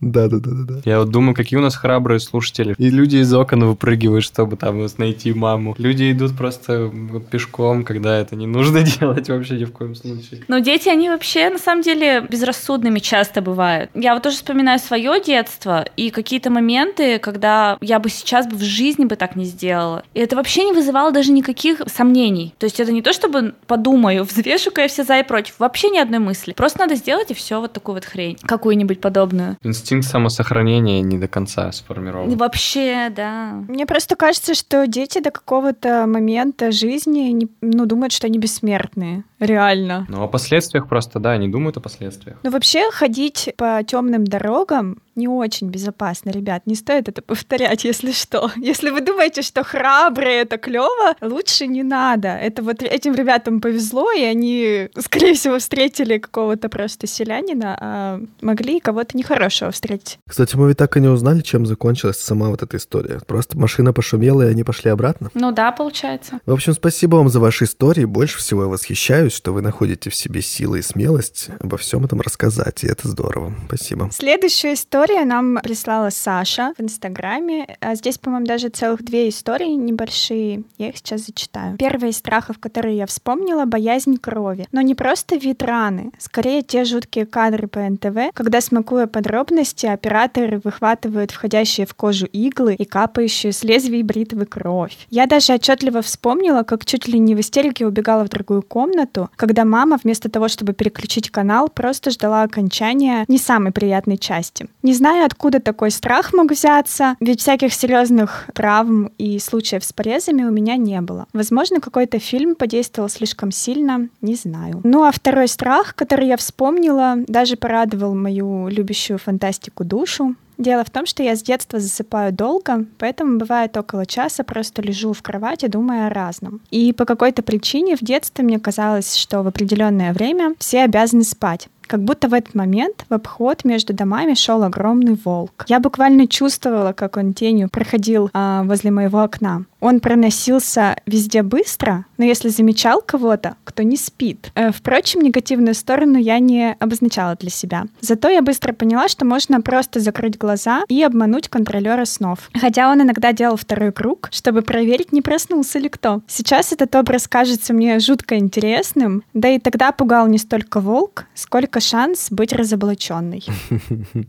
Да, 0.00 0.28
да, 0.28 0.38
да, 0.38 0.50
да. 0.50 0.80
Я 0.84 0.98
вот 1.00 1.10
думаю, 1.10 1.34
какие 1.34 1.58
у 1.58 1.62
нас 1.62 1.76
храбрые 1.76 2.20
слушатели. 2.20 2.74
И 2.78 2.90
люди 2.90 3.16
из 3.16 3.32
окон 3.34 3.64
выпрыгивают, 3.64 4.24
чтобы 4.24 4.56
там 4.56 4.84
найти 4.96 5.32
маму. 5.32 5.74
Люди 5.78 6.10
идут 6.10 6.36
просто 6.36 6.90
пешком, 7.30 7.84
когда 7.84 8.18
это 8.18 8.34
не 8.34 8.46
нужно 8.46 8.82
делать 9.00 9.28
вообще 9.28 9.58
ни 9.58 9.64
в 9.64 9.72
коем 9.72 9.94
случае. 9.94 10.42
Но 10.48 10.58
дети, 10.58 10.88
они 10.88 11.08
вообще 11.08 11.50
на 11.50 11.58
самом 11.58 11.82
деле 11.82 12.26
безрассудными 12.28 12.98
часто 12.98 13.42
бывают. 13.42 13.90
Я 13.94 14.14
вот 14.14 14.22
тоже 14.22 14.36
вспоминаю 14.36 14.78
свое 14.78 15.22
детство 15.22 15.84
и 15.96 16.10
какие-то 16.10 16.50
моменты, 16.50 17.18
когда 17.18 17.76
я 17.80 17.98
бы 17.98 18.08
сейчас 18.08 18.46
бы 18.46 18.56
в 18.56 18.62
жизни 18.62 19.04
бы 19.04 19.16
так 19.16 19.36
не 19.36 19.44
сделала. 19.44 20.02
И 20.14 20.20
это 20.20 20.36
вообще 20.36 20.64
не 20.64 20.72
вызывало 20.72 21.09
вызывало 21.10 21.12
даже 21.12 21.32
никаких 21.32 21.82
сомнений. 21.86 22.54
То 22.58 22.64
есть 22.64 22.80
это 22.80 22.92
не 22.92 23.02
то, 23.02 23.12
чтобы 23.12 23.54
подумаю, 23.66 24.24
взвешу-ка 24.24 24.82
я 24.82 24.88
все 24.88 25.04
за 25.04 25.18
и 25.18 25.22
против. 25.22 25.58
Вообще 25.58 25.90
ни 25.90 25.98
одной 25.98 26.18
мысли. 26.18 26.52
Просто 26.52 26.80
надо 26.80 26.94
сделать 26.94 27.30
и 27.30 27.34
все 27.34 27.60
вот 27.60 27.72
такую 27.72 27.94
вот 27.94 28.04
хрень. 28.04 28.36
Какую-нибудь 28.42 29.00
подобную. 29.00 29.56
Инстинкт 29.62 30.06
самосохранения 30.06 31.02
не 31.02 31.18
до 31.18 31.28
конца 31.28 31.72
сформирован. 31.72 32.36
Вообще, 32.36 33.10
да. 33.14 33.62
Мне 33.68 33.86
просто 33.86 34.16
кажется, 34.16 34.54
что 34.54 34.86
дети 34.86 35.20
до 35.20 35.30
какого-то 35.30 36.06
момента 36.06 36.72
жизни 36.72 37.30
не, 37.32 37.48
ну, 37.60 37.86
думают, 37.86 38.12
что 38.12 38.26
они 38.26 38.38
бессмертные. 38.38 39.24
Реально. 39.40 40.06
Ну, 40.08 40.22
о 40.22 40.28
последствиях 40.28 40.88
просто, 40.88 41.18
да, 41.18 41.36
не 41.36 41.48
думают 41.48 41.76
о 41.76 41.80
последствиях. 41.80 42.36
Ну, 42.42 42.50
вообще, 42.50 42.90
ходить 42.90 43.52
по 43.56 43.82
темным 43.82 44.24
дорогам 44.24 44.98
не 45.20 45.28
очень 45.28 45.68
безопасно, 45.68 46.30
ребят. 46.30 46.62
Не 46.66 46.74
стоит 46.74 47.08
это 47.08 47.22
повторять, 47.22 47.84
если 47.90 48.12
что. 48.12 48.50
Если 48.56 48.90
вы 48.90 49.00
думаете, 49.00 49.42
что 49.42 49.62
храбрые 49.62 50.42
это 50.42 50.56
клево, 50.56 51.14
лучше 51.20 51.66
не 51.66 51.82
надо. 51.82 52.28
Это 52.28 52.62
вот 52.62 52.82
этим 52.82 53.14
ребятам 53.14 53.60
повезло, 53.60 54.10
и 54.12 54.22
они, 54.22 54.88
скорее 54.98 55.34
всего, 55.34 55.58
встретили 55.58 56.18
какого-то 56.18 56.68
просто 56.68 57.06
селянина, 57.06 57.76
а 57.80 58.20
могли 58.40 58.80
кого-то 58.80 59.16
нехорошего 59.16 59.70
встретить. 59.70 60.18
Кстати, 60.26 60.56
мы 60.56 60.68
ведь 60.68 60.78
так 60.78 60.96
и 60.96 61.00
не 61.00 61.08
узнали, 61.08 61.40
чем 61.42 61.66
закончилась 61.66 62.18
сама 62.18 62.48
вот 62.48 62.62
эта 62.62 62.76
история. 62.76 63.20
Просто 63.26 63.58
машина 63.58 63.92
пошумела, 63.92 64.42
и 64.42 64.50
они 64.50 64.64
пошли 64.64 64.90
обратно. 64.90 65.30
Ну 65.34 65.52
да, 65.52 65.72
получается. 65.72 66.40
В 66.46 66.52
общем, 66.52 66.72
спасибо 66.72 67.16
вам 67.16 67.28
за 67.28 67.40
ваши 67.40 67.64
истории. 67.64 68.04
Больше 68.04 68.38
всего 68.38 68.62
я 68.62 68.68
восхищаюсь, 68.68 69.29
что 69.32 69.52
вы 69.52 69.62
находите 69.62 70.10
в 70.10 70.14
себе 70.14 70.42
силы 70.42 70.80
и 70.80 70.82
смелость 70.82 71.48
обо 71.60 71.76
всем 71.76 72.04
этом 72.04 72.20
рассказать, 72.20 72.84
и 72.84 72.86
это 72.86 73.08
здорово. 73.08 73.54
Спасибо. 73.66 74.08
Следующая 74.12 74.74
история 74.74 75.24
нам 75.24 75.58
прислала 75.62 76.10
Саша 76.10 76.74
в 76.76 76.82
Инстаграме. 76.82 77.76
А 77.80 77.94
здесь, 77.94 78.18
по-моему, 78.18 78.46
даже 78.46 78.68
целых 78.68 79.04
две 79.04 79.28
истории 79.28 79.70
небольшие. 79.74 80.64
Я 80.78 80.88
их 80.88 80.96
сейчас 80.98 81.26
зачитаю. 81.26 81.76
Первая 81.76 82.10
из 82.10 82.16
страхов, 82.16 82.58
которые 82.58 82.96
я 82.96 83.06
вспомнила, 83.06 83.64
боязнь 83.64 84.16
крови. 84.16 84.66
Но 84.72 84.80
не 84.80 84.94
просто 84.94 85.36
вид 85.36 85.62
раны, 85.62 86.12
скорее 86.18 86.62
те 86.62 86.84
жуткие 86.84 87.26
кадры 87.26 87.66
по 87.68 87.80
НТВ, 87.80 88.34
когда, 88.34 88.60
смакуя 88.60 89.06
подробности, 89.06 89.86
операторы 89.86 90.60
выхватывают 90.62 91.30
входящие 91.30 91.86
в 91.86 91.94
кожу 91.94 92.26
иглы 92.26 92.74
и 92.74 92.84
капающую 92.84 93.52
с 93.52 93.62
лезвий 93.64 94.02
бритвы 94.02 94.46
кровь. 94.46 94.96
Я 95.10 95.26
даже 95.26 95.54
отчетливо 95.54 96.02
вспомнила, 96.02 96.62
как 96.62 96.84
чуть 96.84 97.08
ли 97.08 97.18
не 97.18 97.34
в 97.34 97.40
истерике 97.40 97.86
убегала 97.86 98.24
в 98.24 98.28
другую 98.28 98.62
комнату, 98.62 99.19
когда 99.36 99.64
мама 99.64 99.98
вместо 100.02 100.30
того, 100.30 100.48
чтобы 100.48 100.72
переключить 100.72 101.30
канал, 101.30 101.68
просто 101.68 102.10
ждала 102.10 102.42
окончания 102.42 103.24
не 103.28 103.38
самой 103.38 103.72
приятной 103.72 104.18
части. 104.18 104.66
Не 104.82 104.94
знаю, 104.94 105.26
откуда 105.26 105.60
такой 105.60 105.90
страх 105.90 106.32
мог 106.32 106.50
взяться, 106.50 107.16
ведь 107.20 107.40
всяких 107.40 107.74
серьезных 107.74 108.46
травм 108.54 109.10
и 109.18 109.38
случаев 109.38 109.84
с 109.84 109.92
порезами 109.92 110.44
у 110.44 110.50
меня 110.50 110.76
не 110.76 111.00
было. 111.00 111.26
Возможно, 111.32 111.80
какой-то 111.80 112.18
фильм 112.18 112.54
подействовал 112.54 113.08
слишком 113.08 113.50
сильно, 113.50 114.08
не 114.20 114.34
знаю. 114.34 114.80
Ну 114.84 115.04
а 115.04 115.12
второй 115.12 115.48
страх, 115.48 115.94
который 115.94 116.28
я 116.28 116.36
вспомнила, 116.36 117.16
даже 117.26 117.56
порадовал 117.56 118.14
мою 118.14 118.68
любящую 118.68 119.18
фантастику 119.18 119.84
душу. 119.84 120.34
Дело 120.60 120.84
в 120.84 120.90
том, 120.90 121.06
что 121.06 121.22
я 121.22 121.36
с 121.36 121.42
детства 121.42 121.80
засыпаю 121.80 122.34
долго, 122.34 122.84
поэтому 122.98 123.38
бывает 123.38 123.74
около 123.78 124.04
часа 124.04 124.44
просто 124.44 124.82
лежу 124.82 125.14
в 125.14 125.22
кровати, 125.22 125.64
думая 125.68 126.08
о 126.08 126.10
разном. 126.10 126.60
И 126.70 126.92
по 126.92 127.06
какой-то 127.06 127.42
причине 127.42 127.96
в 127.96 128.00
детстве 128.00 128.44
мне 128.44 128.60
казалось, 128.60 129.16
что 129.16 129.42
в 129.42 129.46
определенное 129.46 130.12
время 130.12 130.54
все 130.58 130.82
обязаны 130.82 131.24
спать 131.24 131.68
как 131.90 132.04
будто 132.04 132.28
в 132.28 132.34
этот 132.34 132.54
момент 132.54 133.04
в 133.08 133.14
обход 133.14 133.64
между 133.64 133.92
домами 133.92 134.34
шел 134.34 134.62
огромный 134.62 135.18
волк. 135.24 135.64
Я 135.66 135.80
буквально 135.80 136.28
чувствовала, 136.28 136.92
как 136.92 137.16
он 137.16 137.34
тенью 137.34 137.68
проходил 137.68 138.30
а, 138.32 138.62
возле 138.62 138.92
моего 138.92 139.24
окна. 139.24 139.64
Он 139.80 140.00
проносился 140.00 140.96
везде 141.06 141.42
быстро, 141.42 142.04
но 142.18 142.24
если 142.24 142.48
замечал 142.48 143.02
кого-то, 143.04 143.56
кто 143.64 143.82
не 143.82 143.96
спит. 143.96 144.52
Э, 144.54 144.70
впрочем, 144.72 145.20
негативную 145.20 145.74
сторону 145.74 146.18
я 146.18 146.38
не 146.38 146.76
обозначала 146.78 147.34
для 147.36 147.50
себя. 147.50 147.84
Зато 148.00 148.28
я 148.28 148.42
быстро 148.42 148.72
поняла, 148.72 149.08
что 149.08 149.24
можно 149.24 149.60
просто 149.60 150.00
закрыть 150.00 150.38
глаза 150.38 150.82
и 150.88 151.02
обмануть 151.02 151.48
контролера 151.48 152.04
снов. 152.04 152.50
Хотя 152.54 152.90
он 152.90 153.02
иногда 153.02 153.32
делал 153.32 153.56
второй 153.56 153.92
круг, 153.92 154.28
чтобы 154.32 154.62
проверить, 154.62 155.12
не 155.12 155.22
проснулся 155.22 155.78
ли 155.78 155.88
кто. 155.88 156.20
Сейчас 156.26 156.72
этот 156.72 156.94
образ 156.94 157.26
кажется 157.26 157.72
мне 157.72 157.98
жутко 158.00 158.38
интересным, 158.38 159.22
да 159.34 159.48
и 159.48 159.58
тогда 159.58 159.92
пугал 159.92 160.26
не 160.26 160.38
столько 160.38 160.80
волк, 160.80 161.26
сколько 161.34 161.80
шанс 161.80 162.28
быть 162.30 162.52
разоблаченной. 162.52 163.44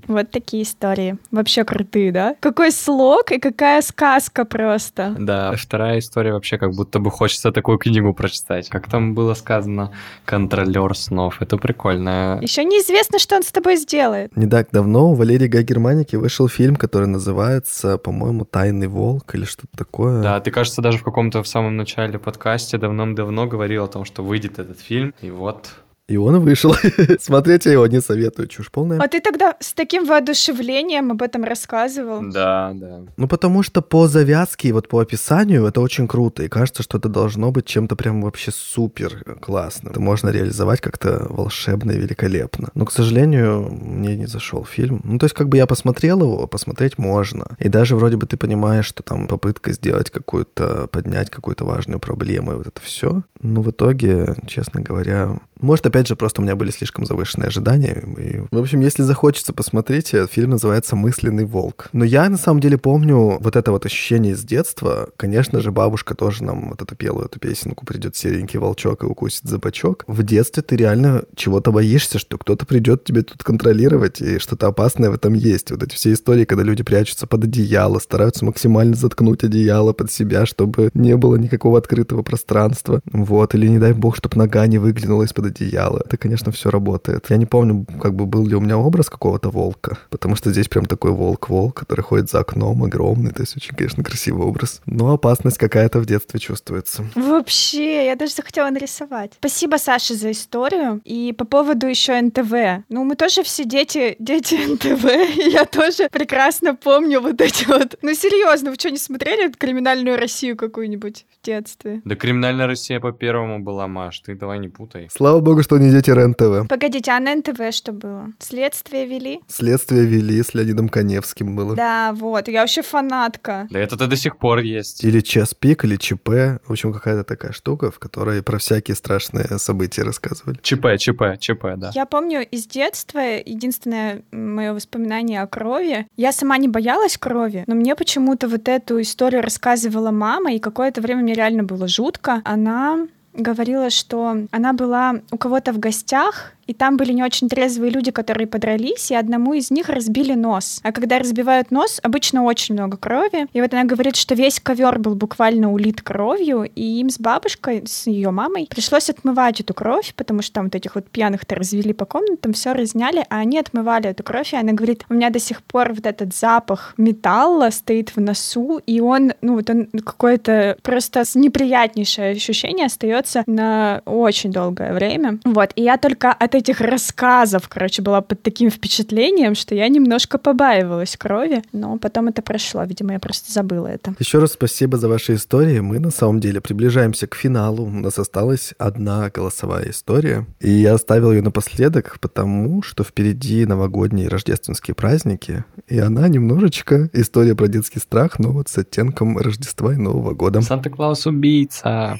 Вот 0.07 0.31
такие 0.31 0.63
истории. 0.63 1.17
Вообще 1.31 1.63
крутые, 1.63 2.11
да? 2.11 2.35
Какой 2.39 2.71
слог 2.71 3.31
и 3.31 3.39
какая 3.39 3.81
сказка 3.81 4.45
просто. 4.45 5.15
Да, 5.17 5.40
а 5.49 5.55
вторая 5.55 5.99
история 5.99 6.33
вообще 6.33 6.57
как 6.57 6.71
будто 6.73 6.99
бы 6.99 7.11
хочется 7.11 7.51
такую 7.51 7.77
книгу 7.77 8.13
прочитать. 8.13 8.69
Как 8.69 8.89
там 8.89 9.13
было 9.13 9.33
сказано, 9.33 9.91
контролер 10.25 10.95
снов. 10.95 11.41
Это 11.41 11.57
прикольно. 11.57 12.39
Еще 12.41 12.63
неизвестно, 12.63 13.19
что 13.19 13.35
он 13.35 13.43
с 13.43 13.51
тобой 13.51 13.77
сделает. 13.77 14.35
Не 14.35 14.47
так 14.47 14.69
давно 14.71 15.11
у 15.11 15.13
Валерии 15.15 15.47
Гай 15.47 15.63
Германики 15.63 16.15
вышел 16.15 16.47
фильм, 16.47 16.75
который 16.75 17.07
называется, 17.07 17.97
по-моему, 17.97 18.45
«Тайный 18.45 18.87
волк» 18.87 19.35
или 19.35 19.45
что-то 19.45 19.77
такое. 19.77 20.21
Да, 20.21 20.39
ты, 20.39 20.51
кажется, 20.51 20.81
даже 20.81 20.97
в 20.97 21.03
каком-то 21.03 21.43
в 21.43 21.47
самом 21.47 21.77
начале 21.77 22.19
подкасте 22.19 22.77
давным-давно 22.77 23.47
говорил 23.47 23.85
о 23.85 23.87
том, 23.87 24.05
что 24.05 24.23
выйдет 24.23 24.59
этот 24.59 24.79
фильм. 24.79 25.13
И 25.21 25.31
вот 25.31 25.69
и 26.11 26.17
он 26.17 26.39
вышел. 26.39 26.75
Смотреть 27.19 27.65
я 27.65 27.71
его 27.71 27.87
не 27.87 28.01
советую, 28.01 28.47
чушь 28.47 28.69
полная. 28.69 28.99
А 28.99 29.07
ты 29.07 29.21
тогда 29.21 29.55
с 29.59 29.73
таким 29.73 30.05
воодушевлением 30.05 31.11
об 31.11 31.21
этом 31.21 31.43
рассказывал? 31.43 32.21
Да, 32.31 32.71
да. 32.73 32.99
Ну, 33.17 33.27
потому 33.27 33.63
что 33.63 33.81
по 33.81 34.07
завязке 34.07 34.67
и 34.67 34.71
вот 34.73 34.89
по 34.89 34.99
описанию 34.99 35.65
это 35.65 35.79
очень 35.79 36.07
круто. 36.07 36.43
И 36.43 36.49
кажется, 36.49 36.83
что 36.83 36.97
это 36.97 37.07
должно 37.07 37.51
быть 37.51 37.65
чем-то 37.65 37.95
прям 37.95 38.21
вообще 38.21 38.51
супер 38.51 39.23
классно. 39.39 39.89
Это 39.89 40.01
можно 40.01 40.29
реализовать 40.29 40.81
как-то 40.81 41.27
волшебно 41.29 41.91
и 41.91 41.97
великолепно. 41.97 42.69
Но, 42.73 42.85
к 42.85 42.91
сожалению, 42.91 43.69
мне 43.71 44.17
не 44.17 44.25
зашел 44.25 44.65
фильм. 44.65 45.01
Ну, 45.05 45.17
то 45.17 45.25
есть, 45.25 45.35
как 45.35 45.47
бы 45.47 45.57
я 45.57 45.65
посмотрел 45.65 46.21
его, 46.21 46.47
посмотреть 46.47 46.97
можно. 46.97 47.55
И 47.59 47.69
даже 47.69 47.95
вроде 47.95 48.17
бы 48.17 48.27
ты 48.27 48.35
понимаешь, 48.35 48.85
что 48.85 49.01
там 49.01 49.27
попытка 49.27 49.71
сделать 49.71 50.09
какую-то, 50.09 50.87
поднять 50.87 51.29
какую-то 51.29 51.65
важную 51.65 51.99
проблему, 51.99 52.51
и 52.51 52.55
вот 52.55 52.67
это 52.67 52.81
все. 52.81 53.23
Но 53.41 53.61
в 53.61 53.69
итоге, 53.71 54.35
честно 54.47 54.81
говоря, 54.81 55.39
может, 55.61 55.85
опять 55.85 56.07
же, 56.07 56.15
просто 56.15 56.41
у 56.41 56.43
меня 56.43 56.55
были 56.55 56.71
слишком 56.71 57.05
завышенные 57.05 57.47
ожидания. 57.47 58.03
И... 58.17 58.41
В 58.51 58.59
общем, 58.59 58.81
если 58.81 59.03
захочется, 59.03 59.53
посмотрите. 59.53 60.27
Фильм 60.27 60.51
называется 60.51 60.95
«Мысленный 60.95 61.45
волк». 61.45 61.89
Но 61.93 62.03
я, 62.05 62.29
на 62.29 62.37
самом 62.37 62.59
деле, 62.59 62.77
помню 62.77 63.37
вот 63.39 63.55
это 63.55 63.71
вот 63.71 63.85
ощущение 63.85 64.33
из 64.33 64.43
детства. 64.43 65.09
Конечно 65.17 65.59
же, 65.61 65.71
бабушка 65.71 66.15
тоже 66.15 66.43
нам 66.43 66.69
вот 66.69 66.81
эту 66.81 66.95
пела 66.95 67.25
эту 67.25 67.39
песенку 67.39 67.85
«Придет 67.85 68.15
серенький 68.15 68.59
волчок 68.59 69.03
и 69.03 69.05
укусит 69.05 69.43
за 69.43 69.57
бочок». 69.57 70.03
В 70.07 70.23
детстве 70.23 70.63
ты 70.63 70.75
реально 70.75 71.23
чего-то 71.35 71.71
боишься, 71.71 72.19
что 72.19 72.37
кто-то 72.37 72.65
придет 72.65 73.03
тебе 73.03 73.21
тут 73.21 73.43
контролировать, 73.43 74.21
и 74.21 74.39
что-то 74.39 74.67
опасное 74.67 75.09
в 75.09 75.13
этом 75.13 75.33
есть. 75.33 75.71
Вот 75.71 75.83
эти 75.83 75.95
все 75.95 76.13
истории, 76.13 76.45
когда 76.45 76.63
люди 76.63 76.83
прячутся 76.83 77.27
под 77.27 77.43
одеяло, 77.43 77.99
стараются 77.99 78.45
максимально 78.45 78.95
заткнуть 78.95 79.43
одеяло 79.43 79.93
под 79.93 80.11
себя, 80.11 80.45
чтобы 80.45 80.89
не 80.93 81.15
было 81.17 81.35
никакого 81.35 81.77
открытого 81.77 82.23
пространства. 82.23 83.01
Вот, 83.11 83.55
или 83.55 83.67
не 83.67 83.79
дай 83.79 83.93
бог, 83.93 84.15
чтобы 84.15 84.37
нога 84.37 84.65
не 84.67 84.77
выглянула 84.77 85.23
из-под 85.23 85.50
одеяла. 85.51 86.01
Это, 86.05 86.17
конечно, 86.17 86.51
все 86.51 86.69
работает. 86.69 87.29
Я 87.29 87.37
не 87.37 87.45
помню, 87.45 87.85
как 88.01 88.15
бы 88.15 88.25
был 88.25 88.47
ли 88.47 88.55
у 88.55 88.59
меня 88.59 88.77
образ 88.77 89.09
какого-то 89.09 89.49
волка, 89.49 89.97
потому 90.09 90.35
что 90.35 90.51
здесь 90.51 90.67
прям 90.67 90.85
такой 90.85 91.11
волк-волк, 91.11 91.75
который 91.75 92.01
ходит 92.01 92.29
за 92.29 92.39
окном, 92.39 92.83
огромный, 92.83 93.31
то 93.31 93.41
есть 93.41 93.55
очень, 93.55 93.75
конечно, 93.75 94.03
красивый 94.03 94.47
образ. 94.47 94.81
Но 94.85 95.13
опасность 95.13 95.57
какая-то 95.57 95.99
в 95.99 96.05
детстве 96.05 96.39
чувствуется. 96.39 97.05
Вообще, 97.15 98.05
я 98.05 98.15
даже 98.15 98.33
захотела 98.33 98.69
нарисовать. 98.69 99.33
Спасибо, 99.39 99.77
Саша, 99.77 100.15
за 100.15 100.31
историю. 100.31 101.01
И 101.03 101.33
по 101.37 101.45
поводу 101.45 101.87
еще 101.87 102.19
НТВ. 102.19 102.85
Ну, 102.89 103.03
мы 103.03 103.15
тоже 103.15 103.43
все 103.43 103.65
дети, 103.65 104.15
дети 104.19 104.55
НТВ, 104.55 105.05
и 105.37 105.49
я 105.49 105.65
тоже 105.65 106.09
прекрасно 106.11 106.75
помню 106.75 107.21
вот 107.21 107.41
эти 107.41 107.65
вот... 107.65 107.97
Ну, 108.01 108.13
серьезно, 108.13 108.71
вы 108.71 108.75
что, 108.75 108.89
не 108.89 108.97
смотрели 108.97 109.51
криминальную 109.51 110.17
Россию 110.17 110.55
какую-нибудь 110.55 111.25
в 111.29 111.45
детстве? 111.45 112.01
Да 112.05 112.15
криминальная 112.15 112.67
Россия 112.67 112.99
по 112.99 113.11
первому 113.11 113.59
была, 113.59 113.87
Маш, 113.87 114.19
ты 114.21 114.35
давай 114.35 114.59
не 114.59 114.69
путай. 114.69 115.09
Слава 115.11 115.40
богу, 115.41 115.63
что 115.63 115.77
не 115.77 115.91
дети 115.91 116.09
РЕН-ТВ. 116.11 116.67
Погодите, 116.67 117.11
а 117.11 117.19
на 117.19 117.35
НТВ 117.35 117.59
что 117.71 117.91
было? 117.91 118.27
Следствие 118.39 119.05
вели? 119.05 119.41
Следствие 119.47 120.05
вели 120.05 120.41
с 120.41 120.53
Леонидом 120.53 120.89
Коневским 120.89 121.55
было. 121.55 121.75
Да, 121.75 122.13
вот, 122.13 122.47
я 122.47 122.61
вообще 122.61 122.81
фанатка. 122.81 123.67
Да 123.69 123.79
это-то 123.79 124.07
до 124.07 124.15
сих 124.15 124.37
пор 124.37 124.59
есть. 124.59 125.03
Или 125.03 125.19
час 125.21 125.53
пик, 125.53 125.85
или 125.85 125.95
ЧП. 125.95 126.29
В 126.65 126.71
общем, 126.71 126.93
какая-то 126.93 127.23
такая 127.23 127.51
штука, 127.51 127.91
в 127.91 127.99
которой 127.99 128.41
про 128.43 128.57
всякие 128.57 128.95
страшные 128.95 129.45
события 129.57 130.03
рассказывали. 130.03 130.59
ЧП, 130.61 130.97
ЧП, 130.97 131.39
ЧП, 131.39 131.65
да. 131.77 131.91
Я 131.93 132.05
помню 132.05 132.45
из 132.45 132.65
детства, 132.67 133.19
единственное 133.19 134.23
мое 134.31 134.73
воспоминание 134.73 135.41
о 135.41 135.47
крови, 135.47 136.07
я 136.17 136.31
сама 136.31 136.57
не 136.57 136.67
боялась 136.67 137.17
крови, 137.17 137.63
но 137.67 137.75
мне 137.75 137.95
почему-то 137.95 138.47
вот 138.47 138.67
эту 138.67 139.01
историю 139.01 139.41
рассказывала 139.41 140.11
мама, 140.11 140.53
и 140.53 140.59
какое-то 140.59 141.01
время 141.01 141.21
мне 141.23 141.33
реально 141.33 141.63
было 141.63 141.87
жутко. 141.87 142.41
Она 142.45 143.07
говорила, 143.33 143.89
что 143.89 144.37
она 144.51 144.73
была 144.73 145.15
у 145.31 145.37
кого-то 145.37 145.73
в 145.73 145.79
гостях, 145.79 146.53
и 146.67 146.73
там 146.73 146.97
были 146.97 147.11
не 147.13 147.23
очень 147.23 147.49
трезвые 147.49 147.91
люди, 147.91 148.11
которые 148.11 148.47
подрались, 148.47 149.11
и 149.11 149.15
одному 149.15 149.53
из 149.53 149.71
них 149.71 149.89
разбили 149.89 150.33
нос. 150.33 150.79
А 150.83 150.91
когда 150.91 151.19
разбивают 151.19 151.71
нос, 151.71 151.99
обычно 152.03 152.43
очень 152.43 152.75
много 152.75 152.97
крови. 152.97 153.47
И 153.53 153.61
вот 153.61 153.73
она 153.73 153.83
говорит, 153.83 154.15
что 154.15 154.35
весь 154.35 154.59
ковер 154.59 154.99
был 154.99 155.15
буквально 155.15 155.71
улит 155.71 156.01
кровью, 156.01 156.63
и 156.63 156.99
им 156.99 157.09
с 157.09 157.19
бабушкой, 157.19 157.83
с 157.85 158.07
ее 158.07 158.31
мамой, 158.31 158.67
пришлось 158.69 159.09
отмывать 159.09 159.61
эту 159.61 159.73
кровь, 159.73 160.13
потому 160.15 160.41
что 160.41 160.53
там 160.53 160.65
вот 160.65 160.75
этих 160.75 160.95
вот 160.95 161.09
пьяных-то 161.09 161.55
развели 161.55 161.93
по 161.93 162.05
комнатам, 162.05 162.53
все 162.53 162.73
разняли, 162.73 163.25
а 163.29 163.39
они 163.39 163.59
отмывали 163.59 164.09
эту 164.09 164.23
кровь, 164.23 164.53
и 164.53 164.57
она 164.57 164.73
говорит, 164.73 165.05
у 165.09 165.13
меня 165.13 165.29
до 165.29 165.39
сих 165.39 165.63
пор 165.63 165.93
вот 165.93 166.05
этот 166.05 166.35
запах 166.35 166.93
металла 166.97 167.69
стоит 167.71 168.15
в 168.15 168.21
носу, 168.21 168.81
и 168.85 168.99
он, 168.99 169.33
ну 169.41 169.55
вот 169.55 169.69
он 169.69 169.87
какое-то 169.87 170.77
просто 170.81 171.23
неприятнейшее 171.35 172.31
ощущение 172.31 172.85
остается 172.85 173.43
на 173.47 174.01
очень 174.05 174.51
долгое 174.51 174.93
время. 174.93 175.39
Вот, 175.43 175.71
и 175.75 175.83
я 175.83 175.97
только 175.97 176.31
от 176.31 176.55
этих 176.61 176.79
рассказов, 176.79 177.67
короче, 177.67 178.01
была 178.01 178.21
под 178.21 178.41
таким 178.41 178.69
впечатлением, 178.69 179.55
что 179.55 179.75
я 179.75 179.87
немножко 179.89 180.37
побаивалась 180.37 181.17
крови, 181.17 181.63
но 181.73 181.97
потом 181.97 182.29
это 182.29 182.41
прошло, 182.41 182.83
видимо, 182.83 183.13
я 183.13 183.19
просто 183.19 183.51
забыла 183.51 183.87
это. 183.87 184.15
Еще 184.19 184.39
раз 184.39 184.53
спасибо 184.53 184.97
за 184.97 185.09
ваши 185.09 185.35
истории. 185.35 185.79
Мы 185.79 185.99
на 185.99 186.11
самом 186.11 186.39
деле 186.39 186.61
приближаемся 186.61 187.27
к 187.27 187.35
финалу. 187.35 187.85
У 187.85 187.89
нас 187.89 188.17
осталась 188.17 188.73
одна 188.77 189.29
голосовая 189.29 189.89
история, 189.89 190.45
и 190.59 190.69
я 190.69 190.93
оставил 190.93 191.31
ее 191.31 191.41
напоследок, 191.41 192.17
потому 192.21 192.81
что 192.81 193.03
впереди 193.03 193.65
новогодние 193.65 194.27
и 194.27 194.29
рождественские 194.29 194.95
праздники, 194.95 195.65
и 195.87 195.99
она 195.99 196.27
немножечко 196.27 197.09
история 197.13 197.55
про 197.55 197.67
детский 197.67 197.99
страх, 197.99 198.39
но 198.39 198.51
вот 198.51 198.69
с 198.69 198.77
оттенком 198.77 199.37
Рождества 199.37 199.93
и 199.93 199.97
Нового 199.97 200.33
года. 200.33 200.61
Санта-Клаус 200.61 201.25
убийца. 201.25 202.17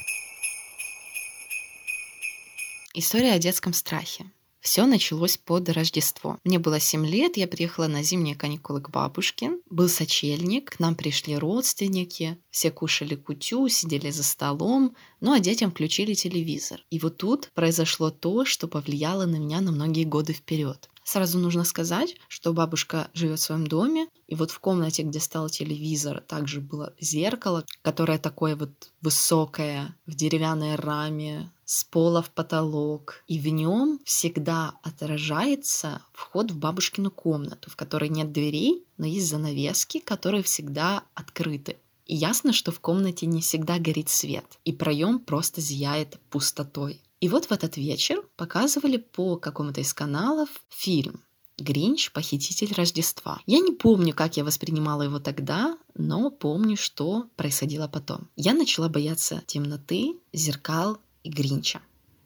История 2.94 3.32
о 3.32 3.38
детском 3.38 3.72
страхе. 3.72 4.24
Все 4.62 4.86
началось 4.86 5.38
под 5.38 5.68
Рождество. 5.70 6.38
Мне 6.44 6.60
было 6.60 6.78
7 6.78 7.04
лет, 7.04 7.36
я 7.36 7.48
приехала 7.48 7.88
на 7.88 8.04
зимние 8.04 8.36
каникулы 8.36 8.80
к 8.80 8.90
бабушке. 8.90 9.50
Был 9.68 9.88
сочельник, 9.88 10.76
к 10.76 10.78
нам 10.78 10.94
пришли 10.94 11.36
родственники, 11.36 12.38
все 12.50 12.70
кушали 12.70 13.16
кутю, 13.16 13.68
сидели 13.68 14.10
за 14.10 14.22
столом, 14.22 14.94
ну 15.20 15.32
а 15.32 15.40
детям 15.40 15.72
включили 15.72 16.14
телевизор. 16.14 16.84
И 16.90 17.00
вот 17.00 17.16
тут 17.16 17.50
произошло 17.54 18.12
то, 18.12 18.44
что 18.44 18.68
повлияло 18.68 19.26
на 19.26 19.36
меня 19.36 19.60
на 19.60 19.72
многие 19.72 20.04
годы 20.04 20.32
вперед. 20.32 20.88
Сразу 21.04 21.40
нужно 21.40 21.64
сказать, 21.64 22.14
что 22.28 22.52
бабушка 22.52 23.10
живет 23.12 23.40
в 23.40 23.42
своем 23.42 23.66
доме, 23.66 24.06
и 24.28 24.36
вот 24.36 24.52
в 24.52 24.60
комнате, 24.60 25.02
где 25.02 25.18
стал 25.18 25.48
телевизор, 25.48 26.20
также 26.20 26.60
было 26.60 26.94
зеркало, 27.00 27.64
которое 27.82 28.18
такое 28.18 28.54
вот 28.54 28.92
высокое, 29.00 29.96
в 30.06 30.14
деревянной 30.14 30.76
раме, 30.76 31.50
с 31.64 31.84
пола 31.84 32.22
в 32.22 32.30
потолок, 32.30 33.22
и 33.26 33.38
в 33.38 33.48
нем 33.48 34.00
всегда 34.04 34.74
отражается 34.82 36.02
вход 36.12 36.50
в 36.50 36.58
бабушкину 36.58 37.10
комнату, 37.10 37.70
в 37.70 37.76
которой 37.76 38.08
нет 38.08 38.32
дверей, 38.32 38.84
но 38.96 39.06
есть 39.06 39.28
занавески, 39.28 39.98
которые 39.98 40.42
всегда 40.42 41.04
открыты. 41.14 41.76
И 42.06 42.16
ясно, 42.16 42.52
что 42.52 42.72
в 42.72 42.80
комнате 42.80 43.26
не 43.26 43.40
всегда 43.40 43.78
горит 43.78 44.08
свет, 44.08 44.44
и 44.64 44.72
проем 44.72 45.18
просто 45.18 45.60
зияет 45.60 46.18
пустотой. 46.30 47.00
И 47.20 47.28
вот 47.28 47.46
в 47.46 47.52
этот 47.52 47.76
вечер 47.76 48.22
показывали 48.36 48.96
по 48.96 49.36
какому-то 49.36 49.80
из 49.80 49.94
каналов 49.94 50.48
фильм 50.68 51.20
Гринч– 51.58 52.10
похититель 52.12 52.74
Рождества. 52.74 53.40
Я 53.46 53.60
не 53.60 53.72
помню, 53.72 54.14
как 54.14 54.36
я 54.36 54.44
воспринимала 54.44 55.02
его 55.02 55.20
тогда, 55.20 55.78
но 55.94 56.30
помню, 56.30 56.76
что 56.76 57.26
происходило 57.36 57.88
потом. 57.88 58.28
Я 58.36 58.54
начала 58.54 58.88
бояться 58.88 59.42
темноты, 59.46 60.16
зеркал 60.32 60.98
и 61.24 61.30
Гринча. 61.30 61.80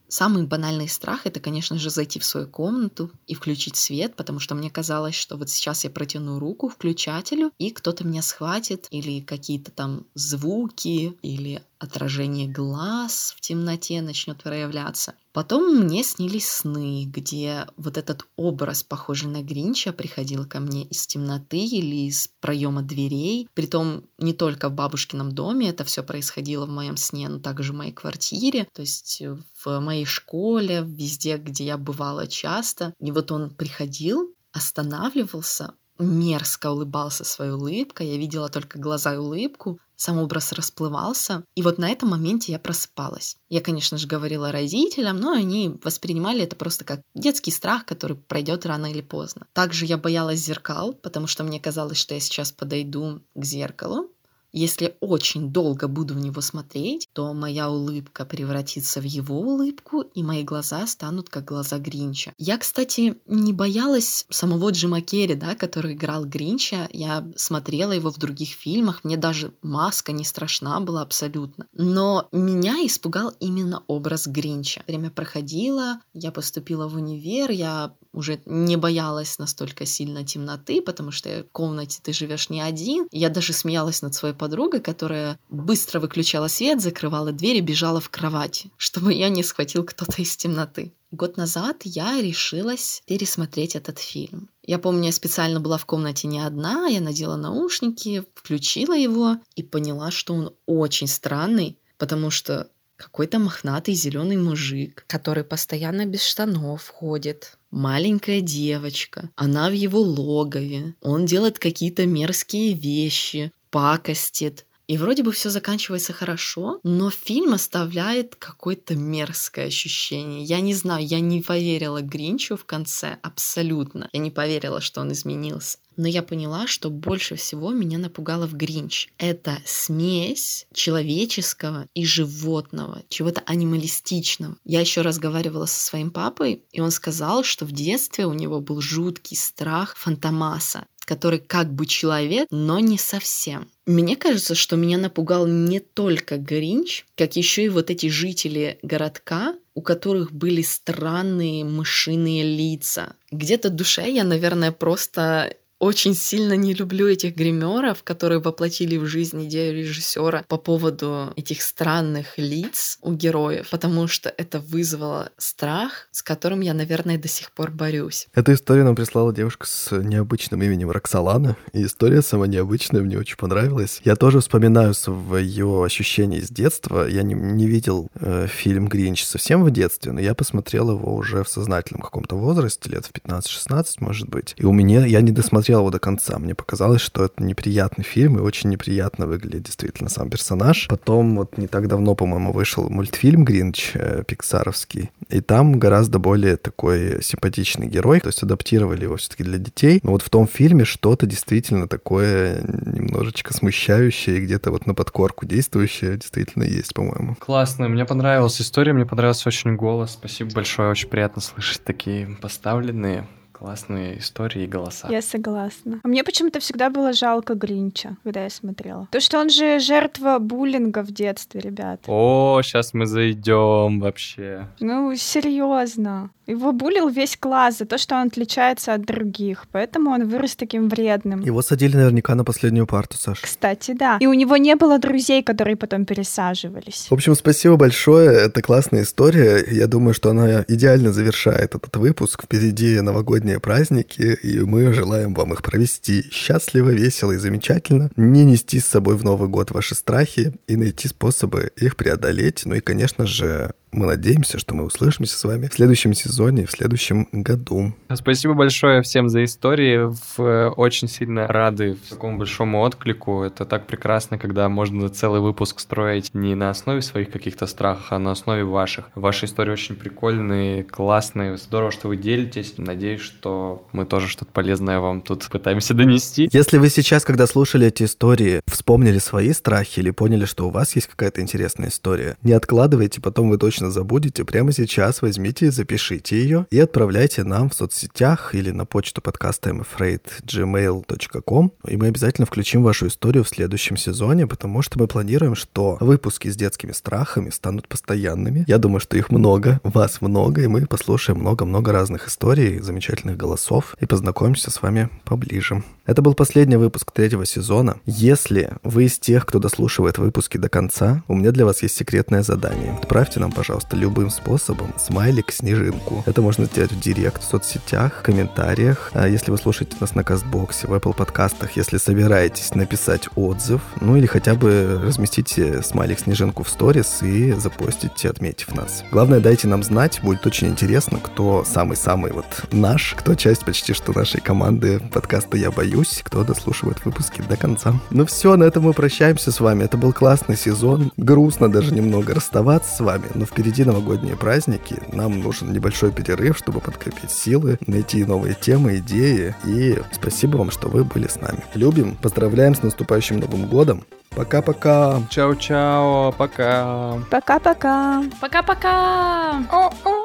Самый 0.09 0.47
банальный 0.47 0.89
страх— 0.89 1.23
это, 1.27 1.41
конечно 1.41 1.79
же, 1.79 1.91
зайти 1.91 2.21
в 2.21 2.25
свою 2.25 2.47
комнату 2.47 3.11
и 3.27 3.35
включить 3.35 3.77
свет, 3.77 4.15
потому 4.15 4.39
что 4.39 4.55
мне 4.55 4.71
казалось, 4.71 5.17
что 5.17 5.37
вот 5.37 5.51
сейчас 5.51 5.83
я 5.83 5.91
протяну 5.91 6.39
руку 6.39 6.69
включателю, 6.69 7.51
и 7.59 7.71
кто-то 7.71 8.07
меня 8.07 8.23
схватит, 8.23 8.87
или 8.91 9.21
какие-то 9.21 9.73
там 9.73 10.07
звуки, 10.15 11.19
или 11.23 11.63
отражение 11.87 12.49
глаз 12.49 13.35
в 13.37 13.41
темноте 13.41 14.03
начнет 14.03 14.43
проявляться. 14.43 15.15
Потом 15.33 15.77
мне 15.77 16.03
снились 16.03 16.49
сны, 16.49 17.05
где 17.05 17.67
вот 17.77 17.99
этот 17.99 18.27
образ, 18.37 18.83
похожий 18.83 19.29
на 19.29 19.43
Гринча, 19.43 19.93
приходил 19.93 20.47
ко 20.47 20.61
мне 20.61 20.85
из 20.85 21.07
темноты 21.07 21.59
или 21.59 22.09
из 22.09 22.31
проема 22.41 22.83
дверей. 22.83 23.47
Притом 23.53 24.05
не 24.19 24.33
только 24.33 24.71
в 24.71 24.73
бабушкином 24.73 25.33
доме 25.33 25.69
это 25.69 25.85
все 25.85 26.03
происходило 26.03 26.65
в 26.65 26.71
моем 26.71 26.97
сне, 26.97 27.29
но 27.29 27.39
также 27.39 27.73
в 27.73 27.77
моей 27.77 27.93
квартире, 27.93 28.67
то 28.73 28.81
есть 28.81 29.23
в 29.63 29.81
моей 29.81 30.07
школе, 30.07 30.83
везде, 30.87 31.37
где 31.37 31.67
я 31.67 31.77
бывала 31.77 32.27
часто. 32.27 32.95
И 32.99 33.13
вот 33.13 33.31
он 33.31 33.51
приходил, 33.51 34.35
останавливался, 34.53 35.75
мерзко 35.99 36.71
улыбался 36.71 37.25
своей 37.25 37.53
улыбкой, 37.53 38.09
я 38.09 38.17
видела 38.17 38.49
только 38.49 38.79
глаза 38.79 39.15
и 39.15 39.19
улыбку, 39.19 39.79
сам 39.97 40.19
образ 40.19 40.53
расплывался, 40.53 41.45
и 41.55 41.63
вот 41.63 41.79
на 41.79 41.89
этом 41.89 42.11
моменте 42.11 42.53
я 42.53 42.59
просыпалась. 42.59 43.37
Я, 43.49 43.63
конечно 43.63 43.97
же, 43.97 44.07
говорила 44.07 44.53
родителям, 44.53 45.17
но 45.17 45.33
они 45.33 45.79
воспринимали 45.83 46.43
это 46.43 46.55
просто 46.55 46.85
как 46.85 47.01
детский 47.15 47.51
страх, 47.51 47.87
который 47.87 48.17
пройдет 48.17 48.67
рано 48.67 48.91
или 48.91 49.01
поздно. 49.01 49.47
Также 49.55 49.87
я 49.87 49.97
боялась 49.97 50.39
зеркал, 50.41 50.93
потому 50.93 51.27
что 51.27 51.45
мне 51.45 51.59
казалось, 51.59 51.99
что 51.99 52.15
я 52.15 52.21
сейчас 52.21 52.53
подойду 52.53 53.23
к 53.35 53.45
зеркалу, 53.45 54.11
если 54.57 54.97
очень 55.01 55.51
долго 55.51 55.87
буду 55.87 56.15
в 56.15 56.19
него 56.19 56.41
смотреть, 56.41 57.09
то 57.13 57.35
моя 57.35 57.71
улыбка 57.71 58.25
превратится 58.25 59.03
в 59.03 59.05
его 59.05 59.39
улыбку, 59.39 60.01
и 60.01 60.23
мои 60.23 60.43
глаза 60.45 60.87
станут 60.87 61.29
как 61.29 61.45
глаза 61.45 61.79
Гринча. 61.79 62.33
Я, 62.39 62.57
кстати, 62.57 63.19
не 63.27 63.53
боялась 63.53 64.25
самого 64.31 64.71
Джима 64.71 65.03
Керри, 65.03 65.35
да, 65.35 65.55
который 65.55 65.93
играл 65.93 66.25
Гринча. 66.25 66.89
Я 66.91 67.29
смотрела 67.37 67.93
его 67.93 68.11
в 68.11 68.17
других 68.17 68.49
фильмах, 68.49 69.05
мне 69.05 69.19
даже 69.19 69.53
маска 69.61 70.13
не 70.13 70.25
страшна 70.25 70.81
была 70.81 71.03
абсолютно. 71.03 71.67
Но 71.73 72.27
меня 72.33 72.77
испугал 72.87 73.35
именно 73.41 73.83
образ 73.89 74.27
Гринча. 74.27 74.83
Время 74.87 75.11
проходило, 75.11 76.01
я 76.15 76.33
поступила 76.33 76.89
в 76.89 76.95
универ, 76.95 77.51
я 77.51 77.93
уже 78.15 78.41
не 78.47 78.77
боялась 78.77 79.39
настолько 79.39 79.85
сильно 79.85 80.25
темноты, 80.25 80.81
потому 80.81 81.11
что 81.11 81.45
в 81.45 81.53
комнате 81.53 82.01
ты 82.03 82.15
живешь 82.15 82.49
не 82.49 82.63
один. 82.63 83.07
Я 83.13 83.29
даже 83.29 83.53
смеялась 83.53 84.01
над 84.01 84.15
своей 84.15 84.35
которая 84.81 85.39
быстро 85.49 86.01
выключала 86.01 86.49
свет, 86.49 86.81
закрывала 86.81 87.33
дверь 87.33 87.57
и 87.57 87.61
бежала 87.61 88.01
в 88.01 88.11
кровать, 88.11 88.67
чтобы 88.77 89.13
я 89.13 89.29
не 89.29 89.43
схватил 89.43 89.85
кто-то 89.85 90.23
из 90.23 90.37
темноты. 90.37 90.93
Год 91.11 91.37
назад 91.37 91.83
я 91.85 92.21
решилась 92.21 93.03
пересмотреть 93.07 93.77
этот 93.77 93.99
фильм. 93.99 94.51
Я 94.63 94.79
помню, 94.79 95.07
я 95.07 95.13
специально 95.13 95.61
была 95.61 95.79
в 95.79 95.87
комнате 95.87 96.27
не 96.27 96.41
одна, 96.41 96.89
я 96.89 97.01
надела 97.01 97.37
наушники, 97.37 98.25
включила 98.35 98.97
его 98.97 99.37
и 99.55 99.63
поняла, 99.63 100.11
что 100.11 100.35
он 100.35 100.55
очень 100.67 101.07
странный, 101.07 101.79
потому 101.97 102.31
что 102.31 102.69
какой-то 102.97 103.39
мохнатый 103.39 103.95
зеленый 103.95 104.37
мужик, 104.37 105.05
который 105.07 105.45
постоянно 105.45 106.07
без 106.07 106.23
штанов 106.23 106.89
ходит. 106.89 107.59
Маленькая 107.71 108.41
девочка, 108.41 109.31
она 109.37 109.69
в 109.69 109.75
его 109.75 110.01
логове. 110.01 110.95
Он 111.03 111.27
делает 111.27 111.59
какие-то 111.59 112.07
мерзкие 112.07 112.73
вещи, 112.73 113.53
пакостит. 113.71 114.67
И 114.89 114.99
вроде 114.99 115.25
бы 115.25 115.33
все 115.33 115.51
заканчивается 115.51 116.13
хорошо, 116.13 116.79
но 116.85 117.11
фильм 117.11 117.55
оставляет 117.55 118.37
какое-то 118.37 118.95
мерзкое 118.95 119.67
ощущение. 119.67 120.45
Я 120.45 120.61
не 120.61 120.75
знаю, 120.75 121.05
я 121.05 121.19
не 121.19 121.43
поверила 121.43 122.03
Гринчу 122.03 122.57
в 122.57 122.65
конце 122.65 123.19
абсолютно. 123.23 124.09
Я 124.13 124.21
не 124.21 124.31
поверила, 124.31 124.81
что 124.81 125.01
он 125.01 125.13
изменился. 125.13 125.79
Но 125.97 126.07
я 126.07 126.23
поняла, 126.23 126.69
что 126.69 126.91
больше 126.91 127.35
всего 127.35 127.73
меня 127.73 127.99
напугало 127.99 128.47
в 128.47 128.55
Гринч. 128.55 129.09
Это 129.19 129.59
смесь 129.65 130.67
человеческого 130.73 131.89
и 131.95 132.05
животного, 132.05 133.03
чего-то 133.09 133.43
анималистичного. 133.47 134.57
Я 134.65 134.81
еще 134.81 135.01
разговаривала 135.01 135.67
со 135.67 135.81
своим 135.81 136.11
папой, 136.11 136.63
и 136.71 136.81
он 136.81 136.93
сказал, 136.93 137.43
что 137.43 137.65
в 137.65 137.73
детстве 137.73 138.27
у 138.27 138.35
него 138.35 138.61
был 138.61 138.81
жуткий 138.81 139.37
страх 139.37 139.97
Фантомаса 139.97 140.87
который 141.07 141.39
как 141.39 141.73
бы 141.73 141.87
человек, 141.87 142.47
но 142.51 142.79
не 142.81 142.99
совсем. 142.99 143.69
Мне 143.87 144.17
кажется, 144.17 144.55
что 144.55 144.77
меня 144.77 144.99
напугал 144.99 145.47
не 145.47 145.81
только 145.81 146.37
Гринч, 146.37 147.07
как 147.17 147.37
еще 147.37 147.65
и 147.65 147.69
вот 147.71 147.89
эти 147.89 148.09
жители 148.09 148.79
городка, 148.83 149.55
у 149.75 149.81
которых 149.81 150.33
были 150.33 150.63
странные 150.63 151.65
мышиные 151.65 152.43
лица. 152.43 153.15
Где-то 153.31 153.71
душе 153.71 154.11
я, 154.11 154.25
наверное, 154.25 154.73
просто 154.73 155.57
очень 155.79 156.15
сильно 156.15 156.55
не 156.55 156.75
люблю 156.75 157.09
этих 157.09 157.37
гримеров, 157.37 158.03
которые 158.03 158.41
воплотили 158.41 158.97
в 158.97 159.07
жизнь 159.07 159.45
идею 159.47 159.77
режиссера 159.77 160.45
по 160.49 160.57
поводу 160.57 161.33
этих 161.37 161.63
странных 161.63 162.39
лиц 162.39 162.99
у 163.03 163.13
героев, 163.13 163.69
потому 163.71 164.09
что 164.09 164.33
это 164.37 164.59
вызвало 164.59 165.31
страх, 165.37 166.09
с 166.13 166.23
которым 166.23 166.61
я, 166.61 166.73
наверное, 166.73 167.19
до 167.19 167.29
сих 167.29 167.53
пор 167.53 167.71
борюсь. 167.71 168.29
Эту 168.35 168.55
историю 168.55 168.85
нам 168.85 168.97
прислала 168.97 169.35
девушка 169.35 169.67
с 169.67 169.95
необычным 169.95 170.63
именем 170.63 170.91
Роксолана, 170.91 171.57
и 171.73 171.85
история 171.85 172.23
сама 172.23 172.47
необычная, 172.47 173.03
мне 173.03 173.19
очень 173.19 173.37
понравилась. 173.37 174.01
Я 174.05 174.17
тоже 174.17 174.41
вспоминаю 174.41 174.95
свое 174.95 175.85
ощущение 175.85 176.41
из 176.41 176.51
детства. 176.51 177.07
Я 177.07 177.23
не, 177.23 177.35
не 177.35 177.67
видел 177.67 178.09
э, 178.15 178.47
фильм 178.49 178.89
«Гринч» 178.89 179.25
совсем 179.25 179.63
в 179.65 179.71
детстве, 179.71 180.13
но 180.13 180.21
я 180.21 180.35
посмотрел 180.35 180.91
его 180.91 181.15
уже 181.15 181.45
в 181.45 181.49
сознательном 181.49 182.03
каком-то 182.03 182.37
возрасте, 182.37 182.91
лет 182.91 183.07
в 183.07 183.13
15-16, 183.13 183.85
может 183.99 184.29
быть. 184.29 184.55
И 184.57 184.65
у 184.65 184.73
меня, 184.73 185.05
я 185.05 185.21
не 185.21 185.33
досмотрел 185.33 185.66
его 185.73 185.91
до 185.91 185.99
конца. 185.99 186.39
Мне 186.39 186.55
показалось, 186.55 187.01
что 187.01 187.25
это 187.25 187.43
неприятный 187.43 188.05
фильм, 188.05 188.39
и 188.39 188.41
очень 188.41 188.71
неприятно 188.71 189.27
выглядит 189.27 189.65
действительно 189.65 190.09
сам 190.09 190.31
персонаж. 190.31 190.89
Потом 190.89 191.37
вот 191.37 191.59
не 191.59 191.67
так 191.67 191.89
давно, 191.89 192.15
по-моему, 192.15 192.53
вышел 192.53 192.89
мультфильм 192.89 193.45
«Гринч» 193.45 193.93
э, 193.95 194.23
пиксаровский, 194.27 195.11
и 195.29 195.41
там 195.41 195.79
гораздо 195.79 196.19
более 196.19 196.57
такой 196.57 197.23
симпатичный 197.23 197.87
герой, 197.87 198.21
то 198.21 198.29
есть 198.29 198.43
адаптировали 198.43 199.05
его 199.05 199.17
все-таки 199.17 199.45
для 199.45 199.59
детей. 199.59 200.01
Но 200.03 200.13
вот 200.13 200.23
в 200.23 200.31
том 200.31 200.47
фильме 200.47 200.85
что-то 200.85 201.27
действительно 201.27 201.89
такое 201.89 202.63
немножечко 202.63 203.53
смущающее 203.53 204.39
и 204.39 204.41
где-то 204.41 204.71
вот 204.71 204.87
на 204.87 204.95
подкорку 204.95 205.47
действующее 205.47 206.17
действительно 206.17 206.65
есть, 206.65 206.95
по-моему. 206.95 207.37
Классно, 207.37 207.89
мне 207.89 208.05
понравилась 208.05 208.61
история, 208.61 208.93
мне 208.93 209.07
понравился 209.07 209.49
очень 209.49 209.77
голос. 209.77 210.13
Спасибо 210.13 210.51
большое, 210.53 210.91
очень 210.91 211.09
приятно 211.09 211.43
слышать 211.43 211.83
такие 211.85 212.37
поставленные 212.41 213.27
классные 213.59 214.19
истории 214.19 214.65
и 214.65 214.67
голоса. 214.67 215.09
Я 215.11 215.23
согласна. 215.23 216.01
А 216.03 216.09
мне 216.09 216.23
почему-то 216.25 216.61
всегда 216.61 216.91
было 216.91 217.13
жалко 217.13 217.55
Гринча, 217.55 218.17
когда 218.23 218.45
я 218.45 218.51
смотрела. 218.51 219.09
То, 219.11 219.21
что 219.21 219.41
он 219.41 219.49
же 219.49 219.79
жертва 219.79 220.39
буллинга 220.39 221.03
в 221.03 221.11
детстве, 221.11 221.61
ребят. 221.61 222.01
О, 222.07 222.61
сейчас 222.63 222.93
мы 222.93 223.07
зайдем 223.07 224.01
вообще. 224.01 224.67
Ну, 224.81 225.17
серьезно. 225.17 226.31
Его 226.47 226.73
булил 226.73 227.09
весь 227.09 227.37
класс 227.37 227.79
за 227.79 227.87
то, 227.87 227.99
что 227.99 228.15
он 228.15 228.29
отличается 228.29 228.95
от 228.95 229.05
других, 229.05 229.67
поэтому 229.73 230.11
он 230.11 230.29
вырос 230.29 230.55
таким 230.55 230.89
вредным. 230.89 231.41
Его 231.41 231.61
садили 231.61 231.97
наверняка 231.97 232.37
на 232.37 232.45
последнюю 232.45 232.87
парту, 232.87 233.17
Саша. 233.17 233.43
Кстати, 233.43 233.93
да. 233.93 234.19
И 234.21 234.27
у 234.27 234.33
него 234.33 234.57
не 234.57 234.77
было 234.77 234.99
друзей, 235.01 235.43
которые 235.43 235.77
потом 235.77 236.05
пересаживались. 236.05 237.09
В 237.11 237.15
общем, 237.15 237.35
спасибо 237.35 237.77
большое. 237.77 238.31
Это 238.31 238.63
классная 238.63 239.03
история. 239.03 239.65
Я 239.69 239.89
думаю, 239.89 240.15
что 240.15 240.31
она 240.31 240.65
идеально 240.69 241.13
завершает 241.13 241.75
этот 241.75 241.97
выпуск. 241.97 242.45
Впереди 242.45 243.01
новогодние 243.47 243.61
праздники, 243.61 244.39
и 244.43 244.61
мы 244.61 244.93
желаем 244.93 245.35
вам 245.35 245.53
их 245.53 245.63
провести 245.63 246.25
счастливо, 246.31 246.91
весело 246.91 247.33
и 247.33 247.37
замечательно. 247.37 248.11
Не 248.17 248.45
нести 248.45 248.81
с 248.81 248.87
собой 248.87 249.17
в 249.17 249.25
Новый 249.25 249.49
год 249.49 249.71
ваши 249.71 249.95
страхи 249.95 250.53
и 250.67 250.77
найти 250.77 251.09
способы 251.09 251.71
их 251.77 251.97
преодолеть. 251.97 252.63
Ну 252.65 252.75
и, 252.75 252.81
конечно 252.81 253.27
же, 253.27 253.73
мы 253.97 254.07
надеемся, 254.07 254.59
что 254.59 254.75
мы 254.75 254.85
услышимся 254.85 255.39
с 255.39 255.45
вами 255.45 255.69
в 255.69 255.75
следующем 255.75 256.15
сезоне, 256.15 256.67
в 256.67 256.71
следующем 256.71 257.27
году. 257.33 257.95
Спасибо 258.15 258.55
большое 258.55 259.03
всем 259.03 259.29
за 259.29 259.45
истории. 259.45 260.13
В, 260.37 260.71
очень 260.77 261.09
сильно 261.09 261.47
рады 261.47 261.97
такому 262.09 262.39
большому 262.39 262.83
отклику. 262.83 263.43
Это 263.43 263.65
так 263.65 263.87
прекрасно, 263.87 264.39
когда 264.39 264.69
можно 264.69 265.09
целый 265.09 265.41
выпуск 265.41 265.81
строить 265.81 266.35
не 266.35 266.55
на 266.55 266.71
основе 266.71 267.03
своих 267.03 267.31
каких-то 267.31 267.67
страхов, 267.67 268.07
а 268.11 268.19
на 268.19 268.33
основе 268.33 268.65
ваших. 268.65 269.11
Ваши 269.15 269.47
истории 269.47 269.73
очень 269.73 269.97
прикольные, 269.97 270.85
классные. 270.85 271.57
Здорово, 271.57 271.91
что 271.91 272.09
вы 272.09 272.17
делитесь. 272.17 272.75
Надеюсь, 272.77 273.21
что 273.21 273.87
мы 273.93 274.05
тоже 274.05 274.29
что-то 274.29 274.53
полезное 274.53 275.01
вам 275.01 275.23
тут 275.23 275.49
пытаемся 275.49 275.95
донести. 275.95 276.49
Если 276.53 276.79
вы 276.79 276.91
сейчас, 276.91 277.25
когда 277.25 277.47
слушали 277.47 277.87
эти 277.87 278.03
истории, 278.03 278.61
вспомнили 278.67 279.19
свои 279.19 279.53
страхи 279.53 280.01
или 280.01 280.11
поняли, 280.11 280.45
что 280.45 280.69
у 280.69 280.71
вас 280.71 280.95
есть 280.95 281.07
какая-то 281.07 281.41
интересная 281.41 281.89
история, 281.89 282.37
не 282.43 282.53
откладывайте, 282.53 283.21
потом 283.21 283.49
вы 283.49 283.59
точно 283.59 283.86
точно 283.87 283.91
забудете, 283.91 284.45
прямо 284.45 284.73
сейчас 284.73 285.23
возьмите 285.23 285.67
и 285.67 285.71
запишите 285.71 286.37
ее 286.37 286.67
и 286.71 286.81
отправляйте 286.81 287.45
нам 287.45 287.71
в 287.71 287.75
соцсетях 287.75 288.55
или 288.55 288.71
на 288.71 288.85
почту 288.85 289.21
подкаста 289.21 289.71
mfraid.gmail.com. 289.71 291.73
И 291.89 291.97
мы 291.97 292.09
обязательно 292.09 292.47
включим 292.47 292.83
вашу 292.83 293.07
историю 293.07 293.45
в 293.45 293.49
следующем 293.49 293.97
сезоне, 293.97 294.47
потому 294.47 294.83
что 294.83 294.99
мы 294.99 295.07
планируем, 295.07 295.55
что 295.55 295.97
выпуски 296.01 296.49
с 296.49 296.57
детскими 296.57 296.93
страхами 296.93 297.51
станут 297.51 297.89
постоянными. 297.89 298.65
Я 298.67 298.79
думаю, 298.79 299.01
что 299.01 299.17
их 299.17 299.31
много, 299.31 299.81
вас 299.83 300.21
много, 300.21 300.63
и 300.63 300.67
мы 300.67 300.87
послушаем 300.87 301.41
много-много 301.41 301.93
разных 301.93 302.29
историй, 302.29 302.81
замечательных 302.81 303.37
голосов 303.37 303.97
и 304.01 304.07
познакомимся 304.07 304.71
с 304.71 304.83
вами 304.83 305.09
поближе. 305.25 305.83
Это 306.07 306.23
был 306.23 306.35
последний 306.35 306.77
выпуск 306.77 307.11
третьего 307.11 307.45
сезона. 307.45 307.97
Если 308.07 308.71
вы 308.85 309.05
из 309.05 309.19
тех, 309.19 309.45
кто 309.45 309.59
дослушивает 309.59 310.19
выпуски 310.19 310.57
до 310.57 310.69
конца, 310.69 311.25
у 311.27 311.35
меня 311.35 311.51
для 311.51 311.65
вас 311.65 311.83
есть 311.83 311.97
секретное 311.97 312.43
задание. 312.43 312.97
Отправьте 313.03 313.41
нам, 313.41 313.51
пожалуйста, 313.51 313.76
любым 313.93 314.31
способом 314.31 314.93
смайлик 314.99 315.53
снежинку. 315.53 316.23
Это 316.27 316.43
можно 316.43 316.67
сделать 316.67 316.93
в 316.93 317.01
директ, 317.01 317.43
в 317.43 317.45
соцсетях, 317.45 318.21
в 318.21 318.23
комментариях. 318.23 319.11
А 319.15 319.29
если 319.29 319.51
вы 319.51 319.59
слушаете 319.59 319.97
нас 320.01 320.15
на 320.15 320.25
Кастбоксе, 320.25 320.87
в 320.87 320.93
Apple 320.93 321.15
подкастах, 321.15 321.77
если 321.77 321.97
собираетесь 321.97 322.75
написать 322.75 323.29
отзыв, 323.35 323.81
ну 324.01 324.17
или 324.17 324.27
хотя 324.27 324.55
бы 324.55 325.01
разместите 325.03 325.83
смайлик 325.83 326.21
снежинку 326.21 326.63
в 326.65 326.69
сторис 326.69 327.23
и 327.23 327.53
запостите, 327.53 328.29
отметив 328.29 328.75
нас. 328.75 329.05
Главное, 329.11 329.41
дайте 329.41 329.69
нам 329.69 329.83
знать, 329.83 330.21
будет 330.23 330.47
очень 330.47 330.69
интересно, 330.69 331.19
кто 331.19 331.65
самый-самый 331.65 332.33
вот 332.33 332.47
наш, 332.73 333.15
кто 333.17 333.35
часть 333.35 333.65
почти 333.65 333.95
что 333.95 334.13
нашей 334.13 334.41
команды 334.41 335.01
подкаста 335.13 335.57
«Я 335.57 335.71
боюсь» 335.71 336.23
кто 336.27 336.45
дослушивает 336.45 337.05
выпуски 337.05 337.43
до 337.49 337.57
конца. 337.57 337.95
Ну 338.11 338.27
все, 338.27 338.57
на 338.57 338.65
этом 338.65 338.85
мы 338.85 338.93
прощаемся 338.93 339.53
с 339.53 339.61
вами. 339.61 339.85
Это 339.85 339.97
был 339.97 340.13
классный 340.13 340.57
сезон. 340.57 341.13
Грустно 341.17 341.71
даже 341.71 341.95
немного 341.95 342.35
расставаться 342.35 342.97
с 342.97 343.01
вами, 343.01 343.27
но 343.35 343.47
впереди 343.57 343.85
новогодние 343.85 344.37
праздники. 344.37 344.97
Нам 345.13 345.41
нужен 345.41 345.73
небольшой 345.73 346.13
перерыв, 346.13 346.59
чтобы 346.59 346.81
подкопить 346.81 347.31
силы, 347.31 347.79
найти 347.87 348.23
новые 348.23 348.55
темы, 348.55 348.99
идеи. 348.99 349.55
И 349.65 349.99
спасибо 350.13 350.59
вам, 350.59 350.71
что 350.71 350.89
вы 350.89 351.05
были 351.05 351.27
с 351.27 351.41
нами. 351.41 351.65
Любим, 351.73 352.17
поздравляем 352.17 352.75
с 352.75 352.83
наступающим 352.83 353.41
Новым 353.41 353.67
годом. 353.67 354.05
Пока-пока. 354.35 355.23
Чао-чао. 355.31 356.35
Пока. 356.37 357.15
Пока-пока. 357.31 358.25
Пока-пока. 358.43 359.65
О-о. 359.71 360.16